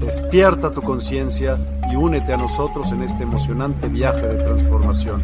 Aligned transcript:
Despierta 0.00 0.72
tu 0.72 0.80
conciencia 0.80 1.58
y 1.92 1.94
únete 1.94 2.32
a 2.32 2.38
nosotros 2.38 2.90
en 2.90 3.02
este 3.02 3.22
emocionante 3.22 3.86
viaje 3.86 4.26
de 4.26 4.42
transformación. 4.42 5.22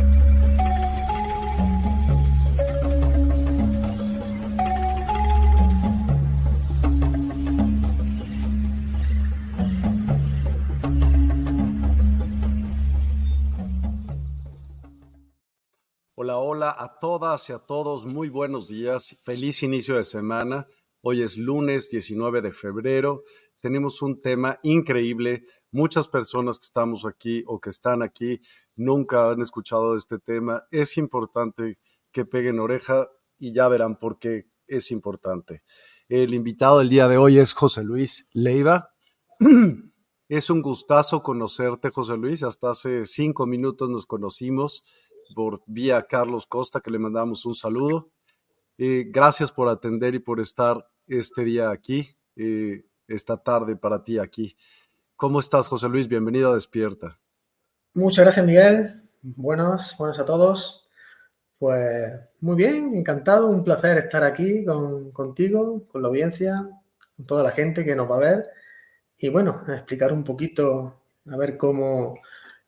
Hola, 16.14 16.36
hola 16.36 16.76
a 16.78 16.98
todas 17.00 17.48
y 17.48 17.54
a 17.54 17.58
todos, 17.60 18.04
muy 18.04 18.28
buenos 18.28 18.68
días, 18.68 19.16
feliz 19.24 19.62
inicio 19.62 19.96
de 19.96 20.04
semana. 20.04 20.66
Hoy 21.00 21.22
es 21.22 21.38
lunes 21.38 21.88
19 21.88 22.42
de 22.42 22.50
febrero, 22.50 23.22
tenemos 23.66 24.00
un 24.00 24.20
tema 24.20 24.60
increíble. 24.62 25.42
Muchas 25.72 26.06
personas 26.06 26.56
que 26.60 26.66
estamos 26.66 27.04
aquí 27.04 27.42
o 27.48 27.58
que 27.58 27.70
están 27.70 28.00
aquí 28.00 28.40
nunca 28.76 29.28
han 29.28 29.40
escuchado 29.40 29.90
de 29.90 29.98
este 29.98 30.20
tema. 30.20 30.68
Es 30.70 30.96
importante 30.98 31.80
que 32.12 32.24
peguen 32.24 32.60
oreja 32.60 33.08
y 33.40 33.52
ya 33.52 33.66
verán 33.66 33.98
por 33.98 34.20
qué 34.20 34.46
es 34.68 34.92
importante. 34.92 35.64
El 36.08 36.32
invitado 36.32 36.78
del 36.78 36.88
día 36.88 37.08
de 37.08 37.18
hoy 37.18 37.38
es 37.40 37.54
José 37.54 37.82
Luis 37.82 38.28
Leiva. 38.32 38.90
Es 40.28 40.50
un 40.50 40.60
gustazo 40.60 41.22
conocerte, 41.22 41.90
José 41.90 42.16
Luis. 42.16 42.42
Hasta 42.42 42.70
hace 42.70 43.06
cinco 43.06 43.46
minutos 43.46 43.88
nos 43.88 44.06
conocimos 44.06 44.84
por 45.36 45.62
vía 45.66 46.04
Carlos 46.08 46.48
Costa, 46.48 46.80
que 46.80 46.90
le 46.90 46.98
mandamos 46.98 47.46
un 47.46 47.54
saludo. 47.54 48.10
Eh, 48.76 49.06
gracias 49.08 49.52
por 49.52 49.68
atender 49.68 50.16
y 50.16 50.18
por 50.18 50.40
estar 50.40 50.84
este 51.06 51.44
día 51.44 51.70
aquí, 51.70 52.16
eh, 52.34 52.85
esta 53.08 53.36
tarde 53.36 53.76
para 53.76 54.02
ti 54.02 54.18
aquí. 54.18 54.56
¿Cómo 55.16 55.40
estás, 55.40 55.68
José 55.68 55.88
Luis? 55.88 56.08
Bienvenido 56.08 56.50
a 56.50 56.54
Despierta. 56.54 57.18
Muchas 57.94 58.24
gracias, 58.24 58.44
Miguel. 58.44 59.02
Buenos, 59.22 59.94
buenos 59.98 60.18
a 60.18 60.24
todos. 60.24 60.88
Pues 61.58 62.12
muy 62.40 62.56
bien, 62.56 62.94
encantado, 62.96 63.48
un 63.48 63.64
placer 63.64 63.96
estar 63.96 64.22
aquí 64.22 64.64
con, 64.64 65.10
contigo, 65.10 65.86
con 65.88 66.02
la 66.02 66.08
audiencia, 66.08 66.68
con 67.16 67.26
toda 67.26 67.42
la 67.42 67.52
gente 67.52 67.84
que 67.84 67.96
nos 67.96 68.10
va 68.10 68.16
a 68.16 68.20
ver. 68.20 68.46
Y 69.18 69.30
bueno, 69.30 69.64
explicar 69.68 70.12
un 70.12 70.22
poquito, 70.22 71.00
a 71.26 71.36
ver 71.38 71.56
cómo, 71.56 72.20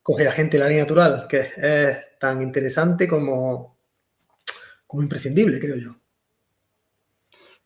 coge 0.03 0.25
la 0.25 0.33
gente 0.33 0.59
la 0.59 0.69
línea 0.69 0.85
natural, 0.85 1.27
que 1.29 1.51
es 1.55 2.19
tan 2.19 2.41
interesante 2.41 3.07
como, 3.07 3.77
como 4.87 5.03
imprescindible, 5.03 5.61
creo 5.61 5.77
yo. 5.77 5.97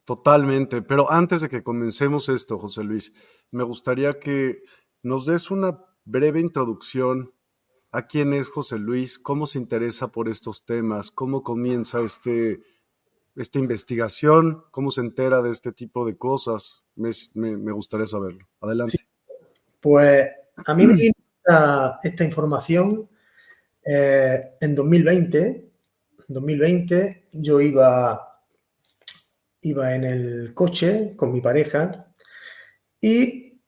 Totalmente, 0.05 0.83
pero 0.83 1.11
antes 1.11 1.43
de 1.43 1.49
que 1.49 1.63
comencemos 1.63 2.29
esto, 2.29 2.59
José 2.59 2.83
Luis, 2.83 3.15
me 3.51 3.63
gustaría 3.63 4.19
que 4.19 4.63
nos 5.03 5.27
des 5.27 5.51
una 5.51 5.77
breve 6.05 6.41
introducción 6.41 7.33
a 7.93 8.07
quién 8.07 8.33
es 8.33 8.49
José 8.49 8.79
Luis, 8.79 9.19
cómo 9.19 9.47
se 9.47 9.59
interesa 9.59 10.09
por 10.09 10.29
estos 10.29 10.65
temas, 10.65 11.11
cómo 11.11 11.43
comienza 11.43 12.01
este, 12.01 12.61
esta 13.37 13.59
investigación, 13.59 14.65
cómo 14.71 14.91
se 14.91 15.03
entera 15.03 15.43
de 15.43 15.51
este 15.51 15.73
tipo 15.73 16.07
de 16.07 16.17
cosas. 16.17 16.87
Me, 16.97 17.73
gustaría 17.73 18.07
saberlo. 18.07 18.49
Adelante. 18.61 18.99
Pues 19.81 20.29
a 20.67 20.75
mí 20.75 20.87
me 20.87 21.13
esta, 22.03 22.25
información 22.25 23.09
eh, 23.85 24.57
en 24.61 24.75
2020. 24.75 25.69
2020 26.29 27.29
yo 27.33 27.61
iba, 27.61 28.32
iba 29.63 29.95
en 29.95 30.05
el 30.05 30.55
coche 30.55 31.15
con 31.17 31.33
mi 31.33 31.41
pareja 31.41 32.13
y 33.01 33.61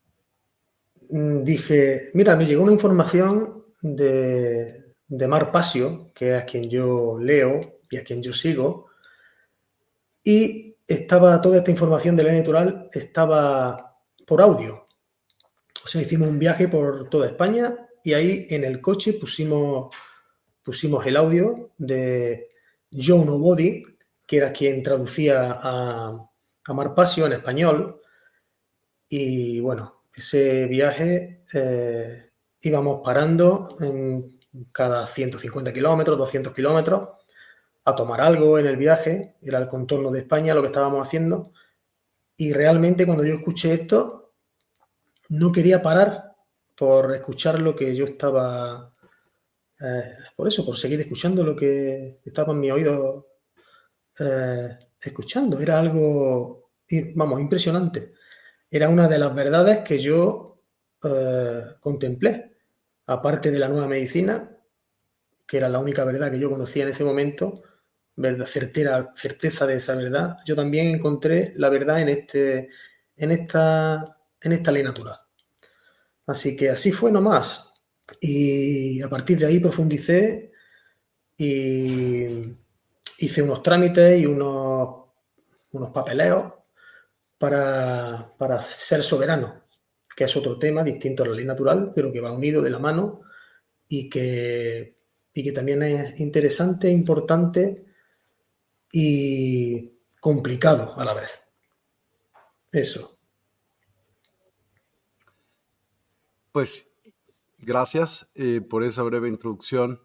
mm, 1.11 1.43
dije, 1.43 2.11
mira, 2.15 2.37
me 2.37 2.47
llegó 2.47 2.63
una 2.63 2.73
información 2.73 3.65
de, 3.81 4.85
de 5.09 5.29
Mar 5.29 5.51
Pasio, 5.53 6.13
que 6.15 6.31
es 6.31 6.43
a 6.43 6.47
quien 6.47 6.69
yo 6.69 7.19
leo 7.19 7.81
y 7.91 7.97
a 7.97 8.05
quien 8.05 8.23
yo 8.23 8.33
sigo, 8.33 8.87
y 10.23 10.77
estaba 10.87 11.41
toda 11.41 11.59
esta 11.59 11.71
información 11.71 12.17
de 12.17 12.25
la 12.25 12.33
natural 12.33 12.89
estaba 12.93 13.99
por 14.27 14.41
audio. 14.41 14.87
O 15.85 15.87
sea, 15.87 16.01
hicimos 16.01 16.29
un 16.29 16.39
viaje 16.39 16.69
por 16.69 17.09
toda 17.11 17.27
España 17.27 17.77
y 18.03 18.15
ahí 18.15 18.47
en 18.51 18.65
el 18.65 18.81
coche 18.81 19.15
pusimos, 19.15 19.95
pusimos 20.63 21.05
el 21.07 21.17
audio 21.17 21.71
de 21.77 22.51
Joe 22.91 23.25
Nobody, 23.25 23.83
era 24.37 24.53
quien 24.53 24.83
traducía 24.83 25.59
a, 25.61 26.29
a 26.67 26.75
Marpasio 26.75 27.27
en 27.27 27.33
español. 27.33 28.01
Y 29.09 29.61
bueno, 29.61 30.05
ese 30.15 30.67
viaje 30.67 31.43
eh, 31.53 32.31
íbamos 32.63 33.01
parando 33.05 33.77
en 33.81 34.39
cada 34.73 35.07
150 35.07 35.73
kilómetros, 35.73 36.17
200 36.17 36.55
kilómetros, 36.55 37.09
a 37.85 37.95
tomar 37.95 38.21
algo 38.21 38.59
en 38.59 38.67
el 38.67 38.77
viaje. 38.77 39.37
Era 39.43 39.59
el 39.59 39.69
contorno 39.69 40.11
de 40.11 40.21
España 40.21 40.55
lo 40.55 40.63
que 40.63 40.69
estábamos 40.69 41.07
haciendo. 41.07 41.53
Y 42.37 42.53
realmente 42.53 43.07
cuando 43.07 43.25
yo 43.25 43.35
escuché 43.35 43.75
esto, 43.75 44.33
no 45.29 45.53
quería 45.53 45.83
parar 45.83 46.33
por 46.77 47.15
escuchar 47.15 47.61
lo 47.61 47.77
que 47.77 47.95
yo 47.95 48.05
estaba, 48.05 48.95
eh, 49.81 50.03
por 50.35 50.49
eso, 50.49 50.65
por 50.65 50.77
seguir 50.77 51.01
escuchando 51.01 51.45
lo 51.45 51.55
que 51.55 52.21
estaba 52.25 52.53
en 52.53 52.61
mi 52.61 52.71
oído 52.71 53.34
eh, 54.19 54.79
escuchando. 55.01 55.61
Era 55.61 55.81
algo, 55.81 56.71
vamos, 57.15 57.41
impresionante. 57.41 58.15
Era 58.71 58.89
una 58.89 59.09
de 59.09 59.19
las 59.19 59.35
verdades 59.35 59.81
que 59.81 59.99
yo 59.99 60.63
eh, 61.03 61.63
contemplé, 61.81 62.57
aparte 63.07 63.51
de 63.51 63.59
la 63.59 63.69
nueva 63.69 63.87
medicina, 63.87 64.51
que 65.47 65.59
era 65.59 65.69
la 65.69 65.79
única 65.79 66.05
verdad 66.05 66.31
que 66.31 66.39
yo 66.39 66.51
conocía 66.51 66.85
en 66.85 66.91
ese 66.91 67.05
momento, 67.05 67.63
verdad, 68.17 68.47
certera, 68.47 69.13
certeza 69.17 69.67
de 69.67 69.77
esa 69.77 69.95
verdad, 69.95 70.39
yo 70.47 70.57
también 70.57 70.89
encontré 70.89 71.53
la 71.57 71.69
verdad 71.69 72.01
en, 72.01 72.09
este, 72.09 72.71
en, 73.17 73.31
esta, 73.33 74.19
en 74.41 74.53
esta 74.53 74.73
ley 74.73 74.83
natural. 74.83 75.19
Así 76.27 76.57
que 76.57 76.71
así 76.71 76.91
fue 76.93 77.13
nomás. 77.13 77.75
Y 78.21 79.03
a 79.03 79.09
partir 79.09 79.39
de 79.39 79.47
ahí 79.47 79.61
profundicé 79.61 80.53
y 81.37 82.55
hice 83.19 83.43
unos 83.43 83.63
trámites 83.63 84.21
y 84.21 84.27
unos, 84.27 85.07
unos 85.73 85.91
papeleos 85.91 86.53
para, 87.39 88.35
para 88.39 88.63
ser 88.63 89.03
soberano, 89.03 89.65
que 90.17 90.25
es 90.25 90.37
otro 90.37 90.59
tema 90.59 90.83
distinto 90.83 91.23
a 91.23 91.27
la 91.27 91.35
ley 91.35 91.45
natural, 91.45 91.93
pero 91.95 92.13
que 92.13 92.21
va 92.21 92.33
unido 92.33 92.63
de 92.63 92.71
la 92.71 92.79
mano 92.79 93.23
y 93.89 94.09
que, 94.09 94.97
y 95.33 95.45
que 95.45 95.53
también 95.53 95.83
es 95.83 96.21
interesante, 96.21 96.91
importante 96.91 97.85
y 98.93 99.93
complicado 100.21 100.95
a 100.97 101.05
la 101.05 101.15
vez. 101.15 101.41
Eso. 102.73 103.19
Pues 106.53 106.89
gracias 107.59 108.31
eh, 108.37 108.61
por 108.61 108.85
esa 108.85 109.03
breve 109.03 109.29
introducción. 109.29 110.01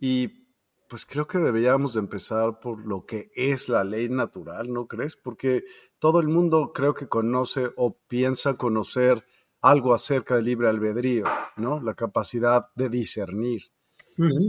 Y 0.00 0.47
pues 0.88 1.04
creo 1.04 1.26
que 1.26 1.38
deberíamos 1.38 1.92
de 1.94 2.00
empezar 2.00 2.60
por 2.60 2.86
lo 2.86 3.04
que 3.04 3.30
es 3.34 3.68
la 3.68 3.84
ley 3.84 4.08
natural, 4.08 4.72
¿no 4.72 4.86
crees? 4.86 5.16
Porque 5.16 5.64
todo 5.98 6.20
el 6.20 6.28
mundo 6.28 6.72
creo 6.72 6.94
que 6.94 7.08
conoce 7.08 7.68
o 7.76 7.96
piensa 8.08 8.54
conocer 8.54 9.24
algo 9.60 9.92
acerca 9.92 10.36
del 10.36 10.46
libre 10.46 10.68
albedrío, 10.68 11.24
¿no? 11.56 11.80
La 11.80 11.94
capacidad 11.94 12.68
de 12.74 12.88
discernir. 12.88 13.62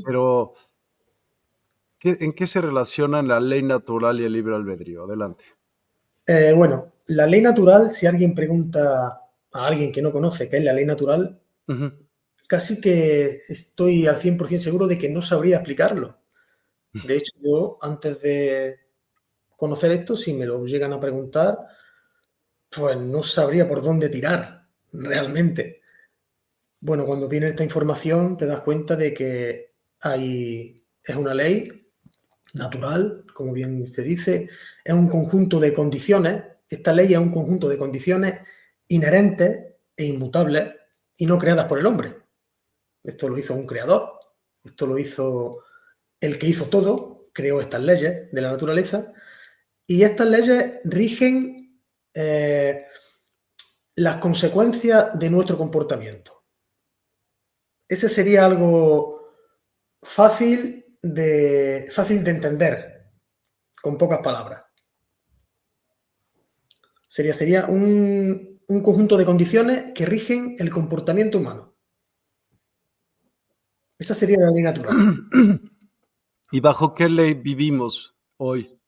Pero, 0.06 0.53
¿en 2.01 2.33
qué 2.33 2.47
se 2.47 2.62
relacionan 2.62 3.27
la 3.27 3.39
ley 3.39 3.62
natural 3.62 4.19
y 4.19 4.24
el 4.24 4.33
libre 4.33 4.56
albedrío? 4.56 5.03
Adelante. 5.03 5.44
Eh, 6.25 6.53
bueno, 6.56 6.94
la 7.07 7.27
ley 7.27 7.41
natural, 7.41 7.91
si 7.91 8.07
alguien 8.07 8.33
pregunta 8.33 9.21
a 9.51 9.68
alguien 9.68 9.91
que 9.91 10.01
no 10.01 10.12
conoce 10.12 10.47
qué 10.47 10.57
es 10.57 10.63
la 10.63 10.74
ley 10.74 10.86
natural, 10.86 11.39
casi 12.47 12.80
que 12.80 13.41
estoy 13.50 14.07
al 14.07 14.19
100% 14.19 14.57
seguro 14.57 14.88
de 14.88 14.97
que 14.97 15.09
no 15.09 15.21
sabría 15.21 15.57
explicarlo. 15.57 16.18
De 16.94 17.18
hecho, 17.18 17.31
yo 17.41 17.77
antes 17.81 18.21
de 18.21 18.80
conocer 19.56 19.91
esto, 19.91 20.18
si 20.18 20.33
me 20.33 20.45
lo 20.45 20.65
llegan 20.65 20.94
a 20.94 21.00
preguntar, 21.00 21.57
pues 22.69 22.97
no 22.97 23.24
sabría 23.24 23.68
por 23.68 23.81
dónde 23.81 24.09
tirar 24.09 24.68
realmente. 24.91 25.81
Bueno, 26.80 27.06
cuando 27.06 27.27
viene 27.27 27.50
esta 27.50 27.63
información 27.63 28.38
te 28.38 28.45
das 28.45 28.62
cuenta 28.62 28.95
de 28.95 29.13
que 29.13 29.74
hay, 30.01 30.83
es 31.03 31.15
una 31.15 31.33
ley 31.33 31.91
natural, 32.53 33.25
como 33.33 33.53
bien 33.53 33.86
se 33.86 34.01
dice, 34.01 34.50
es 34.83 34.94
un 34.94 35.09
conjunto 35.09 35.59
de 35.59 35.74
condiciones, 35.74 36.44
esta 36.68 36.94
ley 36.94 37.13
es 37.13 37.19
un 37.19 37.31
conjunto 37.31 37.68
de 37.68 37.77
condiciones 37.77 38.39
inherentes 38.88 39.75
e 39.95 40.06
inmutables 40.06 40.74
y 41.18 41.25
no 41.25 41.38
creadas 41.38 41.65
por 41.65 41.80
el 41.80 41.86
hombre. 41.86 42.15
Esto 43.03 43.27
lo 43.27 43.38
hizo 43.38 43.53
un 43.53 43.68
creador, 43.68 44.19
esto 44.63 44.86
lo 44.86 44.97
hizo 44.97 45.59
el 46.19 46.38
que 46.38 46.48
hizo 46.48 46.66
todo, 46.66 47.30
creó 47.33 47.62
estas 47.62 47.81
leyes 47.81 48.31
de 48.31 48.42
la 48.42 48.51
naturaleza 48.51 49.13
y 49.88 50.04
estas 50.04 50.27
leyes 50.27 50.81
rigen 50.83 51.81
eh, 52.13 52.86
las 53.95 54.18
consecuencias 54.18 55.18
de 55.18 55.30
nuestro 55.30 55.57
comportamiento. 55.57 56.45
Ese 57.88 58.07
sería 58.07 58.45
algo 58.45 59.33
fácil 60.01 60.98
de, 61.01 61.89
fácil 61.92 62.24
de 62.24 62.31
entender, 62.31 63.12
con 63.81 63.98
pocas 63.98 64.19
palabras. 64.19 64.63
Sería, 67.07 67.33
sería 67.33 67.65
un, 67.65 68.62
un 68.68 68.83
conjunto 68.83 69.18
de 69.18 69.25
condiciones 69.25 69.94
que 69.95 70.06
rigen 70.06 70.56
el 70.60 70.69
comportamiento 70.69 71.39
humano. 71.39 71.75
Esa 73.98 74.13
sería 74.13 74.38
la 74.39 74.51
ley 74.51 74.63
natural. 74.63 74.95
¿Y 76.51 76.62
bajo 76.62 76.96
qué 76.96 77.07
ley 77.07 77.36
vivimos 77.36 78.18
hoy? 78.38 78.80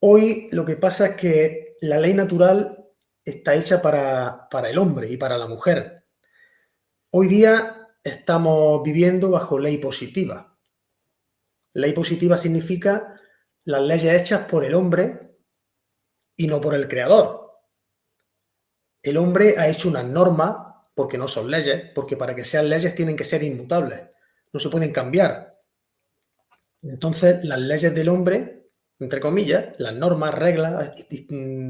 Hoy 0.00 0.48
lo 0.50 0.64
que 0.64 0.74
pasa 0.74 1.06
es 1.08 1.16
que 1.16 1.76
la 1.82 2.00
ley 2.00 2.14
natural 2.14 2.84
está 3.24 3.54
hecha 3.54 3.80
para, 3.80 4.48
el 4.68 4.78
hombre 4.78 5.08
y 5.08 5.16
para 5.16 5.38
la 5.38 5.46
mujer. 5.46 6.08
Hoy 7.10 7.28
día 7.28 7.88
estamos 8.02 8.82
viviendo 8.82 9.30
bajo 9.30 9.56
ley 9.56 9.78
positiva. 9.78 10.58
Ley 11.74 11.92
positiva 11.92 12.36
significa 12.36 13.20
las 13.64 13.82
leyes 13.82 14.20
hechas 14.20 14.48
por 14.50 14.64
el 14.64 14.74
hombre 14.74 15.36
y 16.36 16.48
no 16.48 16.60
por 16.60 16.74
el 16.74 16.88
creador. 16.88 17.52
El 19.00 19.16
hombre 19.16 19.54
ha 19.58 19.68
hecho 19.68 19.88
unas 19.88 20.06
normas, 20.06 20.56
porque 20.94 21.18
no 21.18 21.28
son 21.28 21.48
leyes, 21.48 21.92
porque 21.94 22.16
para 22.16 22.34
que 22.34 22.44
sean 22.44 22.68
leyes 22.68 22.96
tienen 22.96 23.16
que 23.16 23.24
ser 23.24 23.44
inmutables, 23.44 24.00
no 24.52 24.58
se 24.58 24.68
pueden 24.68 24.92
cambiar. 24.92 25.51
Entonces, 26.82 27.44
las 27.44 27.60
leyes 27.60 27.94
del 27.94 28.08
hombre 28.08 28.62
entre 29.02 29.20
comillas, 29.20 29.74
las 29.78 29.94
normas, 29.94 30.32
reglas, 30.32 30.92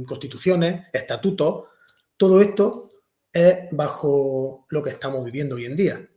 constituciones, 0.06 0.87
estatutos, 0.93 1.69
todo 2.17 2.41
esto 2.41 2.91
es 3.32 3.69
bajo 3.70 4.67
lo 4.69 4.82
que 4.82 4.91
estamos 4.91 5.25
viviendo 5.25 5.56
hoy 5.56 5.64
en 5.64 5.76
día. 5.76 6.09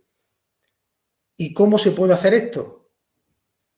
¿Y 1.38 1.54
cómo 1.54 1.78
se 1.78 1.92
puede 1.92 2.14
hacer 2.14 2.34
esto? 2.34 2.92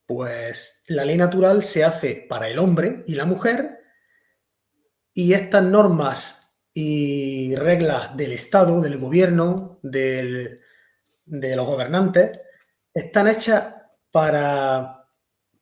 Pues 0.06 0.84
la 0.88 1.06
ley 1.06 1.18
natural 1.18 1.64
se 1.64 1.84
hace 1.84 2.25
para 2.28 2.50
el 2.50 2.58
hombre 2.58 3.04
y 3.06 3.14
la 3.14 3.25
mujer 3.25 3.81
y 5.14 5.34
estas 5.34 5.64
normas 5.64 6.58
y 6.74 7.56
reglas 7.56 8.18
del 8.18 8.31
Estado, 8.34 8.81
del 8.81 8.98
gobierno, 8.98 9.80
de 9.84 10.60
los 11.25 11.66
gobernantes, 11.66 12.40
están 12.94 13.28
hechas 13.28 13.75
para, 14.12 14.97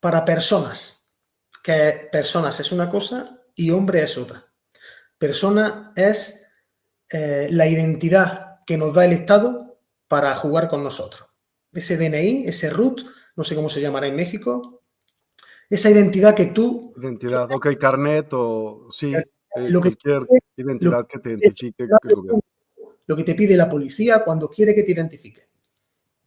para 0.06 0.24
personas, 0.24 1.12
que 1.63 2.10
personas 2.12 2.60
es 2.60 2.72
una 2.72 2.88
cosa 2.92 3.42
y 3.56 3.72
hombre 3.72 4.04
es 4.04 4.19
otra. 4.19 4.46
Persona 5.18 5.94
es 5.96 6.46
eh, 7.10 7.48
la 7.50 7.68
identidad 7.68 8.60
que 8.68 8.78
nos 8.78 8.94
da 8.94 9.06
el 9.06 9.13
Estado 9.13 9.80
para 10.07 10.36
jugar 10.36 10.69
con 10.69 10.84
nosotros. 10.84 11.28
Ese 11.74 11.98
DNI, 11.98 12.44
ese 12.46 12.69
RUT, 12.69 13.02
no 13.36 13.44
sé 13.44 13.56
cómo 13.56 13.68
se 13.68 13.81
llamará 13.81 14.06
en 14.06 14.16
México, 14.16 14.84
esa 15.72 15.90
identidad 15.90 16.36
que 16.36 16.46
tú... 16.46 16.94
Identidad, 16.98 17.52
ok, 17.52 17.76
carnet 17.76 18.31
o 18.33 18.85
sí, 18.92 19.12
eh, 19.12 19.26
lo 19.56 19.81
que, 19.81 19.90
cualquier 19.90 20.21
identidad 20.56 21.07
que 21.07 21.18
te 21.18 21.30
identifique. 21.31 21.88
lo 23.07 23.16
que 23.16 23.24
te 23.24 23.33
pide 23.33 23.57
la 23.57 23.68
policía 23.68 24.24
cuando 24.24 24.52
quiere 24.52 24.76
que 24.76 24.83
te 24.83 24.92
identifique. 24.92 25.47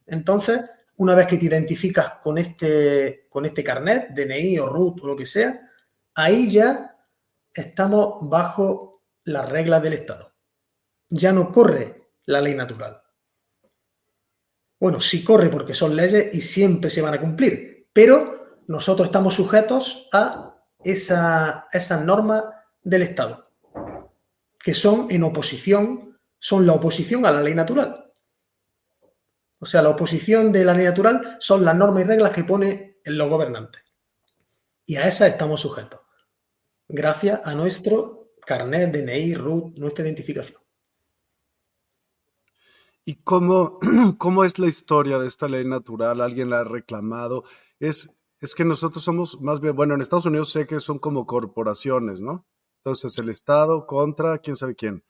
Entonces, 0.05 0.63
una 0.99 1.15
vez 1.15 1.27
que 1.27 1.39
te 1.39 1.47
identificas 1.47 2.15
con 2.23 2.39
este, 2.39 3.27
con 3.29 3.47
este 3.47 3.63
carnet, 3.63 4.11
DNI 4.11 4.59
o 4.59 4.69
RUT 4.69 5.03
o 5.03 5.07
lo 5.09 5.17
que 5.17 5.27
sea, 5.27 5.61
ahí 6.15 6.51
ya 6.51 6.97
estamos 7.53 8.19
bajo 8.23 9.05
las 9.25 9.49
reglas 9.49 9.83
del 9.83 9.95
Estado. 9.95 10.33
Ya 11.09 11.33
no 11.33 11.53
corre 11.53 12.11
la 12.27 12.41
ley 12.41 12.55
natural. 12.55 13.01
Bueno, 14.81 15.01
sí 15.01 15.25
corre 15.25 15.49
porque 15.49 15.75
son 15.75 15.95
leyes 15.95 16.35
y 16.35 16.41
siempre 16.41 16.91
se 16.91 17.03
van 17.03 17.15
a 17.15 17.21
cumplir, 17.21 17.89
pero 17.93 18.61
nosotros 18.67 19.09
estamos 19.09 19.35
sujetos 19.35 20.09
a 20.13 20.57
esa, 20.83 21.69
esas 21.73 22.05
normas 22.05 22.45
del 22.83 23.03
Estado, 23.03 23.51
que 24.59 24.75
son 24.75 25.07
en 25.11 25.23
oposición, 25.23 26.19
son 26.39 26.67
la 26.67 26.75
oposición 26.75 27.25
a 27.25 27.31
la 27.31 27.43
ley 27.43 27.55
natural. 27.55 28.08
O 29.61 29.67
sea, 29.67 29.83
la 29.83 29.91
oposición 29.91 30.53
de 30.53 30.65
la 30.65 30.75
ley 30.75 30.85
natural 30.85 31.37
son 31.41 31.65
las 31.65 31.75
normas 31.75 32.05
y 32.05 32.07
reglas 32.07 32.33
que 32.33 32.45
pone 32.45 32.99
los 33.05 33.29
gobernantes. 33.29 33.83
Y 34.87 34.97
a 34.97 35.07
esas 35.07 35.31
estamos 35.31 35.61
sujetos. 35.61 36.01
Gracias 36.89 37.41
a 37.45 37.55
nuestro 37.55 38.33
carnet, 38.47 38.93
DNI, 38.93 39.35
RUT, 39.35 39.77
nuestra 39.77 40.05
identificación. 40.05 40.61
¿Y 43.05 43.17
cómo, 43.23 43.79
cómo 44.19 44.45
es 44.45 44.59
la 44.59 44.67
historia 44.67 45.19
de 45.19 45.27
esta 45.27 45.49
ley 45.49 45.67
natural? 45.67 46.21
¿Alguien 46.21 46.51
la 46.51 46.61
ha 46.61 46.65
reclamado? 46.65 47.45
Es, 47.81 48.17
es 48.41 48.55
que 48.55 48.65
nosotros 48.65 49.03
somos 49.03 49.41
más 49.41 49.61
bien, 49.61 49.75
bueno, 49.75 49.95
en 49.95 50.01
Estados 50.01 50.27
Unidos 50.27 50.53
sé 50.53 50.67
que 50.67 50.79
son 50.79 50.99
como 50.99 51.27
corporaciones, 51.27 52.21
¿no? 52.21 52.47
Entonces 52.79 53.19
el 53.19 53.29
Estado 53.29 53.87
contra 53.87 54.39
quién 54.39 54.57
sabe 54.57 54.75
quién. 54.75 55.05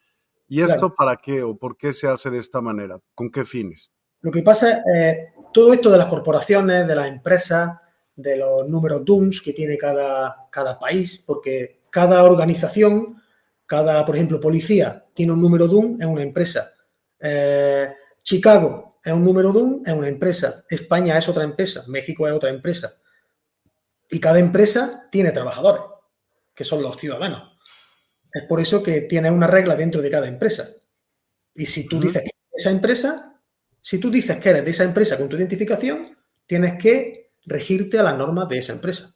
¿Y 0.48 0.62
esto 0.62 0.94
para 0.94 1.16
qué 1.16 1.42
o 1.42 1.56
por 1.56 1.76
qué 1.76 1.92
se 1.92 2.08
hace 2.08 2.30
de 2.30 2.38
esta 2.38 2.60
manera? 2.60 3.00
¿Con 3.14 3.30
qué 3.30 3.44
fines? 3.44 3.92
Lo 4.20 4.30
que 4.30 4.42
pasa 4.42 4.78
es 4.78 4.84
eh, 4.94 5.32
todo 5.52 5.72
esto 5.72 5.90
de 5.90 5.98
las 5.98 6.08
corporaciones, 6.08 6.86
de 6.86 6.94
las 6.94 7.08
empresas, 7.08 7.78
de 8.14 8.36
los 8.36 8.68
números 8.68 9.04
DUNS 9.04 9.42
que 9.42 9.52
tiene 9.52 9.78
cada, 9.78 10.48
cada 10.50 10.78
país, 10.78 11.22
porque 11.24 11.82
cada 11.90 12.24
organización, 12.24 13.22
cada, 13.64 14.04
por 14.04 14.16
ejemplo, 14.16 14.40
policía 14.40 15.06
tiene 15.14 15.32
un 15.32 15.40
número 15.40 15.68
DUN, 15.68 15.98
es 16.00 16.06
una 16.06 16.22
empresa. 16.22 16.70
Eh, 17.20 17.92
Chicago 18.22 18.98
es 19.04 19.12
un 19.12 19.24
número 19.24 19.52
DUN, 19.52 19.82
es 19.86 19.92
una 19.92 20.08
empresa. 20.08 20.64
España 20.68 21.16
es 21.16 21.28
otra 21.28 21.44
empresa. 21.44 21.84
México 21.88 22.26
es 22.26 22.34
otra 22.34 22.50
empresa. 22.50 22.92
Y 24.10 24.20
cada 24.20 24.38
empresa 24.38 25.08
tiene 25.10 25.30
trabajadores, 25.30 25.82
que 26.54 26.64
son 26.64 26.82
los 26.82 26.96
ciudadanos. 26.96 27.58
Es 28.32 28.44
por 28.44 28.60
eso 28.60 28.82
que 28.82 29.02
tiene 29.02 29.30
una 29.30 29.46
regla 29.46 29.76
dentro 29.76 30.02
de 30.02 30.10
cada 30.10 30.28
empresa. 30.28 30.68
Y 31.54 31.66
si 31.66 31.88
tú 31.88 32.00
dices 32.00 32.22
que 32.22 32.30
esa 32.52 32.70
empresa, 32.70 33.27
si 33.80 33.98
tú 33.98 34.10
dices 34.10 34.38
que 34.38 34.50
eres 34.50 34.64
de 34.64 34.70
esa 34.70 34.84
empresa 34.84 35.16
con 35.16 35.28
tu 35.28 35.36
identificación, 35.36 36.16
tienes 36.46 36.74
que 36.78 37.32
regirte 37.46 37.98
a 37.98 38.02
las 38.02 38.16
normas 38.16 38.48
de 38.48 38.58
esa 38.58 38.72
empresa. 38.72 39.14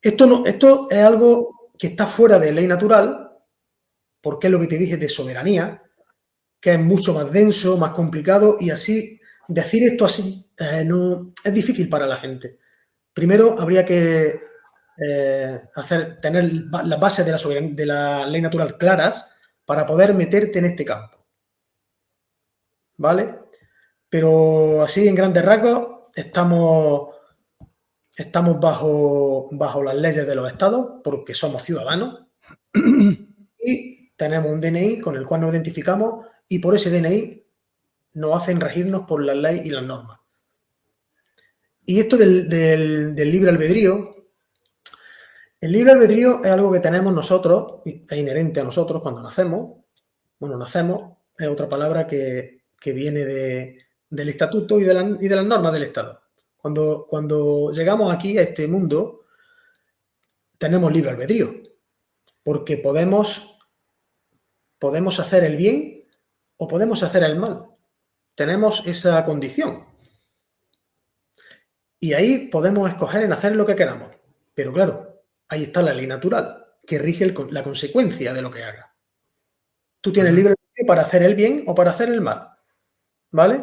Esto, 0.00 0.26
no, 0.26 0.46
esto 0.46 0.88
es 0.90 0.98
algo 0.98 1.72
que 1.78 1.88
está 1.88 2.06
fuera 2.06 2.38
de 2.38 2.52
ley 2.52 2.66
natural, 2.66 3.30
porque 4.20 4.46
es 4.46 4.52
lo 4.52 4.60
que 4.60 4.66
te 4.66 4.78
dije 4.78 4.96
de 4.96 5.08
soberanía, 5.08 5.82
que 6.60 6.74
es 6.74 6.80
mucho 6.80 7.14
más 7.14 7.30
denso, 7.32 7.76
más 7.76 7.92
complicado, 7.92 8.56
y 8.60 8.70
así, 8.70 9.20
decir 9.46 9.84
esto 9.84 10.04
así, 10.04 10.44
eh, 10.58 10.84
no, 10.84 11.32
es 11.42 11.54
difícil 11.54 11.88
para 11.88 12.06
la 12.06 12.16
gente. 12.16 12.58
Primero 13.12 13.60
habría 13.60 13.84
que 13.84 14.40
eh, 15.00 15.60
hacer, 15.74 16.20
tener 16.20 16.50
las 16.84 17.00
bases 17.00 17.24
de 17.24 17.32
la, 17.32 17.68
de 17.74 17.86
la 17.86 18.26
ley 18.26 18.42
natural 18.42 18.76
claras 18.76 19.32
para 19.64 19.86
poder 19.86 20.14
meterte 20.14 20.58
en 20.58 20.66
este 20.66 20.84
campo. 20.84 21.17
¿Vale? 22.98 23.34
Pero 24.08 24.82
así 24.82 25.06
en 25.06 25.14
grandes 25.14 25.44
rasgos 25.44 26.08
estamos, 26.14 27.14
estamos 28.16 28.58
bajo, 28.60 29.48
bajo 29.52 29.82
las 29.82 29.94
leyes 29.94 30.26
de 30.26 30.34
los 30.34 30.50
estados 30.50 31.00
porque 31.04 31.34
somos 31.34 31.62
ciudadanos 31.62 32.26
y 33.58 34.10
tenemos 34.16 34.50
un 34.50 34.60
DNI 34.60 35.00
con 35.00 35.16
el 35.16 35.26
cual 35.26 35.42
nos 35.42 35.52
identificamos 35.52 36.26
y 36.48 36.58
por 36.58 36.74
ese 36.74 36.90
DNI 36.90 37.44
nos 38.14 38.40
hacen 38.40 38.60
regirnos 38.60 39.02
por 39.06 39.22
las 39.22 39.36
leyes 39.36 39.66
y 39.66 39.70
las 39.70 39.84
normas. 39.84 40.18
Y 41.84 42.00
esto 42.00 42.16
del, 42.16 42.48
del 42.48 43.30
libre 43.30 43.50
albedrío, 43.50 44.16
el 45.60 45.72
libre 45.72 45.92
albedrío 45.92 46.44
es 46.44 46.50
algo 46.50 46.72
que 46.72 46.80
tenemos 46.80 47.12
nosotros, 47.14 47.82
es 47.84 48.18
inherente 48.18 48.60
a 48.60 48.64
nosotros 48.64 49.02
cuando 49.02 49.22
nacemos. 49.22 49.84
Bueno, 50.38 50.56
nacemos 50.56 51.16
es 51.38 51.48
otra 51.48 51.68
palabra 51.68 52.06
que, 52.06 52.57
viene 52.86 53.24
del 53.24 54.28
estatuto 54.28 54.78
y 54.80 54.84
de, 54.84 54.94
las 54.94 55.44
normas 55.44 55.72
del 55.72 55.84
Estado. 55.84 56.22
Cuando, 56.56 57.06
cuando 57.08 57.70
llegamos 57.72 58.12
aquí 58.12 58.36
a 58.38 58.42
este 58.42 58.66
mundo, 58.66 59.26
tenemos 60.58 60.92
libre 60.92 61.10
albedrío, 61.10 61.54
porque 62.42 62.78
podemos, 62.78 63.58
podemos 64.78 65.20
hacer 65.20 65.44
el 65.44 65.56
bien 65.56 66.04
o 66.56 66.66
podemos 66.66 67.02
hacer 67.02 67.22
el 67.24 67.36
mal. 67.36 67.66
Tenemos 68.34 68.82
esa 68.86 69.24
condición. 69.24 69.86
Y 72.00 72.12
ahí 72.12 72.48
podemos 72.48 72.88
escoger 72.88 73.22
en 73.22 73.32
hacer 73.32 73.56
lo 73.56 73.66
que 73.66 73.76
queramos. 73.76 74.10
Pero 74.54 74.72
claro, 74.72 75.22
ahí 75.48 75.64
está 75.64 75.82
la 75.82 75.94
ley 75.94 76.06
natural, 76.06 76.66
que 76.86 76.98
rige 76.98 77.34
la 77.50 77.62
consecuencia 77.62 78.32
de 78.32 78.42
lo 78.42 78.50
que 78.50 78.62
haga. 78.62 78.94
Tú 80.00 80.12
tienes 80.12 80.32
libre 80.32 80.54
albedrío 80.54 80.86
para 80.86 81.02
hacer 81.02 81.22
el 81.22 81.34
bien 81.34 81.64
o 81.66 81.74
para 81.74 81.90
hacer 81.90 82.08
el 82.08 82.20
mal. 82.20 82.57
¿Vale? 83.30 83.62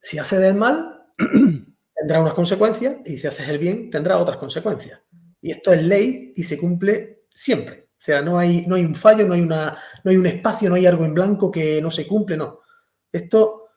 Si 0.00 0.18
haces 0.18 0.40
el 0.40 0.54
mal, 0.54 1.06
tendrá 1.94 2.20
unas 2.20 2.34
consecuencias 2.34 2.96
y 3.04 3.16
si 3.18 3.26
haces 3.26 3.48
el 3.48 3.58
bien, 3.58 3.90
tendrá 3.90 4.18
otras 4.18 4.38
consecuencias. 4.38 5.00
Y 5.40 5.50
esto 5.50 5.72
es 5.72 5.82
ley 5.82 6.32
y 6.36 6.42
se 6.42 6.58
cumple 6.58 7.24
siempre. 7.30 7.88
O 7.90 8.02
sea, 8.02 8.22
no 8.22 8.38
hay, 8.38 8.66
no 8.66 8.76
hay 8.76 8.84
un 8.84 8.94
fallo, 8.94 9.26
no 9.26 9.34
hay, 9.34 9.42
una, 9.42 9.76
no 10.04 10.10
hay 10.10 10.16
un 10.16 10.26
espacio, 10.26 10.68
no 10.68 10.76
hay 10.76 10.86
algo 10.86 11.04
en 11.04 11.14
blanco 11.14 11.50
que 11.50 11.82
no 11.82 11.90
se 11.90 12.06
cumple, 12.06 12.36
no. 12.36 12.60
Esto, 13.12 13.68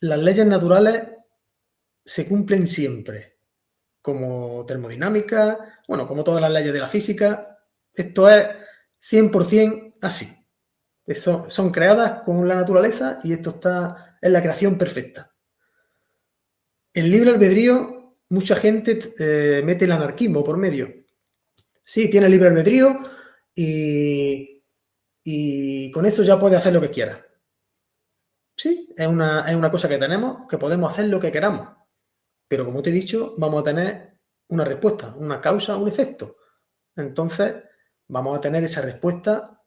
las 0.00 0.18
leyes 0.18 0.46
naturales 0.46 1.02
se 2.04 2.26
cumplen 2.26 2.66
siempre 2.66 3.38
como 4.02 4.64
termodinámica, 4.66 5.82
bueno, 5.86 6.08
como 6.08 6.24
todas 6.24 6.40
las 6.40 6.50
leyes 6.50 6.72
de 6.72 6.80
la 6.80 6.88
física, 6.88 7.58
esto 7.92 8.28
es 8.28 8.46
100% 9.00 9.96
así. 10.00 10.26
Son 11.14 11.70
creadas 11.70 12.22
con 12.22 12.46
la 12.46 12.54
naturaleza 12.54 13.18
y 13.24 13.32
esto 13.32 13.50
está 13.50 14.18
en 14.20 14.32
la 14.32 14.42
creación 14.42 14.76
perfecta. 14.76 15.34
El 16.92 17.10
libre 17.10 17.30
albedrío, 17.30 18.16
mucha 18.28 18.56
gente 18.56 19.14
eh, 19.18 19.62
mete 19.64 19.84
el 19.86 19.92
anarquismo 19.92 20.44
por 20.44 20.56
medio. 20.56 20.92
Sí, 21.84 22.10
tiene 22.10 22.28
libre 22.28 22.48
albedrío 22.48 23.00
y, 23.54 24.62
y 25.22 25.90
con 25.90 26.04
eso 26.04 26.22
ya 26.22 26.38
puede 26.38 26.56
hacer 26.56 26.72
lo 26.74 26.80
que 26.80 26.90
quiera. 26.90 27.24
Sí, 28.56 28.92
es 28.96 29.06
una, 29.06 29.48
es 29.48 29.54
una 29.54 29.70
cosa 29.70 29.88
que 29.88 29.98
tenemos, 29.98 30.48
que 30.48 30.58
podemos 30.58 30.90
hacer 30.90 31.06
lo 31.06 31.20
que 31.20 31.30
queramos. 31.30 31.68
Pero 32.48 32.64
como 32.64 32.82
te 32.82 32.90
he 32.90 32.92
dicho, 32.92 33.34
vamos 33.38 33.60
a 33.60 33.64
tener 33.64 34.18
una 34.48 34.64
respuesta, 34.64 35.14
una 35.16 35.40
causa, 35.40 35.76
un 35.76 35.88
efecto. 35.88 36.36
Entonces, 36.96 37.54
vamos 38.08 38.36
a 38.36 38.40
tener 38.40 38.64
esa 38.64 38.82
respuesta 38.82 39.57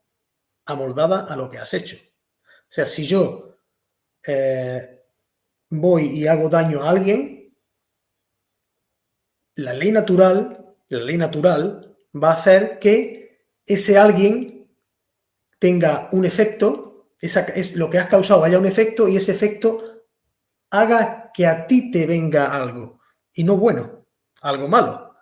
amoldada 0.71 1.25
a 1.25 1.35
lo 1.35 1.49
que 1.49 1.57
has 1.57 1.73
hecho. 1.73 1.97
O 1.97 2.73
sea, 2.73 2.85
si 2.85 3.05
yo 3.05 3.57
eh, 4.25 5.03
voy 5.69 6.07
y 6.07 6.27
hago 6.27 6.49
daño 6.49 6.83
a 6.83 6.89
alguien, 6.89 7.53
la 9.55 9.73
ley 9.73 9.91
natural, 9.91 10.75
la 10.89 10.99
ley 10.99 11.17
natural 11.17 11.97
va 12.15 12.31
a 12.31 12.35
hacer 12.35 12.79
que 12.79 13.47
ese 13.65 13.97
alguien 13.97 14.69
tenga 15.59 16.09
un 16.11 16.25
efecto, 16.25 17.13
es 17.19 17.75
lo 17.75 17.89
que 17.89 17.99
has 17.99 18.07
causado 18.07 18.43
haya 18.43 18.57
un 18.57 18.65
efecto 18.65 19.07
y 19.07 19.17
ese 19.17 19.31
efecto 19.31 20.07
haga 20.71 21.31
que 21.33 21.45
a 21.45 21.67
ti 21.67 21.91
te 21.91 22.05
venga 22.05 22.55
algo, 22.55 22.99
y 23.33 23.43
no 23.43 23.57
bueno, 23.57 24.07
algo 24.41 24.67
malo. 24.67 25.15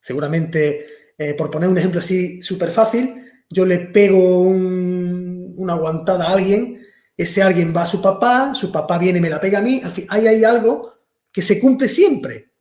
Seguramente, 0.00 1.14
eh, 1.16 1.34
por 1.34 1.50
poner 1.50 1.68
un 1.68 1.78
ejemplo 1.78 2.00
así 2.00 2.40
súper 2.40 2.70
fácil, 2.70 3.31
yo 3.52 3.66
le 3.66 3.78
pego 3.78 4.40
una 4.42 5.74
aguantada 5.74 6.26
a 6.26 6.32
alguien, 6.32 6.82
ese 7.16 7.42
alguien 7.42 7.72
va 7.76 7.82
a 7.82 7.86
su 7.86 8.00
papá, 8.00 8.54
su 8.54 8.72
papá 8.72 8.98
viene 8.98 9.18
y 9.18 9.22
me 9.22 9.30
la 9.30 9.40
pega 9.40 9.58
a 9.58 9.62
mí, 9.62 9.80
al 9.84 9.90
fin, 9.90 10.06
ahí 10.08 10.26
hay 10.26 10.44
algo 10.44 10.94
que 11.30 11.42
se 11.42 11.60
cumple 11.60 11.88
siempre. 11.88 12.52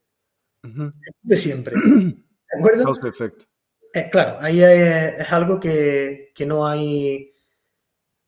Se 0.64 0.70
cumple 0.70 1.38
siempre. 1.38 1.76
¿De 1.86 2.60
acuerdo? 2.60 2.94
Perfecto. 3.02 3.46
Eh, 3.94 4.10
claro, 4.12 4.38
ahí 4.40 4.62
es, 4.62 5.32
algo 5.34 5.60
que, 5.60 6.32
que, 6.34 6.46
no 6.46 6.66
hay, 6.66 7.34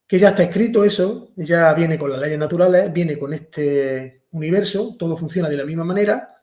que 0.08 0.20
ya 0.20 0.30
está 0.30 0.44
escrito 0.44 0.84
eso, 0.84 1.32
ya 1.36 1.74
viene 1.74 1.98
con 1.98 2.12
las 2.12 2.20
leyes 2.20 2.40
naturales, 2.40 2.92
viene 2.92 3.18
con 3.18 3.34
este 3.34 4.26
universo, 4.32 4.96
todo 4.98 5.16
funciona 5.16 5.48
de 5.48 5.58
la 5.58 5.66
misma 5.66 5.86
manera 5.86 6.34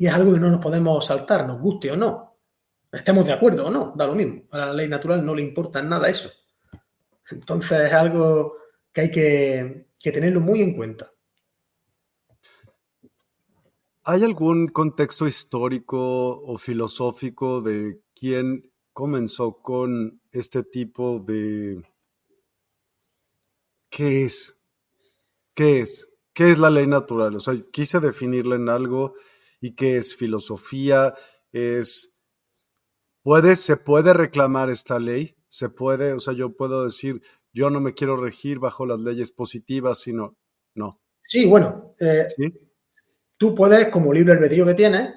y 0.00 0.06
es 0.06 0.14
algo 0.14 0.32
que 0.32 0.40
no 0.40 0.50
nos 0.50 0.60
podemos 0.60 1.04
saltar, 1.04 1.46
nos 1.46 1.60
guste 1.60 1.90
o 1.90 1.96
no. 1.96 2.29
Estemos 2.92 3.26
de 3.26 3.32
acuerdo 3.32 3.66
o 3.66 3.70
no, 3.70 3.92
da 3.96 4.06
lo 4.06 4.14
mismo. 4.14 4.42
A 4.50 4.58
la 4.58 4.72
ley 4.72 4.88
natural 4.88 5.24
no 5.24 5.34
le 5.34 5.42
importa 5.42 5.82
nada 5.82 6.08
eso. 6.08 6.30
Entonces 7.30 7.86
es 7.86 7.92
algo 7.92 8.56
que 8.92 9.00
hay 9.02 9.10
que, 9.10 9.86
que 9.98 10.12
tenerlo 10.12 10.40
muy 10.40 10.60
en 10.62 10.74
cuenta. 10.74 11.12
¿Hay 14.04 14.24
algún 14.24 14.68
contexto 14.68 15.26
histórico 15.26 16.40
o 16.40 16.58
filosófico 16.58 17.60
de 17.60 18.00
quién 18.14 18.72
comenzó 18.92 19.62
con 19.62 20.20
este 20.32 20.62
tipo 20.64 21.20
de... 21.20 21.82
¿Qué 23.88 24.24
es? 24.24 24.58
¿Qué 25.54 25.80
es? 25.80 26.08
¿Qué 26.32 26.52
es 26.52 26.58
la 26.58 26.70
ley 26.70 26.86
natural? 26.86 27.36
O 27.36 27.40
sea, 27.40 27.54
quise 27.70 28.00
definirla 28.00 28.56
en 28.56 28.68
algo 28.68 29.14
y 29.60 29.74
qué 29.74 29.96
es 29.96 30.16
filosofía, 30.16 31.14
es... 31.52 32.19
¿Puede, 33.30 33.54
¿Se 33.54 33.76
puede 33.76 34.12
reclamar 34.12 34.70
esta 34.70 34.98
ley? 34.98 35.36
¿Se 35.46 35.68
puede? 35.68 36.14
O 36.14 36.18
sea, 36.18 36.34
yo 36.34 36.56
puedo 36.56 36.82
decir, 36.82 37.22
yo 37.52 37.70
no 37.70 37.80
me 37.80 37.94
quiero 37.94 38.16
regir 38.16 38.58
bajo 38.58 38.86
las 38.86 38.98
leyes 38.98 39.30
positivas, 39.30 40.00
sino... 40.00 40.36
No. 40.74 41.00
Sí, 41.22 41.46
bueno. 41.46 41.94
Eh, 42.00 42.26
tú 43.36 43.54
puedes, 43.54 43.88
como 43.90 44.12
libre 44.12 44.32
albedrío 44.32 44.66
que 44.66 44.74
tienes, 44.74 45.14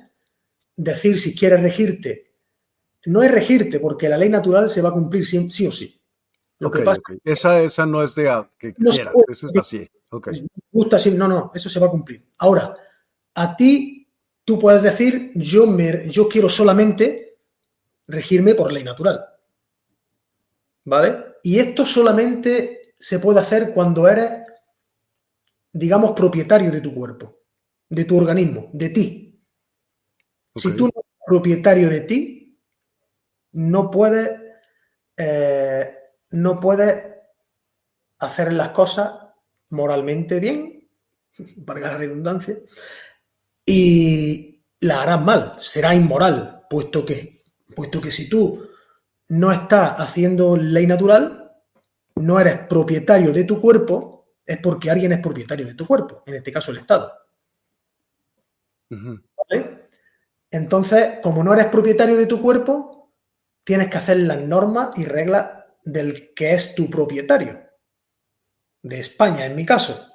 decir 0.75 1.19
si 1.19 1.35
quieres 1.35 1.63
regirte. 1.63 2.35
No 3.07 3.23
es 3.23 3.31
regirte, 3.31 3.79
porque 3.79 4.07
la 4.07 4.19
ley 4.19 4.29
natural 4.29 4.69
se 4.69 4.83
va 4.83 4.89
a 4.89 4.93
cumplir 4.93 5.25
sí, 5.25 5.49
sí 5.49 5.65
o 5.65 5.71
sí. 5.71 5.99
Lo 6.59 6.69
que 6.69 6.83
pasa, 6.83 7.01
Esa, 7.23 7.61
esa 7.63 7.87
no 7.87 8.03
es 8.03 8.13
de 8.13 8.29
que 8.59 8.75
quiera, 8.75 9.11
esa 9.27 9.47
es 9.47 9.57
así. 9.57 9.89
Okay. 10.11 10.45
gusta 10.71 10.97
no, 11.15 11.27
no, 11.27 11.51
eso 11.55 11.67
se 11.67 11.79
va 11.79 11.87
a 11.87 11.89
cumplir. 11.89 12.23
Ahora, 12.37 12.75
a 13.33 13.55
ti, 13.55 14.07
tú 14.45 14.59
puedes 14.59 14.83
decir, 14.83 15.31
yo, 15.33 15.65
me, 15.65 16.07
yo 16.11 16.29
quiero 16.29 16.47
solamente 16.47 17.22
regirme 18.07 18.55
por 18.55 18.71
ley 18.71 18.83
natural. 18.83 19.25
¿Vale? 20.85 21.37
Y 21.43 21.59
esto 21.59 21.85
solamente 21.85 22.95
se 22.97 23.19
puede 23.19 23.39
hacer 23.39 23.73
cuando 23.73 24.07
eres, 24.07 24.31
digamos, 25.71 26.11
propietario 26.11 26.71
de 26.71 26.81
tu 26.81 26.93
cuerpo, 26.93 27.39
de 27.89 28.05
tu 28.05 28.17
organismo, 28.17 28.69
de 28.73 28.89
ti. 28.89 29.43
Si 30.55 30.75
tú 30.75 30.85
no 30.85 30.91
eres 30.95 31.11
propietario 31.25 31.89
de 31.89 32.01
ti, 32.01 32.59
no 33.53 33.89
puedes, 33.89 34.39
eh, 35.17 35.97
no 36.31 36.59
puedes 36.59 37.13
hacer 38.19 38.53
las 38.53 38.69
cosas 38.69 39.13
moralmente 39.69 40.39
bien, 40.39 40.89
para 41.65 41.79
la 41.79 41.97
redundancia, 41.97 42.57
y, 43.65 44.53
la 44.83 45.01
harás 45.01 45.21
mal, 45.21 45.55
será 45.59 45.95
inmoral, 45.95 46.65
puesto 46.69 47.05
que, 47.05 47.32
puesto 47.73 48.01
que 48.01 48.11
si 48.11 48.29
tú 48.29 48.69
no 49.29 49.51
estás 49.51 49.99
haciendo 49.99 50.57
ley 50.57 50.87
natural, 50.87 51.51
no 52.15 52.39
eres 52.39 52.57
propietario 52.67 53.31
de 53.31 53.43
tu 53.43 53.59
cuerpo, 53.59 54.35
es 54.45 54.57
porque 54.59 54.91
alguien 54.91 55.13
es 55.13 55.19
propietario 55.19 55.65
de 55.65 55.73
tu 55.73 55.87
cuerpo, 55.87 56.23
en 56.25 56.35
este 56.35 56.51
caso 56.51 56.71
el 56.71 56.77
Estado. 56.77 57.11
Entonces, 60.51 61.19
como 61.21 61.43
no 61.43 61.53
eres 61.53 61.65
propietario 61.65 62.15
de 62.15 62.27
tu 62.27 62.41
cuerpo, 62.41 63.11
tienes 63.63 63.87
que 63.89 63.97
hacer 63.97 64.17
las 64.17 64.39
normas 64.39 64.89
y 64.97 65.05
reglas 65.05 65.63
del 65.83 66.33
que 66.33 66.53
es 66.53 66.75
tu 66.75 66.89
propietario. 66.89 67.61
De 68.81 68.99
España, 68.99 69.45
en 69.45 69.55
mi 69.55 69.65
caso. 69.65 70.07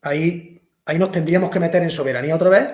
Ahí, 0.00 0.68
ahí 0.84 0.98
nos 0.98 1.12
tendríamos 1.12 1.50
que 1.50 1.60
meter 1.60 1.82
en 1.82 1.90
soberanía 1.90 2.34
otra 2.34 2.48
vez 2.48 2.68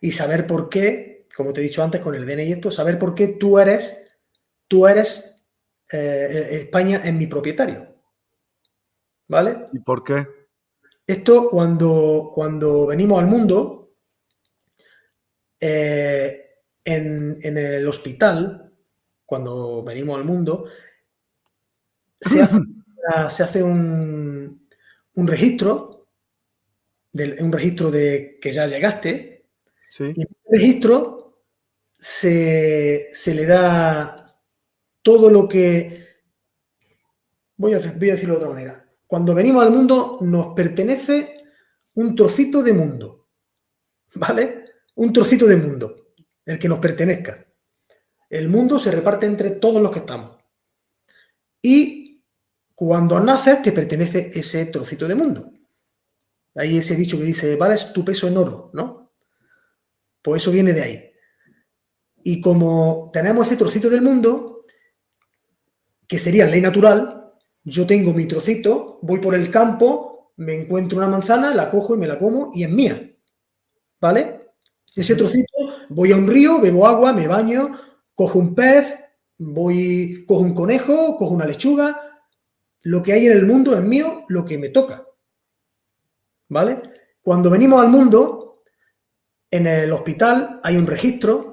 y 0.00 0.10
saber 0.12 0.46
por 0.46 0.68
qué, 0.68 1.17
como 1.38 1.52
te 1.52 1.60
he 1.60 1.62
dicho 1.62 1.84
antes 1.84 2.00
con 2.00 2.16
el 2.16 2.26
DNI 2.26 2.42
y 2.42 2.52
esto, 2.54 2.68
saber 2.68 2.98
por 2.98 3.14
qué 3.14 3.28
tú 3.28 3.60
eres, 3.60 4.18
tú 4.66 4.88
eres, 4.88 5.46
eh, 5.92 6.48
España 6.50 7.00
es 7.04 7.14
mi 7.14 7.28
propietario. 7.28 7.94
¿Vale? 9.28 9.68
¿Y 9.72 9.78
por 9.78 10.02
qué? 10.02 10.26
Esto 11.06 11.48
cuando, 11.48 12.32
cuando 12.34 12.88
venimos 12.88 13.20
al 13.20 13.28
mundo, 13.28 13.92
eh, 15.60 16.56
en, 16.84 17.38
el 17.40 17.86
hospital, 17.86 18.72
cuando 19.24 19.84
venimos 19.84 20.18
al 20.18 20.24
mundo, 20.24 20.64
se 22.20 22.42
hace, 22.42 23.62
un, 23.62 24.66
registro, 25.14 26.08
un 27.12 27.52
registro 27.52 27.92
de 27.92 28.40
que 28.42 28.50
ya 28.50 28.66
llegaste, 28.66 29.46
y 30.00 30.02
en 30.02 30.14
el 30.18 30.36
registro 30.50 31.17
se, 31.98 33.10
le 33.26 33.46
da 33.46 34.24
todo 35.02 35.30
lo 35.30 35.48
que... 35.48 36.06
Voy 37.56 37.74
a, 37.74 37.80
voy 37.80 38.10
decirlo 38.10 38.34
de 38.34 38.40
otra 38.40 38.54
manera. 38.54 38.88
Cuando 39.06 39.34
venimos 39.34 39.64
al 39.64 39.72
mundo 39.72 40.18
nos 40.20 40.54
pertenece 40.54 41.44
un 41.94 42.14
trocito 42.14 42.62
de 42.62 42.72
mundo, 42.72 43.28
¿vale? 44.14 44.64
Un 44.94 45.12
trocito 45.12 45.46
de 45.46 45.56
mundo 45.56 46.12
el 46.44 46.58
que 46.58 46.68
nos 46.68 46.78
pertenezca. 46.78 47.46
El 48.30 48.48
mundo 48.48 48.78
se 48.78 48.90
reparte 48.92 49.26
entre 49.26 49.50
todos 49.50 49.82
los 49.82 49.90
que 49.90 49.98
estamos. 50.00 50.38
Y 51.60 52.22
cuando 52.74 53.18
naces, 53.18 53.60
te 53.62 53.72
pertenece 53.72 54.30
ese 54.34 54.66
trocito 54.66 55.08
de 55.08 55.14
mundo. 55.14 55.52
Hay 56.54 56.78
ese 56.78 56.94
dicho 56.94 57.18
que 57.18 57.24
dice, 57.24 57.56
vales 57.56 57.92
tu 57.92 58.04
peso 58.04 58.28
en 58.28 58.36
oro, 58.36 58.70
¿no? 58.72 59.12
Pues 60.22 60.42
eso 60.42 60.52
viene 60.52 60.72
de 60.72 60.82
ahí. 60.82 61.12
Y 62.22 62.40
como 62.40 63.10
tenemos 63.12 63.46
ese 63.46 63.56
trocito 63.56 63.88
del 63.88 64.02
mundo, 64.02 64.64
que 66.06 66.18
sería 66.18 66.46
ley 66.46 66.60
natural, 66.60 67.32
yo 67.64 67.86
tengo 67.86 68.12
mi 68.12 68.26
trocito, 68.26 68.98
voy 69.02 69.20
por 69.20 69.34
el 69.34 69.50
campo, 69.50 70.32
me 70.36 70.54
encuentro 70.54 70.98
una 70.98 71.08
manzana, 71.08 71.54
la 71.54 71.70
cojo 71.70 71.94
y 71.94 71.98
me 71.98 72.06
la 72.06 72.18
como 72.18 72.50
y 72.54 72.64
es 72.64 72.70
mía. 72.70 73.10
¿Vale? 74.00 74.52
Ese 74.94 75.14
trocito, 75.16 75.52
voy 75.90 76.12
a 76.12 76.16
un 76.16 76.26
río, 76.26 76.60
bebo 76.60 76.86
agua, 76.86 77.12
me 77.12 77.26
baño, 77.26 77.78
cojo 78.14 78.38
un 78.38 78.54
pez, 78.54 78.96
voy, 79.38 80.24
cojo 80.26 80.42
un 80.42 80.54
conejo, 80.54 81.16
cojo 81.16 81.34
una 81.34 81.46
lechuga. 81.46 82.00
Lo 82.82 83.02
que 83.02 83.12
hay 83.12 83.26
en 83.26 83.32
el 83.32 83.46
mundo 83.46 83.76
es 83.76 83.82
mío, 83.82 84.24
lo 84.28 84.44
que 84.44 84.58
me 84.58 84.70
toca. 84.70 85.04
¿Vale? 86.48 86.80
Cuando 87.20 87.50
venimos 87.50 87.80
al 87.82 87.88
mundo, 87.88 88.62
en 89.50 89.66
el 89.66 89.92
hospital 89.92 90.60
hay 90.62 90.76
un 90.76 90.86
registro 90.86 91.47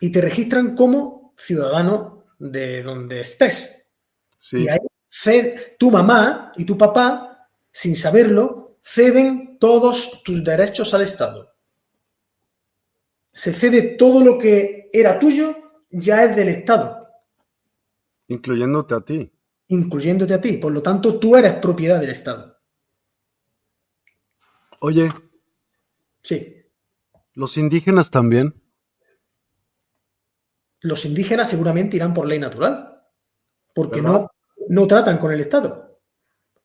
y 0.00 0.10
te 0.10 0.20
registran 0.20 0.74
como 0.74 1.34
ciudadano 1.36 2.24
de 2.38 2.82
donde 2.82 3.20
estés. 3.20 3.92
Y 4.52 4.68
ahí 4.68 4.78
tu 5.78 5.90
mamá 5.90 6.52
y 6.56 6.64
tu 6.64 6.78
papá, 6.78 7.48
sin 7.72 7.96
saberlo, 7.96 8.78
ceden 8.82 9.58
todos 9.58 10.22
tus 10.22 10.44
derechos 10.44 10.94
al 10.94 11.02
Estado 11.02 11.58
se 13.38 13.52
cede 13.52 13.82
todo 13.96 14.20
lo 14.24 14.36
que 14.36 14.90
era 14.92 15.16
tuyo, 15.20 15.54
ya 15.90 16.24
es 16.24 16.34
del 16.34 16.48
Estado. 16.48 17.06
Incluyéndote 18.26 18.94
a 18.96 19.00
ti. 19.00 19.32
Incluyéndote 19.68 20.34
a 20.34 20.40
ti. 20.40 20.54
Por 20.56 20.72
lo 20.72 20.82
tanto, 20.82 21.20
tú 21.20 21.36
eres 21.36 21.52
propiedad 21.52 22.00
del 22.00 22.10
Estado. 22.10 22.58
Oye. 24.80 25.08
Sí. 26.20 26.64
¿Los 27.34 27.56
indígenas 27.56 28.10
también? 28.10 28.60
Los 30.80 31.04
indígenas 31.04 31.50
seguramente 31.50 31.96
irán 31.96 32.14
por 32.14 32.26
ley 32.26 32.38
natural. 32.38 33.02
Porque 33.74 34.02
no, 34.02 34.28
no 34.68 34.86
tratan 34.86 35.18
con 35.18 35.32
el 35.32 35.40
Estado. 35.40 36.00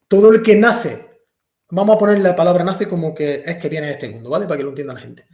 Todo 0.07 0.31
el 0.31 0.41
que 0.41 0.55
nace, 0.55 1.21
vamos 1.69 1.95
a 1.95 1.99
poner 1.99 2.19
la 2.19 2.35
palabra 2.35 2.63
nace 2.63 2.87
como 2.87 3.13
que 3.13 3.43
es 3.45 3.57
que 3.57 3.69
viene 3.69 3.87
de 3.87 3.93
este 3.93 4.09
mundo, 4.09 4.29
¿vale? 4.29 4.45
Para 4.45 4.57
que 4.57 4.63
lo 4.63 4.69
entienda 4.69 4.93
la 4.93 4.99
gente. 4.99 5.25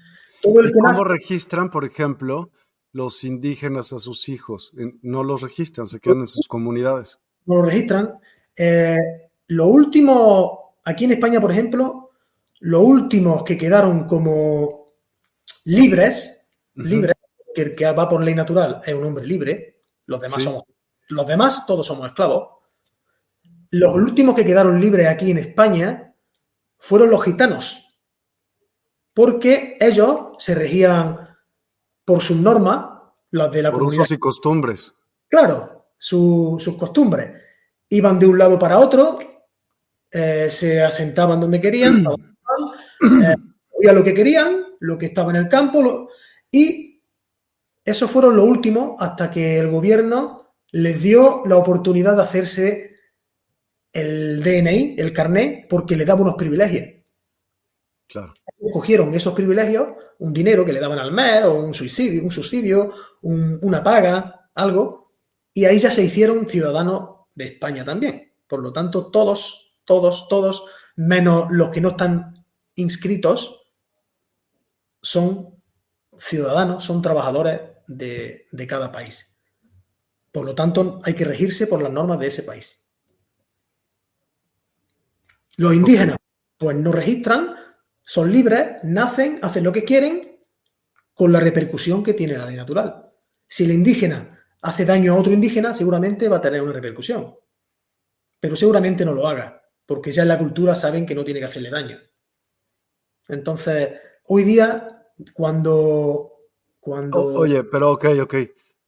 ¿Cómo 0.41 1.03
registran, 1.03 1.69
por 1.69 1.83
ejemplo, 1.85 2.51
los 2.93 3.23
indígenas 3.23 3.93
a 3.93 3.99
sus 3.99 4.29
hijos? 4.29 4.71
No 5.01 5.23
los 5.23 5.41
registran, 5.41 5.87
se 5.87 5.99
quedan 5.99 6.19
en 6.19 6.27
sus 6.27 6.47
comunidades. 6.47 7.19
No 7.45 7.57
los 7.57 7.65
registran. 7.65 8.13
Eh, 8.55 8.97
lo 9.47 9.67
último, 9.67 10.75
aquí 10.85 11.05
en 11.05 11.13
España, 11.13 11.41
por 11.41 11.51
ejemplo, 11.51 12.11
los 12.59 12.81
últimos 12.81 13.43
que 13.43 13.57
quedaron 13.57 14.05
como 14.05 14.93
libres, 15.65 16.49
libres, 16.75 17.15
que 17.59 17.69
el 17.71 17.75
que 17.75 17.91
va 17.91 18.07
por 18.07 18.23
ley 18.23 18.33
natural 18.33 18.81
es 18.85 18.93
un 18.93 19.03
hombre 19.03 19.25
libre, 19.25 19.81
los 20.05 20.21
demás 20.21 20.41
somos, 20.41 20.63
los 21.09 21.27
demás 21.27 21.65
todos 21.65 21.85
somos 21.85 22.07
esclavos. 22.07 22.59
Los 23.71 23.93
últimos 23.93 24.35
que 24.35 24.45
quedaron 24.45 24.79
libres 24.79 25.07
aquí 25.07 25.31
en 25.31 25.39
España 25.39 26.15
fueron 26.77 27.09
los 27.09 27.23
gitanos 27.23 27.85
porque 29.13 29.77
ellos 29.81 30.27
se 30.37 30.55
regían 30.55 31.37
por 32.05 32.21
sus 32.21 32.37
normas, 32.37 32.85
las 33.31 33.51
de 33.51 33.63
la 33.63 33.71
por 33.71 33.83
usos 33.83 34.09
y 34.11 34.17
costumbres. 34.17 34.93
Claro, 35.27 35.87
sus 35.97 36.77
costumbres. 36.77 37.33
Iban 37.89 38.17
de 38.17 38.27
un 38.27 38.37
lado 38.37 38.57
para 38.57 38.79
otro, 38.79 39.19
eh, 40.09 40.47
se 40.49 40.81
asentaban 40.81 41.39
donde 41.39 41.59
querían, 41.59 42.05
eh, 43.01 43.35
lo 43.91 44.03
que 44.03 44.13
querían, 44.13 44.67
lo 44.79 44.97
que 44.97 45.07
estaba 45.07 45.31
en 45.31 45.35
el 45.35 45.49
campo, 45.49 46.09
y 46.49 46.88
esos 47.89 48.10
fueron 48.12 48.36
los 48.36 48.45
últimos 48.45 48.95
hasta 48.99 49.30
que 49.32 49.60
el 49.60 49.69
gobierno 49.69 50.54
les 50.71 51.02
dio 51.02 51.43
la 51.45 51.58
oportunidad 51.58 52.15
de 52.15 52.21
hacerse 52.21 52.95
el 53.91 54.43
DNI, 54.43 54.95
el 54.97 55.13
carné, 55.13 55.65
porque 55.69 55.95
le 55.95 56.06
daba 56.06 56.21
unos 56.21 56.36
privilegios. 56.36 56.88
Claro. 58.08 58.34
Cogieron 58.71 59.13
esos 59.13 59.34
privilegios, 59.34 59.89
un 60.19 60.34
dinero 60.34 60.65
que 60.65 60.73
le 60.73 60.80
daban 60.80 60.99
al 60.99 61.12
mes, 61.12 61.43
o 61.45 61.54
un 61.56 61.73
subsidio, 61.73 62.23
un 62.23 62.32
subsidio, 62.32 62.91
una 63.21 63.84
paga, 63.84 64.49
algo, 64.56 65.13
y 65.54 65.65
ahí 65.65 65.80
ya 65.80 65.91
se 65.91 66.04
hicieron 66.04 66.47
ciudadanos 66.47 67.28
de 67.34 67.45
España 67.45 67.84
también. 67.84 68.34
Por 68.47 68.62
lo 68.62 68.71
tanto, 68.71 69.08
todos, 69.08 69.78
todos, 69.86 70.28
todos, 70.28 70.65
menos 70.95 71.47
los 71.52 71.69
que 71.69 71.82
no 71.82 71.89
están 71.89 72.45
inscritos, 72.75 73.60
son 75.02 75.62
ciudadanos, 76.17 76.84
son 76.84 77.02
trabajadores 77.02 77.62
de, 77.89 78.47
de 78.52 78.67
cada 78.67 78.91
país. 78.91 79.41
Por 80.32 80.45
lo 80.45 80.54
tanto, 80.54 81.02
hay 81.04 81.15
que 81.15 81.25
regirse 81.25 81.65
por 81.67 81.82
las 81.82 81.91
normas 81.91 82.19
de 82.19 82.28
ese 82.28 82.43
país. 82.43 82.88
Los 85.58 85.73
indígenas, 85.73 86.17
pues 86.58 86.78
no 86.78 86.91
registran, 86.91 87.56
son 88.02 88.32
libres, 88.32 88.78
nacen, 88.84 89.39
hacen 89.41 89.63
lo 89.63 89.71
que 89.71 89.84
quieren 89.84 90.39
con 91.13 91.32
la 91.32 91.39
repercusión 91.39 92.04
que 92.04 92.13
tiene 92.13 92.38
la 92.38 92.45
ley 92.45 92.56
natural. 92.56 93.12
Si 93.47 93.65
el 93.65 93.71
indígena 93.71 94.39
hace 94.62 94.86
daño 94.86 95.13
a 95.13 95.17
otro 95.17 95.34
indígena, 95.34 95.73
seguramente 95.73 96.30
va 96.30 96.38
a 96.38 96.41
tener 96.41 96.62
una 96.62 96.73
repercusión. 96.73 97.36
Pero 98.39 98.56
seguramente 98.56 99.04
no 99.04 99.13
lo 99.13 99.28
haga, 99.28 99.62
porque 99.86 100.12
ya 100.12 100.21
en 100.21 100.30
la 100.30 100.38
cultura 100.38 100.75
saben 100.75 101.06
que 101.06 101.15
no 101.15 101.23
tiene 101.23 101.39
que 101.39 101.47
hacerle 101.47 101.71
daño. 101.71 101.99
Entonces, 103.28 103.99
hoy 104.25 104.43
día, 104.43 105.08
cuando... 105.34 106.38
cuando... 106.89 107.23
oye, 107.23 107.63
pero 107.63 107.91
ok, 107.91 108.06
ok. 108.23 108.36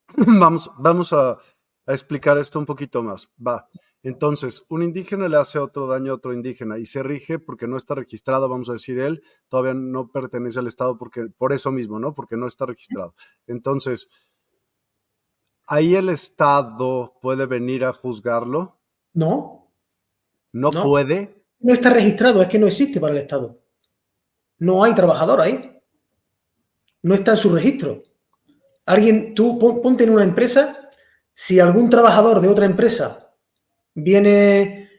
vamos, 0.39 0.71
vamos 0.77 1.13
a, 1.13 1.31
a 1.31 1.91
explicar 1.91 2.37
esto 2.37 2.57
un 2.57 2.65
poquito 2.65 3.03
más. 3.03 3.31
Va. 3.45 3.67
Entonces, 4.03 4.65
un 4.69 4.81
indígena 4.81 5.27
le 5.27 5.37
hace 5.37 5.59
otro 5.59 5.85
daño 5.85 6.11
a 6.11 6.15
otro 6.15 6.33
indígena 6.33 6.79
y 6.79 6.85
se 6.85 7.03
rige 7.03 7.37
porque 7.37 7.67
no 7.67 7.77
está 7.77 7.93
registrado, 7.93 8.49
vamos 8.49 8.69
a 8.69 8.73
decir 8.73 8.99
él, 8.99 9.21
todavía 9.47 9.75
no 9.75 10.11
pertenece 10.11 10.57
al 10.57 10.67
Estado 10.67 10.97
porque, 10.97 11.27
por 11.37 11.53
eso 11.53 11.71
mismo, 11.71 11.99
¿no? 11.99 12.15
Porque 12.15 12.35
no 12.35 12.47
está 12.47 12.65
registrado. 12.65 13.13
Entonces, 13.45 14.09
¿ahí 15.67 15.95
el 15.95 16.09
Estado 16.09 17.13
puede 17.21 17.45
venir 17.45 17.85
a 17.85 17.93
juzgarlo? 17.93 18.79
No. 19.13 19.71
¿No, 20.51 20.71
puede? 20.71 21.45
No 21.59 21.73
está 21.73 21.91
registrado, 21.91 22.41
es 22.41 22.47
que 22.47 22.57
no 22.57 22.67
existe 22.67 22.99
para 22.99 23.13
el 23.13 23.19
Estado. 23.19 23.61
No 24.57 24.83
hay 24.83 24.95
trabajador 24.95 25.41
ahí. 25.41 25.70
No 27.03 27.15
está 27.15 27.31
en 27.31 27.37
su 27.37 27.53
registro. 27.53 28.03
Alguien, 28.85 29.33
tú 29.33 29.59
ponte 29.81 30.03
en 30.03 30.11
una 30.11 30.23
empresa, 30.23 30.89
si 31.33 31.59
algún 31.59 31.89
trabajador 31.89 32.41
de 32.41 32.47
otra 32.47 32.65
empresa 32.65 33.33
viene 33.93 34.89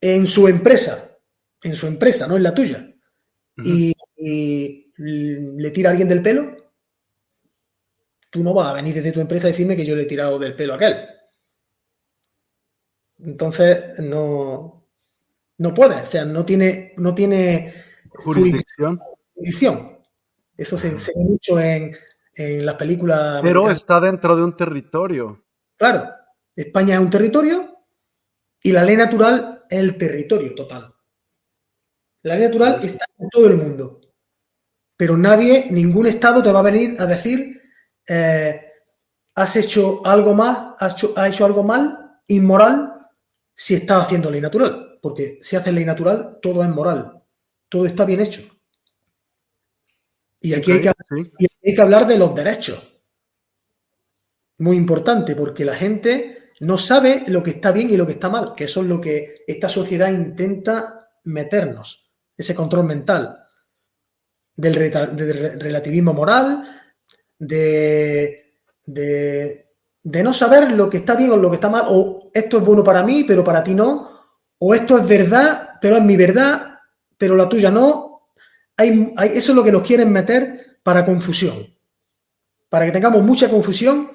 en 0.00 0.26
su 0.26 0.48
empresa, 0.48 1.18
en 1.62 1.76
su 1.76 1.86
empresa, 1.86 2.26
no 2.26 2.36
en 2.36 2.42
la 2.42 2.54
tuya, 2.54 2.94
y, 3.56 3.92
le 4.96 5.70
tira 5.70 5.90
a 5.90 5.92
alguien 5.92 6.08
del 6.08 6.22
pelo, 6.22 6.56
tú 8.30 8.44
no 8.44 8.54
vas 8.54 8.68
a 8.68 8.74
venir 8.74 8.94
desde 8.94 9.12
tu 9.12 9.20
empresa 9.20 9.48
a 9.48 9.50
decirme 9.50 9.76
que 9.76 9.84
yo 9.84 9.96
le 9.96 10.02
he 10.02 10.06
tirado 10.06 10.38
del 10.38 10.54
pelo 10.54 10.72
a 10.72 10.76
aquel. 10.76 10.96
Entonces, 13.18 13.98
no, 13.98 14.86
no 15.58 15.74
puede, 15.74 16.02
o 16.02 16.06
sea, 16.06 16.24
no 16.24 16.44
tiene, 16.44 16.94
no 16.96 17.14
tiene 17.14 17.72
jurisdicción. 18.10 19.93
Eso 20.56 20.78
se, 20.78 20.90
ve 20.90 21.00
mucho 21.16 21.58
en, 21.60 21.96
las 22.36 22.74
películas. 22.74 23.40
Pero 23.42 23.70
está 23.70 24.00
dentro 24.00 24.34
de 24.36 24.42
un 24.42 24.56
territorio. 24.56 25.44
Claro, 25.76 26.10
España 26.54 26.94
es 26.94 27.00
un 27.00 27.10
territorio 27.10 27.86
y 28.62 28.72
la 28.72 28.84
ley 28.84 28.96
natural 28.96 29.64
es 29.68 29.78
el 29.78 29.96
territorio 29.96 30.54
total. 30.54 30.94
La 32.22 32.34
ley 32.34 32.48
natural 32.48 32.78
está 32.82 33.04
en 33.18 33.28
todo 33.28 33.46
el 33.46 33.56
mundo. 33.56 34.00
Pero 34.96 35.16
nadie, 35.16 35.66
ningún 35.70 36.06
Estado 36.06 36.42
te 36.42 36.52
va 36.52 36.60
a 36.60 36.62
venir 36.70 36.96
a 37.00 37.06
decir, 37.06 37.60
eh, 38.08 38.60
has 39.34 39.56
hecho 39.56 40.04
algo 40.06 40.34
más, 40.34 40.74
has 40.78 40.94
hecho, 40.94 41.14
hecho 41.24 41.44
algo 41.44 41.62
mal, 41.62 42.20
inmoral, 42.28 43.08
si 43.54 43.74
estás 43.74 44.04
haciendo 44.04 44.30
ley 44.30 44.40
natural. 44.40 44.98
Porque 45.02 45.38
si 45.42 45.56
haces 45.56 45.74
ley 45.74 45.84
natural, 45.84 46.38
todo 46.40 46.62
es 46.62 46.68
moral. 46.68 47.22
Todo 47.68 47.86
está 47.86 48.04
bien 48.04 48.20
hecho. 48.20 48.42
Y 50.44 50.52
aquí, 50.52 50.72
hay, 50.72 50.82
que, 50.82 51.80
hablar 51.80 52.06
de 52.06 52.18
los 52.18 52.34
derechos. 52.34 53.00
Muy 54.58 54.76
importante, 54.76 55.34
porque 55.34 55.64
la 55.64 55.74
gente 55.74 56.50
no 56.60 56.76
sabe 56.76 57.24
lo 57.28 57.42
que 57.42 57.52
está 57.52 57.72
bien 57.72 57.88
y 57.88 57.96
lo 57.96 58.04
que 58.04 58.12
está 58.12 58.28
mal, 58.28 58.54
que 58.54 58.64
eso 58.64 58.82
es 58.82 58.86
lo 58.86 59.00
que 59.00 59.42
esta 59.46 59.70
sociedad 59.70 60.10
intenta 60.10 61.08
meternos, 61.24 62.12
ese 62.36 62.54
control 62.54 62.84
mental 62.84 63.42
del, 64.54 64.74
relativismo 65.58 66.12
moral, 66.12 66.62
de, 67.38 68.58
de, 68.84 69.72
de, 70.02 70.22
no 70.22 70.34
saber 70.34 70.72
lo 70.72 70.90
que 70.90 70.98
está 70.98 71.16
bien 71.16 71.30
o 71.30 71.36
lo 71.38 71.48
que 71.48 71.56
está 71.56 71.70
mal, 71.70 71.86
o 71.88 72.30
esto 72.34 72.58
es 72.58 72.64
bueno 72.64 72.84
para 72.84 73.02
mí, 73.02 73.24
pero 73.26 73.42
para 73.42 73.64
ti 73.64 73.74
no, 73.74 74.10
o 74.58 74.74
esto 74.74 74.98
es 74.98 75.08
verdad, 75.08 75.70
pero 75.80 75.96
es 75.96 76.02
mi 76.02 76.18
verdad, 76.18 76.80
pero 77.16 77.34
la 77.34 77.48
tuya 77.48 77.70
no, 77.70 78.03
eso 78.76 79.52
es 79.52 79.56
lo 79.56 79.62
que 79.62 79.72
nos 79.72 79.82
quieren 79.82 80.12
meter 80.12 80.78
para 80.82 81.04
confusión, 81.04 81.66
para 82.68 82.86
que 82.86 82.92
tengamos 82.92 83.22
mucha 83.22 83.48
confusión 83.48 84.10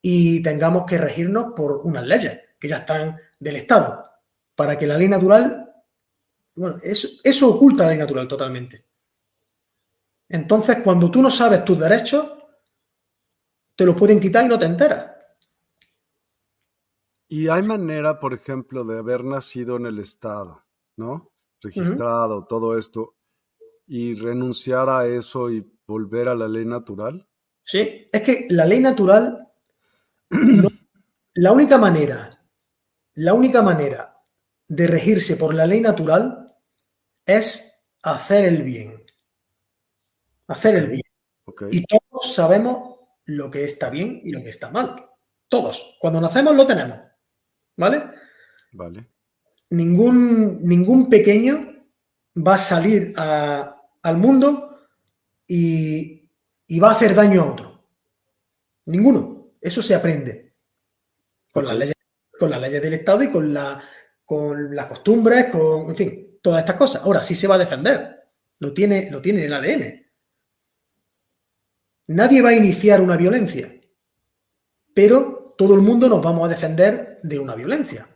y 0.00 0.42
tengamos 0.42 0.84
que 0.84 0.98
regirnos 0.98 1.52
por 1.54 1.78
unas 1.84 2.06
leyes 2.06 2.40
que 2.58 2.68
ya 2.68 2.78
están 2.78 3.16
del 3.38 3.56
Estado, 3.56 4.04
para 4.54 4.78
que 4.78 4.86
la 4.86 4.96
ley 4.96 5.08
natural, 5.08 5.74
bueno, 6.54 6.78
eso, 6.82 7.08
eso 7.22 7.48
oculta 7.48 7.84
la 7.84 7.90
ley 7.90 7.98
natural 7.98 8.28
totalmente. 8.28 8.84
Entonces, 10.28 10.78
cuando 10.82 11.10
tú 11.10 11.20
no 11.20 11.30
sabes 11.30 11.64
tus 11.64 11.78
derechos, 11.78 12.26
te 13.76 13.84
los 13.84 13.94
pueden 13.94 14.20
quitar 14.20 14.44
y 14.44 14.48
no 14.48 14.58
te 14.58 14.66
enteras. 14.66 15.10
Y 17.28 17.48
hay 17.48 17.62
manera, 17.62 18.20
por 18.20 18.34
ejemplo, 18.34 18.84
de 18.84 18.98
haber 18.98 19.24
nacido 19.24 19.76
en 19.76 19.86
el 19.86 19.98
Estado, 19.98 20.62
¿no? 20.96 21.32
Registrado, 21.60 22.44
todo 22.44 22.76
esto, 22.76 23.14
y 23.86 24.14
renunciar 24.14 24.88
a 24.88 25.06
eso 25.06 25.50
y 25.50 25.66
volver 25.86 26.28
a 26.28 26.34
la 26.34 26.48
ley 26.48 26.64
natural? 26.64 27.28
Sí, 27.64 28.06
es 28.10 28.22
que 28.22 28.46
la 28.50 28.66
ley 28.66 28.80
natural, 28.80 29.48
la 31.34 31.52
única 31.52 31.78
manera, 31.78 32.42
la 33.14 33.34
única 33.34 33.62
manera 33.62 34.16
de 34.66 34.86
regirse 34.86 35.36
por 35.36 35.54
la 35.54 35.66
ley 35.66 35.80
natural 35.80 36.54
es 37.26 37.86
hacer 38.02 38.44
el 38.46 38.62
bien. 38.62 39.04
Hacer 40.48 40.76
el 40.76 40.86
bien. 40.88 41.02
Y 41.70 41.84
todos 41.84 42.34
sabemos 42.34 42.98
lo 43.26 43.50
que 43.50 43.64
está 43.64 43.90
bien 43.90 44.20
y 44.22 44.32
lo 44.32 44.42
que 44.42 44.48
está 44.48 44.70
mal. 44.70 45.06
Todos. 45.48 45.96
Cuando 46.00 46.20
nacemos 46.20 46.56
lo 46.56 46.66
tenemos. 46.66 46.98
¿Vale? 47.76 48.04
Vale. 48.72 49.08
Ningún, 49.70 50.66
ningún 50.66 51.08
pequeño 51.08 51.71
va 52.36 52.54
a 52.54 52.58
salir 52.58 53.12
al 53.16 54.16
mundo 54.16 54.86
y, 55.46 56.28
va 56.80 56.88
a 56.88 56.94
hacer 56.94 57.14
daño 57.14 57.42
a 57.42 57.52
otro. 57.52 57.84
Ninguno. 58.86 59.52
Eso 59.60 59.82
se 59.82 59.94
aprende. 59.94 60.54
Con, 61.52 61.66
las, 61.66 61.76
leyes, 61.76 61.94
con 62.38 62.50
las 62.50 62.60
leyes 62.60 62.82
del 62.82 62.94
Estado 62.94 63.22
y 63.22 63.30
con, 63.30 63.52
la, 63.52 63.82
con 64.24 64.74
las 64.74 64.86
costumbres, 64.86 65.50
con, 65.50 65.90
en 65.90 65.96
fin, 65.96 66.38
todas 66.42 66.60
estas 66.60 66.76
cosas. 66.76 67.02
Ahora 67.02 67.22
sí 67.22 67.34
se 67.34 67.46
va 67.46 67.56
a 67.56 67.58
defender. 67.58 68.22
Lo 68.58 68.72
tiene, 68.72 69.10
lo 69.10 69.20
tiene 69.20 69.40
en 69.40 69.46
el 69.46 69.52
ADN. 69.52 70.02
Nadie 72.08 72.42
va 72.42 72.50
a 72.50 72.54
iniciar 72.54 73.00
una 73.00 73.16
violencia, 73.16 73.72
pero 74.94 75.54
todo 75.56 75.74
el 75.74 75.80
mundo 75.80 76.08
nos 76.08 76.22
vamos 76.22 76.46
a 76.46 76.48
defender 76.48 77.20
de 77.22 77.38
una 77.38 77.54
violencia. 77.54 78.08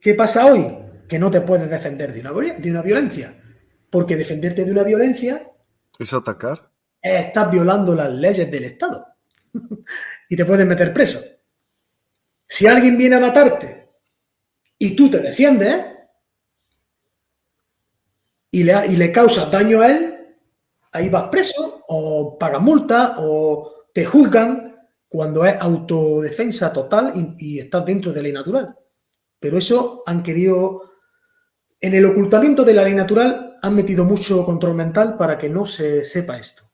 ¿Qué 0.00 0.14
pasa 0.14 0.46
hoy? 0.46 0.89
Que 1.10 1.18
no 1.18 1.28
te 1.28 1.40
puedes 1.40 1.68
defender 1.68 2.12
de 2.12 2.20
una, 2.20 2.32
de 2.54 2.70
una 2.70 2.82
violencia. 2.82 3.36
Porque 3.90 4.16
defenderte 4.16 4.64
de 4.64 4.70
una 4.70 4.84
violencia... 4.84 5.44
Es 5.98 6.14
atacar. 6.14 6.70
Estás 7.02 7.50
violando 7.50 7.96
las 7.96 8.10
leyes 8.10 8.48
del 8.48 8.64
Estado. 8.64 9.04
y 10.28 10.36
te 10.36 10.44
pueden 10.44 10.68
meter 10.68 10.94
preso. 10.94 11.20
Si 12.46 12.68
alguien 12.68 12.96
viene 12.96 13.16
a 13.16 13.20
matarte 13.20 13.90
y 14.78 14.94
tú 14.94 15.10
te 15.10 15.18
defiendes 15.18 15.84
y 18.52 18.62
le, 18.62 18.86
y 18.86 18.96
le 18.96 19.10
causas 19.10 19.50
daño 19.50 19.80
a 19.80 19.88
él, 19.90 20.36
ahí 20.92 21.08
vas 21.08 21.28
preso 21.28 21.84
o 21.88 22.38
pagas 22.38 22.62
multa 22.62 23.16
o 23.18 23.86
te 23.92 24.04
juzgan 24.04 24.76
cuando 25.08 25.44
es 25.44 25.60
autodefensa 25.60 26.72
total 26.72 27.12
y, 27.16 27.56
y 27.56 27.58
estás 27.58 27.84
dentro 27.84 28.12
de 28.12 28.22
ley 28.22 28.32
natural. 28.32 28.76
Pero 29.40 29.58
eso 29.58 30.04
han 30.06 30.22
querido 30.22 30.89
en 31.80 31.94
el 31.94 32.04
ocultamiento 32.04 32.64
de 32.64 32.74
la 32.74 32.84
ley 32.84 32.94
natural 32.94 33.58
han 33.62 33.74
metido 33.74 34.04
mucho 34.04 34.44
control 34.44 34.74
mental 34.74 35.16
para 35.16 35.38
que 35.38 35.48
no 35.48 35.64
se 35.64 36.04
sepa 36.04 36.38
esto. 36.38 36.64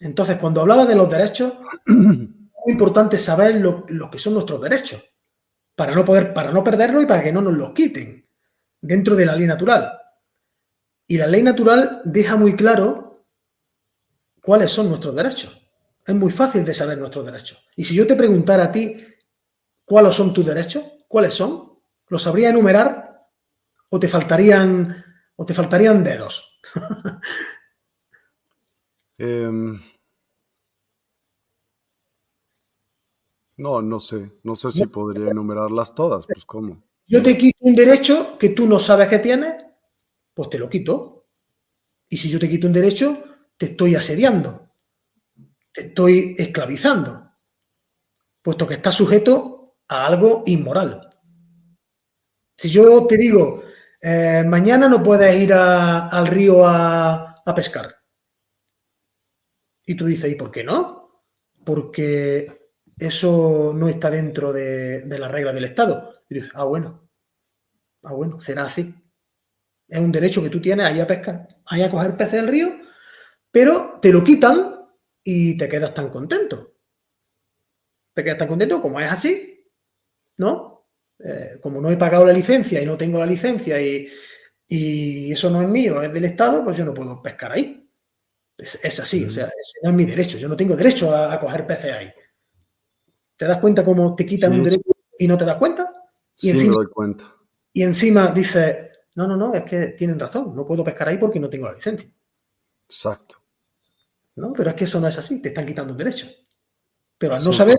Entonces, 0.00 0.36
cuando 0.38 0.60
hablaba 0.60 0.84
de 0.84 0.94
los 0.94 1.08
derechos, 1.08 1.52
es 1.86 1.94
muy 1.94 2.72
importante 2.72 3.16
saber 3.16 3.56
lo, 3.56 4.10
que 4.10 4.18
son 4.18 4.34
nuestros 4.34 4.60
derechos, 4.60 5.02
para 5.74 5.94
no 5.94 6.04
poder, 6.04 6.34
para 6.34 6.52
no 6.52 6.62
perderlo 6.62 7.00
y 7.00 7.06
para 7.06 7.22
que 7.22 7.32
no 7.32 7.40
nos 7.40 7.54
los 7.54 7.72
quiten 7.72 8.28
dentro 8.80 9.16
de 9.16 9.26
la 9.26 9.36
ley 9.36 9.46
natural. 9.46 9.98
Y 11.06 11.16
la 11.16 11.26
ley 11.26 11.42
natural 11.42 12.02
deja 12.04 12.36
muy 12.36 12.56
claro 12.56 13.26
cuáles 14.42 14.70
son 14.72 14.88
nuestros 14.88 15.14
derechos. 15.14 15.58
Es 16.04 16.14
muy 16.14 16.30
fácil 16.30 16.64
de 16.64 16.74
saber 16.74 16.98
nuestros 16.98 17.24
derechos. 17.24 17.68
Y 17.76 17.84
si 17.84 17.94
yo 17.94 18.06
te 18.06 18.16
preguntara 18.16 18.64
a 18.64 18.72
ti 18.72 19.04
cuáles 19.84 20.16
son 20.16 20.34
tus 20.34 20.44
derechos, 20.44 20.84
¿cuáles 21.06 21.34
son? 21.34 21.78
¿Los 22.08 22.22
sabría 22.22 22.50
enumerar? 22.50 23.11
O 23.94 24.00
te 24.00 24.08
faltarían, 24.08 25.04
o 25.36 25.44
te 25.44 25.52
faltarían 25.52 26.02
dedos? 26.02 26.58
Em, 29.18 29.78
no, 33.58 33.82
no 33.82 34.00
sé. 34.00 34.40
No 34.42 34.54
sé 34.56 34.70
si 34.70 34.86
podría 34.86 35.30
enumerarlas 35.30 35.94
todas. 35.94 36.26
Pues 36.26 36.44
cómo. 36.44 36.82
Yo 37.06 37.22
te 37.22 37.36
quito 37.36 37.58
un 37.60 37.76
derecho 37.76 38.36
que 38.38 38.48
tú 38.48 38.66
no 38.66 38.78
sabes 38.80 39.06
que 39.06 39.20
tienes, 39.20 39.54
pues 40.34 40.48
te 40.48 40.58
lo 40.58 40.68
quito. 40.68 41.28
Y 42.08 42.16
si 42.16 42.28
yo 42.28 42.40
te 42.40 42.48
quito 42.48 42.66
un 42.66 42.72
derecho, 42.72 43.22
te 43.56 43.66
estoy 43.66 43.94
asediando. 43.94 44.70
Te 45.70 45.88
estoy 45.88 46.34
esclavizando. 46.36 47.30
Puesto 48.40 48.66
que 48.66 48.74
estás 48.74 48.94
sujeto 48.96 49.76
a 49.86 50.06
algo 50.06 50.42
inmoral. 50.46 51.10
Si 52.56 52.70
yo 52.70 53.06
te 53.06 53.16
digo, 53.16 53.62
eh, 54.04 54.42
mañana 54.44 54.88
no 54.88 55.00
puedes 55.00 55.34
ir 55.36 55.52
al 55.52 56.26
río 56.26 56.66
a, 56.66 57.40
pescar. 57.54 57.94
Y 59.86 59.94
tú 59.94 60.06
dices, 60.06 60.32
¿y 60.32 60.34
por 60.34 60.50
qué 60.50 60.64
no? 60.64 61.24
Porque 61.64 62.72
eso 62.98 63.72
no 63.74 63.88
está 63.88 64.10
dentro 64.10 64.52
de, 64.52 65.04
la 65.06 65.28
regla 65.28 65.52
del 65.52 65.66
Estado. 65.66 66.24
Y 66.28 66.34
dices, 66.34 66.50
ah, 66.54 66.64
bueno, 66.64 67.08
ah, 68.02 68.12
bueno, 68.12 68.40
será 68.40 68.64
así. 68.64 68.92
Es 69.88 70.00
un 70.00 70.10
derecho 70.10 70.42
que 70.42 70.50
tú 70.50 70.60
tienes 70.60 70.86
ahí 70.86 70.98
a 70.98 71.06
pescar, 71.06 71.48
ahí 71.66 71.82
a 71.82 71.90
coger 71.90 72.16
peces 72.16 72.32
del 72.32 72.48
río, 72.48 72.70
pero 73.50 73.98
te 74.00 74.10
lo 74.12 74.24
quitan 74.24 74.88
y 75.22 75.56
te 75.56 75.68
quedas 75.68 75.94
tan 75.94 76.08
contento. 76.08 76.76
Te 78.14 78.24
quedas 78.24 78.38
tan 78.38 78.48
contento 78.48 78.80
como 78.82 78.98
es 78.98 79.10
así, 79.10 79.70
¿no? 80.38 80.71
Eh, 81.24 81.58
como 81.60 81.80
no 81.80 81.88
he 81.90 81.96
pagado 81.96 82.24
la 82.24 82.32
licencia 82.32 82.82
y 82.82 82.86
no 82.86 82.96
tengo 82.96 83.18
la 83.18 83.26
licencia 83.26 83.80
y, 83.80 84.08
eso 85.30 85.50
no 85.50 85.60
es 85.60 85.68
mío, 85.68 86.00
es 86.00 86.10
del 86.12 86.24
Estado, 86.24 86.64
pues 86.64 86.78
yo 86.78 86.84
no 86.84 86.94
puedo 86.94 87.20
pescar 87.20 87.52
ahí. 87.52 87.86
Es, 88.56 89.00
así, 89.00 89.24
o 89.24 89.30
sea, 89.30 89.44
ese 89.44 89.78
no 89.82 89.90
es 89.90 89.96
mi 89.96 90.06
derecho. 90.06 90.38
Yo 90.38 90.48
no 90.48 90.56
tengo 90.56 90.74
derecho 90.74 91.14
a, 91.14 91.38
coger 91.38 91.66
peces 91.66 91.92
ahí. 91.92 92.10
¿Te 93.36 93.44
das 93.44 93.58
cuenta 93.58 93.84
cómo 93.84 94.14
te 94.14 94.24
quitan 94.24 94.54
un 94.54 94.64
derecho 94.64 94.90
y 95.18 95.26
no 95.26 95.36
te 95.36 95.44
das 95.44 95.56
cuenta? 95.56 95.92
Y 96.40 96.50
sí, 96.50 96.54
me 96.54 96.64
doy 96.72 96.86
cuenta. 96.86 97.24
Y 97.72 97.82
encima 97.82 98.28
dice, 98.28 98.92
no, 99.14 99.26
no, 99.26 99.36
no, 99.36 99.52
es 99.52 99.64
que 99.64 99.88
tienen 99.88 100.18
razón, 100.18 100.54
no 100.56 100.64
puedo 100.64 100.82
pescar 100.82 101.08
ahí 101.08 101.18
porque 101.18 101.40
no 101.40 101.50
tengo 101.50 101.66
la 101.66 101.74
licencia. 101.74 102.10
Exacto. 102.84 103.42
¿No? 104.36 104.54
Pero 104.54 104.70
es 104.70 104.76
que 104.76 104.84
eso 104.84 105.00
no 105.00 105.08
es 105.08 105.18
así, 105.18 105.42
te 105.42 105.48
están 105.48 105.66
quitando 105.66 105.92
un 105.92 105.98
derecho. 105.98 106.28
Pero 107.18 107.34
al 107.34 107.44
no, 107.44 107.52
saber, 107.52 107.76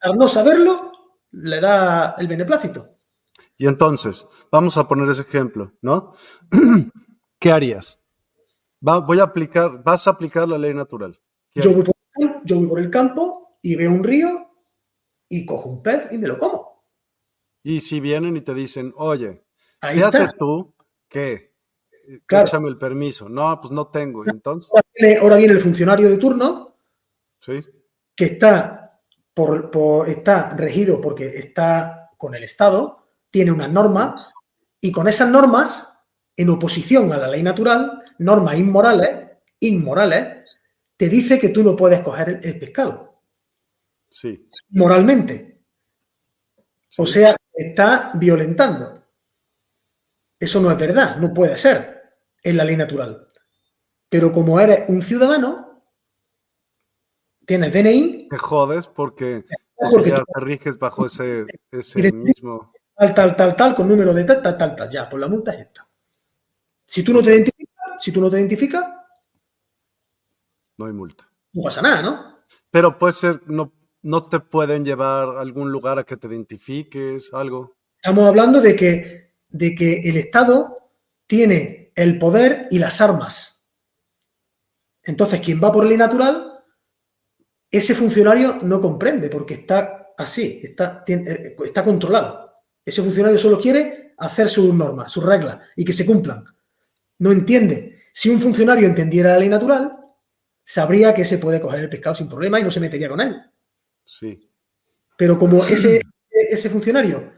al 0.00 0.16
no 0.16 0.28
saberlo, 0.28 0.89
le 1.32 1.60
da 1.60 2.14
el 2.18 2.28
beneplácito. 2.28 2.96
Y 3.56 3.66
entonces, 3.66 4.26
vamos 4.50 4.76
a 4.76 4.88
poner 4.88 5.08
ese 5.08 5.22
ejemplo, 5.22 5.72
¿no? 5.82 6.12
¿Qué 7.38 7.52
harías? 7.52 7.98
voy 8.80 9.20
a 9.20 9.24
aplicar, 9.24 9.82
vas 9.82 10.06
a 10.06 10.12
aplicar 10.12 10.48
la 10.48 10.56
ley 10.56 10.72
natural. 10.72 11.20
Yo 11.54 11.72
voy, 11.74 11.84
por, 12.66 12.80
el 12.80 12.90
campo 12.90 13.58
y 13.60 13.76
veo 13.76 13.90
un 13.90 14.02
río 14.02 14.28
y 15.28 15.44
cojo 15.44 15.68
un 15.68 15.82
pez 15.82 16.10
y 16.12 16.18
me 16.18 16.28
lo 16.28 16.38
como. 16.38 16.84
Y 17.62 17.80
si 17.80 18.00
vienen 18.00 18.36
y 18.36 18.40
te 18.40 18.54
dicen, 18.54 18.94
oye, 18.96 19.44
fíjate 19.82 20.28
tú 20.38 20.74
que 21.08 21.52
claro. 22.24 22.46
échame 22.46 22.68
el 22.68 22.78
permiso. 22.78 23.28
No, 23.28 23.60
pues 23.60 23.70
no 23.72 23.88
tengo. 23.88 24.24
entonces? 24.26 24.70
Ahora 25.20 25.36
viene, 25.36 25.52
el 25.52 25.60
funcionario 25.60 26.08
de 26.08 26.16
turno 26.16 26.76
que 28.16 28.24
está, 28.24 28.79
por, 29.70 30.08
está 30.08 30.54
regido 30.56 31.00
porque 31.00 31.26
está 31.26 32.10
con 32.16 32.34
el 32.34 32.44
Estado, 32.44 33.08
tiene 33.30 33.52
unas 33.52 33.70
normas 33.70 34.32
y 34.80 34.92
con 34.92 35.08
esas 35.08 35.28
normas, 35.30 35.86
en 36.36 36.50
oposición 36.50 37.12
a 37.12 37.18
la 37.18 37.28
ley 37.28 37.42
natural, 37.42 38.02
normas 38.18 38.58
inmorales, 38.58 39.28
inmorales, 39.60 40.60
te 40.96 41.08
dice 41.08 41.38
que 41.38 41.50
tú 41.50 41.62
no 41.62 41.76
puedes 41.76 42.00
coger 42.00 42.40
el, 42.42 42.58
pescado. 42.58 43.22
Sí. 44.08 44.46
Moralmente. 44.70 45.62
O 46.96 47.06
sea, 47.06 47.36
está 47.52 48.12
violentando. 48.14 49.04
Eso 50.38 50.60
no 50.60 50.70
es 50.70 50.78
verdad, 50.78 51.16
no 51.16 51.32
puede 51.32 51.56
ser 51.56 52.02
en 52.42 52.56
la 52.56 52.64
ley 52.64 52.76
natural. 52.76 53.28
Pero 54.08 54.32
como 54.32 54.58
eres 54.58 54.84
un 54.88 55.02
ciudadano, 55.02 55.69
tienes 57.50 57.72
DNI. 57.72 58.28
Te 58.28 58.38
jodes 58.38 58.86
porque, 58.94 59.44
ya 60.06 60.22
te 60.22 60.40
riges 60.40 60.78
bajo 60.78 61.06
ese, 61.06 61.46
ese 61.72 62.12
mismo. 62.12 62.70
Tal, 62.94 63.12
tal, 63.12 63.34
tal, 63.34 63.56
tal, 63.56 63.74
con 63.74 63.88
número 63.88 64.14
de 64.14 64.22
tal, 64.22 64.40
tal, 64.40 64.56
tal, 64.56 64.76
tal. 64.76 64.90
Ya, 64.90 65.08
pues 65.08 65.20
la 65.20 65.26
multa 65.26 65.52
es 65.52 65.62
esta. 65.62 65.88
Si 66.86 67.02
tú 67.02 67.12
no 67.12 67.22
te 67.22 67.34
identificas, 67.34 67.74
si 67.98 68.12
tú 68.12 68.20
no 68.20 68.30
te 68.30 68.36
identificas, 68.36 68.84
no 70.78 70.86
hay 70.86 70.92
multa. 70.92 71.28
No 71.52 71.62
pasa 71.64 71.82
nada, 71.82 72.02
¿no? 72.02 72.44
Pero 72.70 72.96
puede 72.96 73.14
ser, 73.14 73.42
no, 73.46 73.72
no 74.02 74.22
te 74.22 74.38
pueden 74.38 74.84
llevar 74.84 75.36
a 75.36 75.40
algún 75.40 75.72
lugar 75.72 75.98
a 75.98 76.04
que 76.04 76.16
te 76.16 76.28
identifiques, 76.28 77.34
algo. 77.34 77.76
Estamos 77.96 78.28
hablando 78.28 78.60
de 78.60 78.76
que, 78.76 79.34
de 79.48 79.74
que 79.74 80.08
el 80.08 80.16
Estado 80.18 80.92
tiene 81.26 81.92
el 81.96 82.16
poder 82.18 82.68
y 82.70 82.78
las 82.78 83.00
armas. 83.00 83.72
Entonces, 85.02 85.40
quien 85.40 85.60
va 85.62 85.72
por 85.72 85.84
ley 85.84 85.96
natural, 85.96 86.49
ese 87.70 87.94
funcionario 87.94 88.58
no 88.62 88.80
comprende 88.80 89.28
porque 89.28 89.54
está 89.54 90.12
así, 90.16 90.60
está, 90.62 91.04
eh, 91.06 91.54
está 91.64 91.84
controlado. 91.84 92.50
Ese 92.84 93.02
funcionario 93.02 93.38
solo 93.38 93.60
quiere 93.60 94.14
hacer 94.18 94.48
sus 94.48 94.74
normas, 94.74 95.12
sus 95.12 95.24
reglas 95.24 95.58
y 95.76 95.84
que 95.84 95.92
se 95.92 96.04
cumplan 96.04 96.44
no 97.20 97.32
entiende. 97.32 97.98
Si 98.12 98.28
un 98.28 98.40
funcionario 98.40 98.86
entendiera 98.86 99.32
la 99.32 99.38
ley 99.38 99.48
natural, 99.48 99.96
sabría 100.64 101.14
que 101.14 101.24
se 101.24 101.38
puede 101.38 101.60
coger 101.60 101.80
el 101.80 101.88
pescado 101.88 102.16
sin 102.16 102.28
problema 102.28 102.58
y 102.58 102.64
no 102.64 102.70
se 102.70 102.80
metería 102.80 103.08
con 103.08 103.20
él. 103.20 103.40
Sí. 104.04 104.40
Pero 105.16 105.38
como 105.38 105.64
ese, 105.66 106.00
ese 106.30 106.68
funcionario 106.68 107.32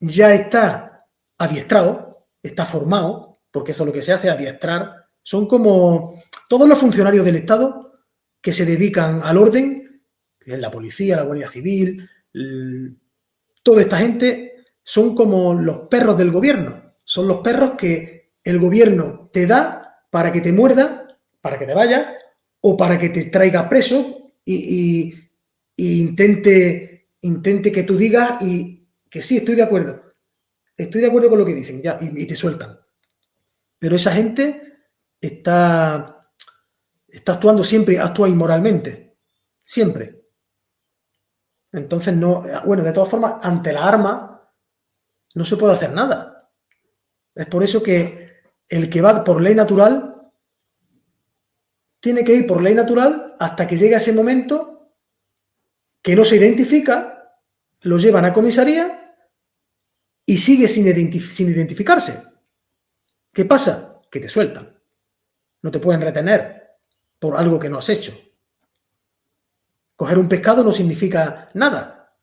ya 0.00 0.34
está 0.34 1.06
adiestrado, 1.38 2.26
está 2.42 2.66
formado, 2.66 3.40
porque 3.50 3.72
eso 3.72 3.84
es 3.84 3.86
lo 3.86 3.92
que 3.92 4.02
se 4.02 4.12
hace, 4.12 4.30
adiestrar, 4.30 5.08
son 5.22 5.46
como 5.46 6.22
todos 6.48 6.68
los 6.68 6.78
funcionarios 6.78 7.24
del 7.24 7.36
Estado 7.36 7.87
que 8.40 8.52
se 8.52 8.64
dedican 8.64 9.20
al 9.22 9.38
orden, 9.38 10.02
que 10.38 10.54
es 10.54 10.58
la 10.58 10.70
policía, 10.70 11.16
la 11.16 11.22
Guardia 11.22 11.50
Civil, 11.50 12.08
toda 13.62 13.82
esta 13.82 13.98
gente 13.98 14.64
son 14.82 15.14
como 15.14 15.54
los 15.54 15.88
perros 15.88 16.16
del 16.16 16.30
gobierno, 16.30 16.94
son 17.04 17.28
los 17.28 17.38
perros 17.40 17.72
que 17.76 18.32
el 18.44 18.58
gobierno 18.58 19.28
te 19.32 19.46
da 19.46 20.04
para 20.10 20.32
que 20.32 20.40
te 20.40 20.52
muerda, 20.52 21.18
para 21.40 21.58
que 21.58 21.66
te 21.66 21.74
vaya, 21.74 22.16
o 22.60 22.76
para 22.76 22.98
que 22.98 23.10
te 23.10 23.24
traiga 23.24 23.68
preso 23.68 24.32
y, 24.44 25.14
intente, 25.76 27.10
intente 27.20 27.70
que 27.70 27.82
tú 27.82 27.96
digas 27.96 28.42
y 28.42 28.86
que 29.08 29.22
sí, 29.22 29.38
estoy 29.38 29.54
de 29.54 29.62
acuerdo. 29.62 30.14
Estoy 30.76 31.00
de 31.00 31.08
acuerdo 31.08 31.30
con 31.30 31.38
lo 31.38 31.44
que 31.44 31.54
dicen, 31.54 31.82
ya, 31.82 31.98
y, 32.00 32.26
te 32.26 32.36
sueltan. 32.36 32.78
Pero 33.78 33.96
esa 33.96 34.12
gente 34.12 34.78
está, 35.20 36.17
está 37.08 37.34
actuando 37.34 37.64
siempre, 37.64 37.98
actúa 37.98 38.28
inmoralmente. 38.28 39.16
Siempre. 39.64 40.22
Entonces, 41.72 42.14
no, 42.14 42.44
bueno, 42.64 42.82
de 42.82 42.92
todas 42.92 43.10
formas, 43.10 43.34
ante 43.42 43.72
la 43.72 43.86
arma 43.86 44.52
no 45.34 45.44
se 45.44 45.56
puede 45.56 45.74
hacer 45.74 45.92
nada. 45.92 46.50
Es 47.34 47.46
por 47.46 47.62
eso 47.62 47.82
que 47.82 48.40
el 48.68 48.88
que 48.90 49.00
va 49.00 49.24
por 49.24 49.40
ley 49.40 49.54
natural 49.54 50.30
tiene 52.00 52.24
que 52.24 52.34
ir 52.34 52.46
por 52.46 52.62
ley 52.62 52.74
natural 52.74 53.36
hasta 53.38 53.66
que 53.66 53.76
llegue 53.76 53.94
ese 53.94 54.12
momento 54.12 54.94
que 56.02 56.16
no 56.16 56.24
se 56.24 56.36
identifica, 56.36 57.36
lo 57.82 57.98
llevan 57.98 58.24
a 58.24 58.32
comisaría 58.32 59.16
y 60.24 60.38
sigue 60.38 60.68
sin, 60.68 61.12
sin 61.22 61.48
identificarse. 61.50 62.22
¿Qué 63.32 63.44
pasa? 63.44 64.00
Que 64.10 64.20
te 64.20 64.28
sueltan. 64.28 64.80
No 65.62 65.70
te 65.70 65.80
pueden 65.80 66.00
retener 66.00 66.57
por 67.18 67.36
algo 67.36 67.58
que 67.58 67.68
no 67.68 67.78
has 67.78 67.88
hecho. 67.88 68.12
Coger 69.96 70.18
un 70.18 70.28
pescado 70.28 70.62
no 70.62 70.72
significa 70.72 71.48
nada. 71.54 72.16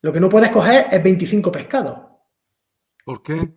Lo 0.00 0.12
que 0.12 0.20
no 0.20 0.28
puedes 0.28 0.50
coger 0.50 0.86
es 0.90 1.02
25 1.02 1.50
pescados. 1.50 1.98
¿Por 3.04 3.22
qué? 3.22 3.54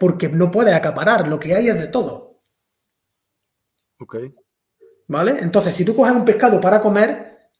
porque 0.00 0.30
no 0.30 0.50
puedes 0.50 0.74
acaparar, 0.74 1.28
lo 1.28 1.38
que 1.38 1.54
hay 1.54 1.68
es 1.68 1.78
de 1.78 1.88
todo. 1.88 2.42
Ok. 3.98 4.16
¿Vale? 5.08 5.36
Entonces, 5.40 5.76
si 5.76 5.84
tú 5.84 5.94
coges 5.94 6.14
un 6.14 6.24
pescado 6.24 6.58
para 6.58 6.80
comer 6.80 7.50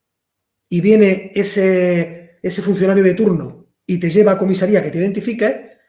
y 0.67 0.81
viene 0.81 1.31
ese, 1.35 2.39
ese 2.43 2.63
funcionario 2.63 3.05
de 3.05 3.13
turno 3.13 3.67
y 3.85 4.01
te 4.01 4.09
lleva 4.09 4.33
a 4.33 4.39
comisaría 4.39 4.83
que 4.83 4.91
te 4.91 4.97
identifique, 4.97 5.81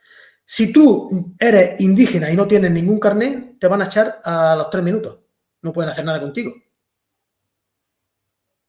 si 0.44 0.70
tú 0.70 1.34
eres 1.38 1.80
indígena 1.80 2.30
y 2.30 2.36
no 2.36 2.46
tienes 2.46 2.70
ningún 2.70 3.00
carnet, 3.00 3.58
te 3.58 3.66
van 3.66 3.80
a 3.80 3.86
echar 3.86 4.20
a 4.22 4.54
los 4.54 4.68
tres 4.68 4.84
minutos. 4.84 5.20
No 5.62 5.72
pueden 5.72 5.90
hacer 5.90 6.04
nada 6.04 6.20
contigo. 6.20 6.54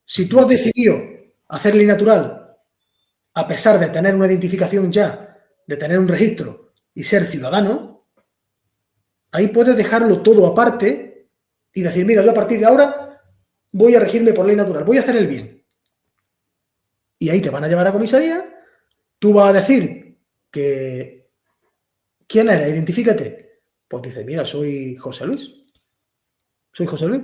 Si 0.05 0.27
tú 0.27 0.39
has 0.39 0.47
decidido 0.47 1.01
hacer 1.49 1.75
ley 1.75 1.85
natural, 1.85 2.57
a 3.33 3.47
pesar 3.47 3.79
de 3.79 3.87
tener 3.87 4.15
una 4.15 4.27
identificación 4.27 4.91
ya, 4.91 5.37
de 5.65 5.77
tener 5.77 5.97
un 5.97 6.07
registro, 6.07 6.63
y 6.95 7.03
ser 7.03 7.25
ciudadano, 7.25 8.05
ahí 9.31 9.47
puedes 9.47 9.75
dejarlo 9.75 10.21
todo 10.21 10.45
aparte 10.45 11.27
y 11.73 11.81
decir, 11.81 12.05
mira, 12.05 12.23
yo 12.23 12.31
a 12.31 12.35
partir 12.35 12.59
de 12.59 12.65
ahora 12.65 13.19
voy 13.71 13.95
a 13.95 13.99
regirme 13.99 14.33
por 14.33 14.45
ley 14.45 14.55
natural, 14.55 14.83
voy 14.83 14.97
a 14.97 15.01
hacer 15.01 15.15
el 15.15 15.27
bien. 15.27 15.65
Y 17.17 17.29
ahí 17.29 17.41
te 17.41 17.49
van 17.49 17.63
a 17.63 17.67
llevar 17.67 17.87
a 17.87 17.91
comisaría, 17.91 18.63
tú 19.17 19.33
vas 19.33 19.49
a 19.49 19.53
decir 19.53 20.19
que... 20.51 21.29
¿Quién 22.27 22.49
eres? 22.49 22.69
Identifícate. 22.69 23.61
Pues 23.87 24.03
dice, 24.03 24.23
mira, 24.23 24.45
soy 24.45 24.95
José 24.95 25.25
Luis. 25.25 25.62
Soy 26.73 26.87
José 26.87 27.07
Luis. 27.07 27.23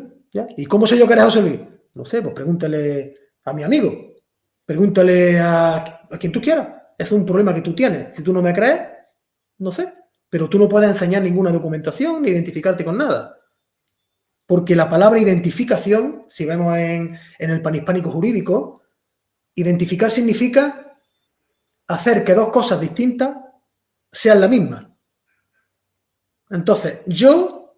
¿Y 0.58 0.66
cómo 0.68 0.86
sé 0.86 0.98
yo 0.98 1.08
que 1.08 1.14
eres 1.14 1.26
José 1.26 1.42
Luis? 1.42 1.60
No 1.96 2.06
sé, 2.06 2.22
pues 2.22 2.36
pregúntale 2.36 3.18
a 3.44 3.52
mi 3.52 3.64
amigo. 3.64 3.92
Pregúntale 4.64 5.40
a, 5.40 6.08
quien 6.20 6.32
tú 6.32 6.40
quieras. 6.40 6.68
Es 6.98 7.12
un 7.12 7.26
problema 7.26 7.54
que 7.54 7.62
tú 7.62 7.74
tienes. 7.74 8.16
Si 8.16 8.24
tú 8.24 8.32
no 8.32 8.42
me 8.42 8.54
crees, 8.54 8.82
no 9.58 9.72
sé, 9.72 9.92
pero 10.30 10.48
tú 10.48 10.60
no 10.60 10.70
puedes 10.70 10.90
enseñar 10.90 11.24
ninguna 11.24 11.52
documentación 11.52 12.22
ni 12.22 12.30
identificarte 12.30 12.86
con 12.86 12.98
nada. 12.98 13.38
Porque 14.46 14.76
la 14.76 14.88
palabra 14.88 15.20
identificación, 15.20 16.26
si 16.30 16.46
vemos 16.46 16.78
en, 16.78 17.18
el 17.40 17.62
panhispánico 17.62 18.12
jurídico, 18.12 18.84
identificar 19.56 20.12
significa 20.12 20.96
hacer 21.88 22.24
que 22.24 22.36
dos 22.36 22.50
cosas 22.50 22.80
distintas 22.80 23.36
sean 24.12 24.42
la 24.42 24.48
misma. 24.48 24.96
Entonces, 26.52 27.00
yo 27.08 27.76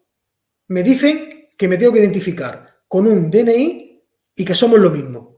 me 0.68 0.84
dicen 0.84 1.41
que 1.62 1.68
me 1.68 1.78
tengo 1.78 1.94
que 1.94 2.00
identificar 2.00 2.82
con 2.88 3.06
un 3.06 3.30
DNI 3.30 4.04
y 4.34 4.44
que 4.44 4.56
somos 4.56 4.80
lo 4.80 4.90
mismo. 4.90 5.36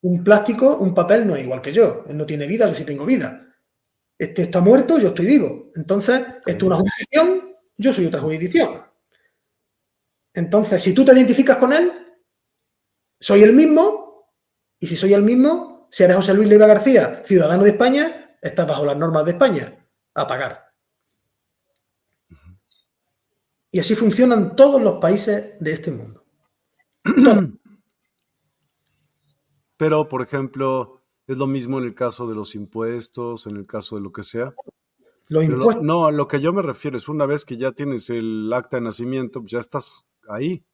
Un 0.00 0.24
plástico, 0.24 0.76
un 0.78 0.92
papel 0.92 1.24
no 1.24 1.36
es 1.36 1.44
igual 1.44 1.62
que 1.62 1.72
yo. 1.72 2.04
Él 2.08 2.16
no 2.16 2.26
tiene 2.26 2.48
vida, 2.48 2.66
yo 2.66 2.74
sí 2.74 2.82
tengo 2.82 3.06
vida. 3.06 3.46
Este 4.18 4.42
está 4.42 4.58
muerto, 4.58 4.98
yo 4.98 5.10
estoy 5.10 5.26
vivo. 5.26 5.70
Entonces, 5.76 6.20
esto 6.44 6.50
es 6.50 6.62
una 6.64 6.74
jurisdicción, 6.74 7.54
yo 7.76 7.92
soy 7.92 8.06
otra 8.06 8.22
jurisdicción. 8.22 8.82
Entonces, 10.34 10.82
si 10.82 10.92
tú 10.92 11.04
te 11.04 11.12
identificas 11.12 11.58
con 11.58 11.72
él, 11.72 11.92
soy 13.20 13.44
el 13.44 13.52
mismo, 13.52 14.32
y 14.80 14.88
si 14.88 14.96
soy 14.96 15.14
el 15.14 15.22
mismo, 15.22 15.86
si 15.92 16.02
eres 16.02 16.16
José 16.16 16.34
Luis 16.34 16.48
Leiva 16.48 16.66
García, 16.66 17.22
ciudadano 17.24 17.62
de 17.62 17.70
España, 17.70 18.36
estás 18.42 18.66
bajo 18.66 18.84
las 18.84 18.96
normas 18.96 19.24
de 19.24 19.30
España, 19.30 19.72
a 20.12 20.26
pagar. 20.26 20.65
Y 23.76 23.78
así 23.78 23.94
funcionan 23.94 24.56
todos 24.56 24.80
los 24.80 24.94
países 24.94 25.52
de 25.60 25.70
este 25.70 25.90
mundo. 25.92 26.24
Pero, 29.76 30.08
por 30.08 30.22
ejemplo, 30.22 31.02
es 31.26 31.36
lo 31.36 31.46
mismo 31.46 31.78
en 31.78 31.84
el 31.84 31.94
caso 31.94 32.26
de 32.26 32.34
los 32.34 32.54
impuestos, 32.54 33.46
en 33.46 33.56
el 33.58 33.66
caso 33.66 33.96
de 33.96 34.00
lo 34.00 34.12
que 34.12 34.22
sea. 34.22 34.54
Los 35.28 35.44
impuestos. 35.44 35.84
no, 35.84 36.06
a 36.06 36.10
lo 36.10 36.26
que 36.26 36.40
yo 36.40 36.54
me 36.54 36.62
refiero 36.62 36.96
es 36.96 37.06
una 37.10 37.26
vez 37.26 37.44
que 37.44 37.58
ya 37.58 37.72
tienes 37.72 38.08
el 38.08 38.50
acta 38.50 38.78
de 38.78 38.84
nacimiento, 38.84 39.42
ya 39.44 39.58
estás 39.58 40.06
ahí. 40.26 40.64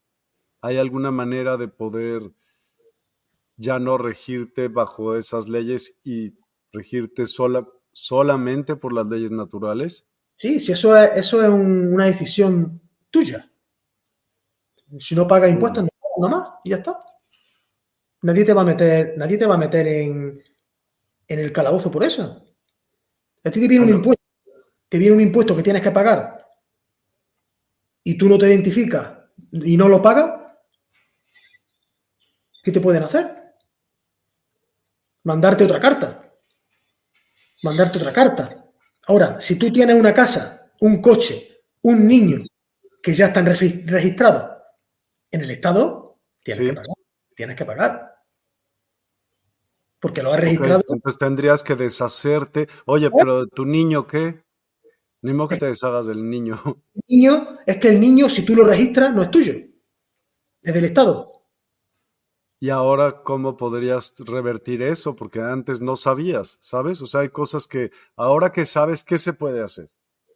¿Hay 0.61 0.77
alguna 0.77 1.11
manera 1.11 1.57
de 1.57 1.67
poder 1.67 2.31
ya 3.57 3.81
no 3.81 3.99
regirte 3.99 4.69
bajo 4.69 5.17
esas 5.17 5.49
leyes 5.49 5.99
y 6.05 6.35
regirte 6.73 7.27
sola, 7.27 7.67
solamente 7.91 8.77
por 8.77 8.93
las 8.93 9.09
leyes 9.09 9.33
naturales? 9.33 10.07
Sí, 10.37 10.61
si 10.61 10.71
eso 10.71 10.97
es, 10.97 11.17
eso 11.17 11.43
es 11.43 11.49
una 11.49 12.07
decisión 12.07 12.81
tuya. 13.13 13.49
Si 14.99 15.15
no 15.15 15.29
pagas 15.29 15.51
impuestos, 15.51 15.87
no 16.19 16.29
más 16.29 16.49
y 16.65 16.71
ya 16.71 16.77
está. 16.77 17.05
Nadie 18.23 18.45
te 18.45 18.53
va 18.53 18.63
a 18.63 18.65
meter, 18.65 19.15
nadie 19.17 19.39
te 19.39 19.47
va 19.47 19.55
a 19.55 19.59
meter 19.59 19.87
en, 19.87 20.43
en 21.29 21.39
el 21.39 21.53
calabozo 21.53 21.91
por 21.91 22.03
eso. 22.03 22.45
A 23.45 23.51
ti 23.51 23.61
te 23.61 23.69
viene 23.69 23.85
un 23.85 23.91
impuesto, 23.91 24.23
te 24.89 24.99
viene 24.99 25.15
un 25.15 25.21
impuesto 25.21 25.57
que 25.57 25.63
tienes 25.63 25.83
que 25.83 25.91
pagar 25.91 26.45
y 28.05 28.17
tú 28.17 28.29
no 28.29 28.39
te 28.39 28.49
identificas 28.49 29.19
y 29.53 29.77
no 29.77 29.89
lo 29.89 30.01
pagas, 30.01 30.41
¿qué 32.63 32.71
te 32.71 32.81
pueden 32.81 33.03
hacer? 33.03 33.55
Mandarte 35.25 35.65
otra 35.65 35.81
carta. 35.81 36.33
Mandarte 37.63 37.99
otra 37.99 38.13
carta. 38.13 38.65
Ahora, 39.07 39.41
si 39.41 39.59
tú 39.59 39.73
tienes 39.73 39.97
una 39.97 40.15
casa, 40.15 40.73
un 40.81 41.01
coche, 41.03 41.65
un 41.83 42.07
niño 42.07 42.45
que 43.03 43.13
ya 43.13 43.27
están 43.27 43.45
registrados 43.45 44.63
en 45.31 45.43
el 45.43 45.51
Estado, 45.51 46.21
tienes 46.43 46.69
que 46.69 46.75
pagar. 46.75 46.97
Tienes 47.35 47.57
que 47.57 47.65
pagar 47.65 48.13
porque 50.03 50.21
lo 50.21 50.33
has 50.33 50.41
registrado. 50.41 50.83
entonces 50.89 51.17
tendrías 51.17 51.63
que 51.63 51.77
deshacerte. 51.77 52.69
Oye, 52.87 53.07
¿Eh? 53.07 53.11
pero 53.17 53.47
tu 53.47 53.65
niño, 53.65 54.05
¿qué? 54.05 54.43
Ni 55.23 55.33
modo 55.33 55.51
que 55.51 55.59
te 55.59 55.67
deshagas 55.67 56.09
del 56.09 56.29
niño. 56.29 56.61
El 56.95 57.03
niño, 57.07 57.59
es 57.65 57.77
que 57.77 57.89
el 57.89 58.01
niño, 58.01 58.29
si 58.29 58.45
tú 58.45 58.57
lo 58.57 58.65
registras, 58.65 59.15
no 59.15 59.23
es 59.23 59.31
tuyo. 59.31 59.55
Es 60.61 60.75
del 60.75 60.87
Estado. 60.87 61.47
Y 62.59 62.71
ahora, 62.71 63.23
¿cómo 63.23 63.57
podrías 63.57 64.15
revertir 64.19 64.83
eso? 64.83 65.15
Porque 65.15 65.41
antes 65.41 65.81
no 65.81 65.95
sabías, 65.95 66.59
¿sabes? 66.61 67.01
O 67.01 67.07
sea, 67.07 67.21
hay 67.21 67.29
cosas 67.29 67.69
que 67.69 67.93
ahora 68.17 68.51
que 68.51 68.67
sabes, 68.67 69.05
¿qué 69.05 69.19
se 69.19 69.33
puede 69.33 69.63
hacer? 69.63 69.89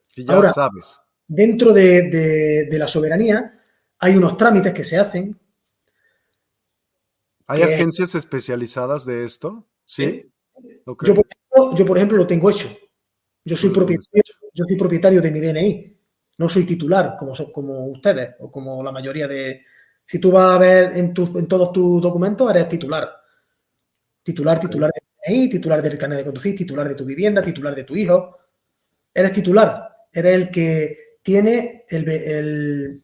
Si 0.06 0.24
ya 0.24 0.40
sabes. 0.52 1.00
Dentro 1.28 1.72
de, 1.72 2.68
la 2.72 2.86
soberanía 2.86 3.52
hay 3.98 4.16
unos 4.16 4.36
trámites 4.36 4.72
que 4.72 4.84
se 4.84 4.98
hacen 4.98 5.38
¿Hay 7.48 7.62
agencias 7.62 8.14
especializadas 8.14 9.06
de 9.06 9.24
esto? 9.24 9.66
Sí. 9.84 10.28
Yo, 10.84 11.86
por 11.86 11.96
ejemplo, 11.96 12.16
lo 12.16 12.26
tengo 12.26 12.50
hecho. 12.50 12.68
Yo 13.44 13.56
soy, 13.56 13.70
propietario, 13.70 14.22
yo 14.52 14.64
soy 14.66 14.76
propietario 14.76 15.22
de 15.22 15.30
mi 15.30 15.40
DNI. 15.40 15.96
No 16.38 16.48
soy 16.48 16.64
titular, 16.64 17.16
como, 17.16 17.34
como 17.52 17.86
ustedes, 17.86 18.34
o 18.40 18.50
como 18.50 18.82
la 18.82 18.90
mayoría 18.90 19.28
de. 19.28 19.64
Si 20.04 20.18
tú 20.18 20.32
vas 20.32 20.56
a 20.56 20.58
ver 20.58 20.96
en, 20.96 21.14
en 21.16 21.46
todos 21.46 21.72
tus 21.72 22.02
documentos, 22.02 22.50
eres 22.50 22.68
titular. 22.68 23.08
Titular, 24.22 24.58
titular 24.58 24.90
de 24.92 25.32
DNI, 25.32 25.48
titular 25.48 25.80
del 25.80 25.96
carnet 25.96 26.18
de 26.18 26.24
conducir, 26.24 26.56
titular 26.56 26.88
de 26.88 26.96
tu 26.96 27.04
vivienda, 27.04 27.42
titular 27.42 27.74
de 27.74 27.84
tu 27.84 27.94
hijo. 27.94 28.38
Eres 29.14 29.32
titular. 29.32 30.08
Eres 30.12 30.34
el 30.34 30.50
que 30.50 31.05
tiene 31.26 31.84
el, 31.88 33.02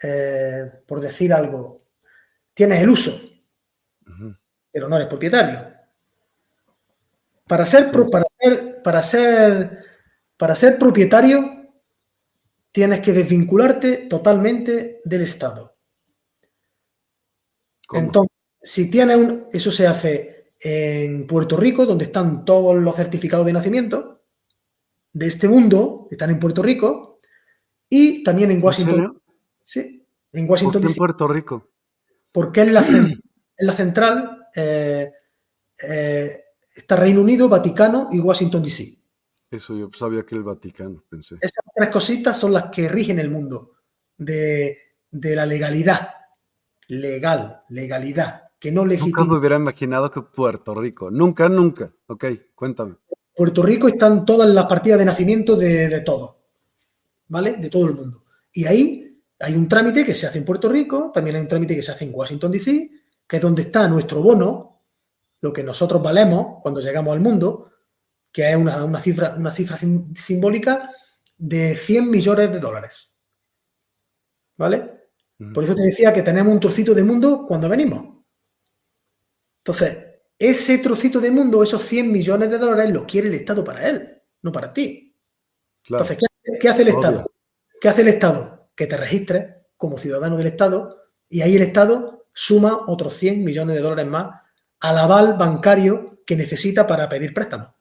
eh, 0.00 0.72
por 0.86 1.00
decir 1.00 1.34
algo, 1.34 1.88
tienes 2.54 2.80
el 2.80 2.88
uso, 2.88 3.20
pero 4.70 4.88
no 4.88 4.94
eres 4.94 5.08
propietario. 5.08 5.74
Para 7.48 7.66
ser, 7.66 7.90
para 7.90 8.24
ser, 8.38 8.82
para 8.84 9.02
ser, 9.02 9.84
para 10.36 10.54
ser 10.54 10.78
propietario, 10.78 11.66
tienes 12.70 13.00
que 13.00 13.12
desvincularte 13.12 14.06
totalmente 14.08 15.00
del 15.02 15.22
Estado. 15.22 15.76
Entonces, 17.92 18.36
si 18.62 18.88
tienes 18.88 19.16
un. 19.16 19.48
Eso 19.52 19.72
se 19.72 19.88
hace 19.88 20.52
en 20.60 21.26
Puerto 21.26 21.56
Rico, 21.56 21.86
donde 21.86 22.04
están 22.04 22.44
todos 22.44 22.76
los 22.76 22.94
certificados 22.94 23.46
de 23.46 23.52
nacimiento 23.52 24.19
de 25.12 25.26
este 25.26 25.48
mundo, 25.48 26.08
están 26.10 26.30
en 26.30 26.38
Puerto 26.38 26.62
Rico, 26.62 27.18
y 27.88 28.22
también 28.22 28.50
en 28.50 28.62
Washington. 28.62 29.20
Sí, 29.64 30.06
en 30.32 30.48
Washington 30.48 30.82
DC. 30.82 30.92
En 30.92 30.98
Puerto 30.98 31.28
Rico 31.28 31.70
porque 32.32 32.62
en 32.62 32.74
la, 32.74 32.82
la 33.58 33.72
central 33.72 34.48
eh, 34.54 35.12
eh, 35.88 36.44
está 36.74 36.96
Reino 36.96 37.20
Unido, 37.20 37.48
Vaticano 37.48 38.08
y 38.12 38.20
Washington 38.20 38.62
DC. 38.62 38.98
Eso 39.50 39.76
yo 39.76 39.90
sabía 39.92 40.22
que 40.22 40.36
el 40.36 40.44
Vaticano, 40.44 41.04
pensé. 41.08 41.36
Esas 41.40 41.64
tres 41.74 41.90
cositas 41.90 42.38
son 42.38 42.52
las 42.52 42.70
que 42.70 42.88
rigen 42.88 43.18
el 43.18 43.30
mundo 43.30 43.72
de, 44.16 44.78
la 45.10 45.44
legalidad. 45.44 46.14
Legal, 46.86 47.62
legalidad, 47.68 48.50
que 48.58 48.70
no 48.70 48.84
legítima. 48.84 49.18
Nunca 49.18 49.32
me 49.32 49.38
hubiera 49.38 49.56
imaginado 49.56 50.10
que 50.10 50.22
Puerto 50.22 50.74
Rico. 50.74 51.10
Nunca, 51.10 51.48
nunca. 51.48 51.92
Ok, 52.06 52.26
cuéntame. 52.54 52.96
Puerto 53.34 53.62
Rico 53.62 53.88
están 53.88 54.24
todas 54.24 54.48
las 54.48 54.66
partidas 54.66 54.98
de 54.98 55.04
nacimiento 55.04 55.56
de, 55.56 55.88
de 55.88 56.00
todo. 56.00 56.38
¿Vale? 57.28 57.54
De 57.54 57.70
todo 57.70 57.86
el 57.86 57.94
mundo. 57.94 58.24
Y 58.52 58.64
ahí 58.66 59.10
hay 59.40 59.54
un 59.54 59.68
trámite 59.68 60.04
que 60.04 60.14
se 60.14 60.26
hace 60.26 60.38
en 60.38 60.44
Puerto 60.44 60.68
Rico, 60.68 61.10
también 61.12 61.36
hay 61.36 61.42
un 61.42 61.48
trámite 61.48 61.74
que 61.74 61.82
se 61.82 61.92
hace 61.92 62.04
en 62.04 62.14
Washington, 62.14 62.52
D.C., 62.52 62.90
que 63.26 63.36
es 63.36 63.42
donde 63.42 63.62
está 63.62 63.88
nuestro 63.88 64.22
bono, 64.22 64.82
lo 65.40 65.52
que 65.52 65.62
nosotros 65.62 66.02
valemos 66.02 66.60
cuando 66.60 66.80
llegamos 66.80 67.14
al 67.14 67.20
mundo, 67.20 67.70
que 68.30 68.50
es 68.50 68.56
una, 68.56 69.00
cifra, 69.00 69.34
una 69.36 69.50
cifra 69.50 69.76
simbólica 69.76 70.90
de 71.38 71.74
100 71.76 72.10
millones 72.10 72.52
de 72.52 72.60
dólares. 72.60 73.18
¿Vale? 74.56 75.00
Por 75.54 75.64
eso 75.64 75.74
te 75.74 75.82
decía 75.82 76.12
que 76.12 76.22
tenemos 76.22 76.52
un 76.52 76.60
trocito 76.60 76.92
de 76.92 77.02
mundo 77.02 77.46
cuando 77.48 77.68
venimos. 77.68 78.18
Entonces, 79.58 80.09
ese 80.40 80.78
trocito 80.78 81.20
de 81.20 81.30
mundo, 81.30 81.62
esos 81.62 81.82
100 81.82 82.10
millones 82.10 82.50
de 82.50 82.58
dólares, 82.58 82.92
lo 82.92 83.06
quiere 83.06 83.28
el 83.28 83.34
Estado 83.34 83.62
para 83.62 83.88
él, 83.88 84.20
no 84.42 84.50
para 84.50 84.72
ti. 84.72 85.16
Entonces, 85.88 86.18
¿qué, 86.60 86.68
hace 86.68 86.82
el 86.82 86.88
Estado? 86.88 87.32
¿Qué 87.80 87.88
hace 87.88 88.00
el 88.00 88.08
Estado? 88.08 88.60
que 88.80 88.86
te 88.86 88.96
registres 88.96 89.56
como 89.76 89.98
ciudadano 89.98 90.38
del 90.38 90.46
Estado 90.46 90.96
y 91.28 91.42
ahí 91.42 91.54
el 91.54 91.60
Estado 91.60 92.24
suma 92.32 92.84
otros 92.86 93.12
100 93.12 93.44
millones 93.44 93.76
de 93.76 93.82
dólares 93.82 94.10
más 94.10 94.40
al 94.80 94.96
aval 94.96 95.36
bancario 95.36 96.22
que 96.24 96.34
necesita 96.34 96.86
para 96.86 97.06
pedir 97.06 97.34
préstamos. 97.34 97.74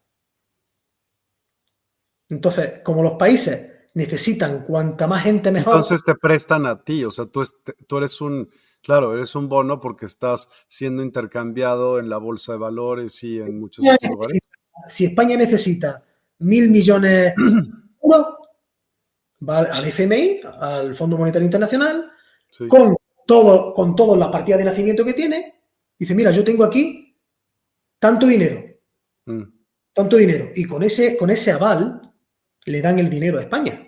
Entonces, 2.28 2.82
como 2.84 3.02
los 3.02 3.14
países 3.14 3.72
necesitan 3.94 4.66
cuanta 4.66 5.08
más 5.08 5.24
gente 5.24 5.54
mejor. 5.54 5.76
Entonces 5.76 6.04
te 6.04 6.16
prestan 6.16 6.66
a 6.66 6.84
ti, 6.84 7.06
o 7.06 7.12
sea, 7.12 7.28
tú, 7.28 7.44
tú 7.88 7.98
eres 7.98 8.20
un, 8.20 8.50
claro, 8.82 9.14
eres 9.14 9.36
un 9.36 9.50
bono 9.50 9.80
porque 9.80 10.06
estás 10.06 10.50
siendo 10.68 11.04
intercambiado 11.04 12.00
en 12.00 12.10
la 12.10 12.18
bolsa 12.18 12.54
de 12.54 12.58
valores 12.60 13.24
y 13.24 13.40
en 13.40 13.60
muchos 13.60 13.86
otros 13.86 14.12
lugares. 14.12 14.40
Si 14.88 15.06
España 15.06 15.36
necesita 15.38 16.04
mil 16.40 16.70
millones 16.70 17.34
va 19.48 19.60
al 19.60 19.86
FMI, 19.86 20.42
al 20.60 20.96
Fondo 20.96 21.18
Monetario 21.18 21.46
Internacional, 21.46 22.12
con, 22.68 22.96
todo, 23.26 23.74
con 23.74 23.96
todas 23.96 24.18
las 24.18 24.30
partidas 24.30 24.60
de 24.60 24.66
nacimiento 24.66 25.06
que 25.06 25.14
tiene, 25.14 25.62
dice, 25.98 26.16
mira, 26.16 26.32
yo 26.32 26.44
tengo 26.44 26.64
aquí 26.64 27.18
tanto 28.00 28.26
dinero, 28.26 28.64
mm. 29.26 29.44
tanto 29.94 30.18
dinero, 30.18 30.50
y 30.56 30.66
con 30.66 30.84
ese, 30.84 31.18
con 31.18 31.30
ese 31.30 31.52
aval 31.52 32.14
le 32.66 32.82
dan 32.82 33.00
el 33.00 33.10
dinero 33.10 33.38
a 33.38 33.42
España. 33.42 33.86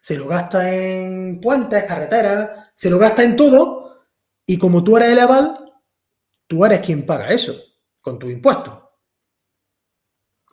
Se 0.00 0.16
lo 0.16 0.26
gasta 0.26 0.70
en 0.72 1.40
puentes, 1.40 1.84
carreteras, 1.84 2.70
se 2.74 2.90
lo 2.90 2.98
gasta 2.98 3.22
en 3.22 3.36
todo, 3.36 3.83
y 4.46 4.58
como 4.58 4.84
tú 4.84 4.96
eres 4.96 5.10
el 5.10 5.18
aval, 5.18 5.72
tú 6.46 6.64
eres 6.64 6.80
quien 6.80 7.06
paga 7.06 7.28
eso, 7.30 7.54
con 8.00 8.18
tus 8.18 8.30
impuestos. 8.30 8.78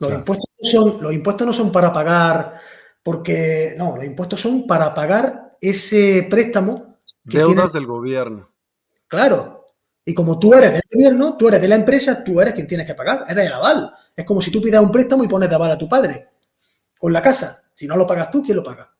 Los, 0.00 0.12
impuestos 0.12 0.48
son, 0.62 1.02
los 1.02 1.12
impuestos 1.12 1.46
no 1.46 1.52
son 1.52 1.70
para 1.70 1.92
pagar 1.92 2.54
porque 3.02 3.74
no, 3.76 3.96
los 3.96 4.04
impuestos 4.04 4.40
son 4.40 4.66
para 4.66 4.92
pagar 4.94 5.56
ese 5.60 6.26
préstamo. 6.28 6.98
Deudas 7.22 7.72
del 7.72 7.86
gobierno. 7.86 8.50
Claro. 9.06 9.66
Y 10.04 10.14
como 10.14 10.38
tú 10.38 10.54
eres 10.54 10.72
del 10.72 10.82
gobierno, 10.92 11.36
tú 11.36 11.48
eres 11.48 11.60
de 11.60 11.68
la 11.68 11.76
empresa, 11.76 12.24
tú 12.24 12.40
eres 12.40 12.54
quien 12.54 12.66
tienes 12.66 12.86
que 12.86 12.94
pagar, 12.94 13.24
eres 13.28 13.46
el 13.46 13.52
aval. 13.52 13.94
Es 14.16 14.24
como 14.24 14.40
si 14.40 14.50
tú 14.50 14.60
pidas 14.60 14.82
un 14.82 14.90
préstamo 14.90 15.22
y 15.22 15.28
pones 15.28 15.48
de 15.48 15.54
aval 15.54 15.70
a 15.70 15.78
tu 15.78 15.88
padre 15.88 16.30
con 16.98 17.12
la 17.12 17.22
casa. 17.22 17.62
Si 17.74 17.86
no 17.86 17.96
lo 17.96 18.06
pagas 18.06 18.30
tú, 18.30 18.42
¿quién 18.42 18.56
lo 18.56 18.62
paga? 18.62 18.92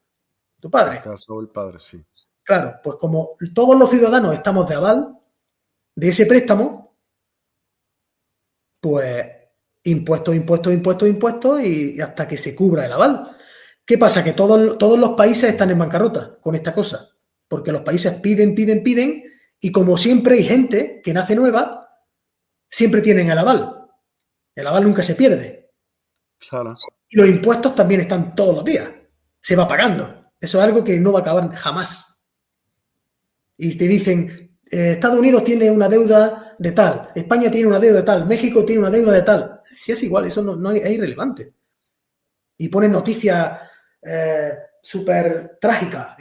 Tu 0.61 0.71
padre. 0.71 0.97
La 0.97 1.03
casa 1.03 1.33
o 1.33 1.41
el 1.41 1.49
padre, 1.49 1.79
sí. 1.79 2.05
Claro, 2.45 2.81
pues 2.83 2.97
como 2.97 3.37
todos 3.55 3.79
los 3.79 3.91
ciudadanos 3.91 4.33
estamos 4.35 4.69
de 4.69 4.75
aval 4.75 5.17
de 5.95 6.09
ese 6.09 6.27
préstamo, 6.27 6.97
pues 8.81 9.27
impuestos, 9.85 10.35
impuestos, 10.35 10.73
impuestos, 10.73 11.09
impuestos 11.09 11.63
y 11.63 12.01
hasta 12.01 12.27
que 12.27 12.37
se 12.37 12.55
cubra 12.55 12.87
el 12.87 12.93
aval. 12.93 13.37
¿Qué 13.85 13.99
pasa? 13.99 14.23
Que 14.23 14.33
todos, 14.33 14.79
todos 14.79 14.99
los 14.99 15.11
países 15.11 15.51
están 15.51 15.71
en 15.71 15.79
bancarrota 15.79 16.39
con 16.41 16.55
esta 16.55 16.73
cosa, 16.73 17.11
porque 17.49 17.73
los 17.73 17.83
países 17.83 18.21
piden, 18.21 18.55
piden, 18.55 18.83
piden 18.83 19.25
y 19.61 19.71
como 19.71 19.97
siempre 19.97 20.37
hay 20.37 20.45
gente 20.45 21.01
que 21.03 21.13
nace 21.13 21.37
nueva, 21.37 21.89
siempre 22.69 23.01
tienen 23.01 23.31
el 23.31 23.39
aval. 23.39 23.89
El 24.55 24.67
aval 24.67 24.85
nunca 24.85 25.03
se 25.03 25.15
pierde. 25.15 25.71
Claro. 26.39 26.77
Y 27.09 27.17
los 27.17 27.29
impuestos 27.29 27.75
también 27.75 28.01
están 28.01 28.35
todos 28.35 28.57
los 28.57 28.65
días. 28.65 28.89
Se 29.41 29.57
va 29.57 29.69
pagando. 29.69 30.33
Eso 30.41 30.59
es 30.59 30.65
algo 30.65 30.83
que 30.83 30.99
no 30.99 31.13
va 31.13 31.21
a 31.21 31.23
acabar 31.23 31.55
jamás. 31.55 32.12
Y 33.63 33.79
te 33.79 33.87
dicen, 33.87 34.59
eh, 34.69 34.93
Estados 34.93 35.21
Unidos 35.21 35.45
tiene 35.45 35.71
una 35.71 35.89
deuda 35.89 36.57
de 36.59 36.73
tal, 36.73 37.13
España 37.15 37.49
tiene 37.49 37.69
una 37.69 37.79
deuda 37.79 37.99
de 37.99 38.03
tal, 38.03 38.27
México 38.27 38.65
tiene 38.65 38.81
una 38.81 38.91
deuda 38.91 39.13
de 39.13 39.23
tal. 39.23 39.61
Si 39.65 39.93
es 39.93 40.03
igual, 40.03 40.27
eso 40.27 40.43
no, 40.43 40.71
es 40.73 40.91
irrelevante. 40.91 41.53
Y 42.59 42.67
ponen 42.67 42.91
noticias 42.91 43.61
eh, 44.03 44.53
súper 44.83 45.59
trágicas 45.61 46.17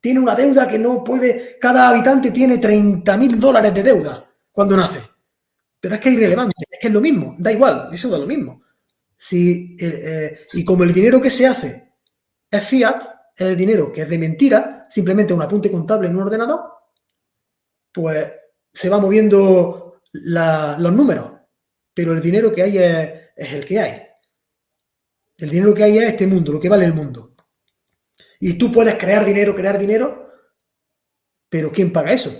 tiene 0.00 0.20
una 0.20 0.34
deuda 0.34 0.66
que 0.66 0.78
no 0.78 1.02
puede, 1.02 1.58
cada 1.60 1.88
habitante 1.88 2.30
tiene 2.30 2.58
30 2.58 3.16
mil 3.18 3.40
dólares 3.40 3.74
de 3.74 3.82
deuda 3.82 4.24
cuando 4.52 4.76
nace. 4.76 5.00
Pero 5.80 5.96
es 5.96 6.00
que 6.00 6.08
es 6.10 6.14
irrelevante, 6.14 6.54
es 6.58 6.78
que 6.80 6.86
es 6.86 6.92
lo 6.92 7.00
mismo, 7.00 7.34
da 7.38 7.52
igual, 7.52 7.90
eso 7.92 8.08
da 8.08 8.16
lo 8.16 8.26
mismo. 8.26 8.62
Si, 9.16 9.76
eh, 9.78 10.46
y 10.52 10.64
como 10.64 10.84
el 10.84 10.94
dinero 10.94 11.20
que 11.20 11.30
se 11.30 11.46
hace 11.46 11.92
es 12.48 12.64
fiat, 12.64 13.02
el 13.36 13.56
dinero 13.56 13.92
que 13.92 14.02
es 14.02 14.08
de 14.08 14.16
mentira, 14.16 14.86
simplemente 14.88 15.34
un 15.34 15.42
apunte 15.42 15.70
contable 15.70 16.06
en 16.06 16.14
un 16.14 16.22
ordenador, 16.22 16.75
pues 17.96 18.30
se 18.74 18.90
va 18.90 18.98
moviendo 18.98 20.02
los 20.12 20.92
números, 20.92 21.32
pero 21.94 22.12
el 22.12 22.20
dinero 22.20 22.52
que 22.52 22.62
hay 22.62 22.76
es, 22.76 23.10
es 23.34 23.52
el 23.54 23.64
que 23.64 23.80
hay. 23.80 24.02
El 25.38 25.48
dinero 25.48 25.72
que 25.72 25.84
hay 25.84 25.96
es 25.96 26.04
este 26.04 26.26
mundo, 26.26 26.52
lo 26.52 26.60
que 26.60 26.68
vale 26.68 26.84
el 26.84 26.92
mundo. 26.92 27.34
Y 28.38 28.58
tú 28.58 28.70
puedes 28.70 28.96
crear 28.96 29.24
dinero, 29.24 29.56
crear 29.56 29.78
dinero, 29.78 30.30
pero 31.48 31.72
¿quién 31.72 31.90
paga 31.90 32.12
eso? 32.12 32.38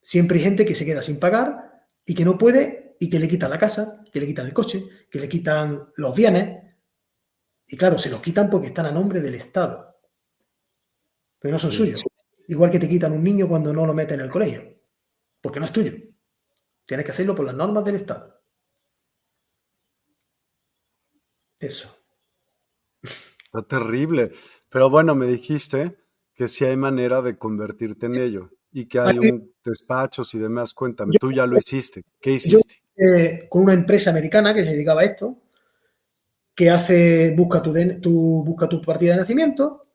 Siempre 0.00 0.38
hay 0.38 0.44
gente 0.44 0.64
que 0.64 0.76
se 0.76 0.86
queda 0.86 1.02
sin 1.02 1.18
pagar 1.18 1.88
y 2.06 2.14
que 2.14 2.24
no 2.24 2.38
puede 2.38 2.94
y 3.00 3.10
que 3.10 3.18
le 3.18 3.26
quitan 3.26 3.50
la 3.50 3.58
casa, 3.58 4.04
que 4.12 4.20
le 4.20 4.26
quitan 4.28 4.46
el 4.46 4.52
coche, 4.52 4.84
que 5.10 5.18
le 5.18 5.28
quitan 5.28 5.90
los 5.96 6.14
bienes. 6.14 6.76
Y 7.66 7.76
claro, 7.76 7.98
se 7.98 8.08
los 8.08 8.22
quitan 8.22 8.48
porque 8.48 8.68
están 8.68 8.86
a 8.86 8.92
nombre 8.92 9.20
del 9.20 9.34
Estado. 9.34 9.98
Pero 11.40 11.50
no 11.50 11.58
son 11.58 11.72
suyos. 11.72 12.04
Igual 12.48 12.70
que 12.70 12.78
te 12.78 12.88
quitan 12.88 13.12
un 13.12 13.22
niño 13.22 13.48
cuando 13.48 13.72
no 13.72 13.86
lo 13.86 13.94
meten 13.94 14.20
en 14.20 14.26
el 14.26 14.32
colegio. 14.32 14.62
Porque 15.40 15.60
no 15.60 15.66
es 15.66 15.72
tuyo. 15.72 15.92
Tienes 16.86 17.06
que 17.06 17.12
hacerlo 17.12 17.34
por 17.34 17.46
las 17.46 17.54
normas 17.54 17.84
del 17.84 17.96
Estado. 17.96 18.42
Eso. 21.58 21.96
Está 23.02 23.62
terrible. 23.62 24.32
Pero 24.68 24.90
bueno, 24.90 25.14
me 25.14 25.26
dijiste 25.26 25.96
que 26.34 26.48
sí 26.48 26.64
hay 26.64 26.76
manera 26.76 27.22
de 27.22 27.38
convertirte 27.38 28.06
en 28.06 28.16
ello 28.16 28.50
y 28.72 28.86
que 28.86 28.98
hay 28.98 29.18
un 29.18 29.54
despachos 29.64 30.34
y 30.34 30.38
demás. 30.38 30.74
Cuéntame, 30.74 31.16
tú 31.18 31.32
ya 31.32 31.46
lo 31.46 31.56
hiciste. 31.56 32.02
¿Qué 32.20 32.32
hiciste? 32.32 32.82
Eh, 32.96 33.46
con 33.48 33.62
una 33.62 33.72
empresa 33.72 34.10
americana 34.10 34.52
que 34.52 34.64
se 34.64 34.70
dedicaba 34.70 35.02
a 35.02 35.04
esto, 35.04 35.42
que 36.54 36.70
hace, 36.70 37.34
busca 37.36 37.62
tu, 37.62 37.72
tu, 38.00 38.42
busca 38.44 38.68
tu 38.68 38.80
partida 38.80 39.12
de 39.12 39.20
nacimiento, 39.20 39.86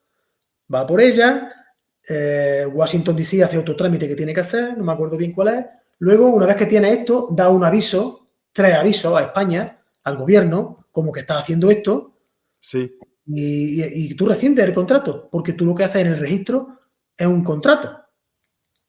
va 0.74 0.86
por 0.86 1.02
ella, 1.02 1.59
eh, 2.08 2.66
Washington 2.72 3.16
DC 3.16 3.44
hace 3.44 3.58
otro 3.58 3.76
trámite 3.76 4.08
que 4.08 4.16
tiene 4.16 4.34
que 4.34 4.42
hacer, 4.42 4.78
no 4.78 4.84
me 4.84 4.94
acuerdo 4.94 5.18
bien 5.18 5.34
cuál 5.34 5.48
es. 5.50 5.66
Luego, 6.00 6.30
una 6.30 6.46
vez 6.46 6.56
que 6.56 6.66
tiene 6.66 6.92
esto, 6.94 7.30
da 7.32 7.50
un 7.50 7.64
aviso, 7.64 8.30
tres 8.52 8.76
avisos 8.76 9.18
a 9.18 9.24
España, 9.24 9.82
al 10.04 10.18
gobierno, 10.18 10.88
como 10.92 11.12
que 11.12 11.22
está 11.22 11.38
haciendo 11.38 11.70
esto. 11.70 12.18
Sí. 12.60 12.98
Y, 13.28 14.14
tú 14.16 14.26
recientes 14.26 14.66
el 14.66 14.74
contrato, 14.74 15.30
porque 15.30 15.54
tú 15.54 15.66
lo 15.66 15.76
que 15.76 15.84
haces 15.84 16.02
en 16.02 16.08
el 16.08 16.20
registro 16.20 16.80
es 17.16 17.28
un 17.28 17.44
contrato 17.44 18.06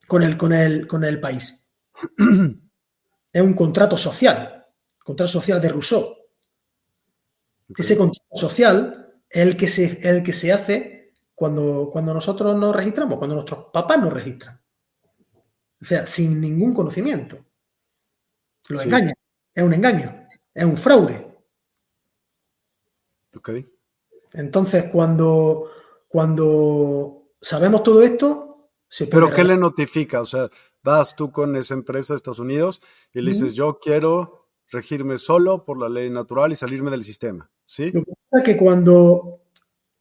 con 0.07 0.23
el, 0.23 0.37
con 0.37 0.53
el, 0.53 0.87
con 0.87 1.05
el 1.05 1.21
país. 1.21 1.67
es 3.33 3.43
un 3.43 3.55
contrato 3.55 3.97
social, 3.97 4.67
contrato 4.99 5.31
social 5.31 5.61
de 5.61 5.69
Rousseau. 5.69 6.17
Ese 7.77 7.97
contrato 7.97 8.37
social 8.37 9.15
es 9.29 9.43
el 9.43 9.57
que 9.57 9.69
se, 9.69 10.01
el 10.09 10.23
que 10.23 10.33
se 10.33 10.53
hace 10.53 11.00
cuando, 11.41 11.89
cuando 11.91 12.13
nosotros 12.13 12.55
nos 12.55 12.77
registramos, 12.77 13.17
cuando 13.17 13.35
nuestros 13.35 13.69
papás 13.73 13.99
nos 13.99 14.13
registran. 14.13 14.61
O 15.81 15.85
sea, 15.87 16.07
sin 16.07 16.39
ningún 16.39 16.75
conocimiento. 16.75 17.39
Lo 18.69 18.83
engañan. 18.83 19.15
Es 19.55 19.65
un 19.65 19.73
engaño. 19.73 20.27
Es 20.53 20.65
un 20.67 20.77
fraude. 20.77 21.35
Okay. 23.35 23.67
Entonces, 24.35 24.91
cuando, 24.93 25.71
cuando 26.09 27.31
sabemos 27.41 27.85
todo 27.85 28.03
esto, 28.03 28.73
se 28.87 29.07
puede 29.07 29.25
¿Pero 29.25 29.35
qué 29.35 29.43
le 29.43 29.57
notifica? 29.57 30.21
O 30.21 30.27
sea, 30.27 30.51
vas 30.83 31.17
tú 31.17 31.33
con 31.33 31.57
esa 31.57 31.73
empresa 31.73 32.13
de 32.13 32.17
Estados 32.19 32.41
Unidos 32.41 32.83
y 33.15 33.23
le 33.23 33.31
dices, 33.31 33.55
yo 33.55 33.79
quiero 33.79 34.51
regirme 34.69 35.17
solo 35.17 35.65
por 35.65 35.79
la 35.79 35.89
ley 35.89 36.11
natural 36.11 36.53
y 36.53 36.57
salirme 36.57 36.91
del 36.91 37.03
sistema, 37.03 37.51
¿sí? 37.65 37.93
Lo 37.93 38.05
que 38.05 38.13
pasa 38.29 38.45
es 38.45 38.45
que 38.45 38.57
cuando 38.59 39.41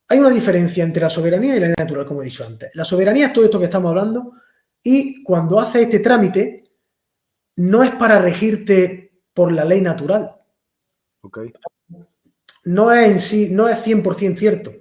hay 0.10 0.20
una 0.20 0.32
diferencia 0.32 0.84
entre 0.84 1.04
la 1.04 1.10
soberanía 1.10 1.56
y 1.56 1.60
la 1.60 1.68
ley 1.68 1.76
natural, 1.78 2.06
como 2.06 2.22
he 2.22 2.26
dicho 2.26 2.46
antes. 2.46 2.76
La 2.76 2.84
soberanía 2.84 3.28
es 3.28 3.34
todo 3.34 3.46
esto 3.46 3.60
que 3.60 3.66
estamos 3.66 3.90
hablando 3.90 4.34
y 4.84 5.24
cuando 5.24 5.60
haces 5.60 5.84
este 5.84 6.00
trámite 6.00 6.72
no 7.58 7.84
es 7.84 7.92
para 7.92 8.20
regirte 8.20 9.22
por 9.34 9.52
la 9.52 9.64
ley 9.64 9.82
natural. 9.82 10.36
Okay 11.22 11.54
no 12.66 12.92
es 12.92 13.10
en 13.10 13.20
sí, 13.20 13.50
no 13.52 13.68
es 13.68 13.78
100% 13.84 14.38
cierto, 14.38 14.72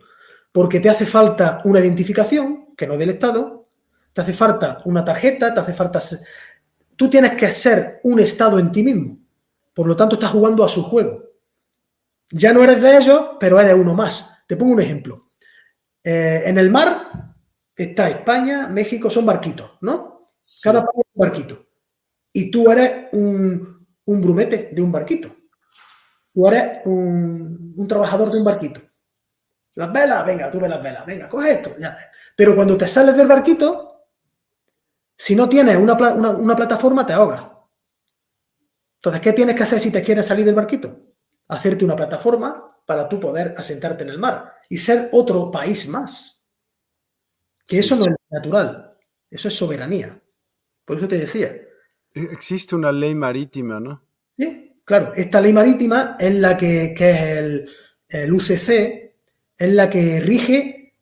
porque 0.53 0.81
te 0.81 0.91
hace 0.91 1.07
falta 1.07 1.63
una 1.65 1.81
identificación, 1.81 2.75
que 2.77 2.87
no 2.87 2.95
es 2.95 2.99
del 2.99 3.11
Estado, 3.11 3.69
te 4.13 4.21
hace 4.21 4.33
falta 4.33 4.83
una 4.85 5.05
tarjeta, 5.05 5.55
te 5.55 5.61
hace 5.61 5.75
falta... 5.75 6.01
Tú 6.97 7.09
tienes 7.09 7.35
que 7.35 7.51
ser 7.51 8.01
un 8.03 8.21
Estado 8.21 8.59
en 8.59 8.73
ti 8.73 8.83
mismo, 8.83 9.19
por 9.73 9.87
lo 9.87 9.97
tanto 9.97 10.17
estás 10.17 10.31
jugando 10.31 10.65
a 10.65 10.69
su 10.69 10.83
juego. 10.83 11.25
Ya 12.31 12.53
no 12.53 12.63
eres 12.63 12.83
de 12.83 12.97
ellos, 12.97 13.31
pero 13.41 13.59
eres 13.61 13.75
uno 13.75 13.95
más. 13.95 14.29
Te 14.49 14.57
pongo 14.57 14.73
un 14.73 14.81
ejemplo. 14.81 15.33
Eh, 16.03 16.43
en 16.47 16.59
el 16.59 16.71
mar 16.71 17.35
está 17.77 18.09
España, 18.09 18.67
México, 18.67 19.09
son 19.09 19.25
barquitos, 19.25 19.79
¿no? 19.83 20.33
Cada 20.63 20.81
país 20.81 21.05
es 21.05 21.13
un 21.15 21.21
barquito. 21.21 21.67
Y 22.33 22.51
tú 22.51 22.71
eres 22.73 23.09
un, 23.13 23.87
un 24.07 24.21
brumete 24.23 24.71
de 24.73 24.83
un 24.83 24.91
barquito. 24.91 25.29
Tú 26.33 26.49
eres 26.49 26.87
un, 26.87 27.87
trabajador 27.87 28.31
de 28.31 28.39
un 28.39 28.45
barquito. 28.45 28.81
Las 29.75 29.93
velas, 29.93 30.25
venga, 30.25 30.51
tú 30.51 30.59
ves 30.59 30.71
las 30.71 30.83
velas, 30.83 31.05
venga, 31.05 31.29
coge 31.29 31.53
esto. 31.53 31.75
Pero 32.35 32.57
cuando 32.57 32.77
te 32.77 32.87
sales 32.87 33.17
del 33.17 33.29
barquito, 33.29 34.07
si 35.17 35.37
no 35.37 35.49
tienes 35.49 35.77
una, 35.77 35.97
plataforma, 35.97 37.05
te 37.05 37.13
ahogas. 37.13 37.43
Entonces, 38.97 39.21
¿qué 39.21 39.33
tienes 39.33 39.55
que 39.55 39.63
hacer 39.63 39.79
si 39.79 39.91
te 39.93 40.03
quieres 40.03 40.27
salir 40.27 40.45
del 40.45 40.55
barquito? 40.55 40.99
Hacerte 41.49 41.85
una 41.85 41.97
plataforma 41.97 42.78
para 42.89 43.07
tú 43.07 43.21
poder 43.21 43.53
asentarte 43.55 44.03
en 44.03 44.09
el 44.09 44.19
mar 44.19 44.55
y 44.67 44.79
ser 44.79 45.11
otro 45.13 45.51
país 45.51 45.87
más. 45.89 46.43
Que 47.67 47.81
eso 47.81 47.97
no 47.97 48.07
es 48.07 48.15
natural, 48.31 48.97
eso 49.31 49.49
es 49.49 49.55
soberanía. 49.55 50.19
Por 50.87 50.97
eso 50.97 51.07
te 51.07 51.19
decía. 51.19 51.55
Existe 52.15 52.75
una 52.75 52.91
ley 52.91 53.15
marítima, 53.15 53.79
¿no? 53.79 54.03
Sí, 54.39 54.69
Claro, 54.87 55.13
esta 55.15 55.39
ley 55.43 55.53
marítima 55.53 56.17
es 56.19 56.35
la 56.37 56.57
que, 56.57 56.95
es 56.99 57.69
el, 58.09 58.33
UCC, 58.33 59.13
es 59.59 59.73
la 59.75 59.91
que 59.91 60.21
rige 60.21 60.95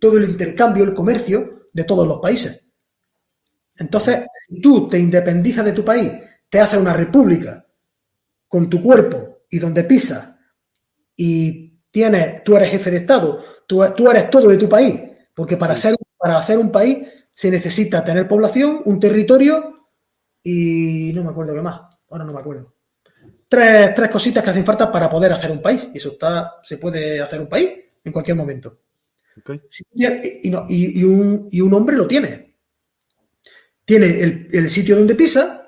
todo 0.00 0.16
el 0.16 0.24
intercambio, 0.24 0.84
el 0.84 0.94
comercio 0.94 1.68
de 1.70 1.84
todos 1.84 2.08
los 2.08 2.16
países. 2.18 2.70
Entonces, 3.76 4.24
si 4.48 4.62
tú 4.62 4.88
te 4.88 4.98
independizas 4.98 5.66
de 5.66 5.74
tu 5.74 5.84
país, 5.84 6.10
te 6.48 6.60
haces 6.60 6.78
una 6.78 6.94
república 6.94 7.67
con 8.48 8.68
tu 8.68 8.82
cuerpo 8.82 9.42
y 9.50 9.58
donde 9.58 9.84
pisas 9.84 10.36
y 11.16 11.80
tienes, 11.90 12.42
tú 12.42 12.56
eres 12.56 12.70
jefe 12.70 12.90
de 12.90 12.96
Estado, 12.98 13.44
tú, 13.66 13.82
eres 13.82 14.30
todo 14.30 14.48
de 14.48 14.56
tu 14.56 14.68
país, 14.68 15.00
porque 15.34 15.56
para, 15.56 15.76
ser, 15.76 15.94
para 16.16 16.38
hacer 16.38 16.58
un 16.58 16.72
país 16.72 17.06
se 17.32 17.50
necesita 17.50 18.04
tener 18.04 18.26
población, 18.26 18.82
un 18.84 18.98
territorio 18.98 19.90
y 20.42 21.12
no 21.14 21.22
me 21.22 21.30
acuerdo 21.30 21.54
qué 21.54 21.62
más, 21.62 21.80
ahora 22.08 22.24
no 22.24 22.32
me 22.32 22.40
acuerdo. 22.40 22.74
Tres, 23.48 23.94
cositas 24.12 24.44
que 24.44 24.50
hacen 24.50 24.64
falta 24.64 24.92
para 24.92 25.08
poder 25.08 25.32
hacer 25.32 25.50
un 25.50 25.62
país. 25.62 25.88
Y 25.94 25.96
eso 25.96 26.10
está, 26.12 26.56
se 26.62 26.76
puede 26.76 27.20
hacer 27.20 27.40
un 27.40 27.48
país 27.48 27.70
en 28.04 28.12
cualquier 28.12 28.36
momento. 28.36 28.80
Y, 29.94 31.04
un, 31.04 31.72
hombre 31.72 31.96
lo 31.96 32.06
tiene. 32.06 32.56
Tiene 33.84 34.46
el, 34.50 34.68
sitio 34.68 34.96
donde 34.96 35.14
pisa, 35.14 35.67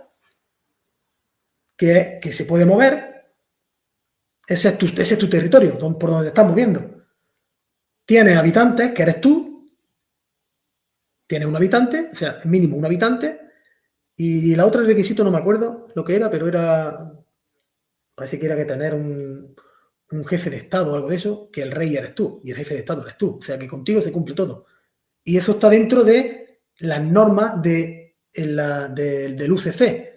que, 1.81 2.18
que, 2.20 2.31
se 2.31 2.45
puede 2.45 2.66
mover. 2.66 3.33
Ese 4.47 4.68
es 4.68 4.76
tu, 5.18 5.28
territorio, 5.31 5.78
por 5.78 6.11
donde 6.11 6.24
te 6.24 6.28
estás 6.28 6.47
moviendo. 6.47 7.07
tienes 8.05 8.37
habitantes, 8.37 8.93
que 8.93 9.01
eres 9.01 9.18
tú, 9.18 9.66
tienes 11.26 11.49
un 11.49 11.57
habitante, 11.57 12.11
o 12.12 12.14
sea, 12.14 12.39
mínimo 12.45 12.76
un 12.76 12.85
habitante, 12.85 13.41
y 14.14 14.55
la 14.57 14.66
otra 14.66 14.83
requisito 14.83 15.24
no 15.24 15.31
me 15.31 15.39
acuerdo 15.39 15.89
lo 15.95 16.05
que 16.05 16.16
era, 16.16 16.31
pero 16.31 16.47
era, 16.47 17.14
parece 18.14 18.39
que 18.39 18.45
era 18.45 18.57
que 18.57 18.66
tener 18.66 18.93
un, 18.93 19.57
un 20.11 20.24
jefe 20.26 20.51
de 20.51 20.59
Estado 20.59 20.93
o 20.93 20.97
algo 20.97 21.09
de 21.09 21.16
eso, 21.16 21.49
que 21.51 21.62
el 21.62 21.70
rey 21.70 21.97
eres 21.97 22.14
tú 22.14 22.43
y 22.45 22.51
el 22.51 22.59
jefe 22.59 22.74
de 22.74 22.81
Estado 22.81 23.01
eres 23.01 23.16
tú. 23.16 23.39
O 23.39 23.43
sea, 23.43 23.59
que 23.59 23.66
contigo 23.66 24.03
se 24.03 24.12
cumple 24.12 24.35
todo. 24.35 24.66
Y 25.24 25.39
eso 25.39 25.53
está 25.53 25.70
dentro 25.70 26.05
de 26.05 26.61
las 26.81 27.03
normas 27.03 27.62
de, 27.62 28.18
la, 28.35 28.89
del 28.89 29.51
UCC, 29.51 30.10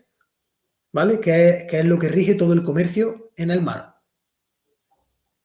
¿vale? 0.94 1.20
Que 1.20 1.50
es, 1.50 1.64
que 1.70 1.80
es, 1.80 1.86
lo 1.86 2.00
que 2.00 2.08
rige 2.08 2.36
todo 2.36 2.54
el 2.54 2.64
comercio 2.64 3.32
en 3.36 3.52
el 3.52 3.62
mar. 3.62 4.00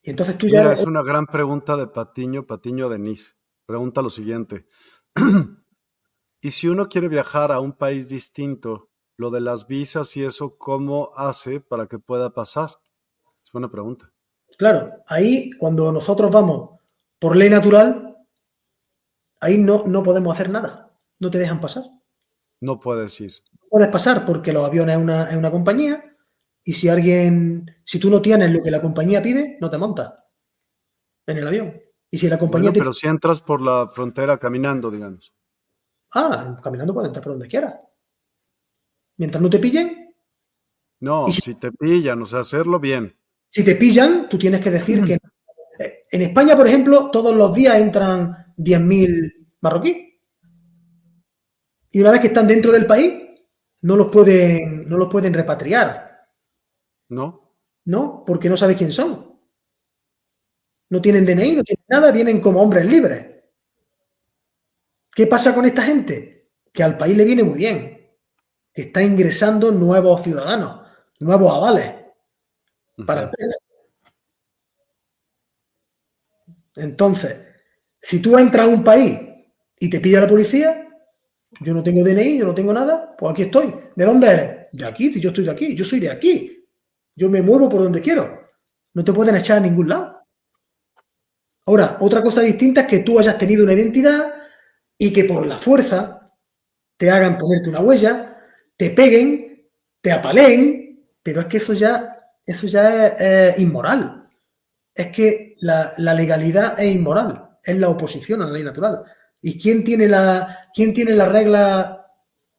Y 0.02 0.10
entonces 0.10 0.38
tú 0.38 0.46
ya... 0.46 0.60
Mira, 0.60 0.72
es 0.72 0.84
una 0.84 1.02
gran 1.02 1.26
pregunta 1.26 1.76
de 1.76 1.88
Patiño, 1.88 2.46
Patiño 2.46 2.88
Denis. 2.88 3.36
Pregunta 3.66 4.00
lo 4.00 4.10
siguiente. 4.10 4.66
y 6.40 6.50
si 6.50 6.68
uno 6.68 6.88
quiere 6.88 7.08
viajar 7.08 7.50
a 7.50 7.60
un 7.60 7.72
país 7.72 8.08
distinto, 8.08 8.90
lo 9.16 9.30
de 9.30 9.40
las 9.40 9.66
visas 9.66 10.16
y 10.16 10.24
eso, 10.24 10.56
¿cómo 10.56 11.10
hace 11.16 11.60
para 11.60 11.88
que 11.88 11.98
pueda 11.98 12.32
pasar? 12.32 12.70
Es 13.42 13.50
buena 13.50 13.70
pregunta. 13.70 14.12
Claro, 14.56 14.92
ahí 15.06 15.50
cuando 15.58 15.90
nosotros 15.90 16.30
vamos 16.30 16.78
por 17.18 17.36
ley 17.36 17.50
natural, 17.50 18.16
ahí 19.40 19.58
no, 19.58 19.84
no 19.86 20.02
podemos 20.02 20.34
hacer 20.34 20.50
nada. 20.50 20.96
No 21.18 21.30
te 21.30 21.38
dejan 21.38 21.60
pasar. 21.60 21.84
No 22.60 22.78
puedes 22.78 23.20
ir. 23.20 23.32
Puedes 23.68 23.88
pasar 23.88 24.24
porque 24.24 24.52
los 24.52 24.64
aviones 24.64 24.96
es 24.96 25.02
una, 25.02 25.24
es 25.30 25.36
una 25.36 25.50
compañía 25.50 26.04
y 26.64 26.72
si 26.72 26.88
alguien, 26.88 27.64
si 27.84 27.98
tú 27.98 28.10
no 28.10 28.20
tienes 28.20 28.50
lo 28.50 28.62
que 28.62 28.70
la 28.70 28.82
compañía 28.82 29.22
pide, 29.22 29.56
no 29.60 29.70
te 29.70 29.78
montas 29.78 30.12
en 31.26 31.38
el 31.38 31.46
avión. 31.46 31.80
Y 32.10 32.18
si 32.18 32.28
la 32.28 32.38
compañía 32.38 32.72
Pero 32.72 32.92
si 32.92 33.06
entras 33.06 33.40
por 33.40 33.60
la 33.60 33.88
frontera 33.92 34.38
caminando, 34.38 34.90
digamos. 34.90 35.34
Ah, 36.14 36.58
caminando 36.62 36.94
puedes 36.94 37.08
entrar 37.08 37.22
por 37.22 37.32
donde 37.32 37.48
quieras. 37.48 37.74
Mientras 39.18 39.42
no 39.42 39.50
te 39.50 39.58
pillen. 39.58 40.14
No, 41.00 41.30
si... 41.30 41.40
si... 41.40 41.54
te 41.54 41.72
pillan, 41.72 42.22
o 42.22 42.26
sea, 42.26 42.40
hacerlo 42.40 42.80
bien. 42.80 43.16
Si 43.48 43.64
te 43.64 43.76
pillan, 43.76 44.28
tú 44.28 44.38
tienes 44.38 44.60
que 44.60 44.70
decir 44.70 45.04
que... 45.04 45.14
Eh, 45.14 46.06
en 46.10 46.22
España, 46.22 46.56
por 46.56 46.66
ejemplo, 46.66 47.10
todos 47.10 47.34
los 47.34 47.54
días 47.54 47.76
entran 47.76 48.54
10.000 48.56 49.48
marroquíes. 49.60 50.08
Y 51.90 52.00
una 52.00 52.10
vez 52.10 52.20
que 52.20 52.26
están 52.28 52.46
dentro 52.46 52.72
del 52.72 52.86
país, 52.86 53.17
no 53.82 53.96
los 53.96 54.08
pueden, 54.08 54.88
no 54.88 54.96
los 54.96 55.08
pueden 55.08 55.34
repatriar. 55.34 56.26
¿No? 57.08 57.56
No, 57.84 58.24
porque 58.26 58.48
no 58.48 58.56
sabes 58.56 58.76
quién 58.76 58.92
son. 58.92 59.38
No 60.90 61.00
tienen 61.00 61.24
DNI, 61.24 61.56
no 61.56 61.62
tienen 61.62 61.84
nada, 61.88 62.12
vienen 62.12 62.40
como 62.40 62.60
hombres 62.60 62.86
libres. 62.86 63.26
¿Qué 65.14 65.26
pasa 65.26 65.54
con 65.54 65.64
esta 65.64 65.82
gente? 65.82 66.50
Que 66.72 66.82
al 66.82 66.96
país 66.96 67.16
le 67.16 67.24
viene 67.24 67.42
muy 67.42 67.56
bien. 67.56 68.16
Que 68.72 68.82
está 68.82 69.02
ingresando 69.02 69.72
nuevos 69.72 70.22
ciudadanos, 70.22 70.86
nuevos 71.18 71.54
avales 71.54 71.94
para 73.06 73.22
el 73.22 73.30
Entonces, 76.76 77.36
si 78.00 78.20
tú 78.20 78.38
entras 78.38 78.66
a 78.66 78.70
un 78.70 78.84
país 78.84 79.18
y 79.78 79.90
te 79.90 80.00
pilla 80.00 80.20
la 80.20 80.28
policía, 80.28 80.87
yo 81.60 81.74
no 81.74 81.82
tengo 81.82 82.04
DNI, 82.04 82.38
yo 82.38 82.46
no 82.46 82.54
tengo 82.54 82.72
nada, 82.72 83.14
pues 83.16 83.32
aquí 83.32 83.42
estoy. 83.42 83.74
¿De 83.94 84.04
dónde 84.04 84.26
eres? 84.26 84.66
De 84.72 84.86
aquí, 84.86 85.12
si 85.12 85.20
yo 85.20 85.30
estoy 85.30 85.44
de 85.44 85.50
aquí, 85.50 85.74
yo 85.74 85.84
soy 85.84 86.00
de 86.00 86.10
aquí. 86.10 86.66
Yo 87.14 87.28
me 87.30 87.42
muevo 87.42 87.68
por 87.68 87.82
donde 87.82 88.00
quiero. 88.00 88.48
No 88.94 89.04
te 89.04 89.12
pueden 89.12 89.36
echar 89.36 89.58
a 89.58 89.60
ningún 89.60 89.88
lado. 89.88 90.18
Ahora, 91.66 91.96
otra 92.00 92.22
cosa 92.22 92.40
distinta 92.40 92.82
es 92.82 92.86
que 92.86 92.98
tú 93.00 93.18
hayas 93.18 93.36
tenido 93.36 93.64
una 93.64 93.74
identidad 93.74 94.34
y 94.96 95.12
que 95.12 95.24
por 95.24 95.46
la 95.46 95.58
fuerza 95.58 96.32
te 96.96 97.10
hagan 97.10 97.38
ponerte 97.38 97.68
una 97.68 97.80
huella, 97.80 98.36
te 98.76 98.90
peguen, 98.90 99.70
te 100.00 100.12
apaleen, 100.12 101.06
pero 101.22 101.40
es 101.40 101.46
que 101.46 101.58
eso 101.58 101.72
ya 101.72 102.18
eso 102.48 102.66
ya 102.66 103.08
es, 103.08 103.58
inmoral. 103.58 104.26
Es 104.94 105.12
que 105.12 105.54
la, 105.60 105.94
legalidad 105.98 106.80
es 106.80 106.94
inmoral, 106.94 107.58
es 107.62 107.76
la 107.76 107.90
oposición 107.90 108.40
a 108.40 108.46
la 108.46 108.52
ley 108.52 108.64
natural. 108.64 109.04
¿Y 109.40 109.58
quién 109.60 109.84
tiene 109.84 110.08
la, 110.08 110.70
quién 110.74 110.92
tiene 110.92 111.14
la 111.14 111.26
regla 111.26 112.12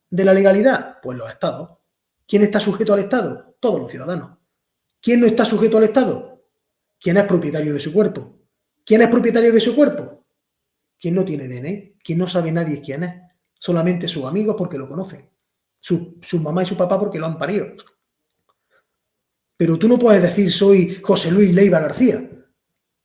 de 0.10 0.26
la 0.26 0.34
legalidad? 0.34 0.98
Pues 1.02 1.18
los 1.18 1.30
estados. 1.30 1.78
¿Quién 2.28 2.44
está 2.44 2.60
sujeto 2.60 2.94
al 2.94 3.00
Estado? 3.00 3.56
Todos 3.60 3.80
los 3.80 3.92
ciudadanos. 3.92 4.38
¿Quién 5.02 5.20
no 5.22 5.26
está 5.26 5.46
sujeto 5.46 5.78
al 5.78 5.84
Estado? 5.84 6.46
¿Quién 7.00 7.18
es 7.18 7.26
propietario 7.26 7.74
de 7.74 7.80
su 7.80 7.92
cuerpo? 7.92 8.38
¿Quién 8.86 9.02
es 9.02 9.10
propietario 9.10 9.52
de 9.52 9.60
su 9.60 9.76
cuerpo? 9.76 10.26
¿Quién 11.00 11.16
no 11.16 11.24
tiene 11.24 11.48
DNI? 11.48 11.98
¿Quién 12.04 12.18
no 12.18 12.28
sabe 12.28 12.52
nadie 12.52 12.82
quién 12.82 13.04
es? 13.04 13.14
Solamente 13.54 14.08
sus 14.08 14.26
amigos 14.26 14.56
porque 14.58 14.78
lo 14.78 14.88
conocen. 14.88 15.30
Su, 15.80 16.18
su 16.22 16.40
mamá 16.40 16.64
y 16.64 16.66
su 16.66 16.76
papá 16.76 17.00
porque 17.00 17.20
lo 17.20 17.26
han 17.26 17.38
parido. 17.38 17.68
Pero 19.56 19.78
tú 19.78 19.88
no 19.88 20.00
puedes 20.00 20.22
decir 20.22 20.52
soy 20.52 21.02
José 21.02 21.32
Luis 21.32 21.54
Leiva 21.54 21.80
García, 21.80 22.30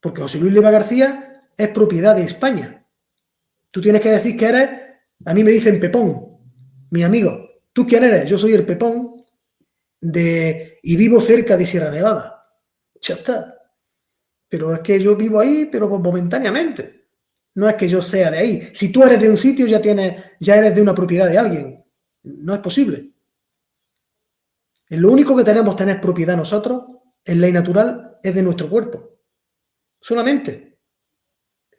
porque 0.01 0.23
José 0.23 0.39
Luis 0.39 0.53
Leiva 0.53 0.71
García 0.71 1.49
es 1.57 1.69
propiedad 1.69 2.15
de 2.15 2.23
España. 2.23 2.84
Tú 3.75 3.81
tienes 3.81 4.01
que 4.03 4.11
decir 4.11 4.37
que 4.37 4.47
eres, 4.47 4.71
a 5.25 5.35
mí 5.35 5.43
me 5.43 5.51
dicen 5.51 5.81
Pepón, 5.81 6.39
mi 6.91 7.03
amigo. 7.03 7.51
¿Tú 7.73 7.85
quién 7.85 8.05
eres? 8.05 8.31
Yo 8.31 8.39
soy 8.39 8.53
el 8.53 8.65
Pepón 8.65 9.25
de 10.01 10.79
y 10.81 10.97
vivo 10.97 11.21
cerca 11.21 11.57
de 11.57 11.67
Sierra 11.67 11.91
Nevada. 11.91 12.53
Ya 13.01 13.15
está. 13.15 13.59
Pero 14.49 14.75
es 14.75 14.79
que 14.79 15.03
yo 15.03 15.17
vivo 15.17 15.41
ahí, 15.41 15.69
pero 15.73 15.89
momentáneamente. 15.89 17.09
No 17.55 17.69
es 17.69 17.75
que 17.75 17.89
yo 17.89 18.01
sea 18.01 18.31
de 18.31 18.39
ahí. 18.39 18.71
Si 18.75 18.93
tú 18.93 19.03
eres 19.03 19.21
de 19.21 19.29
un 19.29 19.37
sitio, 19.37 19.67
ya 19.67 19.81
ya 20.39 20.57
eres 20.57 20.73
de 20.73 20.81
una 20.81 20.95
propiedad 20.95 21.29
de 21.29 21.39
alguien. 21.39 21.85
No 22.23 22.55
es 22.55 22.61
posible. 22.61 23.11
Lo 24.91 25.11
único 25.11 25.37
que 25.37 25.43
tenemos 25.43 25.75
tener 25.75 26.01
propiedad 26.01 26.37
nosotros 26.37 26.85
en 27.25 27.41
ley 27.41 27.51
natural 27.51 28.19
es 28.23 28.33
de 28.37 28.43
nuestro 28.45 28.71
cuerpo. 28.71 29.19
Solamente. 30.01 30.79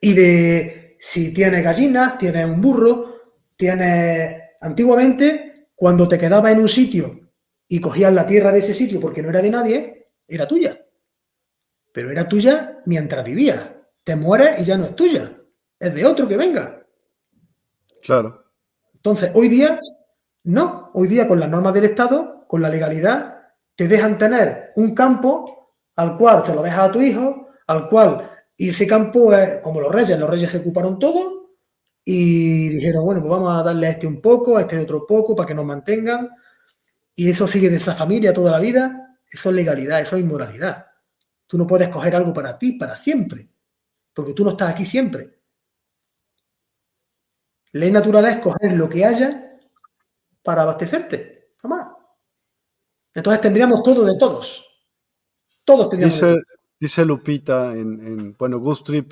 Y 0.02 0.12
de 0.12 0.85
si 1.00 1.34
tienes 1.34 1.64
gallinas, 1.64 2.18
tienes 2.18 2.46
un 2.46 2.62
burro, 2.62 3.16
tienes... 3.56 4.42
Antiguamente, 4.62 5.70
cuando 5.76 6.08
te 6.08 6.18
quedabas 6.18 6.54
en 6.54 6.60
un 6.60 6.70
sitio 6.70 7.32
y 7.68 7.80
cogías 7.80 8.14
la 8.14 8.26
tierra 8.26 8.52
de 8.52 8.60
ese 8.60 8.74
sitio 8.74 9.00
porque 9.00 9.22
no 9.22 9.30
era 9.30 9.42
de 9.42 9.50
nadie, 9.50 10.08
era 10.28 10.48
tuya. 10.48 10.80
Pero 11.92 12.12
era 12.12 12.28
tuya 12.28 12.82
mientras 12.86 13.24
vivías. 13.24 13.64
Te 14.04 14.16
mueres 14.16 14.62
y 14.62 14.66
ya 14.66 14.78
no 14.78 14.86
es 14.86 14.96
tuya. 14.96 15.32
Es 15.80 15.94
de 15.94 16.06
otro 16.06 16.28
que 16.28 16.38
venga. 16.38 16.86
Claro. 18.02 18.46
Entonces, 18.94 19.32
hoy 19.34 19.50
día, 19.50 19.80
no. 20.44 20.92
Hoy 20.94 21.08
día, 21.08 21.28
con 21.28 21.40
las 21.40 21.50
normas 21.50 21.74
del 21.74 21.86
Estado, 21.86 22.46
con 22.48 22.62
la 22.62 22.70
legalidad, 22.70 23.36
te 23.76 23.88
dejan 23.88 24.18
tener 24.18 24.72
un 24.76 24.96
campo 24.96 25.74
al 25.96 26.18
cual 26.18 26.44
se 26.46 26.54
lo 26.54 26.62
dejas 26.62 26.90
a 26.90 26.92
tu 26.92 27.02
hijo, 27.02 27.50
al 27.68 27.90
cual, 27.90 28.32
y 28.58 28.70
ese 28.70 28.88
campo 28.88 29.34
es 29.34 29.58
como 29.62 29.82
los 29.82 29.94
reyes, 29.94 30.18
los 30.18 30.30
reyes 30.30 30.50
se 30.50 30.60
ocuparon 30.60 30.98
todo 30.98 31.58
y 32.04 32.70
dijeron, 32.70 33.04
bueno, 33.04 33.22
pues 33.22 33.32
vamos 33.32 33.54
a 33.54 33.64
darle 33.64 33.88
a 33.88 33.90
este 33.92 34.08
un 34.08 34.22
poco, 34.22 34.58
a 34.58 34.62
este 34.62 34.80
otro 34.80 35.06
poco, 35.06 35.36
para 35.36 35.48
que 35.48 35.56
nos 35.56 35.66
mantengan, 35.66 36.30
y 37.16 37.30
eso 37.30 37.48
sigue 37.48 37.70
de 37.70 37.78
esa 37.78 37.96
familia 37.96 38.34
toda 38.34 38.52
la 38.52 38.60
vida, 38.60 39.20
eso 39.30 39.50
es 39.50 39.56
legalidad, 39.56 40.02
eso 40.02 40.16
es 40.16 40.22
inmoralidad. 40.22 40.86
Tú 41.48 41.58
no 41.58 41.66
puedes 41.66 41.90
coger 41.90 42.16
algo 42.16 42.34
para 42.34 42.58
ti, 42.58 42.74
para 42.74 42.96
siempre, 42.96 43.50
porque 44.14 44.34
tú 44.34 44.44
no 44.44 44.52
estás 44.52 44.70
aquí 44.70 44.86
siempre. 44.86 45.40
Ley 47.72 47.92
natural 47.92 48.26
es 48.26 48.38
coger 48.38 48.74
lo 48.74 48.88
que 48.88 49.04
haya 49.04 49.60
para 50.44 50.62
abastecerte, 50.62 51.56
no 51.64 51.70
más. 51.70 51.88
Entonces 53.14 53.42
tendríamos 53.42 53.82
todo 53.82 54.06
de 54.06 54.18
todos. 54.18 54.64
Todos 55.66 55.90
tendríamos. 55.90 56.22
Dice, 56.22 56.36
dice 56.86 57.04
Lupita 57.04 57.76
en, 57.76 58.36
bueno, 58.38 58.60
Gustrip 58.60 59.12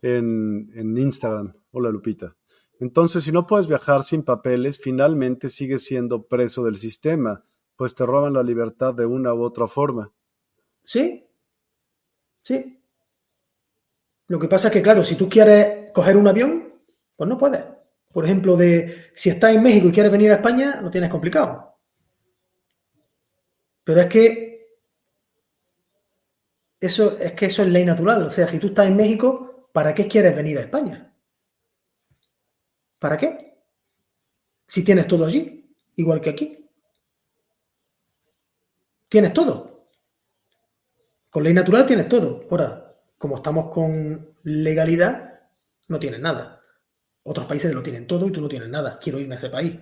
en, 0.00 0.70
en 0.76 0.96
Instagram. 0.96 1.52
Hola 1.72 1.90
Lupita. 1.90 2.36
Entonces, 2.78 3.24
si 3.24 3.32
no 3.32 3.48
puedes 3.48 3.66
viajar 3.66 4.04
sin 4.04 4.22
papeles, 4.22 4.78
finalmente 4.78 5.48
sigues 5.48 5.82
siendo 5.82 6.28
preso 6.28 6.64
del 6.64 6.76
sistema, 6.76 7.44
pues 7.74 7.96
te 7.96 8.06
roban 8.06 8.34
la 8.34 8.44
libertad 8.44 8.94
de 8.94 9.06
una 9.06 9.34
u 9.34 9.42
otra 9.42 9.66
forma. 9.66 10.12
Sí, 10.84 11.26
sí. 12.42 12.80
Lo 14.28 14.38
que 14.38 14.46
pasa 14.46 14.68
es 14.68 14.72
que, 14.72 14.82
claro, 14.82 15.02
si 15.02 15.16
tú 15.16 15.28
quieres 15.28 15.90
coger 15.90 16.16
un 16.16 16.28
avión, 16.28 16.72
pues 17.16 17.28
no 17.28 17.36
puedes. 17.36 17.64
Por 18.12 18.24
ejemplo, 18.24 18.56
de 18.56 19.10
si 19.14 19.30
estás 19.30 19.52
en 19.56 19.64
México 19.64 19.88
y 19.88 19.92
quieres 19.92 20.12
venir 20.12 20.30
a 20.30 20.36
España, 20.36 20.80
lo 20.80 20.90
tienes 20.90 21.10
complicado. 21.10 21.76
Pero 23.82 24.00
es 24.00 24.06
que 24.06 24.49
eso 26.80 27.18
es 27.18 27.32
que 27.32 27.46
eso 27.46 27.62
es 27.62 27.68
ley 27.68 27.84
natural. 27.84 28.22
O 28.22 28.30
sea, 28.30 28.48
si 28.48 28.58
tú 28.58 28.68
estás 28.68 28.86
en 28.86 28.96
México, 28.96 29.68
¿para 29.72 29.94
qué 29.94 30.08
quieres 30.08 30.34
venir 30.34 30.58
a 30.58 30.62
España? 30.62 31.14
¿Para 32.98 33.16
qué? 33.16 33.58
Si 34.66 34.82
tienes 34.82 35.06
todo 35.06 35.26
allí, 35.26 35.74
igual 35.96 36.20
que 36.20 36.30
aquí. 36.30 36.70
Tienes 39.08 39.32
todo. 39.32 39.88
Con 41.28 41.44
ley 41.44 41.52
natural 41.52 41.86
tienes 41.86 42.08
todo. 42.08 42.46
Ahora, 42.50 42.96
como 43.18 43.36
estamos 43.36 43.70
con 43.70 44.34
legalidad, 44.44 45.40
no 45.88 45.98
tienen 45.98 46.22
nada. 46.22 46.62
Otros 47.22 47.46
países 47.46 47.74
lo 47.74 47.82
tienen 47.82 48.06
todo 48.06 48.26
y 48.26 48.32
tú 48.32 48.40
no 48.40 48.48
tienes 48.48 48.68
nada. 48.68 48.98
Quiero 48.98 49.18
irme 49.18 49.34
a 49.34 49.38
ese 49.38 49.50
país. 49.50 49.76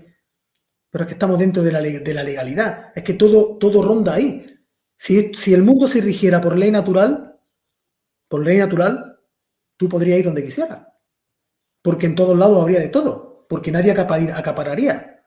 Pero 0.91 1.05
es 1.05 1.09
que 1.09 1.15
estamos 1.15 1.39
dentro 1.39 1.63
de 1.63 1.73
la, 1.73 1.81
de 1.81 2.15
la 2.15 2.25
legalidad. 2.25 2.93
Es 2.95 3.03
que 3.03 3.15
todo, 3.15 3.57
todo 3.59 3.83
ronda 3.83 4.15
ahí. 4.15 4.58
Si, 4.99 5.33
si 5.35 5.55
el 5.55 5.63
mundo 5.63 5.89
se 5.89 6.01
rigiera 6.01 6.41
por 6.41 6.59
ley 6.59 6.71
natural, 6.71 7.41
por 8.29 8.45
ley 8.45 8.59
natural, 8.59 9.19
tú 9.77 9.89
podrías 9.89 10.19
ir 10.19 10.25
donde 10.27 10.45
quisieras. 10.45 10.87
Porque 11.83 12.07
en 12.07 12.15
todos 12.15 12.37
lados 12.37 12.61
habría 12.61 12.81
de 12.81 12.89
todo. 12.89 13.47
Porque 13.49 13.73
nadie 13.73 13.93
acapararía. 13.93 15.23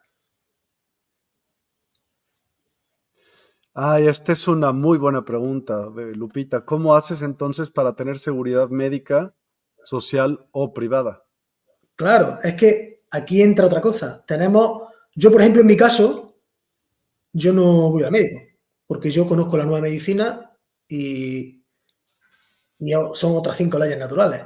Ay, 3.73 4.07
esta 4.07 4.33
es 4.33 4.47
una 4.49 4.73
muy 4.73 4.97
buena 4.97 5.23
pregunta 5.23 5.89
de 5.89 6.13
Lupita. 6.13 6.65
¿Cómo 6.65 6.93
haces 6.93 7.21
entonces 7.21 7.69
para 7.69 7.95
tener 7.95 8.17
seguridad 8.17 8.69
médica, 8.69 9.33
social 9.83 10.45
o 10.51 10.73
privada? 10.73 11.25
Claro, 11.95 12.39
es 12.43 12.55
que 12.55 13.05
aquí 13.09 13.41
entra 13.41 13.67
otra 13.67 13.79
cosa. 13.79 14.25
Tenemos, 14.27 14.89
yo 15.15 15.31
por 15.31 15.39
ejemplo 15.39 15.61
en 15.61 15.67
mi 15.67 15.77
caso, 15.77 16.35
yo 17.31 17.53
no 17.53 17.91
voy 17.91 18.03
al 18.03 18.11
médico, 18.11 18.41
porque 18.91 19.09
yo 19.09 19.25
conozco 19.25 19.55
la 19.55 19.63
nueva 19.63 19.79
medicina 19.79 20.51
y, 20.85 21.63
son 23.13 23.37
otras 23.37 23.55
cinco 23.55 23.79
leyes 23.79 23.97
naturales. 23.97 24.41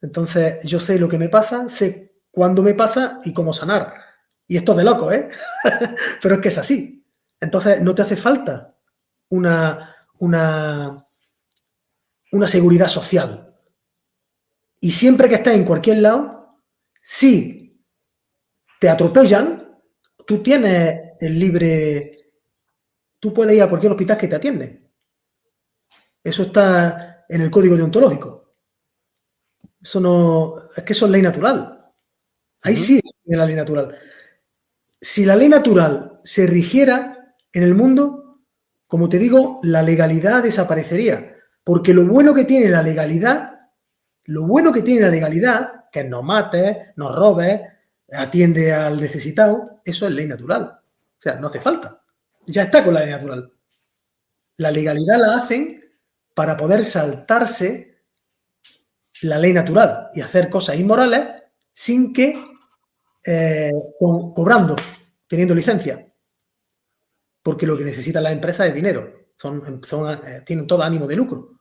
Entonces 0.00 0.64
yo 0.64 0.80
sé 0.80 0.98
lo 0.98 1.10
que 1.10 1.18
me 1.18 1.28
pasa, 1.28 1.68
sé 1.68 2.22
cuándo 2.30 2.62
me 2.62 2.72
pasa 2.72 3.20
y 3.22 3.34
cómo 3.34 3.52
sanar. 3.52 3.92
Y 4.46 4.56
esto 4.56 4.72
es 4.72 4.78
de 4.78 4.84
loco, 4.84 5.12
¿eh? 5.12 5.28
Pero 6.22 6.36
es 6.36 6.40
que 6.40 6.48
es 6.48 6.56
así. 6.56 7.04
Entonces, 7.38 7.82
no 7.82 7.94
te 7.94 8.00
hace 8.00 8.16
falta 8.16 8.74
una, 9.28 9.94
una, 10.20 11.06
una 12.32 12.48
seguridad 12.48 12.88
social. 12.88 13.54
Y 14.80 14.90
siempre 14.90 15.28
que 15.28 15.34
estés 15.34 15.54
en 15.54 15.66
cualquier 15.66 15.98
lado, 15.98 16.62
si 17.02 17.84
te 18.80 18.88
atropellan, 18.88 19.78
tú 20.26 20.42
tienes 20.42 21.18
el 21.20 21.38
libre, 21.38 22.19
tú 23.20 23.32
puedes 23.32 23.54
ir 23.54 23.62
a 23.62 23.68
cualquier 23.68 23.92
hospital 23.92 24.18
que 24.18 24.28
te 24.28 24.36
atiende. 24.36 24.90
Eso 26.24 26.44
está 26.44 27.24
en 27.28 27.42
el 27.42 27.50
código 27.50 27.76
deontológico. 27.76 28.54
Eso 29.80 30.00
no, 30.00 30.56
es 30.76 30.82
que 30.82 30.92
eso 30.92 31.06
es 31.06 31.12
ley 31.12 31.22
natural. 31.22 31.92
Ahí 32.62 32.76
sí 32.76 33.00
es 33.24 33.36
la 33.36 33.46
ley 33.46 33.54
natural. 33.54 33.96
Si 35.00 35.24
la 35.24 35.36
ley 35.36 35.48
natural 35.48 36.20
se 36.24 36.46
rigiera 36.46 37.36
en 37.52 37.62
el 37.62 37.74
mundo, 37.74 38.40
como 38.86 39.08
te 39.08 39.18
digo, 39.18 39.60
la 39.62 39.82
legalidad 39.82 40.42
desaparecería. 40.42 41.36
Porque 41.64 41.94
lo 41.94 42.06
bueno 42.06 42.34
que 42.34 42.44
tiene 42.44 42.68
la 42.68 42.82
legalidad, 42.82 43.70
lo 44.24 44.46
bueno 44.46 44.72
que 44.72 44.82
tiene 44.82 45.02
la 45.02 45.08
legalidad, 45.08 45.88
que 45.90 46.04
no 46.04 46.22
mate, 46.22 46.92
no 46.96 47.14
robe, 47.14 47.78
atiende 48.12 48.72
al 48.72 49.00
necesitado, 49.00 49.80
eso 49.84 50.06
es 50.06 50.12
ley 50.12 50.26
natural. 50.26 50.80
O 51.18 51.20
sea, 51.20 51.36
no 51.36 51.46
hace 51.46 51.60
falta. 51.60 51.99
Ya 52.46 52.62
está 52.62 52.84
con 52.84 52.94
la 52.94 53.00
ley 53.00 53.10
natural. 53.10 53.52
La 54.56 54.70
legalidad 54.70 55.18
la 55.18 55.36
hacen 55.36 55.82
para 56.34 56.56
poder 56.56 56.84
saltarse 56.84 58.02
la 59.22 59.38
ley 59.38 59.52
natural 59.52 60.08
y 60.14 60.20
hacer 60.20 60.48
cosas 60.48 60.78
inmorales 60.78 61.42
sin 61.72 62.12
que 62.12 62.42
eh, 63.26 63.72
cobrando, 63.98 64.76
teniendo 65.26 65.54
licencia 65.54 66.10
porque 67.42 67.66
lo 67.66 67.76
que 67.76 67.84
necesita 67.84 68.20
la 68.20 68.32
empresa 68.32 68.66
es 68.66 68.74
dinero. 68.74 69.30
Son, 69.36 69.62
eh, 70.24 70.42
tienen 70.44 70.66
todo 70.66 70.82
ánimo 70.82 71.06
de 71.06 71.16
lucro. 71.16 71.58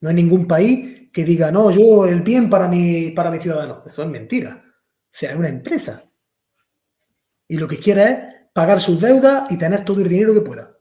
No 0.00 0.08
hay 0.08 0.14
ningún 0.14 0.46
país 0.46 1.10
que 1.12 1.24
diga, 1.24 1.50
no, 1.50 1.70
yo 1.70 2.06
el 2.06 2.22
bien 2.22 2.48
para 2.48 2.68
mi, 2.68 3.10
para 3.10 3.30
mi 3.30 3.38
ciudadano. 3.38 3.82
Eso 3.84 4.02
es 4.02 4.08
mentira. 4.08 4.64
O 4.64 5.10
sea, 5.12 5.32
es 5.32 5.36
una 5.36 5.48
empresa. 5.48 6.04
Y 7.46 7.56
lo 7.56 7.66
que 7.66 7.78
quiere 7.78 8.02
es 8.02 8.18
pagar 8.58 8.80
sus 8.80 9.00
deudas 9.00 9.48
y 9.52 9.56
tener 9.56 9.84
todo 9.84 10.00
el 10.00 10.08
dinero 10.08 10.34
que 10.34 10.40
pueda. 10.40 10.76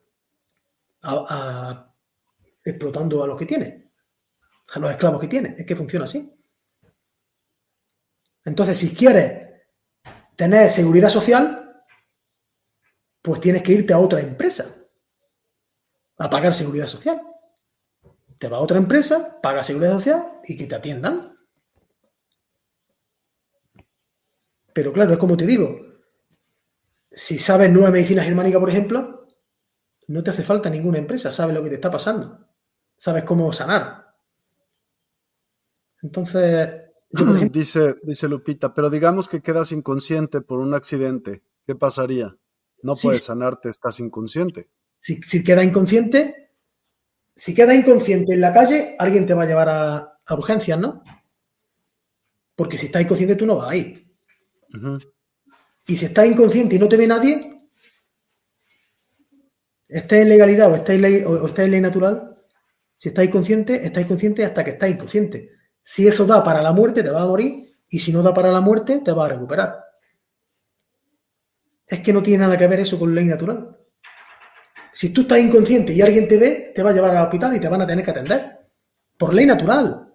explotando 2.65 3.23
a 3.23 3.27
los 3.27 3.37
que 3.37 3.45
tiene. 3.45 3.91
A 4.73 4.79
los 4.79 4.89
esclavos 4.89 5.21
que 5.21 5.27
tiene. 5.27 5.53
Es 5.55 5.63
que 5.63 5.75
funciona 5.75 6.05
así. 6.05 6.27
Entonces, 8.43 8.79
si 8.79 8.95
quieres 8.95 9.61
tener 10.35 10.71
seguridad 10.71 11.09
social, 11.09 11.85
pues 13.21 13.39
tienes 13.41 13.61
que 13.61 13.73
irte 13.73 13.93
a 13.93 13.99
otra 13.99 14.21
empresa 14.21 14.65
a 16.17 16.27
pagar 16.31 16.55
seguridad 16.55 16.87
social. 16.87 17.21
Te 18.39 18.49
va 18.49 18.57
a 18.57 18.61
otra 18.61 18.79
empresa, 18.79 19.39
paga 19.39 19.63
seguridad 19.63 19.93
social 19.93 20.41
y 20.45 20.57
que 20.57 20.65
te 20.65 20.73
atiendan. 20.73 21.37
Pero 24.73 24.91
claro, 24.91 25.13
es 25.13 25.19
como 25.19 25.37
te 25.37 25.45
digo, 25.45 25.86
si 27.17 27.39
sabes 27.39 27.71
nueva 27.71 27.89
medicina 27.89 28.23
germánica, 28.23 28.59
por 28.59 28.69
ejemplo, 28.69 29.25
no 30.07 30.23
te 30.23 30.29
hace 30.29 30.43
falta 30.43 30.69
ninguna 30.69 30.99
empresa, 30.99 31.31
sabes 31.31 31.55
lo 31.55 31.63
que 31.63 31.69
te 31.69 31.75
está 31.75 31.89
pasando, 31.89 32.47
sabes 32.95 33.23
cómo 33.23 33.51
sanar. 33.51 34.13
Entonces, 36.03 36.69
dice, 37.51 37.95
dice 38.03 38.27
Lupita, 38.27 38.71
pero 38.71 38.91
digamos 38.91 39.27
que 39.27 39.41
quedas 39.41 39.71
inconsciente 39.71 40.41
por 40.41 40.59
un 40.59 40.75
accidente, 40.75 41.41
¿qué 41.65 41.73
pasaría? 41.73 42.37
No 42.83 42.95
puedes 42.95 43.23
sanarte, 43.23 43.69
estás 43.69 43.99
inconsciente. 43.99 44.69
Si, 44.99 45.15
si, 45.23 45.43
queda 45.43 45.63
inconsciente, 45.63 46.51
si 47.35 47.55
queda 47.55 47.73
inconsciente 47.73 48.35
en 48.35 48.41
la 48.41 48.53
calle, 48.53 48.95
alguien 48.99 49.25
te 49.25 49.33
va 49.33 49.43
a 49.43 49.47
llevar 49.47 49.69
a, 49.69 50.19
urgencias, 50.37 50.77
¿no? 50.77 51.01
Porque 52.55 52.77
si 52.77 52.85
estás 52.85 53.01
inconsciente, 53.01 53.35
tú 53.35 53.47
no 53.47 53.55
vas 53.55 53.69
ahí. 53.71 54.07
Y 55.87 55.95
si 55.95 56.05
estás 56.05 56.27
inconsciente 56.27 56.75
y 56.75 56.79
no 56.79 56.87
te 56.87 56.97
ve 56.97 57.07
nadie, 57.07 57.61
estés 59.87 60.21
en 60.21 60.29
legalidad 60.29 60.71
o 60.71 60.75
estés 60.75 60.95
en 60.95 61.01
ley, 61.01 61.23
o, 61.25 61.47
en 61.47 61.71
ley 61.71 61.81
natural, 61.81 62.37
si 62.97 63.09
estás 63.09 63.25
inconsciente, 63.25 63.85
estás 63.85 64.03
inconsciente 64.03 64.45
hasta 64.45 64.63
que 64.63 64.71
estás 64.71 64.89
inconsciente. 64.89 65.51
Si 65.83 66.07
eso 66.07 66.25
da 66.25 66.43
para 66.43 66.61
la 66.61 66.73
muerte, 66.73 67.03
te 67.03 67.09
va 67.09 67.21
a 67.21 67.27
morir. 67.27 67.77
Y 67.89 67.99
si 67.99 68.11
no 68.11 68.21
da 68.21 68.33
para 68.33 68.51
la 68.51 68.59
muerte, 68.59 68.99
te 68.99 69.13
va 69.13 69.25
a 69.25 69.29
recuperar 69.29 69.87
es 71.87 72.01
que 72.01 72.11
no 72.11 72.21
tiene 72.21 72.43
nada 72.43 72.57
que 72.57 72.67
ver 72.67 72.81
eso 72.81 72.99
con 72.99 73.15
ley 73.15 73.25
natural. 73.25 73.75
Si 74.91 75.09
tú 75.09 75.21
estás 75.21 75.39
inconsciente 75.39 75.93
y 75.93 76.01
alguien 76.01 76.27
te 76.27 76.37
ve, 76.37 76.71
te 76.75 76.83
va 76.83 76.89
a 76.89 76.93
llevar 76.93 77.15
al 77.15 77.23
hospital 77.23 77.55
y 77.55 77.59
te 77.59 77.69
van 77.69 77.81
a 77.81 77.87
tener 77.87 78.03
que 78.03 78.11
atender. 78.11 78.59
Por 79.17 79.33
ley 79.33 79.45
natural. 79.45 80.06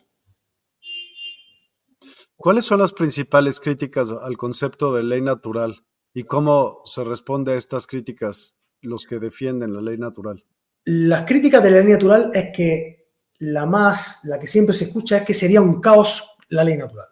¿Cuáles 2.42 2.64
son 2.64 2.80
las 2.80 2.92
principales 2.92 3.60
críticas 3.60 4.12
al 4.20 4.36
concepto 4.36 4.92
de 4.92 5.04
ley 5.04 5.20
natural 5.20 5.86
y 6.12 6.24
cómo 6.24 6.80
se 6.84 7.04
responde 7.04 7.52
a 7.52 7.54
estas 7.56 7.86
críticas 7.86 8.58
los 8.80 9.06
que 9.06 9.20
defienden 9.20 9.72
la 9.72 9.80
ley 9.80 9.96
natural? 9.96 10.44
Las 10.84 11.24
críticas 11.24 11.62
de 11.62 11.70
la 11.70 11.76
ley 11.76 11.92
natural 11.92 12.32
es 12.34 12.50
que 12.52 13.12
la 13.38 13.64
más, 13.64 14.24
la 14.24 14.40
que 14.40 14.48
siempre 14.48 14.74
se 14.74 14.86
escucha 14.86 15.18
es 15.18 15.24
que 15.24 15.34
sería 15.34 15.60
un 15.60 15.80
caos 15.80 16.36
la 16.48 16.64
ley 16.64 16.76
natural. 16.76 17.06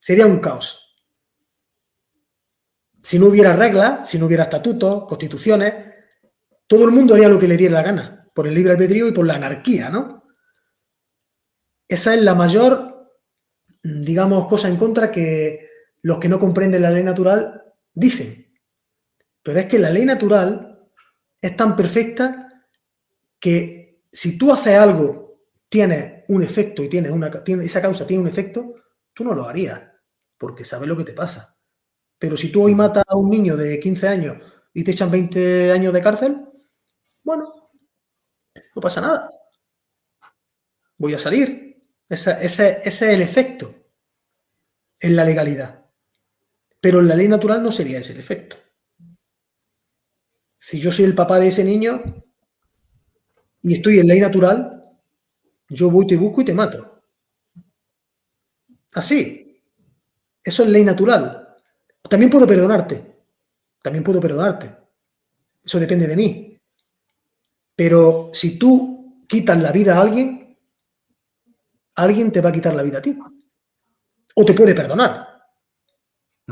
Sería 0.00 0.26
un 0.26 0.40
caos. 0.40 0.96
Si 3.00 3.20
no 3.20 3.26
hubiera 3.26 3.54
reglas, 3.54 4.08
si 4.08 4.18
no 4.18 4.26
hubiera 4.26 4.42
estatutos, 4.42 5.04
constituciones, 5.06 5.74
todo 6.66 6.86
el 6.86 6.90
mundo 6.90 7.14
haría 7.14 7.28
lo 7.28 7.38
que 7.38 7.46
le 7.46 7.56
diera 7.56 7.74
la 7.74 7.82
gana, 7.84 8.30
por 8.34 8.48
el 8.48 8.54
libre 8.54 8.72
albedrío 8.72 9.06
y 9.06 9.12
por 9.12 9.24
la 9.24 9.36
anarquía, 9.36 9.90
¿no? 9.90 10.24
Esa 11.86 12.14
es 12.14 12.22
la 12.22 12.34
mayor, 12.34 12.87
digamos, 14.00 14.46
cosa 14.46 14.68
en 14.68 14.76
contra 14.76 15.10
que 15.10 15.68
los 16.02 16.18
que 16.18 16.28
no 16.28 16.38
comprenden 16.38 16.82
la 16.82 16.90
ley 16.90 17.02
natural 17.02 17.62
dicen. 17.94 18.46
Pero 19.42 19.60
es 19.60 19.66
que 19.66 19.78
la 19.78 19.90
ley 19.90 20.04
natural 20.04 20.88
es 21.40 21.56
tan 21.56 21.74
perfecta 21.74 22.66
que 23.40 24.02
si 24.12 24.36
tú 24.36 24.52
haces 24.52 24.76
algo, 24.76 25.40
tiene 25.68 26.24
un 26.28 26.42
efecto 26.42 26.82
y 26.82 26.88
tiene 26.88 27.10
una, 27.10 27.30
tiene, 27.42 27.64
esa 27.64 27.80
causa 27.80 28.06
tiene 28.06 28.22
un 28.22 28.28
efecto, 28.28 28.74
tú 29.14 29.24
no 29.24 29.34
lo 29.34 29.44
harías, 29.44 29.80
porque 30.36 30.64
sabes 30.64 30.88
lo 30.88 30.96
que 30.96 31.04
te 31.04 31.12
pasa. 31.12 31.56
Pero 32.18 32.36
si 32.36 32.50
tú 32.50 32.64
hoy 32.64 32.74
matas 32.74 33.04
a 33.06 33.16
un 33.16 33.30
niño 33.30 33.56
de 33.56 33.78
15 33.78 34.08
años 34.08 34.36
y 34.74 34.82
te 34.84 34.90
echan 34.90 35.10
20 35.10 35.72
años 35.72 35.92
de 35.92 36.02
cárcel, 36.02 36.44
bueno, 37.22 37.70
no 38.74 38.82
pasa 38.82 39.00
nada. 39.00 39.30
Voy 40.96 41.14
a 41.14 41.18
salir. 41.18 41.68
Ese, 42.08 42.80
es 42.84 43.02
el 43.02 43.22
efecto 43.22 43.77
en 45.00 45.16
la 45.16 45.24
legalidad. 45.24 45.84
Pero 46.80 47.00
en 47.00 47.08
la 47.08 47.16
ley 47.16 47.28
natural 47.28 47.62
no 47.62 47.72
sería 47.72 47.98
ese 47.98 48.12
el 48.12 48.20
efecto. 48.20 48.56
Si 50.58 50.78
yo 50.78 50.92
soy 50.92 51.06
el 51.06 51.14
papá 51.14 51.38
de 51.38 51.48
ese 51.48 51.64
niño 51.64 52.02
y 53.62 53.74
estoy 53.74 54.00
en 54.00 54.06
ley 54.06 54.20
natural, 54.20 54.78
yo 55.68 55.90
voy, 55.90 56.06
te 56.06 56.16
busco 56.16 56.42
y 56.42 56.44
te 56.44 56.54
mato. 56.54 57.02
Así. 58.94 59.62
Eso 60.42 60.62
es 60.62 60.68
ley 60.68 60.84
natural. 60.84 61.56
También 62.08 62.30
puedo 62.30 62.46
perdonarte. 62.46 63.16
También 63.82 64.02
puedo 64.02 64.20
perdonarte. 64.20 64.74
Eso 65.64 65.78
depende 65.78 66.06
de 66.06 66.16
mí. 66.16 66.58
Pero 67.74 68.30
si 68.32 68.58
tú 68.58 69.24
quitas 69.28 69.60
la 69.60 69.72
vida 69.72 69.96
a 69.96 70.00
alguien, 70.00 70.58
alguien 71.94 72.32
te 72.32 72.40
va 72.40 72.48
a 72.48 72.52
quitar 72.52 72.74
la 72.74 72.82
vida 72.82 72.98
a 72.98 73.02
ti. 73.02 73.16
O 74.40 74.44
te 74.44 74.54
puede 74.54 74.72
perdonar. 74.72 75.26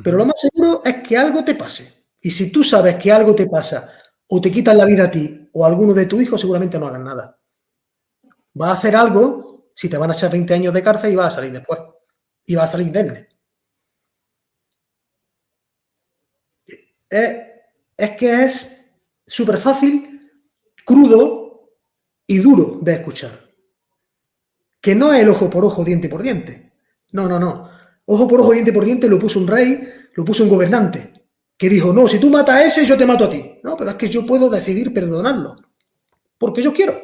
Pero 0.03 0.17
lo 0.17 0.27
más 0.27 0.41
seguro 0.41 0.83
es 0.85 0.97
que 1.05 1.17
algo 1.17 1.45
te 1.45 1.55
pase. 1.55 2.09
Y 2.21 2.33
si 2.33 2.51
tú 2.51 2.65
sabes 2.65 2.97
que 2.97 3.13
algo 3.13 3.33
te 3.33 3.47
pasa 3.47 3.93
o 4.27 4.41
te 4.41 4.51
quitan 4.51 4.77
la 4.77 4.85
vida 4.85 5.05
a 5.05 5.11
ti 5.11 5.49
o 5.53 5.65
a 5.65 5.69
alguno 5.69 5.95
de 5.95 6.07
tus 6.07 6.21
hijos, 6.21 6.41
seguramente 6.41 6.81
no 6.81 6.89
hagan 6.89 7.05
nada. 7.05 7.41
Va 8.61 8.71
a 8.71 8.75
hacer 8.75 8.97
algo 8.97 9.71
si 9.73 9.89
te 9.89 9.97
van 9.99 10.11
a 10.11 10.15
echar 10.15 10.33
20 10.33 10.53
años 10.53 10.75
de 10.75 10.83
cárcel 10.83 11.13
y 11.13 11.15
vas 11.15 11.33
a 11.33 11.37
salir 11.37 11.53
después. 11.53 11.79
Y 12.45 12.57
vas 12.57 12.71
a 12.71 12.73
salir 12.73 12.89
indemne. 12.89 13.29
Es, 17.09 17.37
es 17.97 18.11
que 18.17 18.43
es 18.43 18.91
súper 19.25 19.59
fácil, 19.59 20.29
crudo 20.85 21.71
y 22.27 22.39
duro 22.39 22.81
de 22.83 22.95
escuchar. 22.95 23.49
Que 24.81 24.97
no 24.97 25.13
es 25.13 25.21
el 25.21 25.29
ojo 25.29 25.49
por 25.49 25.65
ojo, 25.65 25.85
diente 25.85 26.09
por 26.09 26.25
diente. 26.25 26.73
No, 27.13 27.29
no, 27.29 27.39
no. 27.39 27.76
Ojo 28.07 28.29
por 28.29 28.41
ojo, 28.41 28.53
diente 28.53 28.73
por 28.73 28.85
diente 28.85 29.09
lo 29.09 29.19
puso 29.19 29.39
un 29.41 29.49
rey, 29.49 29.89
lo 30.15 30.25
puso 30.25 30.45
un 30.45 30.49
gobernante, 30.49 31.27
que 31.57 31.69
dijo, 31.69 31.93
no, 31.93 32.07
si 32.09 32.19
tú 32.19 32.31
matas 32.31 32.57
a 32.57 32.65
ese, 32.65 32.87
yo 32.87 32.97
te 32.97 33.07
mato 33.07 33.25
a 33.25 33.31
ti. 33.31 33.61
No, 33.63 33.77
pero 33.77 33.91
es 33.91 33.97
que 33.97 34.09
yo 34.09 34.25
puedo 34.25 34.49
decidir 34.49 34.95
perdonarlo, 34.95 35.57
porque 36.39 36.63
yo 36.63 36.73
quiero. 36.73 36.95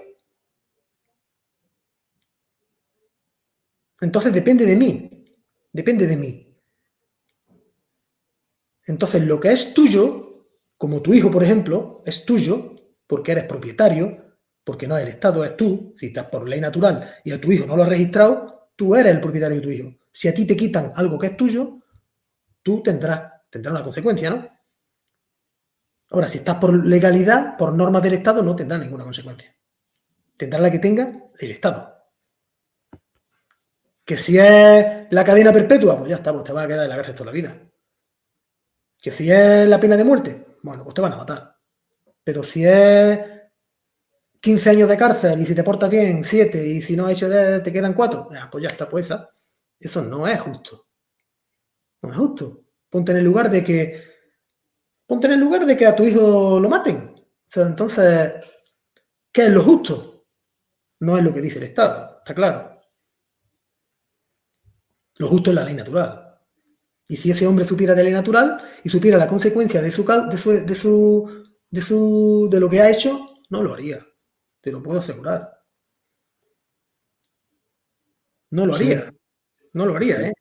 Entonces 4.01 4.33
depende 4.33 4.65
de 4.65 4.77
mí, 4.77 5.25
depende 5.73 6.07
de 6.07 6.17
mí. 6.17 6.57
Entonces 8.87 9.25
lo 9.25 9.39
que 9.39 9.53
es 9.53 9.75
tuyo, 9.75 10.47
como 10.77 11.03
tu 11.03 11.15
hijo, 11.15 11.31
por 11.31 11.45
ejemplo, 11.45 12.03
es 12.05 12.25
tuyo, 12.25 12.77
porque 13.07 13.33
eres 13.33 13.45
propietario, 13.45 14.37
porque 14.65 14.87
no 14.87 14.97
es 14.97 15.05
el 15.05 15.11
Estado, 15.11 15.45
es 15.45 15.57
tú, 15.57 15.95
si 15.97 16.07
estás 16.07 16.29
por 16.29 16.49
ley 16.49 16.61
natural 16.61 17.17
y 17.25 17.33
a 17.33 17.41
tu 17.41 17.51
hijo 17.53 17.67
no 17.67 17.77
lo 17.77 17.83
has 17.83 17.89
registrado, 17.89 18.71
tú 18.77 18.95
eres 18.95 19.13
el 19.13 19.21
propietario 19.21 19.57
de 19.57 19.63
tu 19.63 19.71
hijo. 19.71 20.02
Si 20.13 20.29
a 20.29 20.35
ti 20.35 20.45
te 20.45 20.57
quitan 20.57 20.93
algo 20.95 21.19
que 21.19 21.29
es 21.29 21.37
tuyo, 21.37 21.79
tú 22.63 22.83
tendrás, 22.83 23.33
una 23.55 23.83
consecuencia, 23.83 24.31
¿no? 24.31 24.49
Ahora, 26.11 26.29
si 26.29 26.39
estás 26.39 26.57
por 26.57 26.87
legalidad, 26.87 27.57
por 27.57 27.73
normas 27.73 28.03
del 28.03 28.15
Estado, 28.15 28.43
no 28.43 28.55
tendrá 28.55 28.77
ninguna 28.77 29.05
consecuencia. 29.05 29.57
Tendrá 30.37 30.61
la 30.61 30.71
que 30.71 30.79
tenga 30.79 31.31
el 31.39 31.51
Estado. 31.51 31.97
Que 34.05 34.17
si 34.17 34.37
es 34.37 35.07
la 35.11 35.25
cadena 35.25 35.53
perpetua, 35.53 35.97
pues 35.97 36.11
ya 36.11 36.17
está, 36.17 36.33
pues 36.33 36.45
te 36.45 36.53
va 36.53 36.63
a 36.63 36.69
quedar 36.69 36.85
en 36.85 36.91
la 36.91 36.97
cárcel 36.97 37.15
toda 37.15 37.27
la 37.27 37.33
vida. 37.33 37.59
Que 39.01 39.11
si 39.11 39.31
es 39.31 39.67
la 39.67 39.81
pena 39.81 39.97
de 39.97 40.05
muerte, 40.05 40.59
bueno, 40.63 40.85
pues 40.85 40.95
te 40.95 41.01
van 41.01 41.15
a 41.15 41.17
matar. 41.17 41.57
Pero 42.23 42.43
si 42.43 42.65
es 42.67 43.19
15 44.41 44.71
años 44.71 44.89
de 44.89 44.97
cárcel 44.99 45.41
y 45.41 45.47
si 45.47 45.55
te 45.55 45.65
portas 45.65 45.89
bien, 45.89 46.25
7 46.25 46.67
y 46.67 46.83
si 46.83 46.95
no 46.95 47.07
has 47.07 47.13
hecho 47.13 47.29
te 47.63 47.73
quedan 47.73 47.95
4, 47.95 48.29
pues 48.51 48.63
ya 48.63 48.71
está, 48.71 48.89
pues 48.89 49.07
esa. 49.07 49.31
Eso 49.83 50.01
no 50.03 50.29
es 50.29 50.41
justo. 50.41 50.87
No 52.03 52.11
es 52.13 52.17
justo. 52.17 52.65
Ponte 52.89 53.11
en 53.11 53.19
el 53.19 53.25
lugar 53.25 53.51
de 53.51 53.65
que. 53.65 54.01
Ponte 55.07 55.27
en 55.27 55.33
el 55.33 55.41
lugar 55.41 55.67
de 55.67 55.77
que 55.77 55.87
a 55.87 55.97
tu 55.97 56.05
hijo 56.05 56.61
lo 56.61 56.69
maten. 56.69 57.15
entonces, 57.57 58.33
¿qué 59.33 59.43
es 59.43 59.51
lo 59.51 59.63
justo? 59.63 60.29
No 61.01 61.19
es 61.19 61.25
lo 61.25 61.35
que 61.35 61.41
dice 61.41 61.59
el 61.59 61.65
Estado, 61.65 62.19
está 62.19 62.33
claro. 62.33 62.81
Lo 65.17 65.27
justo 65.27 65.51
es 65.51 65.57
la 65.57 65.65
ley 65.65 65.75
natural. 65.75 66.39
Y 67.09 67.17
si 67.17 67.33
ese 67.33 67.47
hombre 67.47 67.65
supiera 67.65 67.95
de 67.95 68.03
la 68.03 68.05
ley 68.05 68.13
natural 68.13 68.63
y 68.85 68.89
supiera 68.89 69.19
la 69.19 69.27
consecuencia 69.27 69.83
de 69.83 69.91
su, 69.91 70.05
de 70.05 70.39
su, 70.39 70.51
de 70.65 70.75
su, 70.75 71.53
de 71.69 71.83
su, 71.83 72.49
de 72.51 72.61
lo 72.61 72.71
que 72.71 72.81
ha 72.81 72.91
hecho, 72.91 73.35
no 73.51 73.63
lo 73.63 73.75
haría. 73.75 74.07
Te 74.61 74.71
lo 74.71 74.81
puedo 74.81 75.01
asegurar. 75.01 75.53
No 78.51 78.65
lo 78.65 78.75
haría. 78.77 79.13
No 79.73 79.87
lo 79.87 79.97
haría, 79.97 80.21
¿eh? 80.21 80.33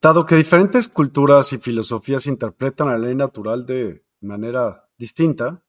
Dado 0.00 0.24
que 0.24 0.36
diferentes 0.36 0.86
culturas 0.88 1.52
y 1.52 1.58
filosofías 1.58 2.26
interpretan 2.26 2.88
la 2.88 2.98
ley 2.98 3.16
natural 3.16 3.66
de 3.66 4.04
manera 4.20 4.88
distinta, 4.96 5.60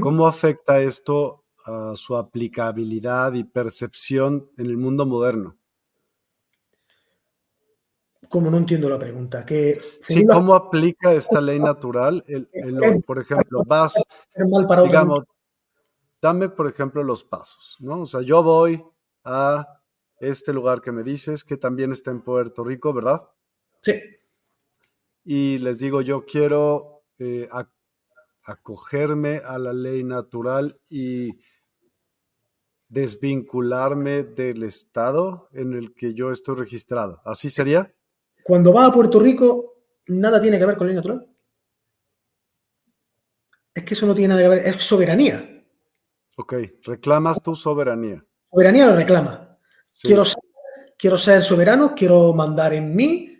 ¿cómo 0.00 0.26
afecta 0.26 0.80
esto 0.80 1.46
a 1.64 1.94
su 1.96 2.16
aplicabilidad 2.16 3.32
y 3.32 3.44
percepción 3.44 4.50
en 4.58 4.66
el 4.66 4.76
mundo 4.76 5.06
moderno? 5.06 5.56
Como 8.28 8.50
no 8.50 8.58
entiendo 8.58 8.90
la 8.90 8.98
pregunta. 8.98 9.44
Que, 9.44 9.80
sí, 10.02 10.26
¿cómo 10.26 10.54
aplica 10.54 11.12
esta 11.12 11.40
ley 11.40 11.58
natural? 11.60 12.24
por 13.06 13.18
ejemplo, 13.18 13.62
vas, 13.66 13.94
digamos, 14.84 15.24
dame 16.20 16.50
por 16.50 16.68
ejemplo 16.68 17.02
los 17.02 17.24
pasos, 17.24 17.76
¿no? 17.80 18.02
O 18.02 18.06
sea, 18.06 18.20
yo 18.20 18.42
voy 18.42 18.84
a 19.24 19.81
este 20.22 20.52
lugar 20.52 20.80
que 20.80 20.92
me 20.92 21.02
dices, 21.02 21.42
que 21.44 21.56
también 21.56 21.90
está 21.92 22.10
en 22.10 22.22
Puerto 22.22 22.62
Rico, 22.62 22.92
¿verdad? 22.92 23.28
Sí. 23.80 24.00
Y 25.24 25.58
les 25.58 25.78
digo, 25.78 26.00
yo 26.00 26.24
quiero 26.24 27.02
eh, 27.18 27.48
acogerme 28.46 29.42
a 29.44 29.58
la 29.58 29.72
ley 29.72 30.04
natural 30.04 30.80
y 30.88 31.38
desvincularme 32.88 34.22
del 34.22 34.62
estado 34.62 35.48
en 35.52 35.72
el 35.72 35.94
que 35.94 36.14
yo 36.14 36.30
estoy 36.30 36.56
registrado. 36.56 37.20
¿Así 37.24 37.50
sería? 37.50 37.92
Cuando 38.44 38.72
va 38.72 38.86
a 38.86 38.92
Puerto 38.92 39.18
Rico, 39.18 39.74
nada 40.06 40.40
tiene 40.40 40.58
que 40.58 40.66
ver 40.66 40.76
con 40.76 40.86
ley 40.86 40.96
natural. 40.96 41.28
Es 43.74 43.84
que 43.84 43.94
eso 43.94 44.06
no 44.06 44.14
tiene 44.14 44.28
nada 44.28 44.42
que 44.42 44.48
ver, 44.48 44.66
es 44.66 44.84
soberanía. 44.84 45.64
Ok, 46.36 46.54
reclamas 46.84 47.42
tu 47.42 47.54
soberanía. 47.54 48.24
Soberanía 48.50 48.86
la 48.86 48.96
reclama. 48.96 49.51
Quiero, 50.00 50.24
ser, 50.24 50.38
quiero 50.96 51.18
ser 51.18 51.42
soberano, 51.42 51.94
quiero 51.94 52.32
mandar 52.32 52.74
en 52.74 52.94
mí 52.94 53.38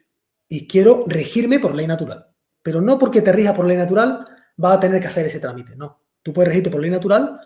y 0.48 0.66
quiero 0.66 1.04
regirme 1.06 1.58
por 1.58 1.74
ley 1.74 1.86
natural. 1.86 2.26
Pero 2.62 2.80
no 2.80 2.98
porque 2.98 3.22
te 3.22 3.32
rija 3.32 3.54
por 3.54 3.66
ley 3.66 3.76
natural 3.76 4.26
va 4.62 4.74
a 4.74 4.80
tener 4.80 5.00
que 5.00 5.06
hacer 5.06 5.26
ese 5.26 5.40
trámite, 5.40 5.76
no. 5.76 6.02
Tú 6.22 6.32
puedes 6.32 6.48
regirte 6.48 6.70
por 6.70 6.80
ley 6.80 6.90
natural 6.90 7.40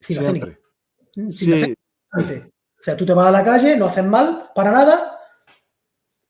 sin 0.00 0.18
hacer, 0.18 0.60
sin 1.30 1.74
O 2.12 2.82
sea, 2.82 2.96
tú 2.96 3.06
te 3.06 3.14
vas 3.14 3.28
a 3.28 3.30
la 3.30 3.44
calle, 3.44 3.76
no 3.76 3.86
haces 3.86 4.04
mal 4.04 4.50
para 4.54 4.70
nada 4.70 5.18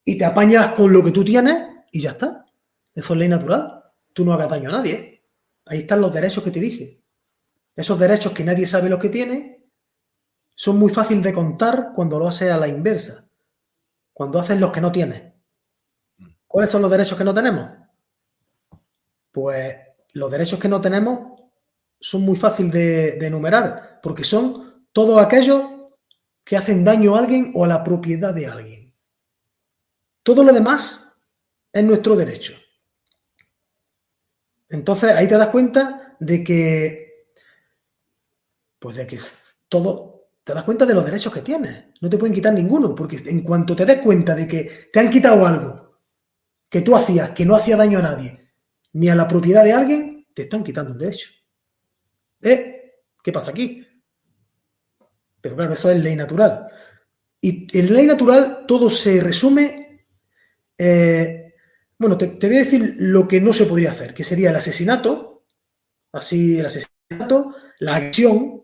y 0.05 0.16
te 0.16 0.24
apañas 0.24 0.74
con 0.74 0.93
lo 0.93 1.03
que 1.03 1.11
tú 1.11 1.24
tienes 1.24 1.57
y 1.91 2.01
ya 2.01 2.11
está. 2.11 2.47
Eso 2.95 3.12
es 3.12 3.18
ley 3.18 3.29
natural. 3.29 3.85
Tú 4.12 4.24
no 4.24 4.33
hagas 4.33 4.49
daño 4.49 4.70
a 4.70 4.72
nadie. 4.72 5.24
Ahí 5.66 5.81
están 5.81 6.01
los 6.01 6.12
derechos 6.12 6.43
que 6.43 6.51
te 6.51 6.61
dije. 6.61 7.03
Esos 7.74 7.99
derechos 7.99 8.33
que 8.33 8.45
nadie 8.45 8.66
sabe 8.66 8.89
lo 8.89 8.99
que 8.99 9.09
tiene 9.09 9.57
son 10.61 10.76
muy 10.76 10.92
fáciles 10.92 11.22
de 11.22 11.32
contar 11.32 11.92
cuando 11.94 12.18
lo 12.18 12.26
haces 12.26 12.50
a 12.50 12.56
la 12.56 12.66
inversa, 12.66 13.30
cuando 14.12 14.40
haces 14.40 14.59
los 14.59 14.72
que 14.72 14.80
no 14.80 14.90
tienes. 14.90 15.32
¿Cuáles 16.48 16.68
son 16.68 16.82
los 16.82 16.90
derechos 16.90 17.16
que 17.16 17.22
no 17.22 17.32
tenemos? 17.32 17.70
Pues 19.30 19.76
los 20.14 20.28
derechos 20.28 20.59
que 20.59 20.68
no 20.68 20.80
tenemos 20.80 21.40
son 22.00 22.22
muy 22.22 22.34
fáciles 22.34 22.72
de, 22.72 23.24
enumerar, 23.24 24.00
porque 24.02 24.24
son 24.24 24.88
todos 24.92 25.22
aquellos 25.22 25.62
que 26.42 26.56
hacen 26.56 26.82
daño 26.82 27.14
a 27.14 27.20
alguien 27.20 27.52
o 27.54 27.64
a 27.64 27.68
la 27.68 27.84
propiedad 27.84 28.34
de 28.34 28.48
alguien. 28.48 28.92
Todo 30.24 30.42
lo 30.42 30.52
demás 30.52 31.22
es 31.72 31.84
nuestro 31.84 32.16
derecho. 32.16 32.54
Entonces 34.68 35.12
ahí 35.12 35.28
te 35.28 35.36
das 35.36 35.50
cuenta 35.50 36.16
de 36.18 36.42
que, 36.42 37.28
pues 38.80 38.96
de 38.96 39.06
que 39.06 39.20
todo, 39.68 40.17
te 40.49 40.55
das 40.55 40.64
cuenta 40.64 40.86
de 40.86 40.94
los 40.94 41.05
derechos 41.05 41.30
que 41.30 41.42
tienes. 41.42 41.84
No 42.01 42.09
te 42.09 42.16
pueden 42.16 42.34
quitar 42.34 42.55
ninguno, 42.55 42.94
porque 42.94 43.22
en 43.26 43.42
cuanto 43.42 43.76
te 43.76 43.84
des 43.84 43.99
cuenta 43.99 44.34
de 44.34 44.49
que 44.49 44.88
te 44.90 44.99
han 44.99 45.11
quitado 45.11 45.46
algo 45.46 45.99
que 46.70 46.80
tú 46.80 46.96
hacías, 46.96 47.32
que 47.32 47.44
no 47.44 47.55
hacía 47.55 47.76
daño 47.76 47.99
a 47.99 48.03
nadie, 48.03 48.49
ni 48.94 49.11
a 49.11 49.14
la 49.14 49.28
propiedad 49.28 49.62
de 49.62 49.74
alguien, 49.74 50.26
te 50.32 50.44
están 50.44 50.64
quitando 50.64 50.92
un 50.92 50.99
derecho. 50.99 51.32
¿Eh? 52.40 52.94
¿Qué 53.22 53.30
pasa 53.30 53.51
aquí? 53.51 53.86
Pero 55.38 55.55
claro, 55.55 55.74
eso 55.74 55.90
es 55.90 56.03
ley 56.03 56.16
natural. 56.16 56.66
Y 57.42 57.66
en 57.78 57.92
ley 57.92 58.07
natural 58.07 58.64
todo 58.66 58.88
se 58.88 59.20
resume. 59.20 60.07
Eh, 60.78 61.53
bueno, 61.99 62.16
te, 62.16 62.26
te, 62.26 62.46
voy 62.46 62.57
a 62.57 62.61
decir 62.61 62.96
lo 63.01 63.28
que 63.28 63.38
no 63.38 63.53
se 63.53 63.66
podría 63.66 63.90
hacer, 63.90 64.14
que 64.14 64.24
sería 64.24 64.49
el 64.49 64.57
asesinato, 64.57 65.44
así 66.11 66.59
el 66.59 66.64
asesinato, 66.64 67.55
la 67.80 67.96
acción, 67.96 68.62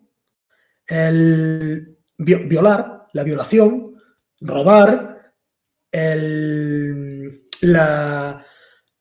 el 0.86 1.98
violar, 2.18 3.06
la 3.12 3.24
violación, 3.24 3.94
robar, 4.40 5.32
el, 5.90 7.48
la, 7.62 8.44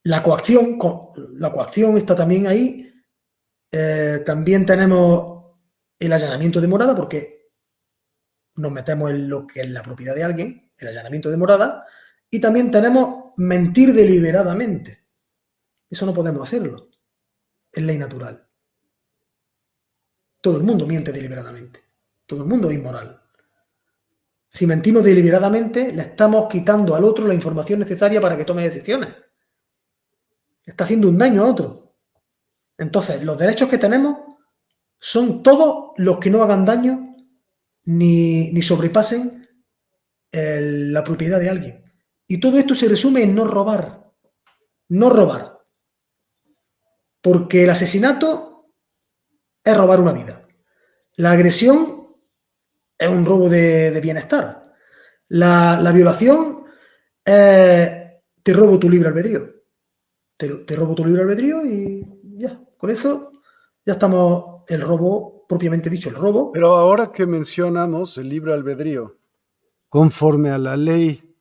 la, 0.03 0.23
coacción, 0.23 0.77
la 1.33 1.51
coacción 1.51 1.97
está 1.97 2.15
también 2.15 2.47
ahí. 2.47 2.91
Eh, 3.71 4.21
también 4.25 4.65
tenemos 4.65 5.57
el 5.99 6.13
allanamiento 6.13 6.61
de 6.61 6.67
morada, 6.67 6.95
porque 6.95 7.51
nos 8.55 8.71
metemos 8.71 9.09
en 9.09 9.29
lo 9.29 9.47
que 9.47 9.61
es 9.61 9.69
la 9.69 9.81
propiedad 9.81 10.13
de 10.15 10.23
alguien, 10.23 10.71
el 10.77 10.87
allanamiento 10.87 11.31
de 11.31 11.37
morada, 11.37 11.87
y 12.29 12.39
también 12.39 12.69
tenemos 12.69 13.33
mentir 13.37 13.93
deliberadamente. 13.93 15.05
Eso 15.89 16.05
no 16.05 16.13
podemos 16.13 16.43
hacerlo. 16.43 16.89
Es 17.71 17.83
ley 17.83 17.97
natural. 17.97 18.47
Todo 20.43 20.57
el 20.57 20.63
mundo 20.63 20.85
miente 20.85 21.13
deliberadamente. 21.13 21.79
Todo 22.25 22.43
el 22.43 22.49
mundo 22.49 22.69
es 22.69 22.75
inmoral. 22.75 23.17
Si 24.49 24.67
mentimos 24.67 25.05
deliberadamente, 25.05 25.93
le 25.93 26.01
estamos 26.01 26.49
quitando 26.51 26.93
al 26.93 27.05
otro 27.05 27.25
la 27.25 27.33
información 27.33 27.79
necesaria 27.79 28.19
para 28.19 28.35
que 28.35 28.43
tome 28.43 28.63
decisiones. 28.63 29.07
Está 30.65 30.83
haciendo 30.83 31.07
un 31.07 31.17
daño 31.17 31.43
a 31.43 31.47
otro. 31.47 31.95
Entonces, 32.77 33.23
los 33.23 33.37
derechos 33.37 33.69
que 33.69 33.77
tenemos 33.77 34.17
son 34.99 35.41
todos 35.41 35.93
los 35.95 36.19
que 36.19 36.29
no 36.29 36.43
hagan 36.43 36.65
daño 36.65 37.15
ni, 37.85 38.61
sobrepasen 38.61 39.47
la 40.29 41.05
propiedad 41.05 41.39
de 41.39 41.49
alguien. 41.49 41.83
Y 42.27 42.37
todo 42.41 42.57
esto 42.57 42.75
se 42.75 42.89
resume 42.89 43.23
en 43.23 43.33
no 43.33 43.45
robar. 43.45 44.11
No 44.89 45.09
robar. 45.09 45.61
Porque 47.21 47.63
el 47.63 47.69
asesinato 47.69 48.52
es 49.63 49.77
robar 49.77 49.99
una 49.99 50.13
vida. 50.13 50.47
La 51.15 51.31
agresión 51.31 52.15
es 52.97 53.07
un 53.07 53.25
robo 53.25 53.49
de, 53.49 53.99
bienestar. 54.01 54.73
La, 55.29 55.91
violación 55.93 56.65
te 57.23 58.53
robo 58.53 58.79
tu 58.79 58.89
libre 58.89 59.09
albedrío. 59.09 59.49
Te, 60.37 60.75
robo 60.75 60.95
tu 60.95 61.05
libre 61.05 61.21
albedrío 61.21 61.65
y 61.65 62.05
ya, 62.37 62.61
con 62.77 62.89
eso 62.89 63.31
ya 63.85 63.93
estamos 63.93 64.63
el 64.67 64.81
robo 64.81 65.45
propiamente 65.47 65.89
dicho, 65.89 66.09
el 66.09 66.15
robo. 66.15 66.51
Pero 66.51 66.73
ahora 66.73 67.11
que 67.11 67.25
mencionamos 67.25 68.17
el 68.17 68.29
libre 68.29 68.53
albedrío, 68.53 69.17
conforme 69.89 70.49
a 70.49 70.57
la 70.57 70.75
ley 70.75 71.37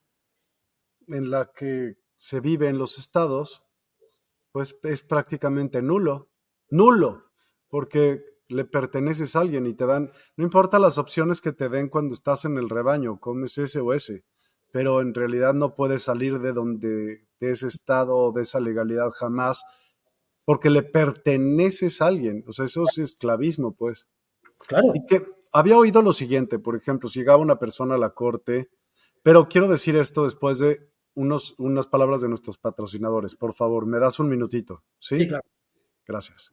en 1.09 1.31
la 1.31 1.51
que 1.53 1.99
se 2.14 2.41
vive 2.41 2.68
en 2.68 2.79
los 2.79 2.99
estados, 2.99 3.64
pues 4.53 4.77
es 4.83 5.03
prácticamente 5.03 5.83
nulo. 5.83 6.31
Nulo, 6.68 7.32
porque 7.73 8.23
le 8.49 8.66
perteneces 8.66 9.35
a 9.35 9.41
alguien 9.41 9.66
y 9.66 9.73
te 9.73 9.87
dan, 9.87 10.12
no 10.37 10.45
importa 10.45 10.79
las 10.79 10.99
opciones 10.99 11.41
que 11.41 11.53
te 11.53 11.70
den 11.70 11.89
cuando 11.89 12.12
estás 12.12 12.45
en 12.45 12.59
el 12.59 12.68
rebaño, 12.68 13.18
comes 13.18 13.57
ese 13.57 13.81
o 13.81 13.95
ese, 13.95 14.27
pero 14.70 15.01
en 15.01 15.14
realidad 15.14 15.55
no 15.55 15.75
puedes 15.75 16.03
salir 16.03 16.41
de 16.41 16.53
donde, 16.53 17.27
de 17.41 17.51
ese 17.51 17.68
estado 17.68 18.14
o 18.14 18.31
de 18.31 18.43
esa 18.43 18.61
legalidad 18.61 19.11
jamás, 19.12 19.64
porque 20.45 20.68
le 20.68 20.83
perteneces 20.83 22.03
a 22.03 22.09
alguien, 22.09 22.45
o 22.47 22.53
sea, 22.53 22.66
eso 22.66 22.83
es 22.83 22.99
esclavismo, 22.99 23.75
pues. 23.75 24.07
Claro. 24.66 24.93
Y 24.95 25.07
que 25.07 25.25
había 25.51 25.79
oído 25.79 26.03
lo 26.03 26.12
siguiente, 26.12 26.59
por 26.59 26.77
ejemplo, 26.77 27.09
si 27.09 27.20
llegaba 27.20 27.39
una 27.39 27.59
persona 27.59 27.95
a 27.95 27.99
la 27.99 28.11
corte, 28.11 28.68
pero 29.23 29.49
quiero 29.49 29.66
decir 29.66 29.97
esto 29.97 30.25
después 30.25 30.59
de 30.59 30.91
unos, 31.14 31.55
unas 31.57 31.87
palabras 31.87 32.20
de 32.20 32.29
nuestros 32.29 32.59
patrocinadores. 32.59 33.35
Por 33.35 33.55
favor, 33.55 33.87
me 33.87 33.99
das 33.99 34.20
un 34.20 34.29
minutito, 34.29 34.85
¿sí? 34.99 35.20
Sí, 35.20 35.29
claro. 35.29 35.45
Gracias. 36.07 36.53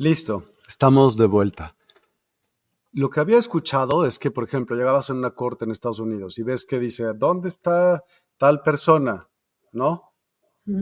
Listo, 0.00 0.44
estamos 0.68 1.16
de 1.16 1.26
vuelta. 1.26 1.74
Lo 2.92 3.10
que 3.10 3.18
había 3.18 3.36
escuchado 3.36 4.06
es 4.06 4.20
que, 4.20 4.30
por 4.30 4.44
ejemplo, 4.44 4.76
llegabas 4.76 5.10
a 5.10 5.12
una 5.12 5.32
corte 5.32 5.64
en 5.64 5.72
Estados 5.72 5.98
Unidos 5.98 6.38
y 6.38 6.44
ves 6.44 6.64
que 6.64 6.78
dice, 6.78 7.14
¿dónde 7.16 7.48
está 7.48 8.04
tal 8.36 8.62
persona? 8.62 9.28
¿No? 9.72 10.04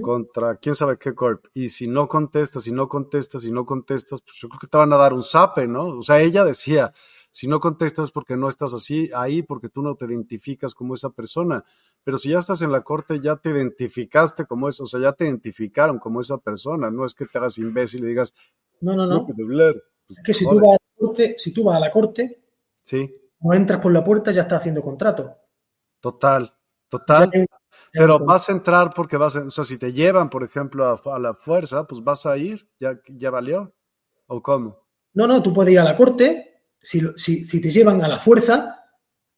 Contra 0.03 0.57
quién 0.57 0.75
sabe 0.75 0.99
qué 0.99 1.15
corp. 1.15 1.47
Y 1.55 1.71
si 1.71 1.89
no 1.89 2.09
contestas, 2.09 2.65
si 2.65 2.73
no 2.73 2.89
contestas, 2.89 3.41
si 3.41 3.51
no 3.51 3.65
contestas, 3.65 4.21
pues 4.21 4.37
yo 4.37 4.51
creo 4.51 4.59
que 4.59 4.67
te 4.67 4.77
van 4.77 4.93
a 4.93 4.99
dar 4.99 5.15
un 5.15 5.23
zape, 5.23 5.67
¿no? 5.67 5.87
O 5.97 6.03
sea, 6.03 6.21
ella 6.21 6.45
decía, 6.45 6.93
si 7.31 7.47
no 7.47 7.59
contestas 7.59 8.11
porque 8.11 8.37
no 8.37 8.51
estás 8.51 8.75
así 8.75 9.11
ahí, 9.15 9.43
porque 9.43 9.71
tú 9.71 9.81
no 9.81 9.95
te 9.95 10.05
identificas 10.05 10.75
como 10.75 10.93
esa 10.93 11.09
persona. 11.09 11.65
Pero 12.05 12.19
si 12.19 12.31
ya 12.31 12.39
estás 12.39 12.61
en 12.61 12.71
la 12.71 12.83
corte, 12.83 13.19
ya 13.21 13.37
te 13.37 13.49
identificaste 13.49 14.45
como 14.45 14.69
eso, 14.69 14.83
o 14.83 14.87
sea, 14.87 15.01
ya 15.01 15.15
te 15.15 15.25
identificaron 15.25 15.99
como 15.99 16.21
esa 16.21 16.37
persona. 16.37 16.91
No 16.91 17.07
es 17.07 17.15
que 17.15 17.25
te 17.25 17.39
hagas 17.39 17.57
imbécil 17.57 18.05
y 18.05 18.09
digas, 18.09 18.35
no, 18.81 18.95
no, 18.95 19.07
no. 19.07 19.27
Pues, 19.27 19.37
es 20.09 20.21
que 20.23 20.35
si 20.35 20.45
tú, 20.45 20.57
vas 20.57 20.69
a 20.69 20.73
la 20.73 21.07
corte, 21.07 21.35
si 21.39 21.53
tú 21.53 21.65
vas 21.65 21.77
a 21.77 21.81
la 21.81 21.91
corte, 21.91 22.43
sí. 22.85 23.15
no 23.41 23.53
entras 23.55 23.81
por 23.81 23.93
la 23.93 24.05
puerta, 24.05 24.33
ya 24.33 24.43
estás 24.43 24.61
haciendo 24.61 24.83
contrato. 24.83 25.37
Total, 26.01 26.53
total. 26.89 27.31
Pero 27.93 28.19
vas 28.19 28.49
a 28.49 28.53
entrar 28.53 28.91
porque 28.95 29.17
vas 29.17 29.37
a, 29.37 29.43
o 29.43 29.51
sea, 29.51 29.65
si 29.65 29.79
te 29.79 29.93
llevan, 29.93 30.31
por 30.31 30.45
ejemplo, 30.45 31.01
a, 31.05 31.19
la 31.19 31.35
fuerza, 31.35 31.87
pues 31.87 32.03
vas 32.03 32.27
a 32.27 32.37
ir, 32.37 32.69
ya, 32.79 33.01
ya 33.09 33.31
valió. 33.31 33.75
¿O 34.29 34.43
cómo? 34.43 34.87
No, 35.15 35.27
no, 35.27 35.43
tú 35.43 35.53
puedes 35.53 35.73
ir 35.73 35.79
a 35.79 35.85
la 35.85 35.97
corte, 35.97 36.63
si, 36.81 37.01
si, 37.17 37.45
si 37.45 37.61
te 37.61 37.71
llevan 37.71 38.03
a 38.03 38.09
la 38.09 38.19
fuerza, 38.19 38.85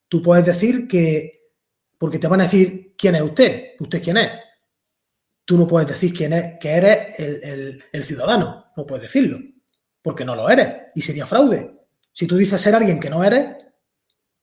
tú 0.09 0.23
puedes 0.23 0.45
decir 0.45 0.89
que, 0.89 1.53
porque 1.99 2.19
te 2.19 2.27
van 2.27 2.41
a 2.41 2.45
decir 2.45 2.95
quién 2.97 3.15
es 3.15 3.23
usted, 3.23 3.75
usted 3.79 4.03
quién 4.03 4.17
es 4.17 4.31
tú 5.49 5.57
no 5.57 5.67
puedes 5.67 5.89
decir 5.89 6.13
quién 6.13 6.35
es, 6.35 6.59
que 6.61 6.69
eres 6.69 6.98
el, 7.19 8.05
ciudadano, 8.05 8.67
no 8.77 8.87
puedes 8.87 9.03
decirlo, 9.03 9.39
porque 10.03 10.25
no 10.25 10.35
lo 10.35 10.49
eres 10.49 10.69
y 10.95 11.03
sería 11.03 11.27
fraude. 11.27 11.75
Si 12.13 12.27
tú 12.27 12.37
dices 12.37 12.61
ser 12.61 12.75
alguien 12.75 13.01
que 13.01 13.11
no 13.11 13.23
eres, 13.23 13.57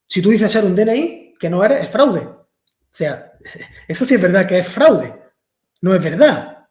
si 0.08 0.22
tú 0.22 0.30
dices 0.30 0.52
ser 0.52 0.66
un 0.66 0.76
DNI 0.76 1.36
que 1.40 1.50
no 1.50 1.64
eres, 1.64 1.86
es 1.86 1.90
fraude. 1.90 2.22
O 2.22 2.48
sea, 2.92 3.34
eso 3.88 4.06
sí 4.06 4.16
es 4.16 4.22
verdad 4.22 4.48
que 4.48 4.60
es 4.60 4.68
fraude, 4.68 5.14
no 5.82 5.94
es 5.96 6.04
verdad. 6.04 6.68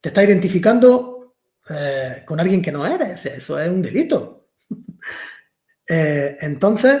Te 0.00 0.08
está 0.08 0.22
identificando 0.24 1.36
eh, 1.70 2.22
con 2.26 2.40
alguien 2.40 2.60
que 2.60 2.72
no 2.72 2.86
eres, 2.86 3.24
eso 3.26 3.58
es 3.58 3.68
un 3.68 3.82
delito. 3.82 4.48
Eh, 5.86 6.38
entonces, 6.40 6.98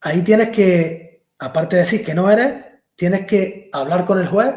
ahí 0.00 0.22
tienes 0.22 0.48
que, 0.48 1.26
aparte 1.38 1.76
de 1.76 1.82
decir 1.82 2.04
que 2.04 2.16
no 2.16 2.28
eres, 2.28 2.64
tienes 2.96 3.26
que 3.26 3.70
hablar 3.72 4.04
con 4.04 4.18
el 4.18 4.26
juez 4.26 4.56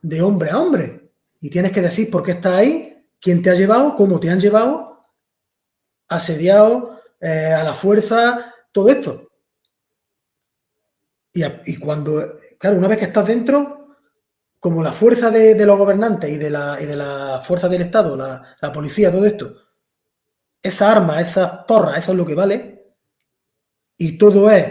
de 0.00 0.22
hombre 0.22 0.50
a 0.50 0.58
hombre. 0.58 0.97
Y 1.40 1.50
tienes 1.50 1.72
que 1.72 1.82
decir 1.82 2.10
por 2.10 2.22
qué 2.22 2.32
estás 2.32 2.54
ahí, 2.54 3.06
quién 3.20 3.42
te 3.42 3.50
ha 3.50 3.54
llevado, 3.54 3.94
cómo 3.94 4.18
te 4.18 4.30
han 4.30 4.40
llevado, 4.40 5.06
asediado, 6.08 7.00
eh, 7.20 7.52
a 7.52 7.64
la 7.64 7.74
fuerza, 7.74 8.54
todo 8.72 8.88
esto. 8.88 9.28
Y, 11.32 11.76
cuando, 11.76 12.38
claro, 12.58 12.78
una 12.78 12.88
vez 12.88 12.98
que 12.98 13.04
estás 13.04 13.26
dentro, 13.26 13.96
como 14.58 14.82
la 14.82 14.92
fuerza 14.92 15.30
de, 15.30 15.64
los 15.64 15.78
gobernantes 15.78 16.30
y 16.30 16.36
de, 16.36 16.50
la, 16.50 16.78
y 16.80 16.86
de 16.86 16.96
la 16.96 17.40
fuerza 17.44 17.68
del 17.68 17.82
Estado, 17.82 18.16
la, 18.16 18.56
la 18.60 18.72
policía, 18.72 19.12
todo 19.12 19.24
esto, 19.24 19.54
esa 20.60 20.90
arma, 20.90 21.20
esa 21.20 21.64
porra, 21.64 21.96
eso 21.96 22.12
es 22.12 22.18
lo 22.18 22.26
que 22.26 22.34
vale. 22.34 22.96
Y 23.96 24.18
todo 24.18 24.50
es, 24.50 24.66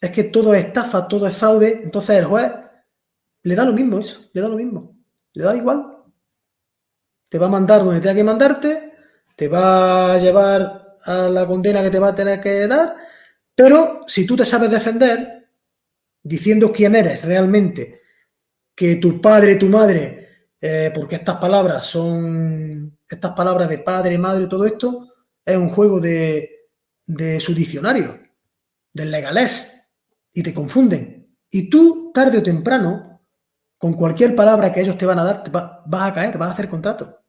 es 0.00 0.10
que 0.10 0.24
todo 0.24 0.54
es 0.54 0.66
estafa, 0.66 1.08
todo 1.08 1.26
es 1.26 1.36
fraude. 1.36 1.80
Entonces 1.82 2.18
el 2.18 2.24
juez 2.26 2.52
le 3.42 3.54
da 3.54 3.64
lo 3.64 3.72
mismo 3.72 3.98
eso, 3.98 4.20
le 4.32 4.40
da 4.40 4.48
lo 4.48 4.56
mismo, 4.56 4.97
le 5.32 5.44
da 5.44 5.56
igual. 5.56 6.04
Te 7.28 7.38
va 7.38 7.46
a 7.46 7.50
mandar 7.50 7.84
donde 7.84 8.00
tenga 8.00 8.14
que 8.14 8.24
mandarte, 8.24 8.92
te 9.36 9.48
va 9.48 10.14
a 10.14 10.18
llevar 10.18 10.96
a 11.04 11.28
la 11.28 11.46
condena 11.46 11.82
que 11.82 11.90
te 11.90 11.98
va 11.98 12.08
a 12.08 12.14
tener 12.14 12.40
que 12.40 12.66
dar, 12.66 12.96
pero 13.54 14.02
si 14.06 14.26
tú 14.26 14.36
te 14.36 14.44
sabes 14.44 14.70
defender, 14.70 15.48
diciendo 16.22 16.72
quién 16.72 16.94
eres 16.94 17.24
realmente, 17.24 18.02
que 18.74 18.96
tu 18.96 19.20
padre, 19.20 19.56
tu 19.56 19.66
madre, 19.66 20.28
eh, 20.60 20.92
porque 20.94 21.16
estas 21.16 21.36
palabras 21.36 21.84
son, 21.86 22.98
estas 23.08 23.32
palabras 23.32 23.68
de 23.68 23.78
padre, 23.78 24.18
madre, 24.18 24.46
todo 24.46 24.64
esto, 24.64 25.14
es 25.44 25.56
un 25.56 25.70
juego 25.70 26.00
de, 26.00 26.68
de 27.06 27.40
su 27.40 27.54
diccionario, 27.54 28.18
del 28.92 29.10
legalés, 29.10 29.88
y 30.32 30.42
te 30.42 30.54
confunden. 30.54 31.36
Y 31.50 31.70
tú, 31.70 32.12
tarde 32.12 32.38
o 32.38 32.42
temprano, 32.42 33.07
con 33.78 33.94
cualquier 33.94 34.34
palabra 34.34 34.72
que 34.72 34.80
ellos 34.80 34.98
te 34.98 35.06
van 35.06 35.20
a 35.20 35.24
dar, 35.24 35.50
vas 35.86 36.10
a 36.10 36.14
caer, 36.14 36.36
vas 36.36 36.50
a 36.50 36.52
hacer 36.52 36.68
contrato. 36.68 37.20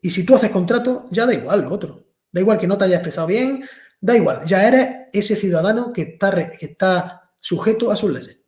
Y 0.00 0.10
si 0.10 0.24
tú 0.24 0.36
haces 0.36 0.50
contrato, 0.50 1.06
ya 1.10 1.26
da 1.26 1.34
igual 1.34 1.62
lo 1.62 1.72
otro. 1.72 2.04
Da 2.30 2.40
igual 2.40 2.58
que 2.58 2.66
no 2.66 2.76
te 2.76 2.84
hayas 2.84 2.98
expresado 2.98 3.26
bien, 3.26 3.64
da 4.00 4.16
igual, 4.16 4.44
ya 4.44 4.66
eres 4.66 5.08
ese 5.12 5.34
ciudadano 5.34 5.92
que 5.92 6.02
está, 6.02 6.50
que 6.50 6.66
está 6.66 7.32
sujeto 7.40 7.90
a 7.90 7.96
sus 7.96 8.12
leyes. 8.12 8.38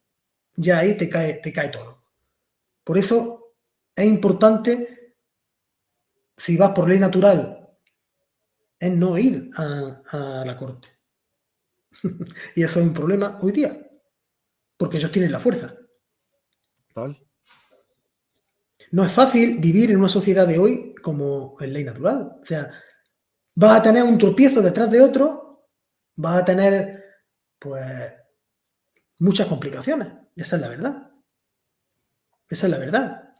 Ya 0.54 0.78
ahí 0.78 0.96
te 0.96 1.08
cae, 1.08 1.34
te 1.34 1.52
cae 1.52 1.70
todo. 1.70 2.04
Por 2.84 2.98
eso 2.98 3.54
es 3.94 4.06
importante, 4.06 5.16
si 6.36 6.56
vas 6.56 6.70
por 6.70 6.88
ley 6.88 6.98
natural, 6.98 7.68
es 8.78 8.92
no 8.92 9.18
ir 9.18 9.50
a, 9.56 10.42
la 10.44 10.56
corte. 10.56 10.88
y 12.54 12.62
eso 12.62 12.80
es 12.80 12.86
un 12.86 12.94
problema 12.94 13.38
hoy 13.40 13.52
día, 13.52 13.90
porque 14.76 14.98
ellos 14.98 15.12
tienen 15.12 15.32
la 15.32 15.40
fuerza. 15.40 15.74
No 18.90 19.04
es 19.04 19.12
fácil 19.12 19.58
vivir 19.58 19.90
en 19.90 19.98
una 19.98 20.08
sociedad 20.08 20.46
de 20.46 20.58
hoy 20.58 20.94
como 21.02 21.56
en 21.60 21.72
ley 21.72 21.84
natural. 21.84 22.38
O 22.42 22.44
sea, 22.44 22.70
vas 23.54 23.78
a 23.78 23.82
tener 23.82 24.02
un 24.02 24.18
tropiezo 24.18 24.60
detrás 24.60 24.90
de 24.90 25.00
otro, 25.00 25.68
vas 26.16 26.42
a 26.42 26.44
tener, 26.44 27.04
pues, 27.58 27.84
muchas 29.20 29.46
complicaciones. 29.46 30.08
Esa 30.34 30.56
es 30.56 30.62
la 30.62 30.68
verdad. 30.68 31.10
Esa 32.48 32.66
es 32.66 32.70
la 32.70 32.78
verdad. 32.78 33.34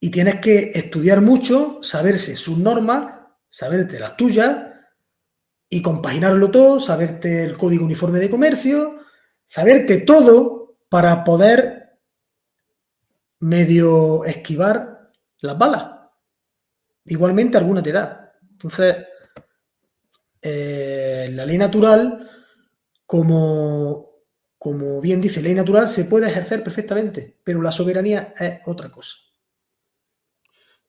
Y 0.00 0.10
tienes 0.10 0.40
que 0.40 0.72
estudiar 0.74 1.20
mucho, 1.20 1.82
saberse 1.82 2.36
sus 2.36 2.58
normas, 2.58 3.14
saberte 3.50 3.98
las 3.98 4.16
tuyas 4.16 4.66
y 5.68 5.82
compaginarlo 5.82 6.50
todo, 6.50 6.80
saberte 6.80 7.44
el 7.44 7.58
código 7.58 7.84
uniforme 7.84 8.20
de 8.20 8.30
comercio, 8.30 9.00
saberte 9.46 9.98
todo 9.98 10.78
para 10.88 11.24
poder 11.24 11.98
medio 13.40 14.24
esquivar 14.24 14.93
las 15.44 15.58
balas. 15.58 15.90
Igualmente 17.04 17.58
alguna 17.58 17.82
te 17.82 17.92
da. 17.92 18.32
Entonces, 18.50 19.06
eh, 20.40 21.28
la 21.32 21.44
ley 21.44 21.58
natural, 21.58 22.30
como, 23.06 24.24
como 24.58 25.00
bien 25.00 25.20
dice, 25.20 25.42
ley 25.42 25.54
natural 25.54 25.88
se 25.88 26.06
puede 26.06 26.28
ejercer 26.28 26.62
perfectamente, 26.62 27.40
pero 27.44 27.60
la 27.60 27.72
soberanía 27.72 28.34
es 28.38 28.60
otra 28.66 28.90
cosa. 28.90 29.16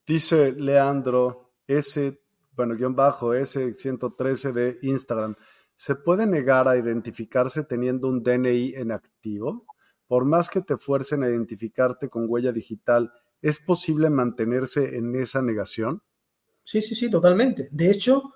Dice 0.06 0.52
Leandro, 0.52 1.54
ese, 1.66 2.22
bueno, 2.52 2.76
guion 2.76 2.94
bajo, 2.94 3.34
ese 3.34 3.74
113 3.74 4.52
de 4.52 4.78
Instagram, 4.82 5.34
¿se 5.74 5.96
puede 5.96 6.26
negar 6.26 6.68
a 6.68 6.76
identificarse 6.76 7.64
teniendo 7.64 8.08
un 8.08 8.22
DNI 8.22 8.74
en 8.76 8.92
activo? 8.92 9.66
Por 10.06 10.24
más 10.24 10.48
que 10.48 10.62
te 10.62 10.76
fuercen 10.76 11.24
a 11.24 11.28
identificarte 11.28 12.08
con 12.08 12.26
huella 12.28 12.52
digital, 12.52 13.12
¿es 13.42 13.58
posible 13.58 14.10
mantenerse 14.10 14.96
en 14.96 15.14
esa 15.14 15.42
negación? 15.42 16.02
Sí, 16.64 16.82
sí, 16.82 16.94
sí, 16.94 17.10
totalmente. 17.10 17.68
De 17.70 17.90
hecho, 17.90 18.34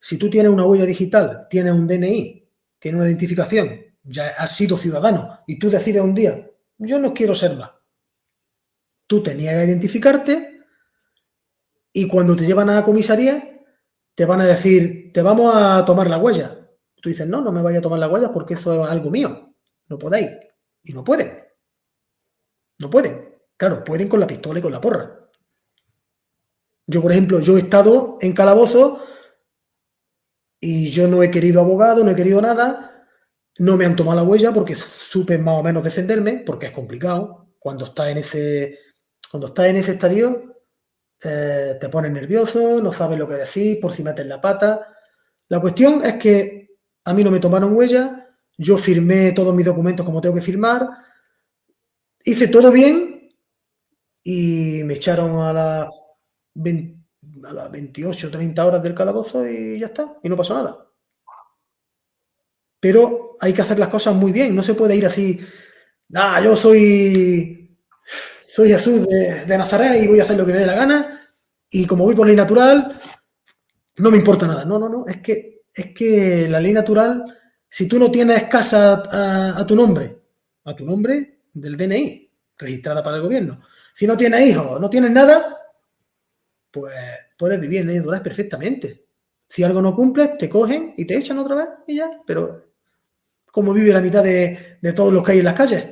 si 0.00 0.16
tú 0.16 0.30
tienes 0.30 0.50
una 0.50 0.64
huella 0.64 0.86
digital, 0.86 1.46
tienes 1.50 1.72
un 1.72 1.86
DNI, 1.86 2.48
tienes 2.78 2.98
una 2.98 3.08
identificación, 3.08 3.80
ya 4.02 4.28
has 4.38 4.56
sido 4.56 4.76
ciudadano 4.76 5.40
y 5.46 5.58
tú 5.58 5.68
decides 5.68 6.02
un 6.02 6.14
día, 6.14 6.50
yo 6.78 6.98
no 6.98 7.12
quiero 7.12 7.34
ser 7.34 7.56
más. 7.56 7.70
Tú 9.06 9.22
tenías 9.22 9.54
que 9.54 9.64
identificarte 9.64 10.60
y 11.92 12.06
cuando 12.06 12.36
te 12.36 12.46
llevan 12.46 12.70
a 12.70 12.76
la 12.76 12.84
comisaría, 12.84 13.64
te 14.14 14.24
van 14.24 14.40
a 14.40 14.46
decir, 14.46 15.10
te 15.12 15.22
vamos 15.22 15.54
a 15.54 15.84
tomar 15.84 16.08
la 16.08 16.18
huella. 16.18 16.68
Tú 17.00 17.08
dices, 17.08 17.26
no, 17.26 17.40
no 17.40 17.52
me 17.52 17.62
vaya 17.62 17.78
a 17.78 17.82
tomar 17.82 17.98
la 17.98 18.08
huella 18.08 18.32
porque 18.32 18.54
eso 18.54 18.84
es 18.84 18.90
algo 18.90 19.10
mío. 19.10 19.54
No 19.88 19.98
podéis. 19.98 20.30
Y 20.82 20.92
no 20.92 21.04
pueden. 21.04 21.30
No 22.78 22.90
pueden. 22.90 23.37
Claro, 23.58 23.82
pueden 23.82 24.08
con 24.08 24.20
la 24.20 24.26
pistola 24.26 24.60
y 24.60 24.62
con 24.62 24.72
la 24.72 24.80
porra. 24.80 25.28
Yo, 26.86 27.02
por 27.02 27.10
ejemplo, 27.10 27.40
yo 27.40 27.56
he 27.56 27.60
estado 27.60 28.16
en 28.20 28.32
calabozo 28.32 29.02
y 30.60 30.88
yo 30.90 31.08
no 31.08 31.22
he 31.22 31.30
querido 31.30 31.60
abogado, 31.60 32.04
no 32.04 32.10
he 32.12 32.16
querido 32.16 32.40
nada, 32.40 33.04
no 33.58 33.76
me 33.76 33.84
han 33.84 33.96
tomado 33.96 34.16
la 34.16 34.22
huella 34.22 34.52
porque 34.52 34.74
supe 35.10 35.38
más 35.38 35.56
o 35.56 35.62
menos 35.62 35.82
defenderme, 35.82 36.44
porque 36.46 36.66
es 36.66 36.72
complicado. 36.72 37.48
Cuando 37.58 37.86
estás 37.86 38.08
en 38.08 38.18
ese, 38.18 38.78
cuando 39.28 39.48
estás 39.48 39.66
en 39.66 39.76
ese 39.76 39.92
estadio, 39.92 40.62
eh, 41.24 41.76
te 41.80 41.88
pones 41.88 42.12
nervioso, 42.12 42.80
no 42.80 42.92
sabes 42.92 43.18
lo 43.18 43.28
que 43.28 43.34
decir, 43.34 43.80
por 43.80 43.92
si 43.92 44.04
metes 44.04 44.24
la 44.24 44.40
pata. 44.40 44.94
La 45.48 45.60
cuestión 45.60 46.04
es 46.04 46.14
que 46.14 46.76
a 47.04 47.12
mí 47.12 47.24
no 47.24 47.32
me 47.32 47.40
tomaron 47.40 47.76
huella, 47.76 48.28
yo 48.56 48.78
firmé 48.78 49.32
todos 49.32 49.52
mis 49.52 49.66
documentos 49.66 50.06
como 50.06 50.20
tengo 50.20 50.36
que 50.36 50.40
firmar, 50.40 50.88
hice 52.24 52.46
todo 52.46 52.70
bien 52.70 53.17
y 54.22 54.82
me 54.84 54.94
echaron 54.94 55.40
a, 55.40 55.52
la, 55.52 55.82
a 55.82 57.52
las 57.52 57.70
28 57.70 58.26
o 58.26 58.30
30 58.30 58.66
horas 58.66 58.82
del 58.82 58.94
calabozo 58.94 59.48
y 59.48 59.78
ya 59.78 59.86
está, 59.86 60.18
y 60.22 60.28
no 60.28 60.36
pasó 60.36 60.54
nada. 60.54 60.86
Pero 62.80 63.36
hay 63.40 63.52
que 63.52 63.62
hacer 63.62 63.78
las 63.78 63.88
cosas 63.88 64.14
muy 64.14 64.32
bien, 64.32 64.54
no 64.54 64.62
se 64.62 64.74
puede 64.74 64.96
ir 64.96 65.06
así, 65.06 65.40
ah, 66.14 66.40
yo 66.42 66.56
soy, 66.56 67.78
soy 68.48 68.68
Jesús 68.68 69.06
de, 69.06 69.44
de 69.44 69.58
Nazaret 69.58 70.02
y 70.02 70.06
voy 70.06 70.20
a 70.20 70.22
hacer 70.22 70.36
lo 70.36 70.46
que 70.46 70.52
me 70.52 70.58
dé 70.58 70.66
la 70.66 70.74
gana, 70.74 71.18
y 71.70 71.86
como 71.86 72.04
voy 72.04 72.14
por 72.14 72.26
ley 72.26 72.36
natural, 72.36 72.98
no 73.98 74.10
me 74.10 74.16
importa 74.16 74.46
nada. 74.46 74.64
No, 74.64 74.78
no, 74.78 74.88
no, 74.88 75.06
es 75.06 75.18
que, 75.18 75.62
es 75.74 75.92
que 75.92 76.48
la 76.48 76.60
ley 76.60 76.72
natural, 76.72 77.24
si 77.68 77.86
tú 77.86 77.98
no 77.98 78.10
tienes 78.10 78.44
casa 78.44 79.02
a 79.58 79.66
tu 79.66 79.74
nombre, 79.74 80.18
a 80.64 80.74
tu 80.74 80.84
nombre 80.84 81.40
del 81.52 81.76
DNI, 81.76 82.30
registrada 82.56 83.02
para 83.02 83.16
el 83.16 83.22
gobierno, 83.22 83.60
si 83.98 84.06
no 84.06 84.16
tienes 84.16 84.46
hijos, 84.46 84.80
no 84.80 84.88
tienes 84.88 85.10
nada, 85.10 85.58
pues 86.70 86.94
puedes 87.36 87.60
vivir 87.60 87.80
en 87.80 87.96
natural 87.96 88.22
perfectamente. 88.22 89.08
Si 89.48 89.64
algo 89.64 89.82
no 89.82 89.92
cumple, 89.92 90.36
te 90.38 90.48
cogen 90.48 90.94
y 90.96 91.04
te 91.04 91.18
echan 91.18 91.36
otra 91.36 91.56
vez 91.56 91.68
y 91.88 91.96
ya. 91.96 92.08
Pero, 92.24 92.60
¿cómo 93.50 93.72
vive 93.72 93.92
la 93.92 94.00
mitad 94.00 94.22
de, 94.22 94.78
todos 94.94 95.12
los 95.12 95.24
que 95.24 95.32
hay 95.32 95.38
en 95.40 95.44
las 95.46 95.54
calles? 95.54 95.84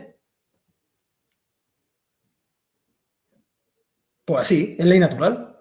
Pues 4.25 4.41
así, 4.41 4.77
es 4.79 4.87
ley 4.87 5.01
natural. 5.01 5.59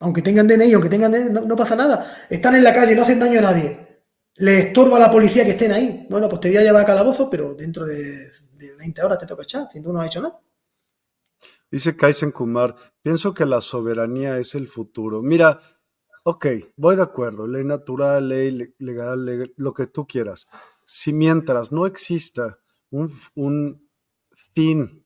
Aunque 0.00 0.22
tengan 0.22 0.48
DNI, 0.48 0.72
aunque 0.72 0.90
tengan 0.90 1.12
DNI, 1.12 1.30
no, 1.30 1.40
no, 1.42 1.54
pasa 1.54 1.76
nada. 1.76 2.26
Están 2.28 2.56
en 2.56 2.64
la 2.64 2.74
calle, 2.74 2.96
no 2.96 3.02
hacen 3.02 3.20
daño 3.20 3.38
a 3.38 3.42
nadie. 3.42 4.02
Le 4.34 4.58
estorba 4.58 4.96
a 4.96 5.00
la 5.00 5.12
policía 5.12 5.44
que 5.44 5.52
estén 5.52 5.70
ahí. 5.70 6.08
Bueno, 6.10 6.28
pues 6.28 6.40
te 6.40 6.48
voy 6.48 6.56
a 6.56 6.62
llevar 6.62 6.82
a 6.82 6.86
calabozo, 6.86 7.30
pero 7.30 7.54
dentro 7.54 7.86
de, 7.86 8.32
de 8.54 8.74
20 8.76 9.00
horas 9.00 9.20
te 9.20 9.26
toca 9.26 9.44
echar, 9.44 9.68
si 9.70 9.80
tú 9.80 9.92
no 9.92 10.00
has 10.00 10.08
hecho 10.08 10.22
nada. 10.22 10.40
Dice 11.70 11.96
Kaisen 11.96 12.32
Kumar, 12.32 12.76
pienso 13.02 13.34
que 13.34 13.44
la 13.44 13.60
soberanía 13.60 14.38
es 14.38 14.54
el 14.54 14.68
futuro. 14.68 15.20
Mira, 15.22 15.60
ok, 16.24 16.46
voy 16.76 16.96
de 16.96 17.02
acuerdo, 17.02 17.46
ley 17.46 17.64
natural, 17.64 18.28
ley 18.28 18.74
legal, 18.78 19.52
lo 19.56 19.74
que 19.74 19.86
tú 19.86 20.06
quieras. 20.06 20.46
Si 20.86 21.12
mientras 21.12 21.70
no 21.70 21.84
exista 21.84 22.58
un, 22.90 23.10
un 23.34 23.86
fin, 24.54 25.04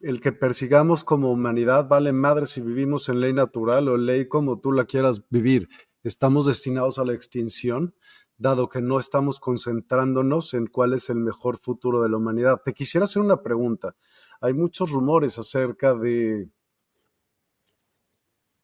el 0.00 0.20
que 0.20 0.32
persigamos 0.32 1.04
como 1.04 1.30
humanidad, 1.30 1.88
vale 1.88 2.12
madre 2.12 2.46
si 2.46 2.60
vivimos 2.60 3.08
en 3.08 3.20
ley 3.20 3.32
natural 3.32 3.88
o 3.88 3.96
ley 3.96 4.26
como 4.26 4.60
tú 4.60 4.72
la 4.72 4.86
quieras 4.86 5.28
vivir. 5.30 5.68
Estamos 6.02 6.46
destinados 6.46 6.98
a 6.98 7.04
la 7.04 7.14
extinción, 7.14 7.94
dado 8.36 8.68
que 8.68 8.82
no 8.82 8.98
estamos 8.98 9.38
concentrándonos 9.38 10.52
en 10.54 10.66
cuál 10.66 10.94
es 10.94 11.10
el 11.10 11.16
mejor 11.16 11.58
futuro 11.58 12.02
de 12.02 12.08
la 12.08 12.16
humanidad. 12.16 12.60
Te 12.64 12.74
quisiera 12.74 13.04
hacer 13.04 13.22
una 13.22 13.42
pregunta 13.42 13.94
hay 14.40 14.54
muchos 14.54 14.90
rumores 14.90 15.38
acerca 15.38 15.94
de 15.94 16.48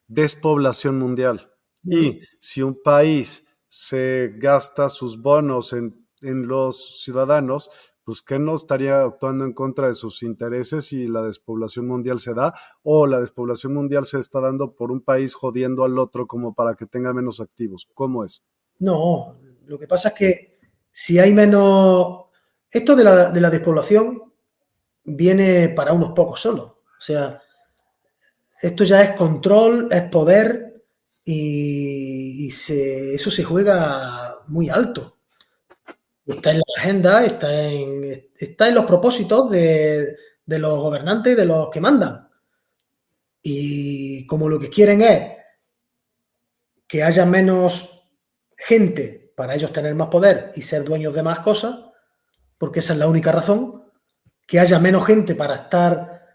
despoblación 0.09 0.99
mundial. 0.99 1.51
Y 1.85 2.20
si 2.39 2.62
un 2.62 2.81
país 2.83 3.45
se 3.66 4.35
gasta 4.37 4.89
sus 4.89 5.20
bonos 5.20 5.73
en, 5.73 6.07
en, 6.20 6.47
los 6.47 7.03
ciudadanos, 7.03 7.70
pues 8.05 8.23
¿qué 8.23 8.39
no 8.39 8.55
estaría 8.55 9.03
actuando 9.03 9.45
en 9.45 9.53
contra 9.53 9.89
de 9.89 9.95
sus 9.95 10.23
intereses 10.23 10.93
y 10.93 11.09
la 11.09 11.23
despoblación 11.23 11.89
mundial 11.89 12.18
se 12.18 12.35
da? 12.35 12.55
¿O 12.83 13.07
la 13.07 13.20
despoblación 13.20 13.75
mundial 13.75 14.05
se 14.05 14.18
está 14.18 14.41
dando 14.41 14.75
por 14.75 14.93
un 14.93 15.01
país 15.01 15.35
jodiendo 15.35 15.85
al 15.85 15.99
otro 15.99 16.27
como 16.27 16.55
para 16.55 16.75
que 16.75 16.87
tenga 16.87 17.12
menos 17.12 17.41
activos? 17.41 17.89
¿Cómo 17.95 18.25
es? 18.25 18.45
No, 18.79 19.39
lo 19.66 19.79
que 19.79 19.87
pasa 19.89 20.09
es 20.09 20.14
que 20.14 20.59
si 20.91 21.18
hay 21.18 21.33
menos... 21.33 22.27
Esto 22.70 22.97
de 22.97 23.05
la, 23.05 23.31
de 23.31 23.41
la 23.41 23.51
despoblación 23.51 24.32
viene 25.05 25.70
para 25.70 25.92
unos 25.92 26.12
pocos 26.12 26.40
solo. 26.40 26.82
O 26.98 27.00
sea, 27.00 27.40
esto 28.61 28.84
ya 28.84 29.03
es 29.03 29.16
control, 29.16 29.88
es 29.90 30.03
poder 30.03 30.84
y, 31.24 32.50
se, 32.50 33.14
eso 33.14 33.30
se 33.30 33.44
juega 33.44 34.36
muy 34.48 34.68
alto. 34.68 35.18
Está 36.24 36.53
en 36.53 36.59
la 36.59 36.64
agenda, 36.78 37.24
está 37.24 37.64
en, 37.64 38.30
está 38.36 38.68
en 38.68 38.74
los 38.76 38.84
propósitos 38.84 39.50
de, 39.50 40.16
de 40.46 40.59
los 40.59 40.78
gobernantes 40.78 41.32
y 41.32 41.36
de 41.36 41.46
los 41.46 41.70
que 41.70 41.80
mandan. 41.80 42.28
Y 43.42 44.26
como 44.26 44.48
lo 44.48 44.59
que 44.61 44.70
quieren 44.70 45.03
es 45.03 45.32
que 46.86 47.03
haya 47.03 47.26
menos 47.26 48.07
gente 48.57 49.32
para 49.36 49.55
ellos 49.55 49.72
tener 49.72 49.94
más 49.94 50.09
poder 50.09 50.53
y 50.55 50.62
ser 50.62 50.84
dueños 50.84 51.14
de 51.14 51.22
más 51.22 51.40
cosas, 51.40 51.80
porque 52.59 52.80
esa 52.80 52.92
es 52.92 52.98
la 52.98 53.09
única 53.09 53.32
razón, 53.32 53.82
que 54.53 54.61
haya 54.61 54.78
menos 54.78 55.07
gente 55.07 55.34
para 55.34 55.55
estar, 55.55 56.26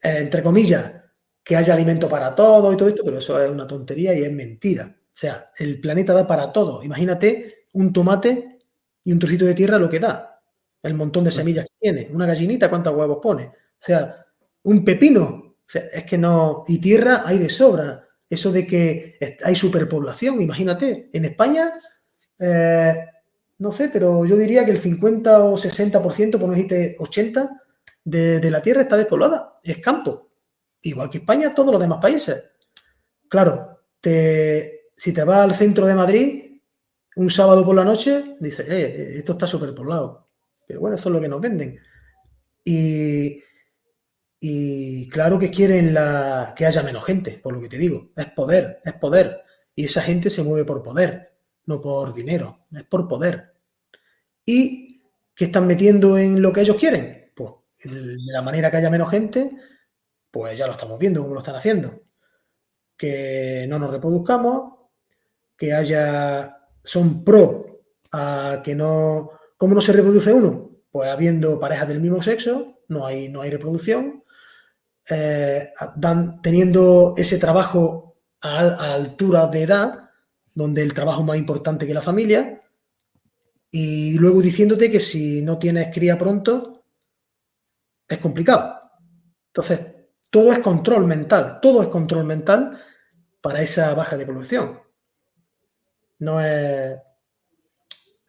eh, 0.00 0.18
entre 0.18 0.40
comillas, 0.40 1.02
que 1.42 1.56
haya 1.56 1.74
alimento 1.74 2.08
para 2.08 2.32
todo 2.32 2.72
y 2.72 2.76
todo 2.76 2.88
esto, 2.88 3.02
pero 3.04 3.18
eso 3.18 3.42
es 3.42 3.50
una 3.50 3.66
tontería 3.66 4.14
y 4.14 4.22
es 4.22 4.32
mentira. 4.32 4.84
O 4.88 5.12
sea, 5.12 5.50
el 5.58 5.80
planeta 5.80 6.12
da 6.12 6.28
para 6.28 6.52
todo. 6.52 6.80
Imagínate 6.84 7.66
un 7.72 7.92
tomate 7.92 8.60
y 9.02 9.10
un 9.10 9.18
trocito 9.18 9.46
de 9.46 9.54
tierra 9.54 9.80
lo 9.80 9.90
que 9.90 9.98
da. 9.98 10.40
El 10.80 10.94
montón 10.94 11.24
de 11.24 11.32
semillas 11.32 11.64
que 11.64 11.72
tiene. 11.80 12.08
Una 12.12 12.26
gallinita, 12.26 12.70
¿cuántos 12.70 12.94
huevos 12.94 13.18
pone? 13.20 13.46
O 13.46 13.52
sea, 13.80 14.24
un 14.62 14.84
pepino. 14.84 15.24
O 15.24 15.66
sea, 15.66 15.86
es 15.92 16.04
que 16.04 16.18
no. 16.18 16.62
Y 16.68 16.78
tierra 16.78 17.22
hay 17.26 17.38
de 17.38 17.48
sobra. 17.48 18.06
Eso 18.30 18.52
de 18.52 18.64
que 18.64 19.18
hay 19.42 19.56
superpoblación, 19.56 20.40
imagínate. 20.40 21.10
En 21.12 21.24
España, 21.24 21.72
eh, 22.38 23.06
no 23.58 23.72
sé, 23.72 23.88
pero 23.88 24.24
yo 24.24 24.36
diría 24.36 24.64
que 24.64 24.72
el 24.72 24.78
50 24.78 25.44
o 25.44 25.56
60%, 25.56 26.32
por 26.32 26.42
no 26.42 26.54
decirte 26.54 26.96
80%, 26.98 27.60
de, 28.04 28.50
la 28.50 28.62
tierra 28.62 28.82
está 28.82 28.96
despoblada. 28.96 29.58
Es 29.62 29.78
campo. 29.78 30.30
Igual 30.82 31.10
que 31.10 31.18
España, 31.18 31.54
todos 31.54 31.72
los 31.72 31.80
demás 31.80 31.98
países. 32.00 32.50
Claro, 33.28 33.80
te, 34.00 34.90
si 34.96 35.12
te 35.12 35.24
vas 35.24 35.38
al 35.38 35.56
centro 35.56 35.86
de 35.86 35.94
Madrid 35.94 36.60
un 37.16 37.30
sábado 37.30 37.64
por 37.64 37.74
la 37.74 37.84
noche, 37.84 38.36
dices, 38.38 38.68
eh, 38.68 38.84
eh 38.86 39.18
esto 39.18 39.32
está 39.32 39.46
súper 39.46 39.74
poblado. 39.74 40.28
Pero 40.66 40.80
bueno, 40.80 40.96
eso 40.96 41.08
es 41.08 41.12
lo 41.14 41.20
que 41.20 41.28
nos 41.28 41.40
venden. 41.40 41.80
Y, 42.62 43.42
y 44.38 45.08
claro 45.08 45.38
que 45.38 45.50
quieren 45.50 45.94
la, 45.94 46.54
que 46.56 46.66
haya 46.66 46.82
menos 46.82 47.04
gente, 47.04 47.40
por 47.42 47.54
lo 47.54 47.60
que 47.60 47.68
te 47.68 47.78
digo. 47.78 48.12
Es 48.16 48.26
poder, 48.26 48.80
es 48.84 48.92
poder. 48.94 49.40
Y 49.74 49.84
esa 49.84 50.02
gente 50.02 50.30
se 50.30 50.42
mueve 50.42 50.64
por 50.64 50.82
poder, 50.82 51.35
no 51.66 51.80
por 51.80 52.14
dinero, 52.14 52.66
es 52.72 52.84
por 52.84 53.06
poder. 53.06 53.54
¿Y 54.44 55.02
qué 55.34 55.46
están 55.46 55.66
metiendo 55.66 56.16
en 56.16 56.40
lo 56.40 56.52
que 56.52 56.62
ellos 56.62 56.76
quieren? 56.76 57.32
Pues 57.34 57.52
de 57.82 58.16
la 58.32 58.42
manera 58.42 58.70
que 58.70 58.78
haya 58.78 58.90
menos 58.90 59.10
gente, 59.10 59.56
pues 60.30 60.58
ya 60.58 60.66
lo 60.66 60.72
estamos 60.72 60.98
viendo 60.98 61.22
cómo 61.22 61.34
lo 61.34 61.40
están 61.40 61.56
haciendo. 61.56 62.02
Que 62.96 63.66
no 63.68 63.78
nos 63.78 63.90
reproduzcamos, 63.90 64.74
que 65.56 65.72
haya, 65.72 66.58
son 66.82 67.24
pro 67.24 67.82
a 68.12 68.62
que 68.64 68.74
no, 68.74 69.30
¿cómo 69.56 69.74
no 69.74 69.80
se 69.80 69.92
reproduce 69.92 70.32
uno? 70.32 70.70
Pues 70.90 71.10
habiendo 71.10 71.58
parejas 71.58 71.88
del 71.88 72.00
mismo 72.00 72.22
sexo, 72.22 72.80
no 72.88 73.04
hay, 73.04 73.28
no 73.28 73.40
hay 73.42 73.50
reproducción, 73.50 74.24
eh, 75.10 75.72
dan, 75.96 76.40
teniendo 76.40 77.14
ese 77.16 77.38
trabajo 77.38 78.18
a, 78.40 78.60
a, 78.60 78.94
altura 78.94 79.46
de 79.48 79.62
edad, 79.62 80.05
donde 80.56 80.82
el 80.82 80.94
trabajo 80.94 81.20
es 81.20 81.26
más 81.26 81.36
importante 81.36 81.86
que 81.86 81.94
la 81.94 82.02
familia, 82.02 82.62
y 83.70 84.14
luego 84.14 84.40
diciéndote 84.40 84.90
que 84.90 85.00
si 85.00 85.42
no 85.42 85.58
tienes 85.58 85.92
cría 85.92 86.16
pronto, 86.16 86.82
es 88.08 88.18
complicado. 88.18 88.80
Entonces, 89.48 89.80
todo 90.30 90.50
es 90.52 90.60
control 90.60 91.06
mental, 91.06 91.58
todo 91.60 91.82
es 91.82 91.88
control 91.88 92.24
mental 92.24 92.80
para 93.42 93.60
esa 93.60 93.94
baja 93.94 94.16
de 94.16 94.24
producción. 94.24 94.80
No 96.20 96.40
es. 96.40 96.96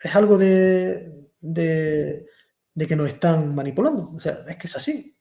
Es 0.03 0.15
algo 0.15 0.37
de, 0.37 1.29
de, 1.39 2.25
de, 2.73 2.87
que 2.87 2.95
nos 2.97 3.07
están 3.07 3.55
manipulando. 3.55 4.11
O 4.13 4.19
sea, 4.19 4.43
es 4.47 4.57
que 4.57 4.67
es 4.67 4.75
así. 4.75 5.17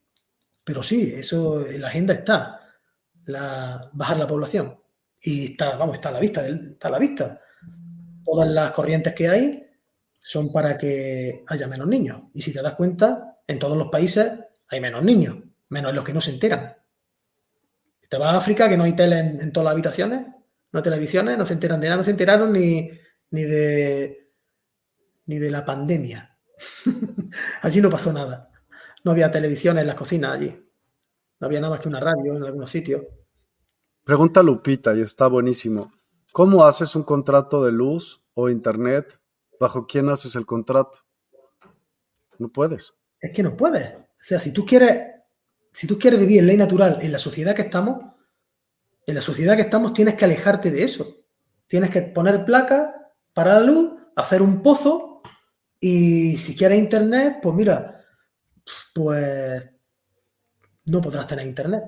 Pero 0.61 0.83
sí, 0.83 1.13
eso 1.15 1.65
en 1.65 1.81
la 1.81 1.87
agenda 1.87 2.13
está. 2.13 2.59
La, 3.25 3.89
bajar 3.93 4.17
la 4.17 4.27
población. 4.27 4.77
Y 5.21 5.51
está, 5.51 5.77
vamos, 5.77 5.95
está 5.95 6.09
a 6.09 6.13
la 6.13 6.19
vista, 6.19 6.47
está 6.47 6.87
a 6.87 6.91
la 6.91 6.99
vista. 6.99 7.41
Todas 8.23 8.49
las 8.49 8.71
corrientes 8.71 9.13
que 9.13 9.29
hay 9.29 9.67
son 10.17 10.51
para 10.51 10.77
que 10.77 11.43
haya 11.47 11.67
menos 11.67 11.87
niños. 11.87 12.23
Y 12.33 12.41
si 12.41 12.53
te 12.53 12.61
das 12.61 12.75
cuenta, 12.75 13.39
en 13.47 13.59
todos 13.59 13.77
los 13.77 13.89
países 13.89 14.31
hay 14.67 14.81
menos 14.81 15.03
niños, 15.03 15.37
menos 15.69 15.93
los 15.93 16.03
que 16.03 16.13
no 16.13 16.21
se 16.21 16.31
enteran. 16.31 16.75
Te 18.09 18.17
vas 18.17 18.33
a 18.33 18.37
África, 18.37 18.69
que 18.69 18.77
no 18.77 18.83
hay 18.83 18.93
tele 18.93 19.19
en, 19.19 19.51
todas 19.51 19.65
las 19.65 19.73
habitaciones, 19.73 20.25
no 20.71 20.81
televisiones, 20.81 21.37
no 21.37 21.45
se 21.45 21.53
enteran 21.53 21.79
de 21.79 21.87
nada, 21.87 21.97
no 21.97 22.03
se 22.03 22.11
enteraron 22.11 22.53
ni, 22.53 22.89
ni 23.31 23.43
de 23.43 24.27
ni 25.27 25.37
de 25.39 25.51
la 25.51 25.65
pandemia. 25.65 26.37
allí 27.61 27.81
no 27.81 27.89
pasó 27.89 28.11
nada. 28.11 28.49
No 29.03 29.11
había 29.11 29.29
televisión 29.29 29.77
en 29.77 29.87
las 29.87 29.95
cocinas 29.95 30.33
allí. 30.33 30.69
No 31.39 31.47
había 31.47 31.61
nada 31.61 31.71
más 31.71 31.79
que 31.81 31.89
una 31.89 31.99
radio 31.99 32.35
en 32.35 32.43
algunos 32.43 32.69
sitios. 32.69 33.03
Pregunta 34.07 34.41
Lupita 34.41 34.95
y 34.95 35.01
está 35.01 35.27
buenísimo. 35.27 35.91
¿Cómo 36.31 36.63
haces 36.63 36.95
un 36.95 37.03
contrato 37.03 37.65
de 37.65 37.73
luz 37.73 38.23
o 38.35 38.47
internet? 38.47 39.19
¿Bajo 39.59 39.85
quién 39.85 40.07
haces 40.07 40.37
el 40.37 40.45
contrato? 40.45 40.99
No 42.39 42.47
puedes. 42.47 42.95
Es 43.19 43.33
que 43.33 43.43
no 43.43 43.57
puedes. 43.57 43.95
O 43.95 44.21
sea, 44.21 44.39
si 44.39 44.53
tú 44.53 44.65
quieres, 44.65 45.07
si 45.73 45.87
tú 45.87 45.99
quieres 45.99 46.21
vivir 46.21 46.39
en 46.39 46.47
ley 46.47 46.55
natural 46.55 46.99
en 47.01 47.11
la 47.11 47.19
sociedad 47.19 47.53
que 47.53 47.63
estamos, 47.63 48.13
en 49.05 49.13
la 49.13 49.21
sociedad 49.21 49.57
que 49.57 49.63
estamos 49.63 49.91
tienes 49.91 50.15
que 50.15 50.23
alejarte 50.23 50.71
de 50.71 50.83
eso. 50.83 51.25
Tienes 51.67 51.89
que 51.89 52.03
poner 52.03 52.45
placas 52.45 52.89
para 53.33 53.55
la 53.55 53.59
luz, 53.59 53.91
hacer 54.15 54.41
un 54.41 54.63
pozo 54.63 55.21
y 55.81 56.37
si 56.37 56.55
quieres 56.55 56.79
internet, 56.79 57.39
pues 57.43 57.53
mira, 57.53 58.05
pues 58.95 59.69
no 60.85 61.01
podrás 61.01 61.27
tener 61.27 61.45
internet. 61.45 61.83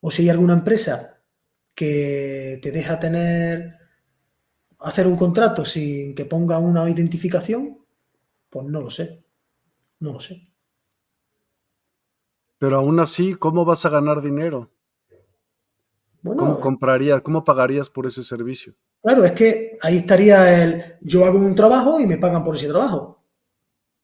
O 0.00 0.10
si 0.10 0.20
hay 0.20 0.28
alguna 0.28 0.52
empresa 0.52 1.12
que 1.74 2.58
te 2.62 2.70
deja 2.70 2.98
tener, 2.98 3.78
hacer 4.78 5.06
un 5.06 5.16
contrato 5.16 5.64
sin 5.64 6.14
que 6.14 6.24
ponga 6.24 6.58
una 6.58 6.88
identificación, 6.88 7.78
pues 8.50 8.66
no 8.66 8.80
lo 8.80 8.90
sé. 8.90 9.24
No 10.00 10.12
lo 10.12 10.20
sé. 10.20 10.48
Pero 12.58 12.76
aún 12.76 13.00
así, 13.00 13.34
¿cómo 13.34 13.64
vas 13.64 13.84
a 13.86 13.90
ganar 13.90 14.20
dinero? 14.22 14.70
Bueno, 16.22 16.38
¿Cómo 16.38 16.60
comprarías, 16.60 17.22
cómo 17.22 17.44
pagarías 17.44 17.90
por 17.90 18.06
ese 18.06 18.22
servicio? 18.22 18.74
Claro, 19.02 19.24
es 19.24 19.32
que 19.32 19.78
ahí 19.82 19.98
estaría 19.98 20.62
el 20.62 20.96
yo 21.00 21.24
hago 21.24 21.38
un 21.38 21.56
trabajo 21.56 21.98
y 21.98 22.06
me 22.06 22.18
pagan 22.18 22.44
por 22.44 22.54
ese 22.54 22.68
trabajo. 22.68 23.24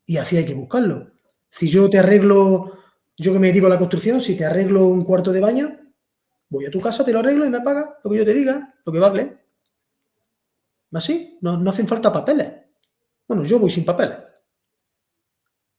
Y 0.06 0.16
así 0.16 0.36
hay 0.36 0.44
que 0.44 0.54
buscarlo. 0.54 1.12
Si 1.50 1.68
yo 1.68 1.88
te 1.88 1.98
arreglo, 1.98 2.72
yo 3.16 3.32
que 3.32 3.38
me 3.38 3.48
dedico 3.48 3.66
a 3.66 3.70
la 3.70 3.78
construcción, 3.78 4.20
si 4.20 4.36
te 4.36 4.44
arreglo 4.44 4.86
un 4.86 5.04
cuarto 5.04 5.32
de 5.32 5.40
baño, 5.40 5.78
voy 6.48 6.66
a 6.66 6.70
tu 6.70 6.80
casa, 6.80 7.04
te 7.04 7.12
lo 7.12 7.20
arreglo 7.20 7.44
y 7.44 7.50
me 7.50 7.60
pagas 7.60 7.90
lo 8.02 8.10
que 8.10 8.18
yo 8.18 8.24
te 8.24 8.34
diga, 8.34 8.74
lo 8.84 8.92
que 8.92 8.98
vale. 8.98 9.38
Así, 10.92 11.38
no, 11.42 11.56
no 11.56 11.70
hacen 11.70 11.86
falta 11.86 12.12
papeles. 12.12 12.50
Bueno, 13.26 13.44
yo 13.44 13.58
voy 13.58 13.70
sin 13.70 13.84
papeles. 13.84 14.16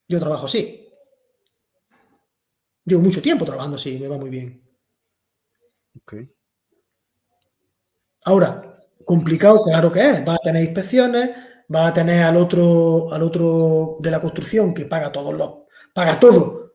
Yo 0.07 0.19
trabajo 0.19 0.45
así. 0.45 0.87
Llevo 2.85 3.01
mucho 3.01 3.21
tiempo 3.21 3.45
trabajando 3.45 3.77
así, 3.77 3.97
me 3.97 4.07
va 4.07 4.17
muy 4.17 4.29
bien. 4.29 4.63
Okay. 6.01 6.31
Ahora, 8.25 8.73
complicado, 9.05 9.63
claro 9.63 9.91
que 9.91 10.09
es. 10.09 10.27
Va 10.27 10.35
a 10.35 10.39
tener 10.43 10.63
inspecciones, 10.63 11.31
va 11.73 11.87
a 11.87 11.93
tener 11.93 12.23
al 12.23 12.37
otro, 12.37 13.11
al 13.11 13.23
otro 13.23 13.97
de 13.99 14.11
la 14.11 14.21
construcción 14.21 14.73
que 14.73 14.85
paga 14.85 15.11
todos 15.11 15.33
los, 15.33 15.53
paga 15.93 16.19
todo, 16.19 16.73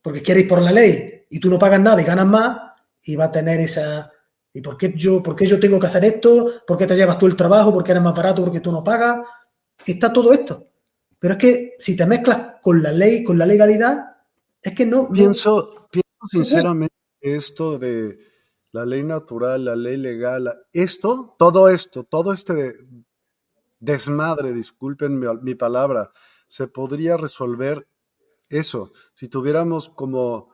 porque 0.00 0.22
quiere 0.22 0.40
ir 0.40 0.48
por 0.48 0.60
la 0.60 0.72
ley 0.72 1.26
y 1.30 1.38
tú 1.40 1.48
no 1.48 1.58
pagas 1.58 1.80
nada 1.80 2.00
y 2.02 2.04
ganas 2.04 2.26
más, 2.26 2.71
y 3.04 3.16
va 3.16 3.24
a 3.24 3.32
tener 3.32 3.60
esa. 3.60 4.10
¿Y 4.52 4.60
por 4.60 4.76
qué 4.76 4.92
yo, 4.94 5.22
por 5.22 5.34
qué 5.34 5.46
yo 5.46 5.58
tengo 5.58 5.80
que 5.80 5.86
hacer 5.86 6.04
esto? 6.04 6.62
¿Por 6.66 6.76
qué 6.76 6.86
te 6.86 6.94
llevas 6.94 7.18
tú 7.18 7.26
el 7.26 7.36
trabajo? 7.36 7.72
¿Por 7.72 7.84
qué 7.84 7.92
eres 7.92 8.02
más 8.02 8.14
barato? 8.14 8.42
¿Porque 8.44 8.60
tú 8.60 8.70
no 8.70 8.84
pagas? 8.84 9.20
Está 9.84 10.12
todo 10.12 10.32
esto. 10.32 10.68
Pero 11.18 11.34
es 11.34 11.40
que 11.40 11.74
si 11.78 11.96
te 11.96 12.04
mezclas 12.04 12.60
con 12.60 12.82
la 12.82 12.92
ley, 12.92 13.24
con 13.24 13.38
la 13.38 13.46
legalidad, 13.46 14.16
es 14.60 14.74
que 14.74 14.84
no. 14.84 15.08
Pienso, 15.08 15.72
no, 15.74 15.88
pienso 15.88 16.26
sinceramente 16.28 16.94
esto 17.20 17.78
de 17.78 18.18
la 18.72 18.84
ley 18.84 19.02
natural, 19.02 19.64
la 19.64 19.76
ley 19.76 19.96
legal, 19.96 20.52
esto, 20.72 21.36
todo 21.38 21.68
esto, 21.68 22.04
todo 22.04 22.32
este 22.32 22.76
desmadre, 23.78 24.52
disculpen 24.52 25.18
mi, 25.18 25.26
mi 25.42 25.54
palabra, 25.54 26.12
se 26.46 26.68
podría 26.68 27.16
resolver 27.16 27.86
eso, 28.48 28.92
si 29.14 29.28
tuviéramos 29.28 29.88
como 29.88 30.51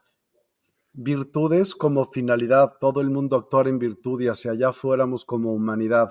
virtudes 1.00 1.76
como 1.76 2.04
finalidad, 2.06 2.72
todo 2.80 3.00
el 3.00 3.08
mundo 3.10 3.36
actuar 3.36 3.68
en 3.68 3.78
virtud 3.78 4.20
y 4.20 4.26
hacia 4.26 4.50
allá 4.50 4.72
fuéramos 4.72 5.24
como 5.24 5.52
humanidad, 5.52 6.08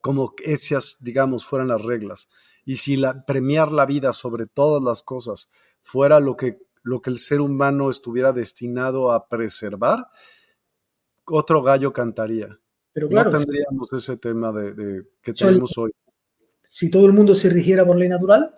como 0.00 0.32
esas, 0.42 0.96
digamos, 1.00 1.44
fueran 1.44 1.68
las 1.68 1.82
reglas. 1.82 2.30
Y 2.64 2.76
si 2.76 2.96
la, 2.96 3.26
premiar 3.26 3.70
la 3.70 3.84
vida 3.84 4.14
sobre 4.14 4.46
todas 4.46 4.82
las 4.82 5.02
cosas 5.02 5.50
fuera 5.82 6.20
lo 6.20 6.36
que, 6.36 6.58
lo 6.82 7.02
que 7.02 7.10
el 7.10 7.18
ser 7.18 7.42
humano 7.42 7.90
estuviera 7.90 8.32
destinado 8.32 9.12
a 9.12 9.28
preservar, 9.28 10.06
otro 11.26 11.62
gallo 11.62 11.92
cantaría. 11.92 12.58
Pero 12.92 13.08
claro, 13.08 13.30
no 13.30 13.38
tendríamos 13.38 13.92
ese 13.92 14.16
tema 14.16 14.52
de, 14.52 14.72
de 14.72 15.06
que 15.20 15.34
tenemos 15.34 15.76
hoy. 15.76 15.90
Si 16.66 16.90
todo 16.90 17.04
el 17.04 17.12
mundo 17.12 17.34
se 17.34 17.50
rigiera 17.50 17.86
por 17.86 17.96
ley 17.96 18.08
natural, 18.08 18.54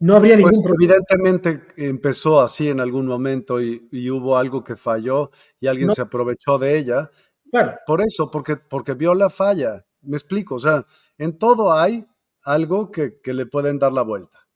no 0.00 0.16
habría 0.16 0.38
pues 0.38 0.56
ningún 0.56 0.62
problema. 0.64 0.94
Evidentemente 0.94 1.66
empezó 1.76 2.40
así 2.40 2.68
en 2.68 2.80
algún 2.80 3.06
momento 3.06 3.60
y, 3.60 3.88
y 3.92 4.10
hubo 4.10 4.36
algo 4.36 4.64
que 4.64 4.76
falló 4.76 5.30
y 5.60 5.66
alguien 5.66 5.88
no. 5.88 5.94
se 5.94 6.02
aprovechó 6.02 6.58
de 6.58 6.78
ella. 6.78 7.10
Claro. 7.50 7.76
Por 7.86 8.00
eso, 8.00 8.30
porque, 8.30 8.56
porque 8.56 8.94
vio 8.94 9.14
la 9.14 9.30
falla. 9.30 9.86
Me 10.02 10.16
explico, 10.16 10.54
o 10.54 10.58
sea, 10.58 10.86
en 11.18 11.38
todo 11.38 11.72
hay 11.72 12.06
algo 12.44 12.90
que, 12.90 13.20
que 13.20 13.34
le 13.34 13.46
pueden 13.46 13.78
dar 13.78 13.92
la 13.92 14.02
vuelta. 14.02 14.48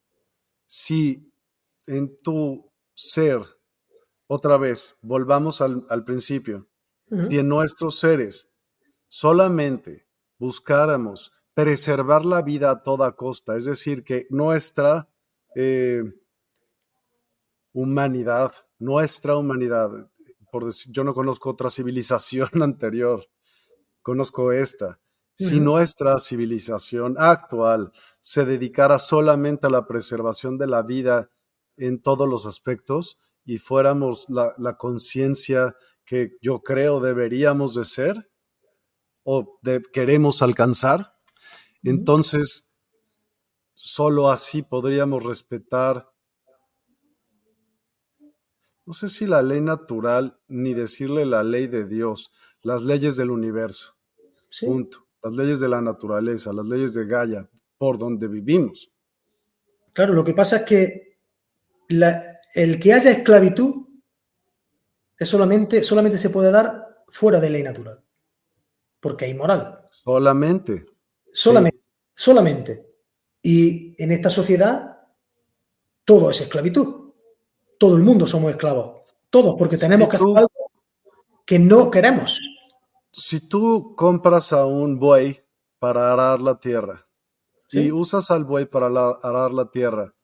Si 0.66 1.30
en 1.86 2.16
tu 2.22 2.72
ser 2.94 3.40
otra 4.26 4.56
vez, 4.56 4.96
volvamos 5.02 5.60
al, 5.60 5.84
al 5.90 6.04
principio. 6.04 6.68
Uh 7.10 7.16
-huh. 7.16 7.28
Si 7.28 7.38
en 7.38 7.48
nuestros 7.48 7.98
seres 7.98 8.50
solamente 9.08 10.06
buscáramos 10.38 11.32
preservar 11.52 12.24
la 12.24 12.40
vida 12.40 12.70
a 12.70 12.82
toda 12.82 13.14
costa, 13.14 13.56
es 13.56 13.66
decir, 13.66 14.02
que 14.02 14.26
nuestra 14.30 15.08
eh, 15.54 16.02
humanidad, 17.72 18.52
nuestra 18.78 19.36
humanidad, 19.36 19.90
por 20.50 20.64
decir, 20.66 20.92
yo 20.92 21.04
no 21.04 21.14
conozco 21.14 21.50
otra 21.50 21.70
civilización 21.70 22.48
anterior, 22.62 23.26
conozco 24.02 24.52
esta. 24.52 25.00
Si 25.36 25.58
nuestra 25.58 26.20
civilización 26.20 27.16
actual 27.18 27.90
se 28.20 28.44
dedicara 28.44 29.00
solamente 29.00 29.66
a 29.66 29.70
la 29.70 29.84
preservación 29.84 30.58
de 30.58 30.68
la 30.68 30.82
vida 30.82 31.28
en 31.76 32.00
todos 32.00 32.28
los 32.28 32.46
aspectos 32.46 33.18
y 33.44 33.58
fuéramos 33.58 34.26
la, 34.28 34.54
la 34.58 34.76
conciencia 34.76 35.74
que 36.04 36.36
yo 36.40 36.62
creo 36.62 37.00
deberíamos 37.00 37.74
de 37.74 37.84
ser 37.84 38.30
o 39.24 39.58
queremos 39.92 40.40
alcanzar, 40.40 41.14
entonces 41.82 42.73
solo 43.84 44.30
así 44.30 44.62
podríamos 44.62 45.22
respetar, 45.22 46.10
no 48.86 48.94
sé 48.94 49.10
si 49.10 49.26
la 49.26 49.42
ley 49.42 49.60
natural, 49.60 50.40
ni 50.48 50.72
decirle 50.72 51.26
la 51.26 51.42
ley 51.42 51.66
de 51.66 51.84
Dios, 51.84 52.32
las 52.62 52.80
leyes 52.82 53.18
del 53.18 53.30
universo. 53.30 53.94
Punto. 54.62 55.06
Las 55.22 55.34
leyes 55.34 55.60
de 55.60 55.68
la 55.68 55.82
naturaleza, 55.82 56.54
las 56.54 56.66
leyes 56.66 56.94
de 56.94 57.04
Gaia, 57.04 57.50
por 57.76 57.98
donde 57.98 58.26
vivimos. 58.26 58.90
Claro, 59.92 60.14
lo 60.14 60.24
que 60.24 60.32
pasa 60.32 60.56
es 60.58 60.62
que 60.62 61.18
el 61.88 62.80
que 62.80 62.92
haya 62.94 63.10
esclavitud 63.10 63.86
es 65.18 65.28
solamente, 65.28 65.82
solamente 65.82 66.16
se 66.16 66.30
puede 66.30 66.50
dar 66.50 67.04
fuera 67.08 67.38
de 67.38 67.50
ley 67.50 67.62
natural, 67.62 68.02
porque 68.98 69.26
es 69.26 69.32
inmoral. 69.32 69.84
Solamente. 69.90 70.86
Solamente. 71.30 71.80
Solamente. 72.14 72.93
Y 73.46 73.94
en 74.02 74.10
esta 74.10 74.30
sociedad 74.30 75.00
todo 76.06 76.30
es 76.30 76.40
esclavitud. 76.40 77.12
Todo 77.78 77.96
el 77.96 78.02
mundo 78.02 78.26
somos 78.26 78.50
esclavos. 78.50 79.02
Todos, 79.28 79.54
porque 79.58 79.76
tenemos 79.76 80.08
que 80.08 80.16
hacer 80.16 80.38
algo 80.38 80.50
que 81.44 81.58
no 81.58 81.90
queremos. 81.90 82.40
Si 83.12 83.46
tú 83.46 83.94
compras 83.96 84.54
a 84.54 84.64
un 84.64 84.98
buey 84.98 85.44
para 85.78 86.10
arar 86.10 86.40
la 86.40 86.58
tierra 86.58 87.04
y 87.70 87.92
usas 87.92 88.30
al 88.30 88.44
buey 88.44 88.64
para 88.64 88.86
arar 88.86 89.52
la 89.52 89.70
tierra, 89.70 90.14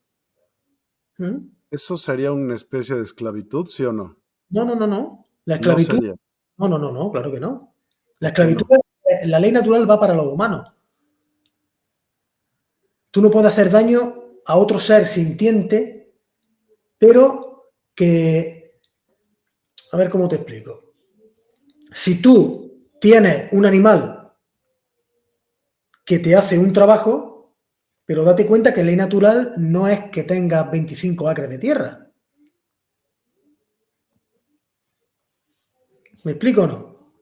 ¿Mm? 1.18 1.46
¿eso 1.70 1.98
sería 1.98 2.32
una 2.32 2.54
especie 2.54 2.96
de 2.96 3.02
esclavitud, 3.02 3.66
sí 3.66 3.84
o 3.84 3.92
no? 3.92 4.16
No, 4.48 4.64
no, 4.64 4.74
no, 4.74 4.86
no. 4.86 5.26
La 5.44 5.56
esclavitud. 5.56 6.16
No, 6.56 6.68
no, 6.68 6.78
no, 6.78 6.90
no, 6.90 7.10
claro 7.12 7.30
que 7.30 7.40
no. 7.40 7.74
La 8.20 8.28
esclavitud, 8.28 8.66
la 9.24 9.38
ley 9.38 9.52
natural 9.52 9.90
va 9.90 10.00
para 10.00 10.14
los 10.14 10.26
humanos. 10.26 10.72
Tú 13.10 13.20
no 13.20 13.30
puedes 13.30 13.50
hacer 13.50 13.70
daño 13.70 14.20
a 14.46 14.56
otro 14.56 14.78
ser 14.78 15.06
sintiente, 15.06 16.14
pero 16.98 17.72
que... 17.94 18.80
A 19.92 19.96
ver 19.96 20.08
cómo 20.08 20.28
te 20.28 20.36
explico. 20.36 20.94
Si 21.92 22.22
tú 22.22 22.90
tienes 23.00 23.52
un 23.52 23.66
animal 23.66 24.32
que 26.04 26.20
te 26.20 26.36
hace 26.36 26.58
un 26.58 26.72
trabajo, 26.72 27.56
pero 28.04 28.22
date 28.22 28.46
cuenta 28.46 28.72
que 28.72 28.84
ley 28.84 28.94
natural 28.94 29.54
no 29.56 29.88
es 29.88 30.10
que 30.10 30.22
tengas 30.22 30.70
25 30.70 31.28
acres 31.28 31.50
de 31.50 31.58
tierra. 31.58 32.10
¿Me 36.22 36.32
explico 36.32 36.62
o 36.62 36.66
no? 36.66 37.14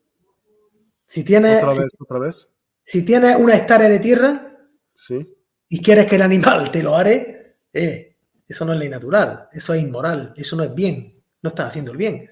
Si 1.06 1.24
tienes... 1.24 1.62
Otra 1.62 1.82
vez, 1.82 1.92
otra 1.98 2.18
vez. 2.18 2.54
Si 2.84 3.04
tienes 3.04 3.36
una 3.36 3.56
hectárea 3.56 3.88
de 3.88 3.98
tierra, 3.98 4.58
sí 4.92 5.37
y 5.68 5.82
quieres 5.82 6.06
que 6.06 6.16
el 6.16 6.22
animal 6.22 6.70
te 6.70 6.82
lo 6.82 6.96
haré, 6.96 7.56
eh, 7.72 8.16
eso 8.46 8.64
no 8.64 8.72
es 8.72 8.78
ley 8.78 8.88
natural, 8.88 9.48
eso 9.52 9.74
es 9.74 9.82
inmoral, 9.82 10.32
eso 10.36 10.56
no 10.56 10.64
es 10.64 10.74
bien, 10.74 11.22
no 11.42 11.48
estás 11.48 11.68
haciendo 11.68 11.92
el 11.92 11.98
bien. 11.98 12.30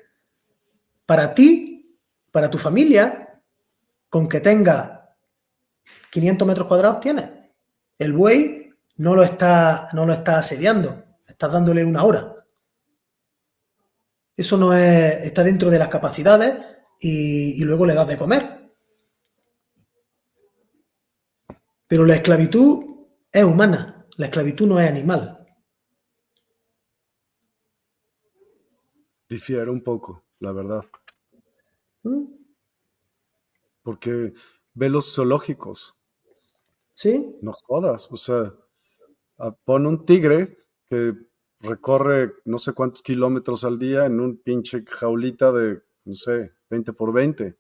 Para 1.04 1.34
ti, 1.34 1.98
para 2.30 2.50
tu 2.50 2.56
familia, 2.56 3.40
con 4.08 4.28
que 4.28 4.40
tenga 4.40 5.14
500 6.10 6.48
metros 6.48 6.66
cuadrados 6.66 7.00
tienes. 7.00 7.28
El 7.98 8.14
buey 8.14 8.70
no 8.96 9.14
lo 9.14 9.22
está, 9.22 9.90
no 9.92 10.06
lo 10.06 10.14
está 10.14 10.38
asediando, 10.38 11.04
estás 11.26 11.52
dándole 11.52 11.84
una 11.84 12.04
hora. 12.04 12.34
Eso 14.34 14.56
no 14.56 14.74
es, 14.74 15.24
está 15.24 15.42
dentro 15.42 15.70
de 15.70 15.78
las 15.78 15.88
capacidades 15.88 16.56
y 16.98 17.62
luego 17.62 17.84
le 17.84 17.94
das 17.94 18.08
de 18.08 18.16
comer. 18.16 18.70
Pero 21.86 22.04
la 22.04 22.16
esclavitud 22.16 22.95
es 23.36 23.44
humana, 23.44 24.06
la 24.16 24.26
esclavitud 24.26 24.66
no 24.66 24.80
es 24.80 24.88
animal. 24.88 25.46
Difiere 29.28 29.70
un 29.70 29.82
poco, 29.82 30.24
la 30.38 30.52
verdad. 30.52 30.84
¿Mm? 32.02 32.24
Porque 33.82 34.32
ve 34.72 34.88
los 34.88 35.14
zoológicos. 35.14 35.98
Sí. 36.94 37.36
No 37.42 37.52
jodas, 37.52 38.08
o 38.10 38.16
sea, 38.16 38.54
pone 39.66 39.86
un 39.86 40.02
tigre 40.02 40.56
que 40.86 41.12
recorre 41.60 42.36
no 42.46 42.56
sé 42.56 42.72
cuántos 42.72 43.02
kilómetros 43.02 43.64
al 43.64 43.78
día 43.78 44.06
en 44.06 44.18
un 44.18 44.38
pinche 44.38 44.82
jaulita 44.86 45.52
de, 45.52 45.82
no 46.06 46.14
sé, 46.14 46.54
20 46.70 46.94
por 46.94 47.12
20. 47.12 47.58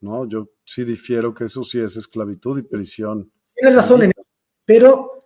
No, 0.00 0.26
yo 0.26 0.48
sí 0.64 0.84
difiero 0.84 1.34
que 1.34 1.44
eso 1.44 1.62
sí 1.64 1.80
es 1.80 1.98
esclavitud 1.98 2.58
y 2.58 2.62
prisión. 2.62 3.30
Tienes 3.54 3.76
razón 3.76 4.04
en 4.04 4.10
eso, 4.10 4.26
pero 4.64 5.17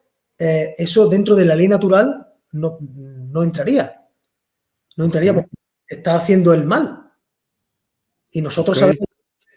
eh, 0.45 0.75
eso 0.77 1.09
dentro 1.09 1.37
de 1.37 1.45
la 1.45 1.55
ley 1.55 1.69
natural 1.69 2.27
no, 2.51 2.77
entraría. 3.45 4.09
No 4.97 5.05
entraría 5.05 5.35
porque 5.35 5.51
está 5.87 6.17
haciendo 6.17 6.53
el 6.53 6.65
mal. 6.65 7.13
Y 8.33 8.43
nosotros 8.43 8.77
sabemos... 8.77 9.07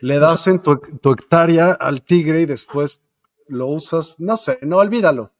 Le 0.02 0.20
das 0.20 0.45
en 0.45 0.62
tu, 0.62 0.80
hectárea 1.12 1.72
al 1.72 2.03
tigre 2.03 2.41
y 2.41 2.45
después 2.45 3.03
lo 3.48 3.66
usas, 3.68 4.20
no 4.20 4.38
sé, 4.38 4.60
no 4.62 4.78
olvídalo. 4.78 5.32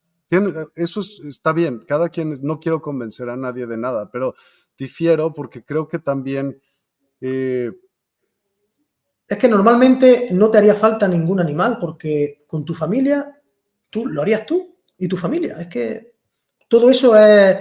eso 0.76 1.02
está 1.28 1.54
bien, 1.54 1.84
cada 1.88 2.10
quien, 2.10 2.34
no 2.42 2.60
quiero 2.60 2.82
convencer 2.82 3.30
a 3.30 3.38
nadie 3.38 3.68
de 3.68 3.78
nada, 3.78 4.10
pero 4.12 4.34
difiero 4.76 5.32
porque 5.32 5.64
creo 5.64 5.88
que 5.88 6.00
también... 6.00 6.60
Eh, 7.22 7.72
es 9.28 9.38
que 9.38 9.48
normalmente 9.48 10.30
no 10.32 10.50
te 10.50 10.58
haría 10.58 10.74
falta 10.74 11.08
ningún 11.08 11.40
animal 11.40 11.78
porque 11.80 12.46
con 12.48 12.66
tu 12.66 12.74
familia 12.74 13.40
tú 13.92 14.08
lo 14.08 14.24
harías 14.24 14.44
tú 14.48 14.75
y 14.98 15.08
tu 15.08 15.18
familia. 15.18 15.58
Es 15.60 15.68
que 15.68 16.16
todo 16.68 16.90
eso 16.90 17.16
es, 17.18 17.58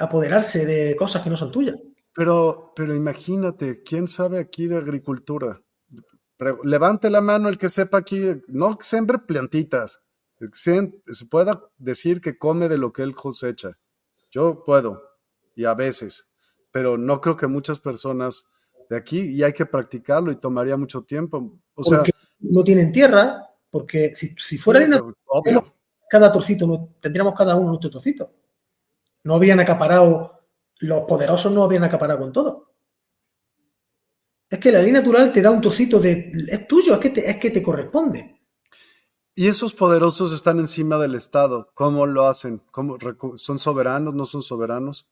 apoderarse 0.00 0.64
de 0.64 0.96
cosas 0.96 1.22
que 1.22 1.30
no 1.30 1.36
son 1.36 1.52
tuyas. 1.52 1.76
Pero, 2.14 2.72
pero 2.74 2.94
imagínate, 2.94 3.82
¿quién 3.82 4.08
sabe 4.08 4.38
aquí 4.38 4.66
de 4.66 4.76
agricultura? 4.76 5.60
levante 6.64 7.10
la 7.10 7.20
mano 7.20 7.50
el 7.50 7.58
que 7.58 7.68
sepa 7.68 7.98
aquí, 7.98 8.22
no 8.48 8.78
siembre 8.80 9.18
plantitas, 9.18 10.02
se, 10.52 10.90
pueda 11.28 11.68
decir 11.76 12.22
que 12.22 12.38
come 12.38 12.66
de 12.68 12.78
lo 12.78 12.94
que 12.94 13.02
él 13.02 13.14
cosecha. 13.14 13.78
Yo 14.30 14.64
puedo, 14.64 15.02
y 15.54 15.66
a 15.66 15.74
veces, 15.74 16.30
pero 16.70 16.96
no 16.96 17.20
creo 17.20 17.36
que 17.36 17.46
muchas 17.46 17.78
personas 17.78 18.46
de 18.88 18.96
aquí, 18.96 19.20
y 19.20 19.42
hay 19.42 19.52
que 19.52 19.66
practicarlo 19.66 20.32
y 20.32 20.36
tomaría 20.36 20.78
mucho 20.78 21.02
tiempo. 21.02 21.60
O 21.74 21.82
porque 21.82 22.10
sea, 22.10 22.20
no 22.40 22.64
tienen 22.64 22.90
tierra, 22.90 23.42
porque 23.70 24.14
si, 24.14 24.34
si 24.36 24.56
fuera 24.56 24.88
obvio 25.26 25.74
cada 26.10 26.32
trocito, 26.32 26.88
tendríamos 26.98 27.36
cada 27.36 27.54
uno 27.54 27.68
nuestro 27.68 27.88
trocito. 27.88 28.32
No 29.22 29.34
habrían 29.34 29.60
acaparado, 29.60 30.40
los 30.80 31.02
poderosos 31.02 31.52
no 31.52 31.62
habrían 31.62 31.84
acaparado 31.84 32.18
con 32.18 32.32
todo. 32.32 32.72
Es 34.50 34.58
que 34.58 34.72
la 34.72 34.82
ley 34.82 34.90
natural 34.90 35.32
te 35.32 35.40
da 35.40 35.52
un 35.52 35.60
trocito 35.60 36.00
de, 36.00 36.32
es 36.48 36.66
tuyo, 36.66 36.94
es 36.94 36.98
que 36.98 37.10
te, 37.10 37.30
es 37.30 37.36
que 37.36 37.50
te 37.50 37.62
corresponde. 37.62 38.40
Y 39.36 39.46
esos 39.46 39.72
poderosos 39.72 40.32
están 40.32 40.58
encima 40.58 40.98
del 40.98 41.14
Estado. 41.14 41.70
¿Cómo 41.74 42.04
lo 42.06 42.26
hacen? 42.26 42.60
¿Cómo, 42.72 42.98
¿Son 43.36 43.60
soberanos? 43.60 44.12
¿No 44.12 44.24
son 44.24 44.42
soberanos? 44.42 45.06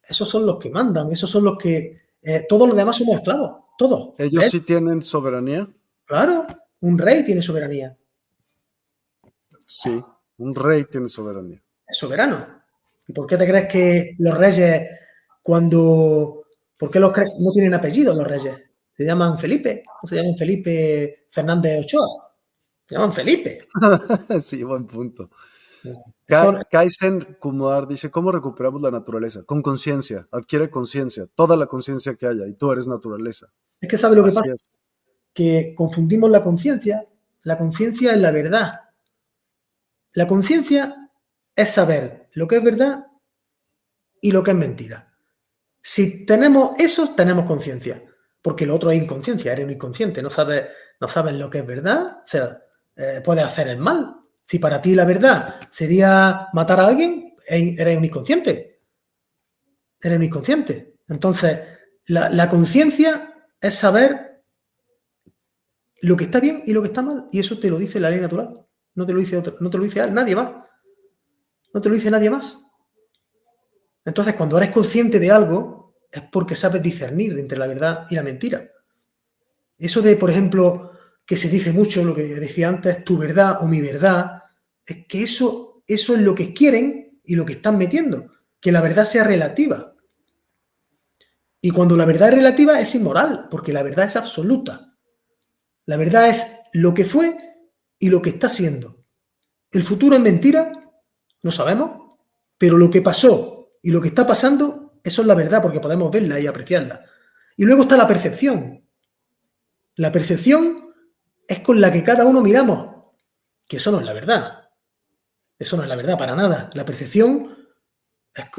Esos 0.00 0.28
son 0.28 0.46
los 0.46 0.60
que 0.60 0.70
mandan, 0.70 1.10
esos 1.10 1.28
son 1.28 1.42
los 1.42 1.58
que... 1.58 2.02
Eh, 2.22 2.46
todos 2.48 2.68
los 2.68 2.76
demás 2.76 2.96
somos 2.96 3.16
esclavos, 3.16 3.64
todos. 3.76 4.14
¿Ellos 4.16 4.44
sí 4.44 4.60
tienen 4.60 5.02
soberanía? 5.02 5.68
Claro, 6.04 6.46
un 6.82 6.96
rey 6.96 7.24
tiene 7.24 7.42
soberanía. 7.42 7.96
Sí. 9.66 10.00
Un 10.40 10.54
rey 10.54 10.84
tiene 10.84 11.06
soberanía. 11.06 11.62
Es 11.86 11.98
soberano. 11.98 12.46
¿Y 13.06 13.12
por 13.12 13.26
qué 13.26 13.36
te 13.36 13.46
crees 13.46 13.68
que 13.68 14.14
los 14.18 14.36
reyes, 14.36 14.88
cuando... 15.42 16.44
¿Por 16.78 16.90
qué 16.90 16.98
los 16.98 17.12
no 17.38 17.52
tienen 17.52 17.74
apellido 17.74 18.14
los 18.14 18.26
reyes? 18.26 18.56
Se 18.96 19.04
llaman 19.04 19.38
Felipe. 19.38 19.84
No 20.02 20.08
se 20.08 20.16
llaman 20.16 20.38
Felipe 20.38 21.26
Fernández 21.30 21.84
Ochoa. 21.84 22.34
Se 22.88 22.94
llaman 22.94 23.12
Felipe. 23.12 23.68
sí, 24.40 24.62
buen 24.62 24.86
punto. 24.86 25.28
Kaisen 26.70 27.36
Kumar 27.38 27.86
dice, 27.86 28.10
¿cómo 28.10 28.32
recuperamos 28.32 28.80
la 28.80 28.90
naturaleza? 28.90 29.42
Con 29.44 29.60
conciencia, 29.60 30.26
adquiere 30.32 30.70
conciencia, 30.70 31.26
toda 31.34 31.54
la 31.54 31.66
conciencia 31.66 32.14
que 32.14 32.26
haya, 32.26 32.46
y 32.46 32.54
tú 32.54 32.72
eres 32.72 32.86
naturaleza. 32.86 33.52
Es 33.78 33.90
que 33.90 33.98
sabe 33.98 34.16
lo 34.16 34.24
que 34.24 34.32
pasa. 34.32 34.54
que 35.34 35.74
confundimos 35.76 36.30
la 36.30 36.42
conciencia. 36.42 37.06
La 37.42 37.58
conciencia 37.58 38.12
es 38.12 38.18
la 38.18 38.30
verdad. 38.30 38.89
La 40.12 40.26
conciencia 40.26 41.10
es 41.54 41.70
saber 41.70 42.28
lo 42.32 42.48
que 42.48 42.56
es 42.56 42.64
verdad 42.64 43.06
y 44.20 44.32
lo 44.32 44.42
que 44.42 44.50
es 44.50 44.56
mentira. 44.56 45.14
Si 45.82 46.26
tenemos 46.26 46.72
eso, 46.78 47.14
tenemos 47.14 47.46
conciencia, 47.46 48.04
porque 48.42 48.66
lo 48.66 48.74
otro 48.74 48.90
es 48.90 49.02
inconsciencia, 49.02 49.52
eres 49.52 49.64
un 49.64 49.72
inconsciente, 49.72 50.22
no 50.22 50.30
sabes, 50.30 50.66
no 51.00 51.08
sabes 51.08 51.34
lo 51.34 51.48
que 51.48 51.58
es 51.58 51.66
verdad, 51.66 52.18
o 52.24 52.26
sea, 52.26 52.60
eh, 52.96 53.20
puedes 53.24 53.44
hacer 53.44 53.68
el 53.68 53.78
mal. 53.78 54.16
Si 54.46 54.58
para 54.58 54.82
ti 54.82 54.94
la 54.94 55.04
verdad 55.04 55.60
sería 55.70 56.48
matar 56.52 56.80
a 56.80 56.86
alguien, 56.86 57.36
eres 57.46 57.96
un 57.96 58.04
inconsciente. 58.04 58.82
Eres 60.02 60.16
un 60.16 60.24
inconsciente. 60.24 60.96
Entonces, 61.08 61.60
la, 62.06 62.48
conciencia 62.48 63.34
es 63.60 63.74
saber 63.74 64.42
lo 66.02 66.16
que 66.16 66.24
está 66.24 66.40
bien 66.40 66.62
y 66.66 66.72
lo 66.72 66.82
que 66.82 66.88
está 66.88 67.02
mal. 67.02 67.28
Y 67.32 67.40
eso 67.40 67.58
te 67.58 67.70
lo 67.70 67.78
dice 67.78 68.00
la 68.00 68.10
ley 68.10 68.20
natural. 68.20 68.66
No 68.94 69.06
te 69.06 69.12
lo 69.12 69.20
dice 69.20 69.36
otro, 69.36 69.56
no 69.60 69.70
te 69.70 69.78
lo 69.78 69.84
dice 69.84 70.10
nadie 70.10 70.34
más. 70.34 70.50
No 71.72 71.80
te 71.80 71.88
lo 71.88 71.94
dice 71.94 72.10
nadie 72.10 72.30
más. 72.30 72.66
Entonces, 74.04 74.34
cuando 74.34 74.56
eres 74.58 74.70
consciente 74.70 75.18
de 75.18 75.30
algo, 75.30 75.94
es 76.10 76.22
porque 76.32 76.54
sabes 76.54 76.82
discernir 76.82 77.38
entre 77.38 77.58
la 77.58 77.66
verdad 77.66 78.06
y 78.10 78.14
la 78.14 78.22
mentira. 78.22 78.68
Eso 79.78 80.02
de, 80.02 80.16
por 80.16 80.30
ejemplo, 80.30 80.92
que 81.24 81.36
se 81.36 81.48
dice 81.48 81.72
mucho, 81.72 82.04
lo 82.04 82.14
que 82.14 82.24
decía 82.24 82.68
antes, 82.68 83.04
tu 83.04 83.16
verdad 83.16 83.58
o 83.62 83.68
mi 83.68 83.80
verdad, 83.80 84.42
es 84.84 85.06
que 85.06 85.22
eso, 85.22 85.82
eso 85.86 86.14
es 86.14 86.20
lo 86.20 86.34
que 86.34 86.52
quieren 86.52 87.20
y 87.24 87.36
lo 87.36 87.44
que 87.46 87.54
están 87.54 87.78
metiendo, 87.78 88.32
que 88.60 88.72
la 88.72 88.80
verdad 88.80 89.04
sea 89.04 89.22
relativa. 89.22 89.94
Y 91.60 91.70
cuando 91.70 91.96
la 91.96 92.06
verdad 92.06 92.30
es 92.30 92.34
relativa 92.34 92.80
es 92.80 92.94
inmoral, 92.94 93.46
porque 93.50 93.72
la 93.72 93.82
verdad 93.82 94.06
es 94.06 94.16
absoluta. 94.16 94.96
La 95.86 95.96
verdad 95.96 96.28
es 96.28 96.62
lo 96.72 96.94
que 96.94 97.04
fue 97.04 97.49
y 98.00 98.08
lo 98.08 98.20
que 98.20 98.30
está 98.30 98.48
siendo. 98.48 99.04
El 99.70 99.84
futuro 99.84 100.16
es 100.16 100.22
mentira, 100.22 100.72
no 101.42 101.52
sabemos, 101.52 102.18
pero 102.58 102.76
lo 102.76 102.90
que 102.90 103.02
pasó 103.02 103.74
y 103.80 103.90
lo 103.90 104.00
que 104.00 104.08
está 104.08 104.26
pasando, 104.26 104.98
eso 105.04 105.22
es 105.22 105.28
la 105.28 105.34
verdad, 105.34 105.62
porque 105.62 105.78
podemos 105.78 106.10
verla 106.10 106.40
y 106.40 106.48
apreciarla. 106.48 107.04
Y 107.56 107.64
luego 107.64 107.82
está 107.82 107.96
la 107.96 108.08
percepción. 108.08 108.84
La 109.94 110.10
percepción 110.10 110.92
es 111.46 111.60
con 111.60 111.80
la 111.80 111.92
que 111.92 112.02
cada 112.02 112.24
uno 112.24 112.40
miramos, 112.40 113.12
que 113.68 113.76
eso 113.76 113.92
no 113.92 114.00
es 114.00 114.06
la 114.06 114.12
verdad. 114.12 114.70
Eso 115.58 115.76
no 115.76 115.82
es 115.82 115.88
la 115.88 115.96
verdad 115.96 116.18
para 116.18 116.34
nada. 116.34 116.70
La 116.72 116.86
percepción 116.86 117.54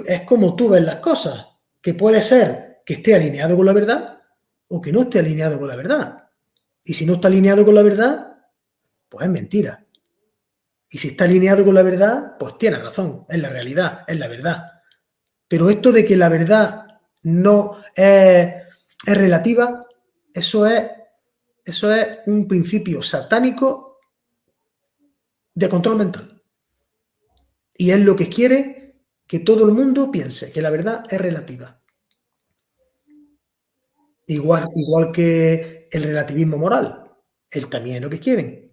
es, 0.05 0.22
como 0.22 0.55
tú 0.55 0.69
ves 0.69 0.84
las 0.84 0.97
cosas, 0.97 1.47
que 1.81 1.95
puede 1.95 2.22
ser 2.22 2.81
que 2.85 2.95
esté 2.95 3.15
alineado 3.15 3.57
con 3.57 3.65
la 3.65 3.73
verdad 3.73 4.22
o 4.68 4.80
que 4.80 4.91
no 4.91 5.01
esté 5.01 5.19
alineado 5.19 5.59
con 5.59 5.68
la 5.68 5.76
verdad. 5.76 6.30
Y 6.84 6.93
si 6.93 7.05
no 7.05 7.13
está 7.13 7.27
alineado 7.27 7.65
con 7.65 7.76
la 7.76 7.81
verdad, 7.81 8.30
pues 9.11 9.25
es 9.25 9.31
mentira. 9.31 9.85
Y 10.89 10.97
si 10.97 11.09
está 11.09 11.25
alineado 11.25 11.65
con 11.65 11.75
la 11.75 11.83
verdad, 11.83 12.38
pues 12.39 12.57
tiene 12.57 12.79
razón, 12.79 13.25
es 13.27 13.39
la 13.39 13.49
realidad, 13.49 14.05
es 14.07 14.17
la 14.17 14.29
verdad. 14.29 14.71
Pero 15.49 15.69
esto 15.69 15.91
de 15.91 16.05
que 16.05 16.15
la 16.15 16.29
verdad 16.29 17.01
no 17.23 17.83
es, 17.93 18.53
relativa, 19.05 19.85
eso 20.33 20.65
es, 20.65 20.89
eso 21.65 21.93
es 21.93 22.19
un 22.25 22.47
principio 22.47 23.01
satánico 23.01 23.99
de 25.53 25.67
control 25.67 25.97
mental. 25.97 26.41
Y 27.75 27.91
es 27.91 27.99
lo 27.99 28.15
que 28.15 28.29
quiere 28.29 28.95
que 29.27 29.39
todo 29.39 29.65
el 29.65 29.73
mundo 29.73 30.09
piense, 30.09 30.53
que 30.53 30.61
la 30.61 30.69
verdad 30.69 31.03
es 31.09 31.19
relativa. 31.19 31.81
Igual, 34.27 34.69
igual 34.75 35.11
que 35.11 35.89
el 35.91 36.03
relativismo 36.03 36.57
moral. 36.57 37.11
Él 37.49 37.67
también 37.67 37.97
es 37.97 38.01
lo 38.03 38.09
que 38.09 38.19
quieren. 38.19 38.70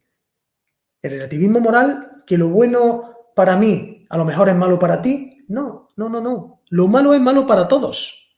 El 1.09 1.15
relativismo 1.15 1.61
moral, 1.61 2.23
que 2.27 2.37
lo 2.37 2.49
bueno 2.49 3.15
para 3.35 3.57
mí 3.57 4.07
a 4.11 4.19
lo 4.19 4.27
mejor 4.27 4.51
es 4.51 4.55
malo 4.55 4.79
para 4.79 5.01
ti. 5.01 5.45
No, 5.49 5.89
no, 5.97 6.09
no, 6.11 6.21
no. 6.21 6.63
Lo 6.69 6.87
malo 6.87 7.15
es 7.15 7.21
malo 7.21 7.47
para 7.47 7.67
todos. 7.67 8.37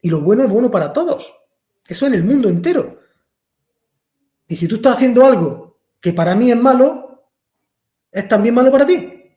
Y 0.00 0.08
lo 0.08 0.20
bueno 0.20 0.44
es 0.44 0.48
bueno 0.48 0.70
para 0.70 0.92
todos. 0.92 1.34
Eso 1.84 2.06
en 2.06 2.14
el 2.14 2.22
mundo 2.22 2.48
entero. 2.48 3.00
Y 4.46 4.54
si 4.54 4.68
tú 4.68 4.76
estás 4.76 4.94
haciendo 4.94 5.24
algo 5.24 5.80
que 6.00 6.12
para 6.12 6.36
mí 6.36 6.52
es 6.52 6.56
malo, 6.56 7.24
es 8.12 8.28
también 8.28 8.54
malo 8.54 8.70
para 8.70 8.86
ti. 8.86 9.36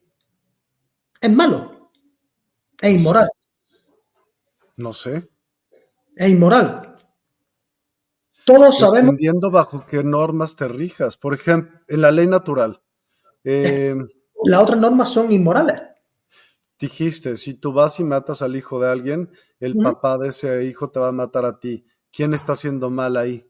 Es 1.20 1.32
malo. 1.32 1.90
Es 2.80 3.00
inmoral. 3.00 3.30
No 4.78 4.94
sé. 4.94 5.28
Es 6.16 6.30
inmoral. 6.30 6.93
Todos 8.46 8.80
sabemos. 8.80 9.12
Dependiendo 9.12 9.50
bajo 9.50 9.86
qué 9.86 10.04
normas 10.04 10.56
te 10.56 10.68
rijas. 10.68 11.18
Por 11.18 11.34
ejemplo, 11.34 11.80
en 11.88 12.02
la 12.02 12.12
ley 12.12 12.28
natural. 12.28 12.82
Eh, 13.44 13.96
Las 14.46 14.62
otras 14.62 14.80
normas 14.80 15.10
son 15.10 15.32
inmorales. 15.32 15.80
Dijiste, 16.78 17.38
si 17.38 17.54
tú 17.54 17.72
vas 17.72 18.00
y 18.00 18.04
matas 18.04 18.42
al 18.42 18.56
hijo 18.56 18.80
de 18.80 18.92
alguien, 18.92 19.30
el 19.60 19.78
papá 19.78 20.18
de 20.18 20.30
ese 20.30 20.66
hijo 20.66 20.90
te 20.90 21.00
va 21.00 21.10
a 21.10 21.14
matar 21.14 21.46
a 21.46 21.60
ti. 21.60 21.86
¿Quién 22.12 22.34
está 22.34 22.52
haciendo 22.54 22.90
mal 22.90 23.16
ahí? 23.16 23.48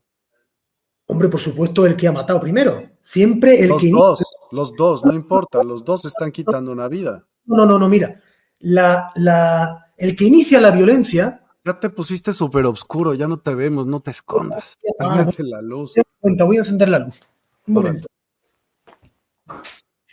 Hombre, 1.07 1.30
por 1.30 1.40
supuesto, 1.40 1.86
el 1.86 1.95
que 1.95 2.07
ha 2.07 2.11
matado 2.11 2.40
primero. 2.40 2.82
Siempre 3.02 3.60
el 3.60 3.70
los 3.70 3.82
que. 3.82 3.90
Los 3.90 3.99
dos, 3.99 4.36
los 4.52 4.76
dos, 4.76 5.06
no 5.06 5.14
importa, 5.14 5.64
los 5.64 5.84
dos 5.84 6.06
están 6.06 6.32
quitando 6.32 6.72
una 6.72 6.88
vida. 6.88 7.26
No, 7.45 7.65
no, 7.65 7.80
no, 7.80 7.90
mira. 7.90 8.22
La, 8.60 9.11
la, 9.15 9.94
el 9.98 10.15
que 10.15 10.26
inicia 10.26 10.61
la 10.61 10.72
violencia 10.72 11.43
ya 11.65 11.80
te 11.80 11.90
pusiste 11.90 12.34
súper 12.34 12.65
oscuro, 12.65 13.14
ya 13.14 13.27
no 13.27 13.40
te 13.40 13.56
vemos, 13.56 13.85
no 13.88 13.99
te 13.99 14.11
escondas. 14.11 14.77
Ah, 14.99 15.26
la 15.38 15.61
luz. 15.61 15.94
Voy 16.22 16.57
a 16.57 16.60
encender 16.60 16.90
la 16.90 16.99
luz. 16.99 17.22
Un 17.68 17.73
momento. 17.73 18.07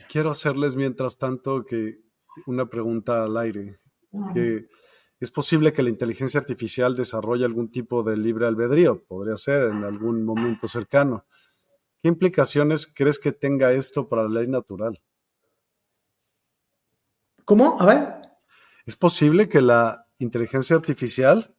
Quiero 0.09 0.31
hacerles 0.31 0.77
mientras 0.77 1.19
tanto 1.19 1.65
que 1.65 2.01
una 2.47 2.67
pregunta 2.67 3.23
al 3.23 3.37
aire. 3.37 3.81
Que 4.35 4.69
¿Es 5.21 5.31
posible 5.31 5.75
que 5.75 5.83
la 5.83 5.91
inteligencia 5.91 6.41
artificial 6.41 6.97
desarrolle 6.97 7.45
algún 7.45 7.71
tipo 7.71 8.03
de 8.03 8.17
libre 8.17 8.47
albedrío? 8.47 9.05
Podría 9.05 9.37
ser 9.37 9.65
en 9.65 9.85
algún 9.85 10.25
momento 10.25 10.67
cercano. 10.67 11.27
¿Qué 12.01 12.09
implicaciones 12.09 12.87
crees 12.87 13.19
que 13.19 13.33
tenga 13.33 13.71
esto 13.73 14.09
para 14.09 14.23
la 14.23 14.41
ley 14.41 14.49
natural? 14.49 14.99
¿Cómo? 17.45 17.77
A 17.79 17.85
ver. 17.85 18.15
¿Es 18.87 18.97
posible 18.97 19.47
que 19.47 19.61
la 19.61 20.07
inteligencia 20.21 20.77
artificial 20.77 21.55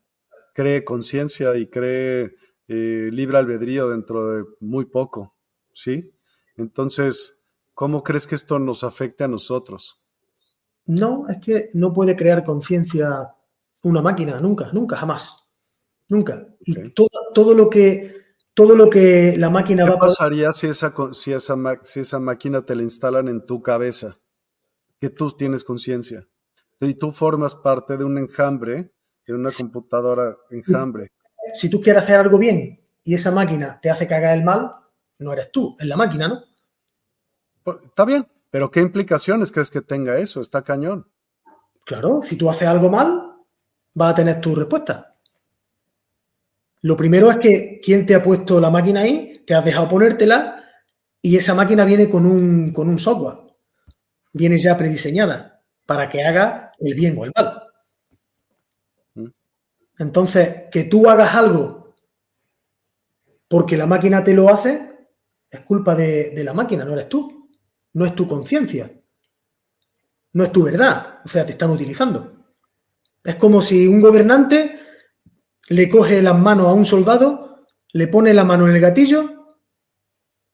cree 0.53 0.83
conciencia 0.83 1.55
y 1.57 1.67
cree 1.67 2.35
eh, 2.67 3.09
libre 3.11 3.37
albedrío 3.37 3.89
dentro 3.89 4.31
de 4.31 4.45
muy 4.59 4.85
poco, 4.85 5.35
¿sí? 5.73 6.13
Entonces, 6.55 7.45
¿cómo 7.73 8.03
crees 8.03 8.27
que 8.27 8.35
esto 8.35 8.59
nos 8.59 8.83
afecte 8.83 9.23
a 9.23 9.27
nosotros? 9.27 10.03
No, 10.85 11.27
es 11.27 11.37
que 11.43 11.69
no 11.73 11.93
puede 11.93 12.15
crear 12.15 12.43
conciencia 12.43 13.35
una 13.83 14.01
máquina, 14.01 14.39
nunca, 14.39 14.71
nunca, 14.73 14.97
jamás. 14.97 15.49
Nunca. 16.07 16.45
Y 16.61 16.89
todo, 16.89 17.07
todo, 17.33 17.53
lo 17.53 17.69
que 17.69 18.15
todo 18.53 18.75
lo 18.75 18.89
que 18.89 19.35
la 19.37 19.49
máquina 19.49 19.85
¿Qué 19.85 19.89
va 19.91 19.95
a 19.95 19.99
pasaría 19.99 20.51
si 20.51 20.67
esa, 20.67 20.93
si, 21.13 21.31
esa, 21.31 21.55
si 21.83 22.01
esa 22.01 22.19
máquina 22.19 22.65
te 22.65 22.75
la 22.75 22.83
instalan 22.83 23.29
en 23.29 23.45
tu 23.45 23.61
cabeza? 23.61 24.17
Que 24.99 25.09
tú 25.09 25.31
tienes 25.31 25.63
conciencia 25.63 26.27
y 26.87 26.95
tú 26.95 27.11
formas 27.11 27.55
parte 27.55 27.97
de 27.97 28.03
un 28.03 28.17
enjambre, 28.17 28.91
de 29.25 29.33
una 29.33 29.51
computadora 29.51 30.35
enjambre. 30.49 31.11
Si 31.53 31.69
tú 31.69 31.81
quieres 31.81 32.03
hacer 32.03 32.19
algo 32.19 32.37
bien 32.37 32.79
y 33.03 33.13
esa 33.13 33.31
máquina 33.31 33.79
te 33.81 33.89
hace 33.89 34.07
cagar 34.07 34.37
el 34.37 34.43
mal, 34.43 34.71
no 35.19 35.33
eres 35.33 35.51
tú, 35.51 35.75
es 35.79 35.85
la 35.85 35.97
máquina, 35.97 36.27
¿no? 36.27 36.43
Pues, 37.63 37.77
está 37.83 38.05
bien, 38.05 38.27
pero 38.49 38.71
¿qué 38.71 38.81
implicaciones 38.81 39.51
crees 39.51 39.69
que 39.69 39.81
tenga 39.81 40.17
eso? 40.17 40.41
Está 40.41 40.63
cañón. 40.63 41.07
Claro, 41.85 42.21
si 42.23 42.35
tú 42.35 42.49
haces 42.49 42.67
algo 42.67 42.89
mal, 42.89 43.35
vas 43.93 44.11
a 44.11 44.15
tener 44.15 44.41
tu 44.41 44.55
respuesta. 44.55 45.15
Lo 46.81 46.97
primero 46.97 47.29
es 47.29 47.37
que 47.37 47.79
quien 47.83 48.05
te 48.05 48.15
ha 48.15 48.23
puesto 48.23 48.59
la 48.59 48.71
máquina 48.71 49.01
ahí, 49.01 49.43
te 49.45 49.53
has 49.53 49.63
dejado 49.63 49.87
ponértela 49.87 50.63
y 51.21 51.37
esa 51.37 51.53
máquina 51.53 51.85
viene 51.85 52.09
con 52.09 52.25
un, 52.25 52.73
con 52.73 52.89
un 52.89 52.97
software. 52.97 53.37
Viene 54.33 54.57
ya 54.57 54.77
prediseñada 54.77 55.61
para 55.85 56.09
que 56.09 56.23
haga 56.23 56.70
el 56.81 56.93
bien 56.93 57.17
o 57.17 57.25
el 57.25 57.31
mal. 57.35 57.63
Mm. 59.15 59.27
Entonces, 59.99 60.63
que 60.71 60.85
tú 60.85 61.09
hagas 61.09 61.33
algo 61.35 61.81
porque 63.47 63.75
la 63.75 63.85
máquina 63.85 64.23
te 64.23 64.33
lo 64.33 64.49
hace, 64.49 64.91
es 65.49 65.59
culpa 65.61 65.93
de, 65.93 66.41
la 66.41 66.53
máquina, 66.53 66.85
no 66.85 66.93
eres 66.93 67.09
tú. 67.09 67.49
No 67.93 68.05
es 68.05 68.15
tu 68.15 68.25
conciencia. 68.25 68.89
No 70.31 70.45
es 70.45 70.51
tu 70.53 70.63
verdad. 70.63 71.19
O 71.25 71.27
sea, 71.27 71.45
te 71.45 71.51
están 71.51 71.71
utilizando. 71.71 72.45
Es 73.21 73.35
como 73.35 73.61
si 73.61 73.85
un 73.85 73.99
gobernante 73.99 74.79
le 75.67 75.89
coge 75.89 76.21
las 76.21 76.39
manos 76.39 76.67
a 76.67 76.73
un 76.73 76.85
soldado, 76.85 77.67
le 77.91 78.07
pone 78.07 78.33
la 78.33 78.45
mano 78.45 78.67
en 78.69 78.75
el 78.75 78.81
gatillo 78.81 79.57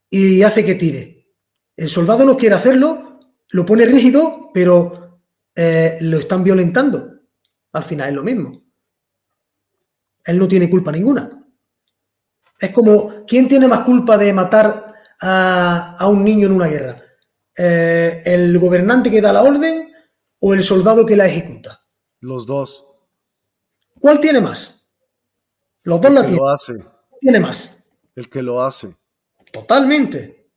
y 0.09 0.41
hace 0.41 0.65
que 0.65 0.73
tire. 0.73 1.35
El 1.75 1.89
soldado 1.89 2.25
no 2.25 2.35
quiere 2.35 2.55
hacerlo, 2.55 3.19
lo 3.49 3.65
pone 3.65 3.85
rígido, 3.85 4.49
pero 4.55 5.06
eh, 5.59 5.97
lo 6.01 6.19
están 6.19 6.43
violentando. 6.43 7.13
Al 7.73 7.83
final 7.83 8.09
es 8.09 8.15
lo 8.15 8.23
mismo. 8.23 8.61
Él 10.23 10.37
no 10.37 10.47
tiene 10.47 10.69
culpa 10.69 10.91
ninguna. 10.91 11.29
Es 12.59 12.71
como, 12.71 13.25
¿quién 13.25 13.47
tiene 13.47 13.67
más 13.67 13.79
culpa 13.81 14.19
de 14.19 14.33
matar 14.33 14.93
a, 15.19 16.07
un 16.07 16.23
niño 16.23 16.45
en 16.45 16.53
una 16.53 16.67
guerra? 16.67 17.01
Eh, 17.57 18.21
¿El 18.23 18.59
gobernante 18.59 19.09
que 19.09 19.19
da 19.19 19.33
la 19.33 19.41
orden 19.41 19.91
o 20.39 20.53
el 20.53 20.63
soldado 20.63 21.07
que 21.07 21.15
la 21.15 21.25
ejecuta? 21.25 21.83
Los 22.19 22.45
dos. 22.45 22.85
¿Cuál 23.99 24.19
tiene 24.19 24.39
más? 24.39 24.91
Los 25.81 25.99
dos 25.99 26.09
el 26.09 26.15
la 26.15 26.21
que 26.21 26.27
tienen. 26.27 26.43
Lo 26.43 26.49
hace. 26.49 26.73
¿Tiene 27.19 27.39
más? 27.39 27.89
El 28.15 28.29
que 28.29 28.43
lo 28.43 28.61
hace. 28.61 28.95
Totalmente. 29.51 30.51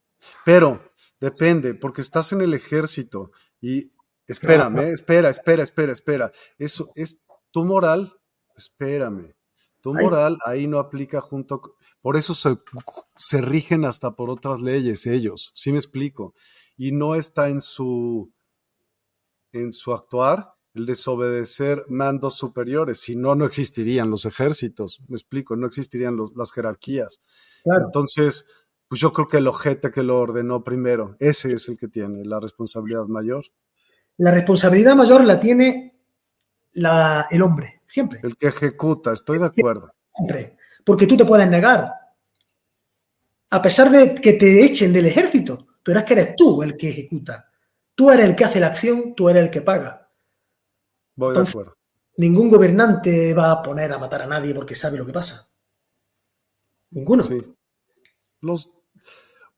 Pero 0.44 0.92
depende, 1.18 1.72
porque 1.72 2.02
estás 2.02 2.32
en 2.32 2.42
el 2.42 2.52
ejército 2.52 3.30
y 3.62 3.88
espérame, 4.32 4.92
espera, 4.92 5.28
espera, 5.28 5.62
espera, 5.62 5.92
espera. 5.92 6.32
Eso 6.58 6.90
es 6.94 7.22
tu 7.50 7.64
moral. 7.64 8.12
Espérame. 8.56 9.34
Tu 9.80 9.94
moral 9.94 10.38
ahí 10.44 10.66
no 10.66 10.78
aplica 10.78 11.20
junto. 11.20 11.76
Por 12.02 12.16
eso 12.16 12.34
se, 12.34 12.58
se 13.16 13.40
rigen 13.40 13.84
hasta 13.84 14.14
por 14.14 14.28
otras 14.30 14.60
leyes 14.60 15.06
ellos. 15.06 15.50
¿Sí 15.54 15.72
me 15.72 15.78
explico? 15.78 16.34
Y 16.76 16.92
no 16.92 17.14
está 17.14 17.48
en 17.48 17.60
su 17.60 18.32
en 19.52 19.72
su 19.72 19.92
actuar 19.92 20.54
el 20.74 20.86
desobedecer 20.86 21.84
mandos 21.88 22.36
superiores, 22.36 23.00
si 23.00 23.16
no, 23.16 23.34
no 23.34 23.44
existirían 23.44 24.10
los 24.10 24.24
ejércitos, 24.24 25.00
me 25.08 25.16
explico, 25.16 25.56
no 25.56 25.66
existirían 25.66 26.16
las 26.36 26.52
jerarquías. 26.52 27.20
Entonces, 27.64 28.46
pues 28.88 29.00
yo 29.00 29.12
creo 29.12 29.26
que 29.26 29.38
el 29.38 29.48
ojete 29.48 29.90
que 29.90 30.02
lo 30.02 30.18
ordenó 30.18 30.62
primero, 30.62 31.16
ese 31.18 31.52
es 31.52 31.68
el 31.68 31.76
que 31.76 31.88
tiene 31.88 32.24
la 32.24 32.40
responsabilidad 32.40 33.06
mayor. 33.06 33.44
La 34.20 34.30
responsabilidad 34.30 34.94
mayor 34.94 35.24
la 35.24 35.40
tiene 35.40 35.98
la, 36.72 37.26
el 37.30 37.40
hombre, 37.40 37.80
siempre. 37.86 38.20
El 38.22 38.36
que 38.36 38.48
ejecuta, 38.48 39.14
estoy 39.14 39.38
de 39.38 39.46
acuerdo. 39.46 39.94
Siempre, 40.14 40.58
porque 40.84 41.06
tú 41.06 41.16
te 41.16 41.24
puedes 41.24 41.48
negar, 41.48 41.90
a 43.48 43.62
pesar 43.62 43.90
de 43.90 44.14
que 44.14 44.34
te 44.34 44.62
echen 44.62 44.92
del 44.92 45.06
ejército, 45.06 45.68
pero 45.82 46.00
es 46.00 46.04
que 46.04 46.12
eres 46.12 46.36
tú 46.36 46.62
el 46.62 46.76
que 46.76 46.90
ejecuta. 46.90 47.50
Tú 47.94 48.10
eres 48.10 48.26
el 48.26 48.36
que 48.36 48.44
hace 48.44 48.60
la 48.60 48.66
acción, 48.66 49.14
tú 49.14 49.30
eres 49.30 49.44
el 49.44 49.50
que 49.50 49.62
paga. 49.62 50.10
Voy 51.16 51.34
de 51.34 51.40
acuerdo. 51.40 51.78
Ningún 52.18 52.50
gobernante 52.50 53.32
va 53.32 53.52
a 53.52 53.62
poner 53.62 53.90
a 53.90 53.98
matar 53.98 54.20
a 54.20 54.26
nadie 54.26 54.52
porque 54.52 54.74
sabe 54.74 54.98
lo 54.98 55.06
que 55.06 55.14
pasa. 55.14 55.48
Ninguno. 56.90 57.22
Sí. 57.22 57.40
Los, 58.42 58.70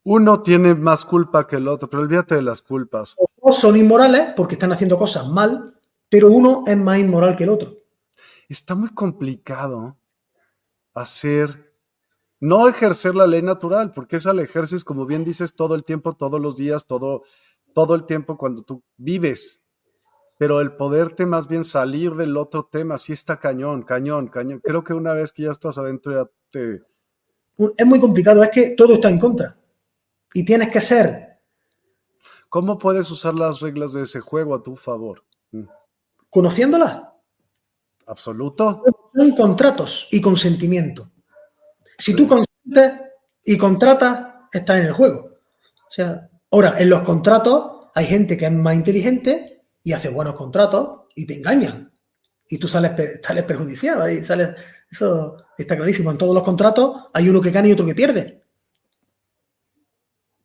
uno 0.04 0.40
tiene 0.40 0.72
más 0.76 1.04
culpa 1.04 1.48
que 1.48 1.56
el 1.56 1.66
otro, 1.66 1.90
pero 1.90 2.04
olvídate 2.04 2.36
de 2.36 2.42
las 2.42 2.62
culpas. 2.62 3.16
Los 3.52 3.60
son 3.60 3.76
inmorales 3.76 4.32
porque 4.34 4.54
están 4.54 4.72
haciendo 4.72 4.96
cosas 4.96 5.28
mal, 5.28 5.74
pero 6.08 6.30
uno 6.30 6.64
es 6.66 6.76
más 6.76 6.98
inmoral 6.98 7.36
que 7.36 7.44
el 7.44 7.50
otro. 7.50 7.80
Está 8.48 8.74
muy 8.74 8.88
complicado 8.94 9.98
hacer, 10.94 11.74
no 12.40 12.66
ejercer 12.66 13.14
la 13.14 13.26
ley 13.26 13.42
natural, 13.42 13.92
porque 13.92 14.16
esa 14.16 14.32
la 14.32 14.40
ejerces, 14.40 14.84
como 14.84 15.04
bien 15.04 15.22
dices, 15.22 15.54
todo 15.54 15.74
el 15.74 15.84
tiempo, 15.84 16.14
todos 16.14 16.40
los 16.40 16.56
días, 16.56 16.86
todo, 16.86 17.24
todo 17.74 17.94
el 17.94 18.06
tiempo 18.06 18.38
cuando 18.38 18.62
tú 18.62 18.82
vives. 18.96 19.62
Pero 20.38 20.62
el 20.62 20.72
poderte 20.74 21.26
más 21.26 21.46
bien 21.46 21.62
salir 21.62 22.14
del 22.14 22.38
otro 22.38 22.64
tema, 22.64 22.96
sí 22.96 23.12
está 23.12 23.38
cañón, 23.38 23.82
cañón, 23.82 24.28
cañón. 24.28 24.60
Creo 24.64 24.82
que 24.82 24.94
una 24.94 25.12
vez 25.12 25.30
que 25.30 25.42
ya 25.42 25.50
estás 25.50 25.76
adentro 25.76 26.24
ya 26.24 26.30
te... 26.50 26.80
Es 27.76 27.86
muy 27.86 28.00
complicado, 28.00 28.42
es 28.42 28.48
que 28.50 28.70
todo 28.70 28.94
está 28.94 29.10
en 29.10 29.18
contra. 29.18 29.58
Y 30.32 30.42
tienes 30.42 30.70
que 30.70 30.80
ser... 30.80 31.31
¿Cómo 32.52 32.76
puedes 32.76 33.10
usar 33.10 33.32
las 33.34 33.60
reglas 33.60 33.94
de 33.94 34.02
ese 34.02 34.20
juego 34.20 34.54
a 34.54 34.62
tu 34.62 34.76
favor? 34.76 35.24
Mm. 35.52 35.64
Conociéndolas. 36.28 37.00
Absoluto. 38.06 38.82
Son 39.16 39.34
contratos 39.34 40.06
y 40.10 40.20
consentimiento. 40.20 41.10
Si 41.96 42.14
tú 42.14 42.28
consientes 42.28 43.00
y 43.42 43.56
contratas, 43.56 44.34
estás 44.52 44.80
en 44.80 44.86
el 44.86 44.92
juego. 44.92 45.30
O 45.88 45.90
sea, 45.90 46.28
Ahora, 46.52 46.74
en 46.78 46.90
los 46.90 47.00
contratos 47.00 47.88
hay 47.94 48.04
gente 48.04 48.36
que 48.36 48.44
es 48.44 48.52
más 48.52 48.74
inteligente 48.74 49.64
y 49.82 49.92
hace 49.92 50.10
buenos 50.10 50.34
contratos 50.34 51.06
y 51.14 51.26
te 51.26 51.36
engañan. 51.36 51.90
Y 52.46 52.58
tú 52.58 52.68
sales, 52.68 52.92
sales 53.22 53.44
perjudiciado. 53.44 54.06
Y 54.10 54.22
sales, 54.22 54.50
eso 54.90 55.38
está 55.56 55.74
clarísimo. 55.74 56.10
En 56.10 56.18
todos 56.18 56.34
los 56.34 56.42
contratos 56.42 57.06
hay 57.14 57.30
uno 57.30 57.40
que 57.40 57.50
gana 57.50 57.68
y 57.68 57.72
otro 57.72 57.86
que 57.86 57.94
pierde. 57.94 58.42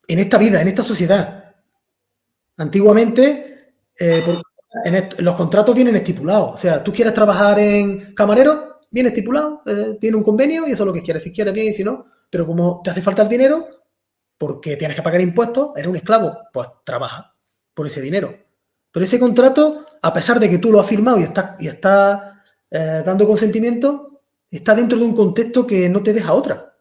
En 0.08 0.20
esta 0.20 0.38
vida, 0.38 0.62
en 0.62 0.70
esta 0.70 0.84
sociedad. 0.84 1.37
Antiguamente, 2.58 3.74
eh, 4.00 4.24
los 5.20 5.36
contratos 5.36 5.76
vienen 5.76 5.96
estipulados. 5.96 6.56
O 6.56 6.58
sea, 6.58 6.84
tú 6.84 6.92
quieres 6.92 7.14
trabajar 7.14 7.60
en 7.60 8.14
camarero, 8.14 8.80
viene 8.90 9.10
estipulado, 9.10 9.62
eh, 9.66 9.98
tiene 10.00 10.18
un 10.18 10.24
convenio 10.24 10.68
y 10.68 10.72
eso 10.72 10.84
es 10.84 10.88
lo 10.88 10.94
que 10.94 11.04
quieres. 11.04 11.24
Si 11.24 11.32
quieres, 11.32 11.54
bien 11.54 11.74
si 11.74 11.84
no. 11.84 12.08
Pero 12.30 12.46
como 12.46 12.82
te 12.84 12.90
hace 12.90 13.02
falta 13.02 13.22
el 13.22 13.30
dinero, 13.30 13.68
porque 14.38 14.76
tienes 14.76 14.96
que 14.96 15.04
pagar 15.04 15.22
impuestos, 15.22 15.72
eres 15.76 15.88
un 15.88 15.96
esclavo, 15.96 16.38
pues 16.52 16.68
trabaja 16.84 17.36
por 17.74 17.88
ese 17.88 18.02
dinero. 18.02 18.34
Pero 18.92 19.06
ese 19.06 19.20
contrato, 19.20 19.86
a 20.02 20.14
pesar 20.14 20.40
de 20.40 20.50
que 20.50 20.58
tú 20.58 20.72
lo 20.72 20.80
has 20.80 20.88
firmado 20.88 21.20
y 21.20 21.24
estás, 21.24 21.56
y 21.60 21.68
está 21.68 22.44
eh, 22.70 23.04
dando 23.06 23.28
consentimiento, 23.28 24.22
está 24.50 24.76
dentro 24.76 24.98
de 24.98 25.06
un 25.06 25.16
contexto 25.16 25.66
que 25.66 25.90
no 25.90 26.04
te 26.04 26.14
deja 26.14 26.34
otra. 26.34 26.76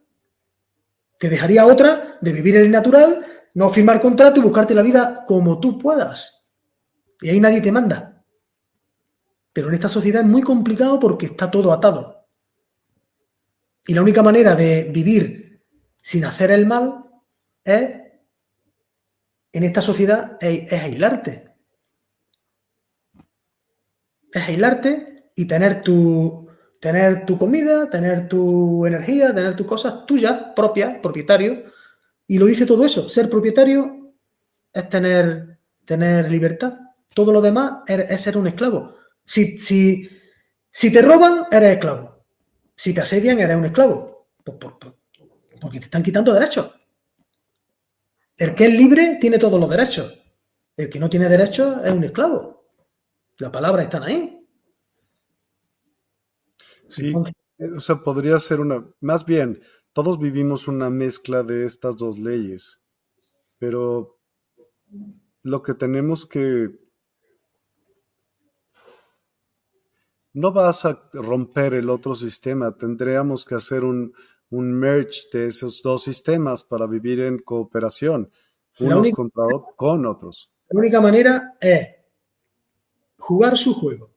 Te 1.19 1.28
dejaría 1.28 1.66
otra 1.66 2.19
de 2.20 2.32
vivir 2.32 2.57
en 2.57 2.62
el 2.62 2.70
natural, 2.70 3.24
no 3.56 3.70
firmar 3.70 4.02
contrato 4.02 4.38
y 4.38 4.42
buscarte 4.42 4.74
la 4.74 4.82
vida 4.82 5.24
como 5.26 5.58
tú 5.58 5.78
puedas. 5.78 6.52
Y 7.22 7.30
ahí 7.30 7.40
nadie 7.40 7.62
te 7.62 7.72
manda. 7.72 8.22
Pero 9.50 9.68
en 9.68 9.74
esta 9.74 9.88
sociedad 9.88 10.20
es 10.20 10.28
muy 10.28 10.42
complicado 10.42 11.00
porque 11.00 11.24
está 11.24 11.50
todo 11.50 11.72
atado. 11.72 12.28
Y 13.86 13.94
la 13.94 14.02
única 14.02 14.22
manera 14.22 14.54
de 14.54 14.90
vivir 14.92 15.62
sin 16.02 16.26
hacer 16.26 16.50
el 16.50 16.66
mal 16.66 17.06
es, 17.64 17.92
en 19.52 19.62
esta 19.62 19.80
sociedad, 19.80 20.36
es, 20.38 20.70
aislarte. 20.70 21.54
Es 24.32 24.48
aislarte 24.48 25.30
y 25.34 25.46
tener 25.46 25.80
tu, 25.80 26.46
tener 26.78 27.24
tu 27.24 27.38
comida, 27.38 27.88
tener 27.88 28.28
tu 28.28 28.84
energía, 28.84 29.34
tener 29.34 29.56
tus 29.56 29.66
cosas 29.66 30.04
tuyas, 30.04 30.52
propias, 30.54 30.98
propietario. 30.98 31.74
Y 32.27 32.39
lo 32.39 32.47
dice 32.47 32.66
todo 32.66 32.85
eso. 32.85 33.09
Ser 33.09 33.31
propietario 33.31 34.15
es 34.73 34.89
tener, 34.89 35.59
tener 35.85 36.31
libertad. 36.31 36.78
Todo 37.15 37.32
lo 37.32 37.40
demás 37.40 37.82
es, 37.86 38.20
ser 38.20 38.36
un 38.36 38.47
esclavo. 38.47 38.94
Si, 39.24 39.59
si, 39.59 40.09
si, 40.70 40.93
te 40.93 41.03
roban, 41.03 41.47
eres 41.51 41.73
esclavo. 41.73 42.24
Si 42.74 42.93
te 42.93 43.01
asedian, 43.01 43.39
eres 43.39 43.57
un 43.57 43.65
esclavo. 43.65 44.28
porque 44.44 45.78
te 45.78 45.86
están 45.86 46.03
quitando 46.03 46.32
derechos. 46.32 46.73
El 48.36 48.55
que 48.55 48.66
es 48.66 48.74
libre 48.74 49.19
tiene 49.20 49.39
todos 49.39 49.59
los 49.59 49.70
derechos. 49.70 50.23
El 50.77 50.90
que 50.90 51.01
no 51.01 51.09
tiene 51.09 51.28
derechos 51.28 51.78
es 51.85 51.93
un 51.93 52.05
esclavo. 52.05 52.66
Las 53.39 53.51
palabras 53.51 53.85
están 53.85 54.03
ahí. 54.03 54.47
Sí, 56.89 57.15
o 57.59 57.81
sea, 57.81 57.97
podría 57.97 58.39
ser 58.39 58.61
una, 58.61 58.86
más 59.01 59.24
bien, 59.24 59.61
todos 59.97 60.18
vivimos 60.18 60.68
una 60.68 60.90
mezcla 60.90 61.43
de 61.43 61.64
estas 61.64 61.97
dos 61.97 62.18
leyes, 62.18 62.82
pero 63.56 64.18
lo 65.43 65.62
que 65.62 65.73
tenemos 65.73 66.27
que... 66.27 66.68
No 70.35 70.52
vas 70.52 70.85
a 70.85 71.09
romper 71.14 71.73
el 71.73 71.89
otro 71.89 72.14
sistema, 72.14 72.77
tendríamos 72.77 73.47
que 73.47 73.55
hacer 73.55 73.85
un, 73.85 74.12
un 74.51 74.70
merge 74.70 75.28
de 75.32 75.47
esos 75.47 75.81
dos 75.82 76.02
sistemas 76.02 76.62
para 76.62 76.86
vivir 76.86 77.20
en 77.20 77.39
cooperación, 77.39 78.31
unos 78.78 79.10
contra 79.12 79.44
con 79.77 80.05
otros. 80.05 80.52
La 80.68 80.78
única 80.78 81.01
manera 81.01 81.55
es 81.59 81.89
jugar 83.16 83.56
su 83.56 83.73
juego. 83.73 84.10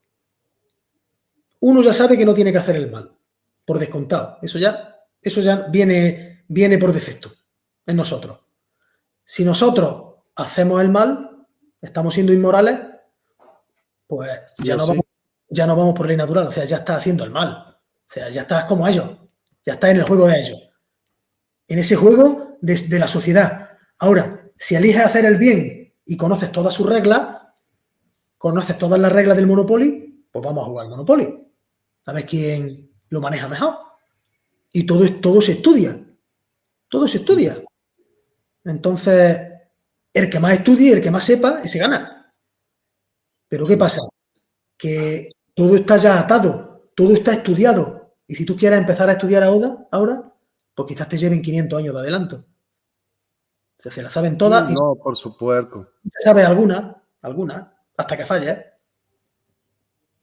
Uno 1.61 1.81
ya 1.81 1.93
sabe 1.93 2.18
que 2.18 2.26
no 2.26 2.34
tiene 2.34 2.51
que 2.51 2.57
hacer 2.57 2.76
el 2.76 2.91
mal, 2.91 3.18
por 3.64 3.80
descontado. 3.80 4.39
Eso 4.41 4.60
ya, 4.60 4.88
eso 5.21 5.41
ya 5.41 5.67
viene, 5.69 6.43
viene 6.47 6.77
por 6.77 6.93
defecto 6.93 7.31
en 7.85 7.95
nosotros. 7.95 8.39
Si 9.23 9.43
nosotros 9.43 10.15
hacemos 10.35 10.81
el 10.81 10.89
mal, 10.89 11.45
estamos 11.81 12.13
siendo 12.13 12.33
inmorales, 12.33 12.79
pues 14.07 14.29
ya, 14.63 14.75
no 14.75 14.87
vamos, 14.87 15.05
ya 15.49 15.67
no 15.67 15.75
vamos 15.75 15.93
por 15.93 16.07
ley 16.07 16.17
natural. 16.17 16.47
O 16.47 16.51
sea, 16.51 16.65
ya 16.65 16.77
está 16.77 16.95
haciendo 16.95 17.23
el 17.23 17.31
mal. 17.31 17.77
O 18.09 18.11
sea, 18.11 18.29
ya 18.29 18.41
estás 18.41 18.65
como 18.65 18.87
ellos. 18.87 19.07
Ya 19.63 19.73
está 19.73 19.91
en 19.91 19.97
el 19.97 20.03
juego 20.03 20.27
de 20.27 20.39
ellos. 20.39 20.69
En 21.67 21.77
ese 21.77 21.95
juego 21.95 22.57
de, 22.61 22.99
la 22.99 23.07
sociedad. 23.07 23.69
Ahora, 23.99 24.49
si 24.57 24.75
eliges 24.75 25.05
hacer 25.05 25.25
el 25.25 25.37
bien 25.37 25.93
y 26.05 26.17
conoces 26.17 26.51
todas 26.51 26.73
sus 26.73 26.87
reglas, 26.87 27.37
conoces 28.37 28.77
todas 28.77 28.99
las 28.99 29.11
reglas 29.11 29.37
del 29.37 29.45
Monopoly, 29.45 30.25
pues 30.31 30.43
vamos 30.43 30.63
a 30.63 30.67
jugar 30.67 30.87
Monopoly. 30.87 31.47
Ver 32.07 32.25
quién 32.25 32.89
lo 33.09 33.21
maneja 33.21 33.47
mejor. 33.47 33.75
Y 34.71 34.85
todo, 34.85 35.11
todo 35.19 35.41
se 35.41 35.53
estudia. 35.53 35.99
Todo 36.87 37.07
se 37.07 37.17
estudia. 37.17 37.61
Entonces, 38.65 39.49
el 40.13 40.29
que 40.29 40.39
más 40.39 40.53
estudie, 40.53 40.93
el 40.93 41.01
que 41.01 41.11
más 41.11 41.23
sepa, 41.23 41.61
ese 41.63 41.79
gana. 41.79 42.33
Pero 43.47 43.65
¿qué 43.65 43.77
pasa? 43.77 44.01
Que 44.77 45.29
todo 45.55 45.75
está 45.75 45.97
ya 45.97 46.19
atado, 46.19 46.91
todo 46.95 47.13
está 47.13 47.33
estudiado. 47.33 48.15
Y 48.27 48.35
si 48.35 48.45
tú 48.45 48.55
quieres 48.55 48.79
empezar 48.79 49.09
a 49.09 49.13
estudiar 49.13 49.43
ahora, 49.43 49.87
ahora 49.91 50.29
pues 50.75 50.87
quizás 50.87 51.09
te 51.09 51.17
lleven 51.17 51.41
500 51.41 51.79
años 51.79 51.93
de 51.93 51.99
adelanto. 51.99 52.35
O 52.37 53.81
sea, 53.81 53.91
se 53.91 54.01
la 54.01 54.09
saben 54.09 54.37
todas. 54.37 54.69
no, 54.71 54.95
por 54.95 55.15
supuesto. 55.15 55.93
Sabe 56.17 56.43
alguna, 56.43 57.03
alguna, 57.21 57.75
hasta 57.97 58.15
que 58.15 58.25
falle. 58.25 58.65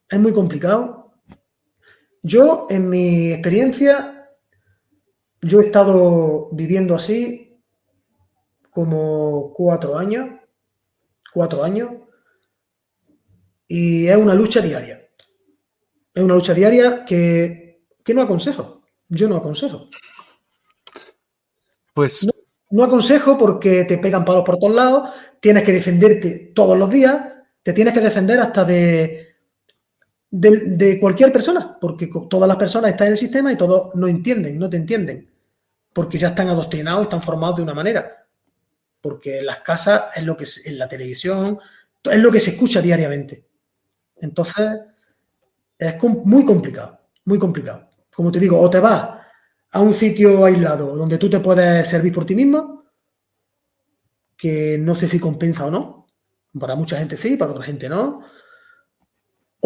Es 0.09 0.19
muy 0.19 0.33
complicado. 0.33 1.13
Yo, 2.23 2.67
en 2.71 2.89
mi 2.89 3.33
experiencia, 3.33 4.16
yo 5.43 5.61
he 5.61 5.67
estado 5.67 6.49
viviendo 6.53 6.95
así 6.95 7.61
como 8.71 9.53
cuatro 9.55 9.97
años, 9.97 10.29
cuatro 11.33 11.65
años, 11.65 11.91
y 13.69 14.07
es 14.07 14.17
una 14.17 14.35
lucha 14.35 14.61
diaria. 14.61 15.09
Es 16.15 16.23
una 16.23 16.35
lucha 16.35 16.55
diaria 16.55 17.05
que, 17.05 17.83
no 18.09 18.23
aconsejo. 18.23 18.83
Yo 19.09 19.29
no 19.29 19.37
aconsejo. 19.37 19.89
Pues. 21.95 22.27
No, 22.71 22.85
aconsejo 22.85 23.39
porque 23.39 23.85
te 23.85 23.99
pegan 23.99 24.25
palos 24.25 24.45
por 24.45 24.59
todos 24.59 24.75
lados, 24.75 25.11
tienes 25.41 25.63
que 25.63 25.73
defenderte 25.73 26.53
todos 26.55 26.77
los 26.77 26.91
días, 26.91 27.33
te 27.63 27.73
tienes 27.73 27.95
que 27.95 28.01
defender 28.01 28.41
hasta 28.41 28.65
de, 28.65 29.36
de, 30.31 30.99
cualquier 31.01 31.33
persona, 31.33 31.79
porque 31.81 32.11
todas 32.29 32.49
las 32.49 32.57
personas 32.57 32.91
están 32.91 33.09
en 33.09 33.13
el 33.13 33.19
sistema 33.19 33.53
y 33.53 33.57
todos 33.57 33.95
no 33.95 34.09
entienden, 34.09 34.59
no 34.59 34.69
te 34.69 34.77
entienden, 34.77 35.31
porque 35.93 36.19
ya 36.19 36.29
están 36.29 36.49
adoctrinados, 36.49 37.03
están 37.03 37.23
formados 37.23 37.57
de 37.57 37.63
una 37.63 37.75
manera. 37.75 38.27
Porque 39.01 39.39
en 39.39 39.47
las 39.47 39.61
casas 39.61 40.17
es 40.17 40.25
lo 40.25 40.37
que 40.37 40.47
en 40.65 40.79
la 40.79 40.89
televisión 40.89 41.59
es 42.11 42.19
lo 42.19 42.31
que 42.31 42.41
se 42.41 42.51
escucha 42.51 42.81
diariamente. 42.81 43.47
Entonces, 44.17 44.81
es 45.79 46.03
muy 46.03 46.45
complicado, 46.45 47.01
muy 47.25 47.39
complicado. 47.39 47.89
Como 48.15 48.33
te 48.33 48.41
digo, 48.41 48.59
o 48.61 48.71
te 48.71 48.81
vas 48.81 49.19
a 49.71 49.81
un 49.81 49.93
sitio 49.93 50.45
aislado 50.45 50.97
donde 50.97 51.19
tú 51.19 51.29
te 51.29 51.41
puedes 51.41 51.87
servir 51.89 52.13
por 52.13 52.25
ti 52.25 52.35
mismo, 52.35 52.85
que 54.37 54.79
no 54.79 54.95
sé 54.95 55.09
si 55.09 55.19
compensa 55.19 55.67
o 55.67 55.71
no. 55.71 56.07
Para 56.59 56.75
mucha 56.75 56.99
gente 56.99 57.17
sí, 57.17 57.37
para 57.37 57.53
otra 57.53 57.65
gente 57.65 57.89
no. 57.89 58.23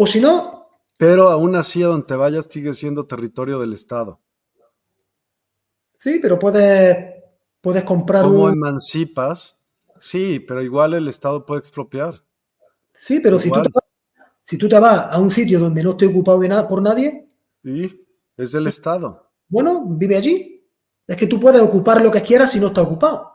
O 0.03 0.07
si 0.07 0.19
no... 0.19 0.67
Pero 0.97 1.29
aún 1.29 1.55
así, 1.55 1.83
a 1.83 1.85
donde 1.85 2.15
vayas 2.15 2.47
sigue 2.49 2.73
siendo 2.73 3.05
territorio 3.05 3.59
del 3.59 3.73
Estado. 3.73 4.19
Sí, 5.95 6.17
pero 6.19 6.39
puedes, 6.39 7.21
puedes 7.61 7.83
comprar 7.83 8.23
¿Cómo 8.23 8.49
emancipas? 8.49 9.59
Sí, 9.99 10.39
pero 10.39 10.63
igual 10.63 10.95
el 10.95 11.07
Estado 11.07 11.45
puede 11.45 11.59
expropiar. 11.59 12.15
Sí, 12.91 13.19
pero 13.19 13.37
si 13.37 13.51
tú, 13.51 13.61
te 13.61 13.69
vas, 13.71 13.83
si 14.43 14.57
tú 14.57 14.67
te 14.67 14.79
vas 14.79 15.05
a 15.11 15.19
un 15.19 15.29
sitio 15.29 15.59
donde 15.59 15.83
no 15.83 15.91
esté 15.91 16.07
ocupado 16.07 16.39
de 16.39 16.49
nada 16.49 16.67
por 16.67 16.81
nadie... 16.81 17.29
Sí, 17.63 18.03
es 18.35 18.51
del 18.53 18.65
Estado. 18.65 19.29
Bueno, 19.49 19.85
vive 19.87 20.15
allí. 20.15 20.67
Es 21.05 21.15
que 21.15 21.27
tú 21.27 21.39
puedes 21.39 21.61
ocupar 21.61 22.01
lo 22.01 22.09
que 22.09 22.23
quieras 22.23 22.51
si 22.51 22.59
no 22.59 22.67
está 22.67 22.81
ocupado. 22.81 23.33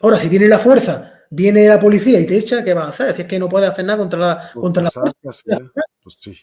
Ahora, 0.00 0.18
si 0.18 0.28
viene 0.28 0.46
la 0.46 0.58
fuerza, 0.58 1.15
viene 1.30 1.68
la 1.68 1.80
policía 1.80 2.20
y 2.20 2.26
te 2.26 2.36
echa, 2.36 2.64
¿qué 2.64 2.74
vas 2.74 2.86
a 2.86 2.88
hacer? 2.88 3.14
Si 3.14 3.22
es 3.22 3.28
que 3.28 3.38
no 3.38 3.48
puedes 3.48 3.70
hacer 3.70 3.84
nada 3.84 3.98
contra 3.98 4.18
la, 4.18 4.50
pues 4.52 4.62
contra 4.62 4.82
la. 4.82 4.90
Pues 5.22 6.16
sí. 6.18 6.36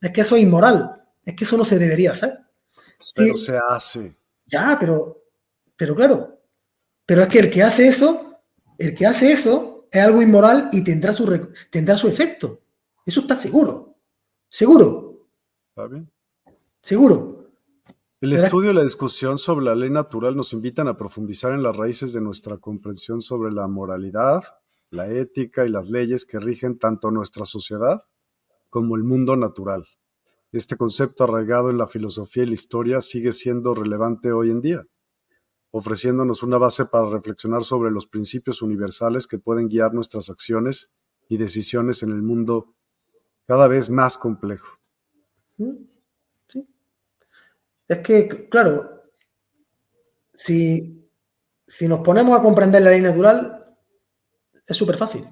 Es 0.00 0.10
que 0.10 0.20
eso 0.20 0.36
es 0.36 0.42
inmoral. 0.42 1.02
Es 1.24 1.34
que 1.34 1.44
eso 1.44 1.56
no 1.56 1.64
se 1.64 1.78
debería 1.78 2.12
hacer. 2.12 2.38
Pero 3.14 3.36
se 3.36 3.58
hace. 3.58 4.16
Ya, 4.46 4.76
pero, 4.78 5.22
pero 5.76 5.94
claro. 5.94 6.40
Pero 7.04 7.22
es 7.22 7.28
que 7.28 7.38
el 7.38 7.50
que 7.50 7.62
hace 7.62 7.88
eso, 7.88 8.40
el 8.78 8.94
que 8.94 9.06
hace 9.06 9.32
eso 9.32 9.88
es 9.90 10.02
algo 10.02 10.20
inmoral 10.20 10.68
y 10.72 10.82
tendrá 10.82 11.12
su, 11.12 11.48
tendrá 11.70 11.96
su 11.96 12.08
efecto. 12.08 12.60
Eso 13.04 13.20
está 13.20 13.36
seguro. 13.36 13.96
Seguro. 14.48 15.28
¿Está 15.70 15.86
bien? 15.86 16.10
Seguro. 16.82 17.45
El 18.18 18.32
estudio 18.32 18.70
y 18.70 18.74
la 18.74 18.82
discusión 18.82 19.36
sobre 19.36 19.66
la 19.66 19.74
ley 19.74 19.90
natural 19.90 20.34
nos 20.34 20.54
invitan 20.54 20.88
a 20.88 20.96
profundizar 20.96 21.52
en 21.52 21.62
las 21.62 21.76
raíces 21.76 22.14
de 22.14 22.22
nuestra 22.22 22.56
comprensión 22.56 23.20
sobre 23.20 23.52
la 23.52 23.68
moralidad, 23.68 24.42
la 24.88 25.06
ética 25.10 25.66
y 25.66 25.68
las 25.68 25.90
leyes 25.90 26.24
que 26.24 26.40
rigen 26.40 26.78
tanto 26.78 27.10
nuestra 27.10 27.44
sociedad 27.44 28.04
como 28.70 28.96
el 28.96 29.04
mundo 29.04 29.36
natural. 29.36 29.86
Este 30.50 30.78
concepto 30.78 31.24
arraigado 31.24 31.68
en 31.68 31.76
la 31.76 31.86
filosofía 31.86 32.44
y 32.44 32.46
la 32.46 32.54
historia 32.54 33.02
sigue 33.02 33.32
siendo 33.32 33.74
relevante 33.74 34.32
hoy 34.32 34.50
en 34.50 34.62
día, 34.62 34.86
ofreciéndonos 35.70 36.42
una 36.42 36.56
base 36.56 36.86
para 36.86 37.10
reflexionar 37.10 37.64
sobre 37.64 37.90
los 37.90 38.06
principios 38.06 38.62
universales 38.62 39.26
que 39.26 39.38
pueden 39.38 39.68
guiar 39.68 39.92
nuestras 39.92 40.30
acciones 40.30 40.90
y 41.28 41.36
decisiones 41.36 42.02
en 42.02 42.12
el 42.12 42.22
mundo 42.22 42.74
cada 43.44 43.68
vez 43.68 43.90
más 43.90 44.16
complejo. 44.16 44.78
Es 47.88 47.98
que, 47.98 48.48
claro, 48.48 49.04
si, 50.34 51.08
si 51.66 51.88
nos 51.88 52.00
ponemos 52.00 52.38
a 52.38 52.42
comprender 52.42 52.82
la 52.82 52.90
ley 52.90 53.00
natural, 53.00 53.76
es 54.66 54.76
súper 54.76 54.96
fácil. 54.96 55.28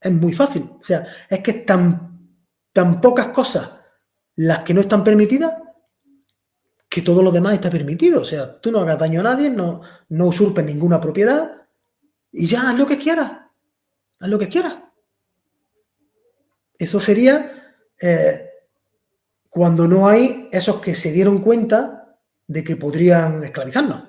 es 0.00 0.12
muy 0.12 0.32
fácil. 0.32 0.68
O 0.80 0.84
sea, 0.84 1.06
es 1.28 1.40
que 1.40 1.50
es 1.50 1.66
tan, 1.66 2.38
tan 2.72 3.00
pocas 3.00 3.28
cosas 3.28 3.70
las 4.36 4.64
que 4.64 4.74
no 4.74 4.80
están 4.80 5.04
permitidas 5.04 5.54
que 6.92 7.00
todo 7.00 7.22
lo 7.22 7.32
demás 7.32 7.54
está 7.54 7.70
permitido. 7.70 8.20
O 8.20 8.24
sea, 8.24 8.60
tú 8.60 8.70
no 8.70 8.80
hagas 8.80 8.98
daño 8.98 9.20
a 9.20 9.22
nadie, 9.22 9.48
no, 9.48 9.80
no 10.10 10.26
usurpes 10.26 10.62
ninguna 10.62 11.00
propiedad 11.00 11.62
y 12.30 12.46
ya 12.46 12.68
haz 12.68 12.78
lo 12.78 12.86
que 12.86 12.98
quieras. 12.98 13.32
Haz 14.20 14.28
lo 14.28 14.38
que 14.38 14.48
quieras. 14.50 14.76
Eso 16.76 17.00
sería 17.00 17.74
eh, 17.98 18.50
cuando 19.52 19.86
no 19.86 20.08
hay 20.08 20.48
esos 20.50 20.80
que 20.80 20.94
se 20.94 21.12
dieron 21.12 21.42
cuenta 21.42 22.16
de 22.46 22.64
que 22.64 22.74
podrían 22.74 23.44
esclavizarnos. 23.44 24.04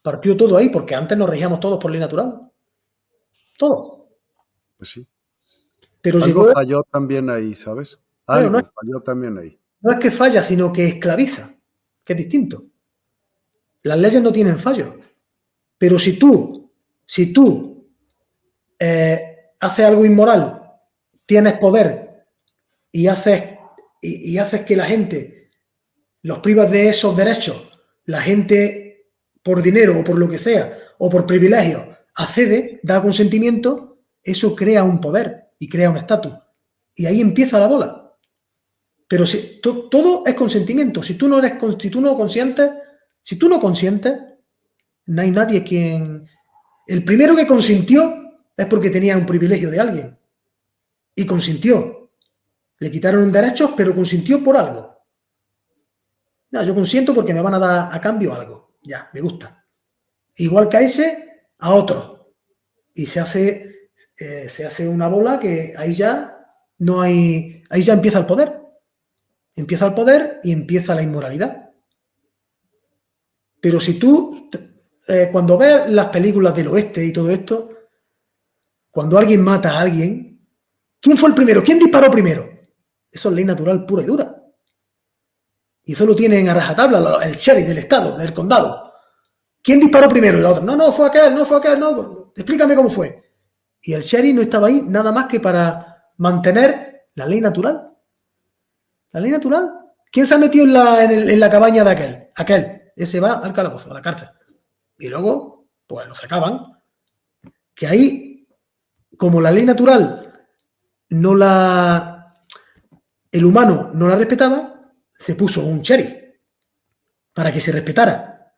Partió 0.00 0.34
todo 0.34 0.56
ahí, 0.56 0.70
porque 0.70 0.94
antes 0.94 1.18
nos 1.18 1.28
regíamos 1.28 1.60
todos 1.60 1.78
por 1.78 1.90
ley 1.90 2.00
natural. 2.00 2.50
Todo. 3.58 4.08
Pues 4.78 4.88
sí. 4.88 5.06
Pero 6.00 6.24
Algo 6.24 6.50
falló 6.52 6.82
también 6.90 7.28
ahí, 7.28 7.54
¿sabes? 7.54 8.02
Algo 8.26 8.58
falló 8.60 9.00
también 9.04 9.36
ahí. 9.36 9.60
No 9.82 9.92
es 9.92 9.98
que 9.98 10.10
falla, 10.10 10.42
sino 10.42 10.72
que 10.72 10.86
esclaviza, 10.86 11.54
que 12.02 12.14
es 12.14 12.16
distinto. 12.16 12.64
Las 13.82 13.98
leyes 13.98 14.22
no 14.22 14.32
tienen 14.32 14.58
fallos. 14.58 14.88
Pero 15.76 15.98
si 15.98 16.18
tú, 16.18 16.72
si 17.04 17.30
tú 17.30 17.86
eh, 18.78 19.50
haces 19.60 19.84
algo 19.84 20.06
inmoral, 20.06 20.62
tienes 21.26 21.58
poder 21.58 22.26
y 22.90 23.06
haces 23.06 23.55
y, 24.06 24.38
haces 24.38 24.62
que 24.62 24.76
la 24.76 24.84
gente 24.84 25.50
los 26.22 26.38
privas 26.38 26.70
de 26.70 26.88
esos 26.88 27.16
derechos, 27.16 27.70
la 28.04 28.20
gente 28.20 29.12
por 29.42 29.62
dinero 29.62 29.98
o 29.98 30.04
por 30.04 30.18
lo 30.18 30.28
que 30.28 30.38
sea, 30.38 30.76
o 30.98 31.08
por 31.08 31.26
privilegio, 31.26 31.96
accede, 32.14 32.80
da 32.82 33.00
consentimiento, 33.00 34.00
eso 34.22 34.56
crea 34.56 34.82
un 34.82 35.00
poder 35.00 35.50
y 35.58 35.68
crea 35.68 35.90
un 35.90 35.96
estatus. 35.96 36.32
Y 36.94 37.06
ahí 37.06 37.20
empieza 37.20 37.60
la 37.60 37.68
bola. 37.68 38.12
Pero 39.06 39.24
si, 39.24 39.60
todo 39.60 40.24
es 40.26 40.34
consentimiento. 40.34 41.02
Si 41.02 41.14
tú 41.14 41.28
no 41.28 41.38
eres 41.38 41.52
si 41.78 41.90
tú 41.90 42.00
no 42.00 42.16
consientes, 42.16 42.70
si 43.22 43.36
tú 43.36 43.48
no 43.48 43.60
consientes, 43.60 44.18
no 45.06 45.22
hay 45.22 45.30
nadie 45.30 45.62
quien. 45.62 46.26
El 46.88 47.04
primero 47.04 47.36
que 47.36 47.46
consintió 47.46 48.42
es 48.56 48.66
porque 48.66 48.90
tenía 48.90 49.16
un 49.16 49.26
privilegio 49.26 49.70
de 49.70 49.80
alguien. 49.80 50.18
Y 51.14 51.24
consintió. 51.24 51.95
Le 52.78 52.90
quitaron 52.90 53.32
derechos, 53.32 53.72
pero 53.76 53.94
consintió 53.94 54.42
por 54.42 54.56
algo. 54.56 54.96
No, 56.50 56.62
yo 56.62 56.74
consiento 56.74 57.14
porque 57.14 57.34
me 57.34 57.40
van 57.40 57.54
a 57.54 57.58
dar 57.58 57.94
a 57.94 58.00
cambio 58.00 58.34
algo. 58.34 58.76
Ya, 58.82 59.10
me 59.12 59.20
gusta. 59.20 59.64
Igual 60.36 60.68
que 60.68 60.76
a 60.76 60.80
ese, 60.80 61.48
a 61.58 61.74
otro. 61.74 62.34
Y 62.94 63.06
se 63.06 63.20
hace, 63.20 63.90
eh, 64.18 64.48
se 64.48 64.66
hace 64.66 64.86
una 64.88 65.08
bola 65.08 65.40
que 65.40 65.74
ahí 65.76 65.92
ya 65.92 66.38
no 66.78 67.00
hay. 67.00 67.62
Ahí 67.70 67.82
ya 67.82 67.94
empieza 67.94 68.18
el 68.18 68.26
poder. 68.26 68.60
Empieza 69.54 69.86
el 69.86 69.94
poder 69.94 70.40
y 70.42 70.52
empieza 70.52 70.94
la 70.94 71.02
inmoralidad. 71.02 71.70
Pero 73.60 73.80
si 73.80 73.94
tú, 73.94 74.50
eh, 75.08 75.28
cuando 75.32 75.58
ves 75.58 75.88
las 75.88 76.06
películas 76.06 76.54
del 76.54 76.68
oeste 76.68 77.04
y 77.04 77.12
todo 77.12 77.30
esto, 77.30 77.70
cuando 78.90 79.18
alguien 79.18 79.42
mata 79.42 79.72
a 79.72 79.80
alguien, 79.80 80.46
¿quién 81.00 81.16
fue 81.16 81.30
el 81.30 81.34
primero? 81.34 81.62
¿Quién 81.62 81.78
disparó 81.78 82.10
primero? 82.10 82.55
Eso 83.16 83.30
es 83.30 83.34
ley 83.34 83.46
natural 83.46 83.86
pura 83.86 84.02
y 84.02 84.06
dura. 84.06 84.36
Y 85.84 85.94
eso 85.94 86.04
lo 86.04 86.14
tienen 86.14 86.50
a 86.50 86.54
rajatabla 86.54 87.24
el 87.24 87.34
sheriff 87.34 87.66
del 87.66 87.78
estado, 87.78 88.18
del 88.18 88.34
condado. 88.34 88.92
¿Quién 89.62 89.80
disparó 89.80 90.06
primero? 90.06 90.36
Y 90.36 90.40
el 90.40 90.46
otro, 90.46 90.62
no, 90.62 90.76
no, 90.76 90.92
fue 90.92 91.06
aquel, 91.06 91.34
no 91.34 91.46
fue 91.46 91.56
aquel, 91.56 91.80
no. 91.80 92.34
Explícame 92.36 92.76
cómo 92.76 92.90
fue. 92.90 93.22
Y 93.80 93.94
el 93.94 94.02
sheriff 94.02 94.34
no 94.34 94.42
estaba 94.42 94.66
ahí 94.66 94.82
nada 94.82 95.12
más 95.12 95.24
que 95.28 95.40
para 95.40 96.12
mantener 96.18 97.06
la 97.14 97.24
ley 97.24 97.40
natural. 97.40 97.90
La 99.12 99.20
ley 99.20 99.30
natural. 99.30 99.70
¿Quién 100.12 100.26
se 100.26 100.34
ha 100.34 100.38
metido 100.38 100.66
en 100.66 100.74
la, 100.74 101.04
en 101.04 101.40
la 101.40 101.50
cabaña 101.50 101.84
de 101.84 101.90
aquel? 101.90 102.28
Aquel. 102.36 102.92
Ese 102.94 103.18
va 103.18 103.38
al 103.38 103.54
calabozo, 103.54 103.90
a 103.90 103.94
la 103.94 104.02
cárcel. 104.02 104.28
Y 104.98 105.08
luego, 105.08 105.68
pues 105.86 106.06
lo 106.06 106.14
sacaban. 106.14 106.60
Que 107.74 107.86
ahí, 107.86 108.46
como 109.16 109.40
la 109.40 109.50
ley 109.50 109.64
natural 109.64 110.46
no 111.08 111.34
la 111.34 112.15
el 113.36 113.44
humano 113.44 113.90
no 113.94 114.08
la 114.08 114.16
respetaba, 114.16 114.92
se 115.18 115.34
puso 115.34 115.64
un 115.64 115.80
sheriff. 115.82 116.14
para 117.32 117.52
que 117.52 117.60
se 117.60 117.70
respetara. 117.70 118.54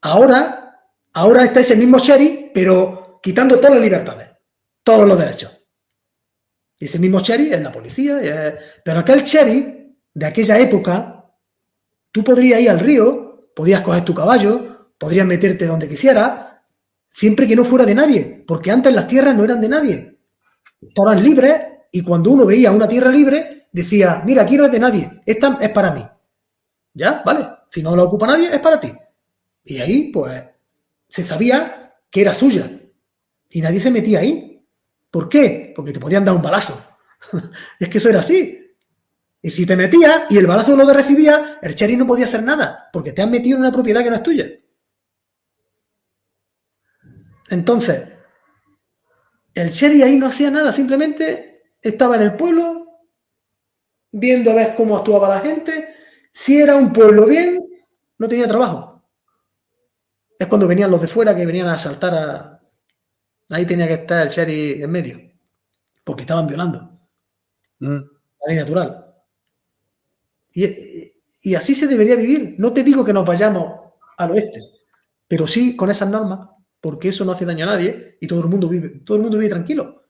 Ahora, 0.00 0.80
ahora 1.12 1.44
está 1.44 1.60
ese 1.60 1.76
mismo 1.76 1.98
sheriff, 1.98 2.52
pero 2.54 3.20
quitando 3.22 3.56
todas 3.56 3.72
las 3.74 3.82
libertades, 3.82 4.30
todos 4.82 5.06
los 5.06 5.18
derechos. 5.18 5.52
Ese 6.80 6.98
mismo 6.98 7.20
sheriff 7.20 7.52
es 7.52 7.60
la 7.60 7.70
policía, 7.70 8.18
pero 8.82 9.00
aquel 9.00 9.22
sheriff 9.22 9.66
de 10.14 10.26
aquella 10.26 10.58
época, 10.58 11.30
tú 12.10 12.24
podrías 12.24 12.60
ir 12.60 12.70
al 12.70 12.80
río, 12.80 13.50
podías 13.54 13.82
coger 13.82 14.04
tu 14.04 14.14
caballo, 14.14 14.94
podrías 14.96 15.26
meterte 15.26 15.66
donde 15.66 15.86
quisieras, 15.86 16.46
siempre 17.12 17.46
que 17.46 17.56
no 17.56 17.64
fuera 17.64 17.84
de 17.84 17.94
nadie, 17.94 18.44
porque 18.46 18.70
antes 18.70 18.92
las 18.92 19.06
tierras 19.06 19.36
no 19.36 19.44
eran 19.44 19.60
de 19.60 19.68
nadie. 19.68 20.18
Estaban 20.80 21.22
libres 21.22 21.60
y 21.90 22.02
cuando 22.02 22.30
uno 22.30 22.46
veía 22.46 22.72
una 22.72 22.88
tierra 22.88 23.10
libre, 23.10 23.68
decía, 23.72 24.22
mira, 24.24 24.42
aquí 24.42 24.56
no 24.56 24.64
es 24.64 24.72
de 24.72 24.80
nadie, 24.80 25.22
esta 25.24 25.58
es 25.60 25.70
para 25.70 25.92
mí. 25.92 26.04
¿Ya? 26.94 27.22
¿Vale? 27.24 27.48
Si 27.70 27.82
no 27.82 27.94
la 27.94 28.04
ocupa 28.04 28.26
nadie, 28.26 28.52
es 28.52 28.60
para 28.60 28.80
ti. 28.80 28.92
Y 29.64 29.78
ahí, 29.80 30.10
pues, 30.10 30.42
se 31.08 31.22
sabía 31.22 31.94
que 32.10 32.20
era 32.20 32.34
suya. 32.34 32.70
Y 33.50 33.60
nadie 33.60 33.80
se 33.80 33.90
metía 33.90 34.20
ahí. 34.20 34.66
¿Por 35.10 35.28
qué? 35.28 35.72
Porque 35.74 35.92
te 35.92 36.00
podían 36.00 36.24
dar 36.24 36.34
un 36.34 36.42
balazo. 36.42 36.80
es 37.78 37.88
que 37.88 37.98
eso 37.98 38.08
era 38.08 38.20
así. 38.20 38.58
Y 39.40 39.50
si 39.50 39.64
te 39.64 39.76
metías 39.76 40.30
y 40.30 40.36
el 40.36 40.46
balazo 40.46 40.76
lo 40.76 40.92
recibía, 40.92 41.58
el 41.62 41.74
cherry 41.74 41.96
no 41.96 42.06
podía 42.06 42.26
hacer 42.26 42.42
nada, 42.42 42.88
porque 42.92 43.12
te 43.12 43.22
han 43.22 43.30
metido 43.30 43.56
en 43.56 43.62
una 43.62 43.72
propiedad 43.72 44.02
que 44.02 44.10
no 44.10 44.16
es 44.16 44.22
tuya. 44.22 44.46
Entonces, 47.48 48.08
el 49.54 49.70
cherry 49.70 50.02
ahí 50.02 50.16
no 50.16 50.26
hacía 50.26 50.50
nada, 50.50 50.72
simplemente 50.72 51.47
estaba 51.82 52.16
en 52.16 52.22
el 52.22 52.36
pueblo, 52.36 52.86
viendo 54.10 54.50
a 54.50 54.54
ver 54.54 54.74
cómo 54.76 54.96
actuaba 54.96 55.28
la 55.28 55.40
gente. 55.40 55.94
Si 56.32 56.60
era 56.60 56.76
un 56.76 56.92
pueblo 56.92 57.26
bien, 57.26 57.68
no 58.18 58.28
tenía 58.28 58.48
trabajo. 58.48 59.02
Es 60.38 60.46
cuando 60.46 60.68
venían 60.68 60.90
los 60.90 61.00
de 61.00 61.08
fuera 61.08 61.34
que 61.34 61.46
venían 61.46 61.68
a 61.68 61.74
asaltar 61.74 62.14
a. 62.14 62.60
Ahí 63.50 63.64
tenía 63.64 63.88
que 63.88 63.94
estar 63.94 64.26
el 64.26 64.32
cherry 64.32 64.82
en 64.82 64.90
medio, 64.90 65.18
porque 66.04 66.22
estaban 66.22 66.46
violando 66.46 66.98
mm. 67.78 67.96
la 67.96 68.46
ley 68.46 68.56
natural. 68.56 69.08
Y, 70.52 71.54
así 71.54 71.74
se 71.74 71.86
debería 71.86 72.16
vivir. 72.16 72.56
No 72.58 72.72
te 72.72 72.82
digo 72.82 73.04
que 73.04 73.12
nos 73.12 73.24
vayamos 73.24 73.92
al 74.16 74.32
oeste, 74.32 74.60
pero 75.26 75.46
sí 75.46 75.76
con 75.76 75.90
esas 75.90 76.08
normas, 76.08 76.48
porque 76.80 77.08
eso 77.08 77.24
no 77.24 77.32
hace 77.32 77.46
daño 77.46 77.64
a 77.64 77.68
nadie 77.68 78.18
y 78.20 78.26
todo 78.26 78.40
el 78.40 78.48
mundo 78.48 78.68
vive, 78.68 79.00
todo 79.04 79.16
el 79.16 79.22
mundo 79.22 79.38
vive 79.38 79.50
tranquilo. 79.50 80.07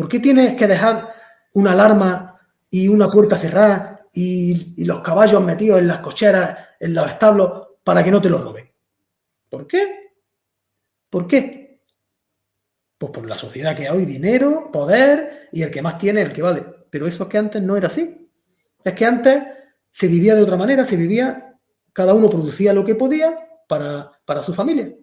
¿Por 0.00 0.08
qué 0.08 0.18
tienes 0.18 0.54
que 0.54 0.66
dejar 0.66 1.12
una 1.52 1.72
alarma 1.72 2.40
y 2.70 2.88
una 2.88 3.10
puerta 3.10 3.36
cerrada 3.36 4.06
y, 4.14 4.82
los 4.82 5.00
caballos 5.00 5.44
metidos 5.44 5.78
en 5.78 5.88
las 5.88 5.98
cocheras, 5.98 6.56
en 6.80 6.94
los 6.94 7.06
establos, 7.06 7.68
para 7.84 8.02
que 8.02 8.10
no 8.10 8.18
te 8.18 8.30
lo 8.30 8.38
roben? 8.38 8.72
¿Por 9.50 9.66
qué? 9.66 10.14
¿Por 11.10 11.26
qué? 11.26 11.82
Pues 12.96 13.12
por 13.12 13.26
la 13.26 13.36
sociedad 13.36 13.76
que 13.76 13.88
hay 13.88 13.94
hoy, 13.94 14.06
dinero, 14.06 14.70
poder 14.72 15.50
y 15.52 15.60
el 15.60 15.70
que 15.70 15.82
más 15.82 15.98
tiene, 15.98 16.22
el 16.22 16.32
que 16.32 16.40
vale. 16.40 16.64
Pero 16.88 17.06
eso 17.06 17.24
es 17.24 17.28
que 17.28 17.36
antes 17.36 17.60
no 17.60 17.76
era 17.76 17.88
así. 17.88 18.26
Es 18.82 18.94
que 18.94 19.04
antes 19.04 19.44
se 19.92 20.08
vivía 20.08 20.34
de 20.34 20.44
otra 20.44 20.56
manera, 20.56 20.86
se 20.86 20.96
vivía, 20.96 21.58
cada 21.92 22.14
uno 22.14 22.30
producía 22.30 22.72
lo 22.72 22.86
que 22.86 22.94
podía 22.94 23.38
para, 23.68 24.42
su 24.42 24.54
familia. 24.54 24.94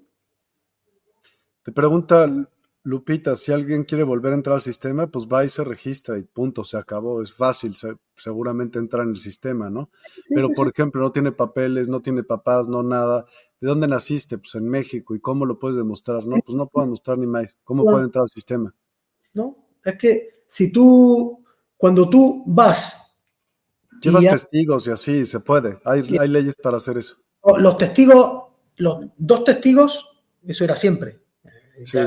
Te 1.61 1.71
pregunta 1.71 2.27
Lupita, 2.87 3.35
si 3.35 3.51
alguien 3.51 3.83
quiere 3.83 4.05
volver 4.05 4.31
a 4.31 4.35
entrar 4.35 4.55
al 4.55 4.61
sistema, 4.61 5.07
pues 5.07 5.27
va 5.27 5.43
y 5.43 5.49
se 5.49 5.65
registra 5.65 6.17
y 6.17 6.23
punto, 6.23 6.63
se 6.63 6.77
acabó. 6.77 7.21
Es 7.21 7.33
fácil 7.33 7.73
seguramente 8.15 8.79
entrar 8.79 9.03
en 9.03 9.09
el 9.09 9.17
sistema, 9.17 9.69
¿no? 9.69 9.89
Pero, 10.29 10.51
por 10.53 10.69
ejemplo, 10.69 11.01
no 11.01 11.11
tiene 11.11 11.33
papeles, 11.33 11.89
no 11.89 12.01
tiene 12.01 12.23
papás, 12.23 12.69
no 12.69 12.83
nada. 12.83 13.25
¿De 13.59 13.67
dónde 13.67 13.89
naciste? 13.89 14.37
Pues 14.37 14.55
en 14.55 14.69
México. 14.69 15.13
¿Y 15.13 15.19
cómo 15.19 15.45
lo 15.45 15.59
puedes 15.59 15.75
demostrar? 15.75 16.25
No, 16.25 16.37
pues 16.45 16.55
no 16.55 16.67
puedo 16.67 16.87
mostrar 16.87 17.17
ni 17.17 17.27
más. 17.27 17.57
¿Cómo 17.65 17.83
puede 17.83 18.05
entrar 18.05 18.21
al 18.21 18.29
sistema? 18.29 18.73
No, 19.33 19.67
es 19.83 19.97
que 19.97 20.43
si 20.47 20.71
tú, 20.71 21.43
cuando 21.75 22.09
tú 22.09 22.41
vas 22.47 23.19
Llevas 24.01 24.23
testigos 24.23 24.87
y 24.87 24.91
así, 24.91 25.25
se 25.25 25.41
puede. 25.41 25.77
Hay, 25.83 26.03
hay, 26.17 26.27
leyes 26.29 26.55
para 26.55 26.77
hacer 26.77 26.97
eso. 26.97 27.17
Los 27.57 27.77
testigos, 27.77 28.43
los 28.77 29.07
dos 29.17 29.43
testigos, 29.43 30.09
eso 30.45 30.63
era 30.63 30.77
siempre. 30.77 31.19
Sí. 31.83 31.99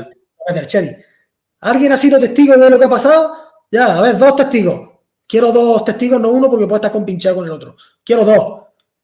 ¿Alguien 1.59 1.91
ha 1.91 1.97
sido 1.97 2.19
testigo 2.19 2.55
de 2.55 2.69
lo 2.69 2.79
que 2.79 2.85
ha 2.85 2.89
pasado? 2.89 3.35
Ya, 3.71 3.97
a 3.97 4.01
ver, 4.01 4.17
dos 4.17 4.35
testigos. 4.35 4.89
Quiero 5.27 5.51
dos 5.51 5.85
testigos, 5.85 6.19
no 6.19 6.29
uno, 6.29 6.49
porque 6.49 6.65
puede 6.65 6.77
estar 6.77 6.91
compinchado 6.91 7.37
con 7.37 7.45
el 7.45 7.51
otro. 7.51 7.77
Quiero 8.03 8.25
dos. 8.25 8.63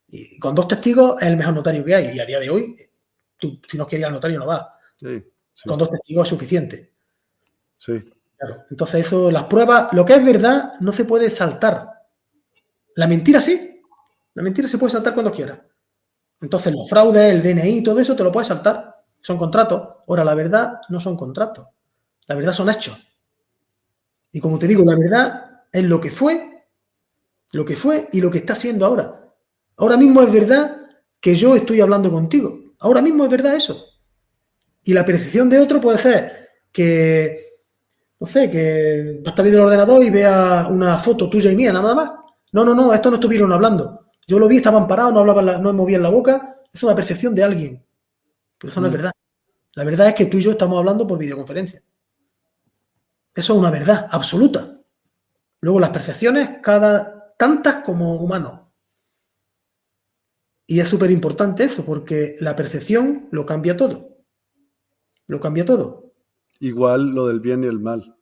Y 0.09 0.39
con 0.39 0.55
dos 0.55 0.68
testigos 0.68 1.22
es 1.22 1.27
el 1.27 1.38
mejor 1.38 1.53
notario 1.53 1.85
que 1.85 1.95
hay. 1.95 2.15
Y 2.15 2.19
a 2.19 2.26
día 2.26 2.39
de 2.39 2.49
hoy, 2.49 2.76
tú, 3.38 3.59
si 3.68 3.77
no 3.77 3.88
quieres 3.88 4.01
ir 4.01 4.05
al 4.07 4.14
notario, 4.14 4.39
no 4.39 4.47
va. 4.47 4.77
Con 5.65 5.80
dos 5.80 5.89
testigos 5.89 6.27
es 6.27 6.30
suficiente. 6.30 6.93
Sí. 7.77 8.11
Entonces, 8.69 9.05
eso, 9.05 9.31
las 9.31 9.45
pruebas, 9.45 9.93
lo 9.93 10.05
que 10.05 10.15
es 10.15 10.26
verdad, 10.26 10.73
no 10.80 10.91
se 10.91 11.05
puede 11.05 11.30
saltar. 11.30 11.89
La 12.95 13.07
mentira 13.07 13.39
sí. 13.39 13.81
La 14.34 14.43
mentira 14.43 14.68
se 14.68 14.77
puede 14.77 14.91
saltar 14.91 15.14
cuando 15.14 15.31
quiera. 15.31 15.65
Entonces, 16.41 16.73
los 16.73 16.89
fraudes, 16.89 17.34
el 17.34 17.41
DNI, 17.41 17.84
todo 17.84 17.99
eso 17.99 18.15
te 18.15 18.23
lo 18.23 18.31
puedes 18.31 18.47
saltar. 18.47 18.97
Son 19.22 19.38
contratos. 19.38 19.81
Ahora, 20.07 20.23
la 20.23 20.35
verdad 20.35 20.81
no 20.89 20.99
son 20.99 21.18
contratos. 21.18 21.68
La 22.27 22.35
verdad 22.35 22.53
son 22.53 22.69
hechos. 22.69 22.98
Y 24.31 24.39
como 24.39 24.60
te 24.60 24.68
digo, 24.68 24.84
la 24.85 24.95
verdad 24.95 25.64
es 25.72 25.84
lo 25.84 25.99
que 25.99 26.11
fue, 26.11 26.65
lo 27.52 27.65
que 27.65 27.76
fue 27.76 28.10
y 28.11 28.22
lo 28.22 28.30
que 28.30 28.39
está 28.39 28.56
siendo 28.56 28.85
ahora. 28.85 29.22
Ahora 29.77 29.98
mismo 29.98 30.22
es 30.22 30.31
verdad 30.31 30.77
que 31.19 31.35
yo 31.35 31.56
estoy 31.56 31.81
hablando 31.81 32.11
contigo. 32.11 32.60
Ahora 32.80 33.02
mismo 33.02 33.23
es 33.23 33.30
verdad 33.30 33.56
eso. 33.56 33.85
Y 34.84 34.94
la 34.94 35.06
percepción 35.06 35.49
de 35.49 35.60
otro 35.60 35.81
puede 35.81 35.98
ser 35.98 36.49
que, 36.72 37.61
no 38.19 38.27
sé, 38.27 38.49
que 38.49 39.22
va 39.26 39.30
a 39.30 39.31
estar 39.31 39.45
el 39.45 39.60
ordenador 39.60 40.03
y 40.03 40.10
vea 40.10 40.68
una 40.69 40.99
foto 40.99 41.30
tuya 41.30 41.52
y 41.52 41.56
mía, 41.56 41.73
nada 41.73 41.95
más. 41.95 42.11
No, 42.52 42.64
no, 42.64 42.73
no, 42.73 42.94
esto 42.94 43.10
no 43.10 43.15
estuvieron 43.15 43.52
hablando. 43.52 44.11
Yo 44.26 44.39
lo 44.39 44.48
vi, 44.48 44.57
estaban 44.57 44.88
parados, 44.88 45.14
no 45.14 45.19
hablaban, 45.19 45.61
no 45.61 45.73
movían 45.73 46.03
la 46.03 46.10
boca. 46.10 46.61
Es 46.72 46.84
una 46.84 46.95
percepción 46.95 47.34
de 47.34 47.44
alguien. 47.44 47.86
Pero 48.57 48.71
eso 48.71 48.81
no 48.81 48.88
es 48.88 48.93
verdad. 48.93 49.11
La 49.73 49.84
verdad 49.84 50.07
es 50.07 50.15
que 50.15 50.25
tú 50.25 50.38
y 50.38 50.41
yo 50.41 50.51
estamos 50.51 50.77
hablando 50.77 51.05
por 51.05 51.17
videoconferencia. 51.17 51.84
Eso 53.34 53.53
es 53.53 53.59
una 53.59 53.69
verdad 53.69 54.07
absoluta. 54.09 54.81
Luego 55.61 55.79
las 55.79 55.91
percepciones, 55.91 56.59
cada 56.61 57.35
tantas 57.38 57.84
como 57.84 58.15
humanos. 58.15 58.61
Y 60.65 60.79
es 60.79 60.89
súper 60.89 61.11
importante 61.11 61.63
eso, 61.63 61.85
porque 61.85 62.35
la 62.39 62.55
percepción 62.55 63.29
lo 63.31 63.45
cambia 63.45 63.77
todo. 63.77 64.17
Lo 65.27 65.39
cambia 65.39 65.63
todo. 65.63 66.13
Igual 66.59 67.09
lo 67.09 67.27
del 67.27 67.39
bien 67.39 67.63
y 67.63 67.67
el 67.67 67.79
mal. 67.79 68.17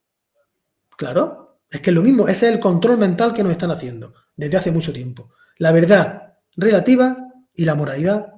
Claro, 0.98 1.60
es 1.70 1.82
que 1.82 1.90
es 1.90 1.96
lo 1.96 2.04
mismo, 2.04 2.28
ese 2.28 2.48
es 2.48 2.54
el 2.54 2.60
control 2.60 2.98
mental 2.98 3.34
que 3.34 3.44
nos 3.44 3.52
están 3.52 3.72
haciendo 3.72 4.14
desde 4.36 4.58
hace 4.58 4.72
mucho 4.72 4.94
tiempo. 4.94 5.32
La 5.58 5.72
verdad 5.72 6.38
relativa 6.56 7.18
y 7.54 7.66
la 7.66 7.76
moralidad 7.76 8.34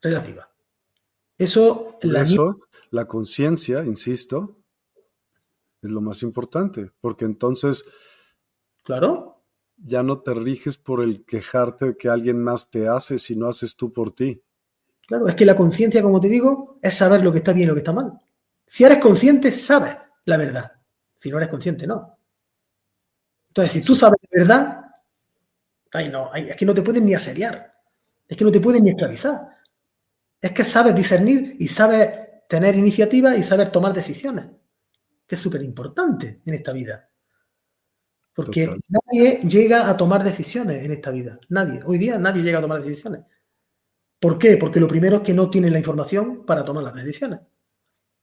relativa. 0.00 0.45
Eso, 1.38 1.98
la, 2.02 2.22
eso, 2.22 2.60
la 2.90 3.06
conciencia, 3.06 3.84
insisto, 3.84 4.56
es 5.82 5.90
lo 5.90 6.00
más 6.00 6.22
importante, 6.22 6.90
porque 7.00 7.24
entonces, 7.24 7.84
claro, 8.82 9.44
ya 9.76 10.02
no 10.02 10.20
te 10.20 10.32
riges 10.34 10.76
por 10.76 11.02
el 11.02 11.24
quejarte 11.24 11.86
de 11.86 11.96
que 11.96 12.08
alguien 12.08 12.42
más 12.42 12.70
te 12.70 12.88
hace 12.88 13.18
si 13.18 13.36
no 13.36 13.48
haces 13.48 13.76
tú 13.76 13.92
por 13.92 14.12
ti. 14.12 14.42
Claro, 15.06 15.28
es 15.28 15.36
que 15.36 15.44
la 15.44 15.56
conciencia, 15.56 16.02
como 16.02 16.20
te 16.20 16.28
digo, 16.28 16.78
es 16.82 16.94
saber 16.94 17.22
lo 17.22 17.30
que 17.30 17.38
está 17.38 17.52
bien 17.52 17.64
y 17.64 17.68
lo 17.68 17.74
que 17.74 17.80
está 17.80 17.92
mal. 17.92 18.18
Si 18.66 18.84
eres 18.84 18.98
consciente, 18.98 19.52
sabes 19.52 19.96
la 20.24 20.36
verdad. 20.36 20.72
Si 21.20 21.30
no 21.30 21.36
eres 21.36 21.48
consciente, 21.48 21.86
no. 21.86 22.18
Entonces, 23.48 23.72
si 23.72 23.82
tú 23.82 23.94
sabes 23.94 24.20
de 24.22 24.40
verdad, 24.40 24.84
ay, 25.92 26.08
no, 26.10 26.34
es 26.34 26.56
que 26.56 26.66
no 26.66 26.74
te 26.74 26.82
pueden 26.82 27.06
ni 27.06 27.14
asediar, 27.14 27.74
es 28.26 28.36
que 28.36 28.44
no 28.44 28.52
te 28.52 28.60
pueden 28.60 28.84
ni 28.84 28.90
esclavizar. 28.90 29.55
Es 30.46 30.52
que 30.52 30.62
sabes 30.62 30.94
discernir 30.94 31.56
y 31.58 31.66
sabes 31.66 32.08
tener 32.48 32.76
iniciativa 32.76 33.36
y 33.36 33.42
saber 33.42 33.72
tomar 33.72 33.92
decisiones, 33.92 34.46
que 35.26 35.34
es 35.34 35.40
súper 35.40 35.60
importante 35.60 36.40
en 36.46 36.54
esta 36.54 36.72
vida. 36.72 37.10
Porque 38.32 38.78
nadie 38.86 39.40
llega 39.40 39.90
a 39.90 39.96
tomar 39.96 40.22
decisiones 40.22 40.84
en 40.84 40.92
esta 40.92 41.10
vida. 41.10 41.40
Nadie. 41.48 41.82
Hoy 41.84 41.98
día 41.98 42.16
nadie 42.16 42.44
llega 42.44 42.58
a 42.58 42.62
tomar 42.62 42.80
decisiones. 42.80 43.22
¿Por 44.20 44.38
qué? 44.38 44.56
Porque 44.56 44.78
lo 44.78 44.86
primero 44.86 45.16
es 45.16 45.22
que 45.22 45.34
no 45.34 45.50
tienen 45.50 45.72
la 45.72 45.80
información 45.80 46.46
para 46.46 46.64
tomar 46.64 46.84
las 46.84 46.94
decisiones. 46.94 47.40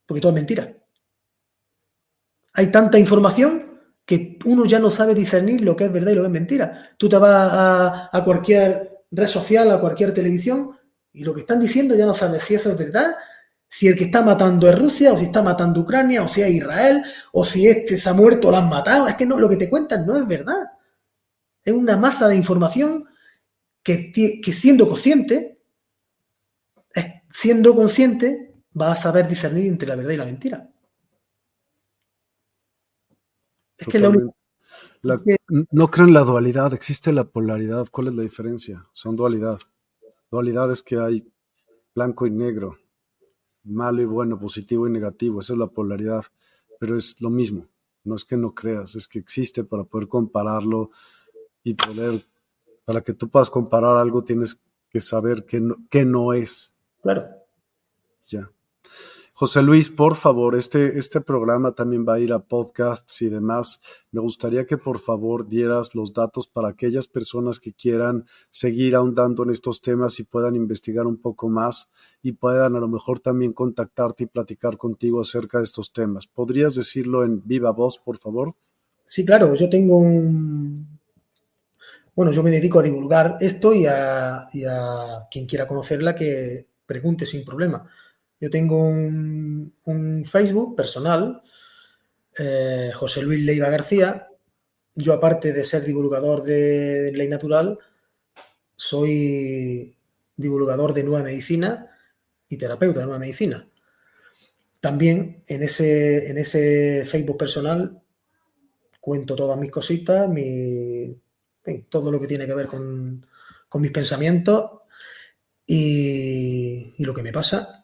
Porque 0.05 0.21
todo 0.21 0.31
es 0.31 0.35
mentira. 0.35 0.77
Hay 2.53 2.67
tanta 2.67 2.97
información 2.97 3.81
que 4.05 4.39
uno 4.45 4.63
ya 4.63 4.79
no 4.79 4.89
sabe 4.89 5.13
discernir 5.13 5.59
lo 5.59 5.75
que 5.75 5.83
es 5.83 5.91
verdad 5.91 6.13
y 6.13 6.15
lo 6.15 6.21
que 6.21 6.27
es 6.27 6.33
mentira. 6.33 6.95
Tú 6.97 7.09
te 7.09 7.17
vas 7.17 8.09
a, 8.13 8.23
cualquier 8.23 9.03
red 9.11 9.27
social, 9.27 9.69
a 9.71 9.81
cualquier 9.81 10.13
televisión, 10.13 10.71
y 11.13 11.23
lo 11.23 11.33
que 11.33 11.41
están 11.41 11.59
diciendo 11.59 11.95
ya 11.95 12.05
no 12.05 12.13
sabes 12.13 12.43
si 12.43 12.55
eso 12.55 12.71
es 12.71 12.77
verdad, 12.77 13.15
si 13.69 13.87
el 13.87 13.95
que 13.95 14.05
está 14.05 14.23
matando 14.23 14.69
es 14.69 14.77
Rusia, 14.77 15.13
o 15.13 15.17
si 15.17 15.25
está 15.25 15.41
matando 15.41 15.81
Ucrania, 15.81 16.23
o 16.23 16.27
si 16.27 16.41
es 16.41 16.49
Israel, 16.49 17.03
o 17.31 17.45
si 17.45 17.67
este 17.67 17.97
se 17.97 18.09
ha 18.09 18.13
muerto 18.13 18.47
o 18.47 18.51
lo 18.51 18.57
han 18.57 18.69
matado. 18.69 19.07
Es 19.07 19.15
que 19.15 19.25
no, 19.25 19.39
lo 19.39 19.49
que 19.49 19.57
te 19.57 19.69
cuentan 19.69 20.05
no 20.05 20.15
es 20.15 20.27
verdad. 20.27 20.63
Es 21.63 21.73
una 21.73 21.97
masa 21.97 22.27
de 22.27 22.35
información 22.35 23.05
que, 23.81 24.11
que 24.11 24.53
siendo 24.53 24.87
consciente, 24.87 25.59
siendo 27.31 27.75
consciente, 27.75 28.53
va 28.79 28.91
a 28.91 28.95
saber 28.95 29.27
discernir 29.27 29.67
entre 29.67 29.87
la 29.87 29.95
verdad 29.95 30.11
y 30.11 30.17
la 30.17 30.25
mentira. 30.25 30.69
Es 33.75 33.87
que 33.87 33.99
no 33.99 35.91
creo 35.91 36.07
en 36.07 36.13
la 36.13 36.21
dualidad, 36.21 36.73
existe 36.73 37.11
la 37.11 37.25
polaridad. 37.25 37.87
¿Cuál 37.91 38.07
es 38.07 38.15
la 38.15 38.21
diferencia? 38.21 38.87
Son 38.93 39.15
dualidad. 39.15 39.59
Dualidad 40.33 40.71
es 40.71 40.81
que 40.81 40.97
hay 40.97 41.31
blanco 41.93 42.25
y 42.25 42.31
negro, 42.31 42.75
malo 43.65 44.01
y 44.01 44.05
bueno, 44.05 44.39
positivo 44.39 44.87
y 44.87 44.89
negativo. 44.89 45.39
Esa 45.39 45.53
es 45.53 45.59
la 45.59 45.67
polaridad. 45.67 46.23
Pero 46.79 46.97
es 46.97 47.21
lo 47.21 47.29
mismo. 47.29 47.67
No 48.03 48.15
es 48.15 48.25
que 48.25 48.35
no 48.35 48.55
creas, 48.55 48.95
es 48.95 49.07
que 49.07 49.19
existe 49.19 49.63
para 49.63 49.83
poder 49.83 50.07
compararlo 50.07 50.89
y 51.63 51.75
poder, 51.75 52.25
para 52.83 53.01
que 53.01 53.13
tú 53.13 53.29
puedas 53.29 53.51
comparar 53.51 53.95
algo, 53.95 54.23
tienes 54.23 54.59
que 54.89 55.01
saber 55.01 55.45
que 55.45 55.61
no, 55.61 55.75
que 55.87 56.03
no 56.03 56.33
es. 56.33 56.75
Claro. 57.03 57.27
Ya. 58.27 58.49
José 59.35 59.63
Luis, 59.63 59.89
por 59.89 60.13
favor, 60.13 60.55
este, 60.55 60.99
este 60.99 61.19
programa 61.19 61.71
también 61.71 62.05
va 62.07 62.13
a 62.13 62.19
ir 62.19 62.31
a 62.33 62.37
podcasts 62.37 63.19
y 63.23 63.29
demás. 63.29 63.81
Me 64.11 64.21
gustaría 64.21 64.67
que 64.67 64.77
por 64.77 64.99
favor 64.99 65.47
dieras 65.47 65.95
los 65.95 66.13
datos 66.13 66.45
para 66.45 66.69
aquellas 66.69 67.07
personas 67.07 67.59
que 67.59 67.73
quieran 67.73 68.27
seguir 68.51 68.95
ahondando 68.95 69.41
en 69.41 69.49
estos 69.49 69.81
temas 69.81 70.19
y 70.19 70.23
puedan 70.25 70.55
investigar 70.55 71.07
un 71.07 71.17
poco 71.17 71.49
más 71.49 71.89
y 72.21 72.33
puedan 72.33 72.75
a 72.75 72.79
lo 72.79 72.87
mejor 72.87 73.19
también 73.21 73.53
contactarte 73.53 74.25
y 74.25 74.27
platicar 74.27 74.77
contigo 74.77 75.19
acerca 75.21 75.57
de 75.57 75.63
estos 75.63 75.91
temas. 75.91 76.27
¿Podrías 76.27 76.75
decirlo 76.75 77.23
en 77.23 77.41
viva 77.43 77.71
voz, 77.71 77.97
por 77.97 78.17
favor? 78.17 78.53
Sí, 79.03 79.25
claro, 79.25 79.55
yo 79.55 79.67
tengo 79.67 79.97
un... 79.97 80.99
Bueno, 82.15 82.31
yo 82.31 82.43
me 82.43 82.51
dedico 82.51 82.79
a 82.79 82.83
divulgar 82.83 83.37
esto 83.41 83.73
y 83.73 83.87
a, 83.87 84.47
y 84.53 84.63
a 84.63 85.27
quien 85.31 85.47
quiera 85.47 85.65
conocerla 85.65 86.13
que 86.13 86.67
pregunte 86.85 87.25
sin 87.25 87.43
problema. 87.43 87.89
Yo 88.43 88.49
tengo 88.49 88.77
un, 88.77 90.25
Facebook 90.25 90.75
personal, 90.75 91.41
eh, 92.37 92.91
José 92.93 93.21
Luis 93.21 93.41
Leiva 93.41 93.69
García. 93.69 94.27
Yo, 94.95 95.13
aparte 95.13 95.53
de 95.53 95.63
ser 95.63 95.85
divulgador 95.85 96.43
de 96.43 97.13
ley 97.13 97.29
natural, 97.29 97.79
soy 98.75 99.95
divulgador 100.35 100.93
de 100.93 101.03
nueva 101.05 101.23
medicina 101.23 101.89
y 102.49 102.57
terapeuta 102.57 102.99
de 102.99 103.05
nueva 103.05 103.19
medicina. 103.19 103.65
También 104.81 105.41
en 105.47 105.63
ese, 105.63 106.29
en 106.29 106.37
ese 106.37 107.05
Facebook 107.05 107.37
personal 107.37 108.01
cuento 108.99 109.37
todas 109.37 109.57
mis 109.57 109.71
cositas, 109.71 110.29
todo 111.87 112.11
lo 112.11 112.19
que 112.19 112.27
tiene 112.27 112.45
que 112.45 112.55
ver 112.55 112.67
con, 112.67 113.25
mis 113.75 113.91
pensamientos 113.91 114.81
y, 115.65 116.93
lo 116.97 117.13
que 117.13 117.23
me 117.23 117.31
pasa. 117.31 117.82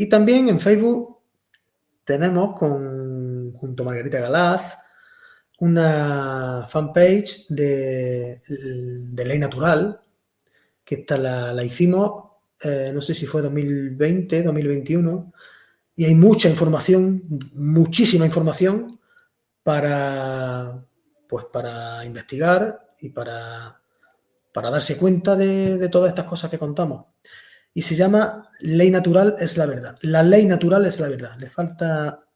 Y 0.00 0.08
también 0.08 0.48
en 0.48 0.58
Facebook 0.58 1.18
tenemos 2.04 2.58
con, 2.58 3.52
junto 3.52 3.82
a 3.82 3.86
Margarita 3.86 4.18
Galaz 4.18 4.78
una 5.58 6.66
fanpage 6.70 7.48
de, 7.50 8.40
Ley 9.14 9.38
Natural, 9.38 10.00
que 10.82 10.94
esta 10.94 11.18
la, 11.18 11.62
hicimos, 11.62 12.30
eh, 12.62 12.92
no 12.94 13.02
sé 13.02 13.12
si 13.12 13.26
fue 13.26 13.42
2020, 13.42 14.42
2021, 14.42 15.34
y 15.96 16.06
hay 16.06 16.14
mucha 16.14 16.48
información, 16.48 17.22
muchísima 17.52 18.24
información 18.24 18.98
para, 19.62 20.82
pues 21.28 21.44
para 21.52 22.06
investigar 22.06 22.94
y 23.00 23.10
para, 23.10 23.82
para 24.50 24.70
darse 24.70 24.96
cuenta 24.96 25.36
de, 25.36 25.76
de 25.76 25.88
todas 25.90 26.08
estas 26.08 26.24
cosas 26.24 26.50
que 26.50 26.58
contamos 26.58 27.04
y 27.72 27.82
se 27.82 27.94
llama 27.94 28.50
Ley 28.60 28.90
Natural 28.90 29.36
es 29.38 29.56
la 29.56 29.66
verdad. 29.66 29.98
La 30.02 30.22
ley 30.22 30.46
natural 30.46 30.86
es 30.86 30.98
la 31.00 31.08
verdad. 31.08 31.38
Le 31.38 31.50
falta 31.50 32.26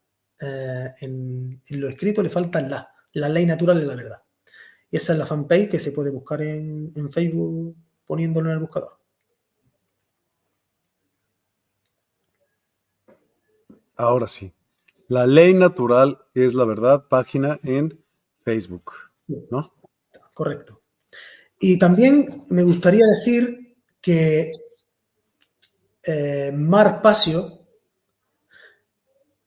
eh, 0.40 0.92
en, 1.00 1.60
lo 1.70 1.88
escrito, 1.88 2.22
le 2.22 2.30
falta 2.30 2.60
la. 2.60 2.88
La 3.14 3.28
ley 3.28 3.46
natural 3.46 3.78
es 3.80 3.86
la 3.86 3.96
verdad. 3.96 4.22
Y 4.90 4.96
esa 4.96 5.12
es 5.12 5.18
la 5.18 5.26
fanpage 5.26 5.70
que 5.70 5.80
se 5.80 5.92
puede 5.92 6.10
buscar 6.10 6.42
en, 6.42 6.92
en 6.94 7.12
Facebook 7.12 7.76
poniéndolo 8.06 8.50
en 8.50 8.54
el 8.54 8.60
buscador. 8.60 8.98
Ahora 13.96 14.26
sí. 14.26 14.52
La 15.08 15.26
ley 15.26 15.52
natural 15.52 16.18
es 16.32 16.54
la 16.54 16.64
verdad, 16.64 17.06
página 17.08 17.58
en 17.62 18.02
Facebook, 18.44 18.92
¿no? 19.50 19.74
Correcto. 20.32 20.80
Y 21.60 21.78
también 21.78 22.44
me 22.48 22.62
gustaría 22.62 23.04
decir 23.06 23.76
que 24.00 24.52
eh, 26.06 26.52
Marc 26.52 27.02
Pasio, 27.02 27.66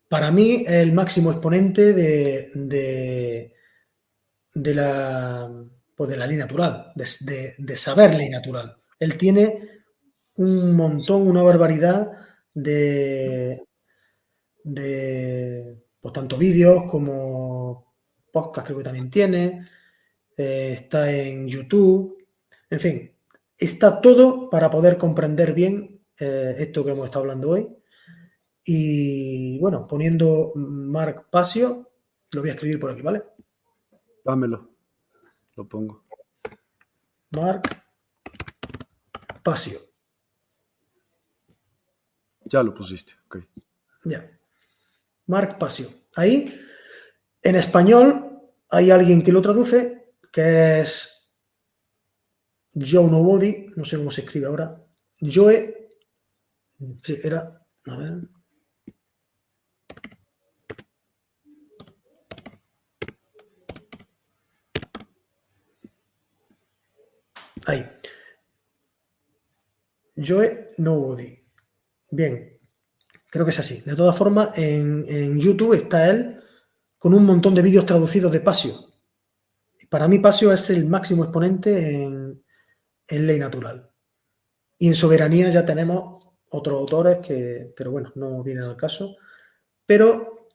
para 0.09 0.31
mí 0.31 0.63
es 0.65 0.73
el 0.73 0.93
máximo 0.93 1.31
exponente 1.31 1.93
de, 1.93 2.51
de, 4.53 4.73
la, 4.73 5.51
pues 5.95 6.09
de 6.09 6.17
la 6.17 6.27
ley 6.27 6.37
natural, 6.37 6.93
de, 6.95 7.75
saber 7.75 8.15
ley 8.15 8.29
natural. 8.29 8.77
Él 8.99 9.17
tiene 9.17 9.81
un 10.37 10.75
montón, 10.75 11.27
una 11.27 11.43
barbaridad 11.43 12.09
de, 12.53 13.63
de 14.63 15.83
pues, 15.99 16.13
tanto 16.13 16.37
vídeos 16.37 16.89
como 16.89 17.93
podcast, 18.31 18.67
creo 18.67 18.77
que 18.77 18.83
también 18.83 19.09
tiene. 19.09 19.67
Eh, 20.35 20.73
está 20.81 21.11
en 21.11 21.47
YouTube. 21.47 22.25
En 22.69 22.79
fin, 22.79 23.11
está 23.57 23.99
todo 23.99 24.49
para 24.49 24.69
poder 24.69 24.97
comprender 24.97 25.53
bien 25.53 25.96
eh, 26.19 26.55
esto 26.59 26.83
que 26.83 26.91
hemos 26.91 27.05
estado 27.05 27.23
hablando 27.23 27.49
hoy. 27.49 27.67
Y 28.63 29.59
bueno, 29.59 29.87
poniendo 29.87 30.51
Marc 30.55 31.29
Pasio, 31.29 31.91
lo 32.31 32.41
voy 32.41 32.49
a 32.49 32.53
escribir 32.53 32.79
por 32.79 32.91
aquí, 32.91 33.01
¿vale? 33.01 33.23
Dámelo, 34.25 34.69
lo 35.55 35.67
pongo. 35.67 36.05
Marc 37.31 37.83
Pasio. 39.43 39.79
Ya 42.43 42.63
lo 42.63 42.73
pusiste, 42.73 43.13
ok. 43.25 43.37
Ya. 44.05 44.29
Marc 45.27 45.57
Pasio. 45.57 45.87
Ahí, 46.15 46.59
en 47.41 47.55
español, 47.55 48.41
hay 48.69 48.91
alguien 48.91 49.21
que 49.21 49.31
lo 49.31 49.41
traduce, 49.41 50.13
que 50.31 50.81
es 50.81 51.33
Joe 52.73 53.09
Nobody, 53.09 53.67
no 53.75 53.85
sé 53.85 53.97
cómo 53.97 54.11
se 54.11 54.21
escribe 54.21 54.47
ahora. 54.47 54.83
Joe 55.21 55.76
Sí, 57.03 57.19
era. 57.23 57.65
A 57.85 57.97
ver. 57.97 58.21
Ahí. 67.65 67.85
Joe 70.15 70.73
Nobody. 70.77 71.43
Bien. 72.11 72.59
Creo 73.29 73.45
que 73.45 73.51
es 73.51 73.59
así. 73.59 73.81
De 73.81 73.95
todas 73.95 74.17
formas, 74.17 74.51
en, 74.55 75.37
YouTube 75.39 75.73
está 75.73 76.09
él 76.09 76.41
con 76.97 77.13
un 77.13 77.25
montón 77.25 77.53
de 77.55 77.61
vídeos 77.61 77.85
traducidos 77.85 78.31
de 78.31 78.39
Pasio. 78.39 78.73
Para 79.89 80.07
mí, 80.07 80.19
Pasio 80.19 80.51
es 80.51 80.69
el 80.69 80.85
máximo 80.85 81.23
exponente 81.23 82.03
en, 82.03 82.43
en 83.07 83.27
ley 83.27 83.39
natural. 83.39 83.91
Y 84.77 84.87
en 84.87 84.95
soberanía 84.95 85.49
ya 85.49 85.65
tenemos 85.65 86.26
otros 86.49 86.79
autores 86.79 87.19
que, 87.25 87.73
pero 87.75 87.91
bueno, 87.91 88.11
no 88.15 88.43
vienen 88.43 88.63
al 88.63 88.77
caso. 88.77 89.15
Pero 89.85 90.49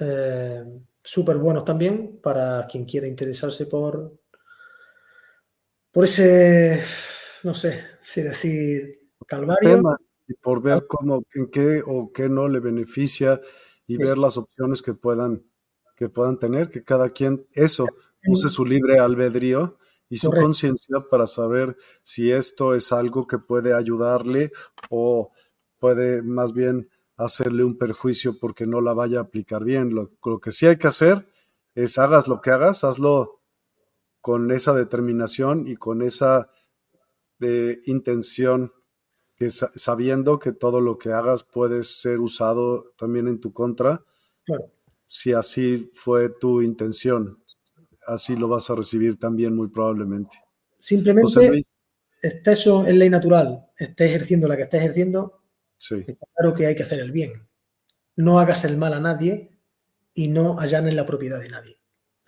eh, 0.00 0.64
súper 1.02 1.36
buenos 1.38 1.64
también 1.64 2.20
para 2.22 2.66
quien 2.66 2.84
quiera 2.84 3.06
interesarse 3.06 3.66
por, 3.66 4.18
por 5.90 6.04
ese, 6.04 6.82
no 7.42 7.54
sé, 7.54 7.84
si 8.02 8.22
decir, 8.22 9.10
calvario. 9.26 9.82
y 10.26 10.34
por 10.34 10.60
ver 10.62 10.86
cómo, 10.86 11.22
en 11.34 11.50
qué 11.50 11.82
o 11.86 12.12
qué 12.12 12.28
no 12.28 12.48
le 12.48 12.60
beneficia 12.60 13.40
y 13.86 13.96
ver 13.96 14.18
las 14.18 14.36
opciones 14.36 14.82
que 14.82 14.94
puedan, 14.94 15.44
que 15.94 16.08
puedan 16.08 16.38
tener, 16.38 16.68
que 16.68 16.82
cada 16.82 17.10
quien 17.10 17.46
eso 17.52 17.86
use 18.26 18.48
su 18.48 18.64
libre 18.64 18.98
albedrío 18.98 19.78
y 20.08 20.18
su 20.18 20.30
conciencia 20.30 20.98
para 21.10 21.26
saber 21.26 21.76
si 22.02 22.30
esto 22.30 22.74
es 22.74 22.92
algo 22.92 23.26
que 23.26 23.38
puede 23.38 23.74
ayudarle 23.74 24.52
o 24.90 25.32
puede 25.78 26.22
más 26.22 26.52
bien 26.52 26.88
hacerle 27.16 27.64
un 27.64 27.76
perjuicio 27.76 28.38
porque 28.38 28.66
no 28.66 28.80
la 28.80 28.92
vaya 28.92 29.18
a 29.18 29.22
aplicar 29.22 29.64
bien. 29.64 29.94
Lo, 29.94 30.40
que 30.40 30.52
sí 30.52 30.66
hay 30.66 30.76
que 30.76 30.86
hacer 30.86 31.28
es 31.74 31.98
hagas 31.98 32.28
lo 32.28 32.40
que 32.40 32.50
hagas, 32.50 32.84
hazlo 32.84 33.40
con 34.20 34.50
esa 34.50 34.72
determinación 34.74 35.66
y 35.66 35.76
con 35.76 36.02
esa 36.02 36.50
de 37.38 37.80
intención, 37.86 38.72
que 39.36 39.50
sabiendo 39.50 40.38
que 40.38 40.52
todo 40.52 40.80
lo 40.80 40.96
que 40.96 41.12
hagas 41.12 41.42
puede 41.42 41.82
ser 41.82 42.20
usado 42.20 42.86
también 42.96 43.28
en 43.28 43.40
tu 43.40 43.52
contra, 43.52 44.02
si 45.06 45.34
así 45.34 45.90
fue 45.92 46.30
tu 46.30 46.62
intención 46.62 47.44
así 48.06 48.36
lo 48.36 48.48
vas 48.48 48.70
a 48.70 48.74
recibir 48.74 49.18
también 49.18 49.54
muy 49.54 49.68
probablemente. 49.68 50.36
Simplemente 50.78 51.60
estés 52.22 52.66
en 52.66 52.98
ley 52.98 53.10
natural, 53.10 53.66
estés 53.78 54.10
ejerciendo 54.10 54.48
la 54.48 54.56
que 54.56 54.62
estés 54.62 54.80
ejerciendo, 54.80 55.42
Sí, 55.78 56.04
está 56.06 56.26
claro 56.34 56.54
que 56.54 56.66
hay 56.66 56.74
que 56.74 56.82
hacer 56.82 57.00
el 57.00 57.12
bien. 57.12 57.48
No 58.16 58.40
hagas 58.40 58.64
el 58.64 58.76
mal 58.76 58.94
a 58.94 59.00
nadie 59.00 59.60
y 60.14 60.28
no 60.28 60.58
allanes 60.58 60.94
la 60.94 61.04
propiedad 61.04 61.38
de 61.38 61.50
nadie. 61.50 61.78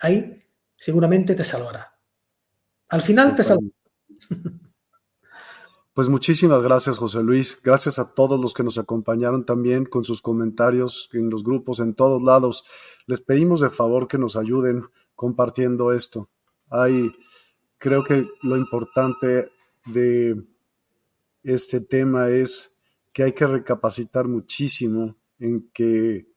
Ahí 0.01 0.45
seguramente 0.77 1.35
te 1.35 1.45
salvará. 1.45 1.99
Al 2.89 3.01
final 3.01 3.35
te 3.35 3.45
salvará. 3.45 3.75
Pues 5.95 6.09
muchísimas 6.09 6.63
gracias, 6.63 6.97
José 6.97 7.25
Luis. 7.25 7.61
Gracias 7.61 7.99
a 7.99 8.15
todos 8.15 8.41
los 8.41 8.55
que 8.55 8.63
nos 8.63 8.79
acompañaron 8.79 9.45
también 9.45 9.85
con 9.85 10.05
sus 10.05 10.23
comentarios 10.23 11.09
en 11.13 11.29
los 11.29 11.43
grupos, 11.43 11.81
en 11.81 11.95
todos 11.95 12.23
lados. 12.23 12.63
Les 13.09 13.21
pedimos 13.21 13.61
de 13.61 13.69
favor 13.69 14.07
que 14.07 14.17
nos 14.17 14.37
ayuden 14.37 14.85
compartiendo 15.19 15.93
esto. 15.93 16.31
Hay, 16.71 17.11
creo 17.77 18.05
que 18.05 18.25
lo 18.41 18.57
importante 18.57 19.51
de 19.87 20.41
este 21.43 21.81
tema 21.81 22.29
es 22.29 22.77
que 23.13 23.25
hay 23.25 23.33
que 23.33 23.49
recapacitar 23.49 24.29
muchísimo 24.29 25.17
en 25.41 25.69
que 25.73 26.29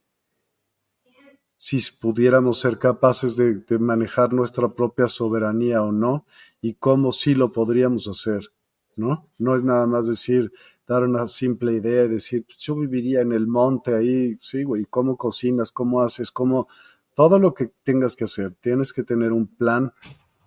si 1.57 1.79
pudiéramos 2.01 2.57
ser 2.57 2.79
capaces 2.79 3.35
de, 3.35 3.63
manejar 3.77 4.33
nuestra 4.33 4.73
propia 4.73 5.07
soberanía 5.07 5.83
o 5.83 5.91
no, 5.91 6.25
y 6.59 6.73
cómo 6.73 7.11
sí 7.11 7.35
lo 7.35 7.51
podríamos 7.51 8.07
hacer. 8.07 8.51
¿no? 8.95 9.29
No 9.37 9.53
es 9.53 9.63
nada 9.63 9.85
más 9.85 10.07
decir, 10.07 10.51
dar 10.87 11.03
una 11.03 11.27
simple 11.27 11.73
idea 11.73 12.05
y 12.05 12.09
decir, 12.09 12.45
pues, 12.47 12.57
yo 12.57 12.75
viviría 12.75 13.21
en 13.21 13.31
el 13.31 13.45
monte 13.45 13.93
ahí, 13.93 14.37
sí, 14.39 14.63
güey, 14.63 14.85
¿cómo 14.85 15.17
cocinas? 15.17 15.71
¿Cómo 15.71 16.01
haces? 16.01 16.31
¿Cómo? 16.31 16.67
Todo 17.13 17.39
lo 17.39 17.53
que 17.53 17.71
tengas 17.83 18.15
que 18.15 18.23
hacer, 18.23 18.55
tienes 18.55 18.93
que 18.93 19.03
tener 19.03 19.31
un 19.31 19.47
plan 19.47 19.93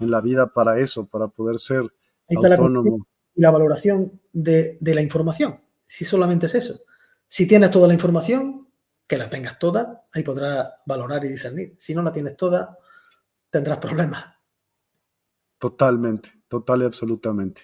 en 0.01 0.11
la 0.11 0.21
vida 0.21 0.53
para 0.53 0.79
eso, 0.79 1.07
para 1.07 1.29
poder 1.29 1.59
ser 1.59 1.85
la 2.29 2.49
autónomo. 2.51 3.07
y 3.35 3.41
la 3.41 3.51
valoración 3.51 4.21
de, 4.33 4.79
de 4.81 4.95
la 4.95 5.03
información, 5.03 5.61
si 5.83 6.05
solamente 6.05 6.47
es 6.47 6.55
eso. 6.55 6.81
Si 7.29 7.47
tienes 7.47 7.71
toda 7.71 7.89
la 7.89 7.95
información, 7.95 8.65
que 9.07 9.19
la 9.19 9.29
tengas 9.29 9.59
toda, 9.59 10.07
ahí 10.13 10.23
podrás 10.23 10.69
valorar 10.87 11.25
y 11.25 11.29
discernir. 11.29 11.75
Si 11.79 11.95
no 11.95 12.03
la 12.03 12.13
tienes 12.13 12.37
toda, 12.37 12.79
tendrás 13.51 13.79
problemas. 13.79 14.25
Totalmente, 15.59 16.31
total 16.49 16.83
y 16.83 16.85
absolutamente. 16.87 17.63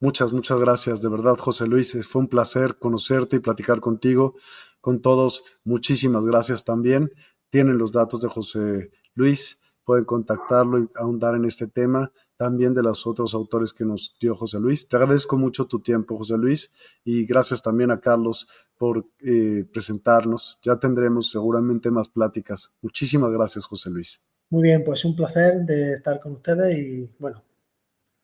Muchas, 0.00 0.32
muchas 0.32 0.58
gracias. 0.58 1.00
De 1.00 1.08
verdad, 1.08 1.36
José 1.38 1.66
Luis, 1.66 1.96
fue 2.06 2.22
un 2.22 2.28
placer 2.28 2.78
conocerte 2.78 3.36
y 3.36 3.40
platicar 3.40 3.80
contigo. 3.80 4.34
Con 4.80 5.00
todos, 5.00 5.44
muchísimas 5.62 6.26
gracias 6.26 6.64
también. 6.64 7.12
Tienen 7.52 7.76
los 7.76 7.92
datos 7.92 8.22
de 8.22 8.30
José 8.30 8.90
Luis, 9.14 9.60
pueden 9.84 10.04
contactarlo 10.04 10.78
y 10.78 10.88
ahondar 10.96 11.34
en 11.34 11.44
este 11.44 11.66
tema, 11.66 12.10
también 12.38 12.72
de 12.72 12.82
los 12.82 13.06
otros 13.06 13.34
autores 13.34 13.74
que 13.74 13.84
nos 13.84 14.16
dio 14.18 14.34
José 14.34 14.58
Luis. 14.58 14.88
Te 14.88 14.96
agradezco 14.96 15.36
mucho 15.36 15.66
tu 15.66 15.80
tiempo, 15.80 16.16
José 16.16 16.38
Luis, 16.38 16.72
y 17.04 17.26
gracias 17.26 17.60
también 17.60 17.90
a 17.90 18.00
Carlos 18.00 18.48
por 18.78 19.06
eh, 19.20 19.66
presentarnos. 19.70 20.60
Ya 20.62 20.76
tendremos 20.76 21.30
seguramente 21.30 21.90
más 21.90 22.08
pláticas. 22.08 22.74
Muchísimas 22.80 23.30
gracias, 23.30 23.66
José 23.66 23.90
Luis. 23.90 24.26
Muy 24.48 24.62
bien, 24.62 24.82
pues 24.82 25.04
un 25.04 25.14
placer 25.14 25.60
de 25.66 25.92
estar 25.92 26.20
con 26.20 26.32
ustedes 26.32 26.78
y 26.78 27.10
bueno, 27.18 27.44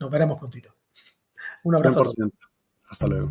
nos 0.01 0.11
veremos 0.11 0.39
prontito. 0.39 0.75
Un 1.65 1.77
abrazo. 1.77 2.01
a 2.01 2.03
todos. 2.03 2.17
100%. 2.17 2.33
Hasta 2.89 3.07
luego. 3.07 3.31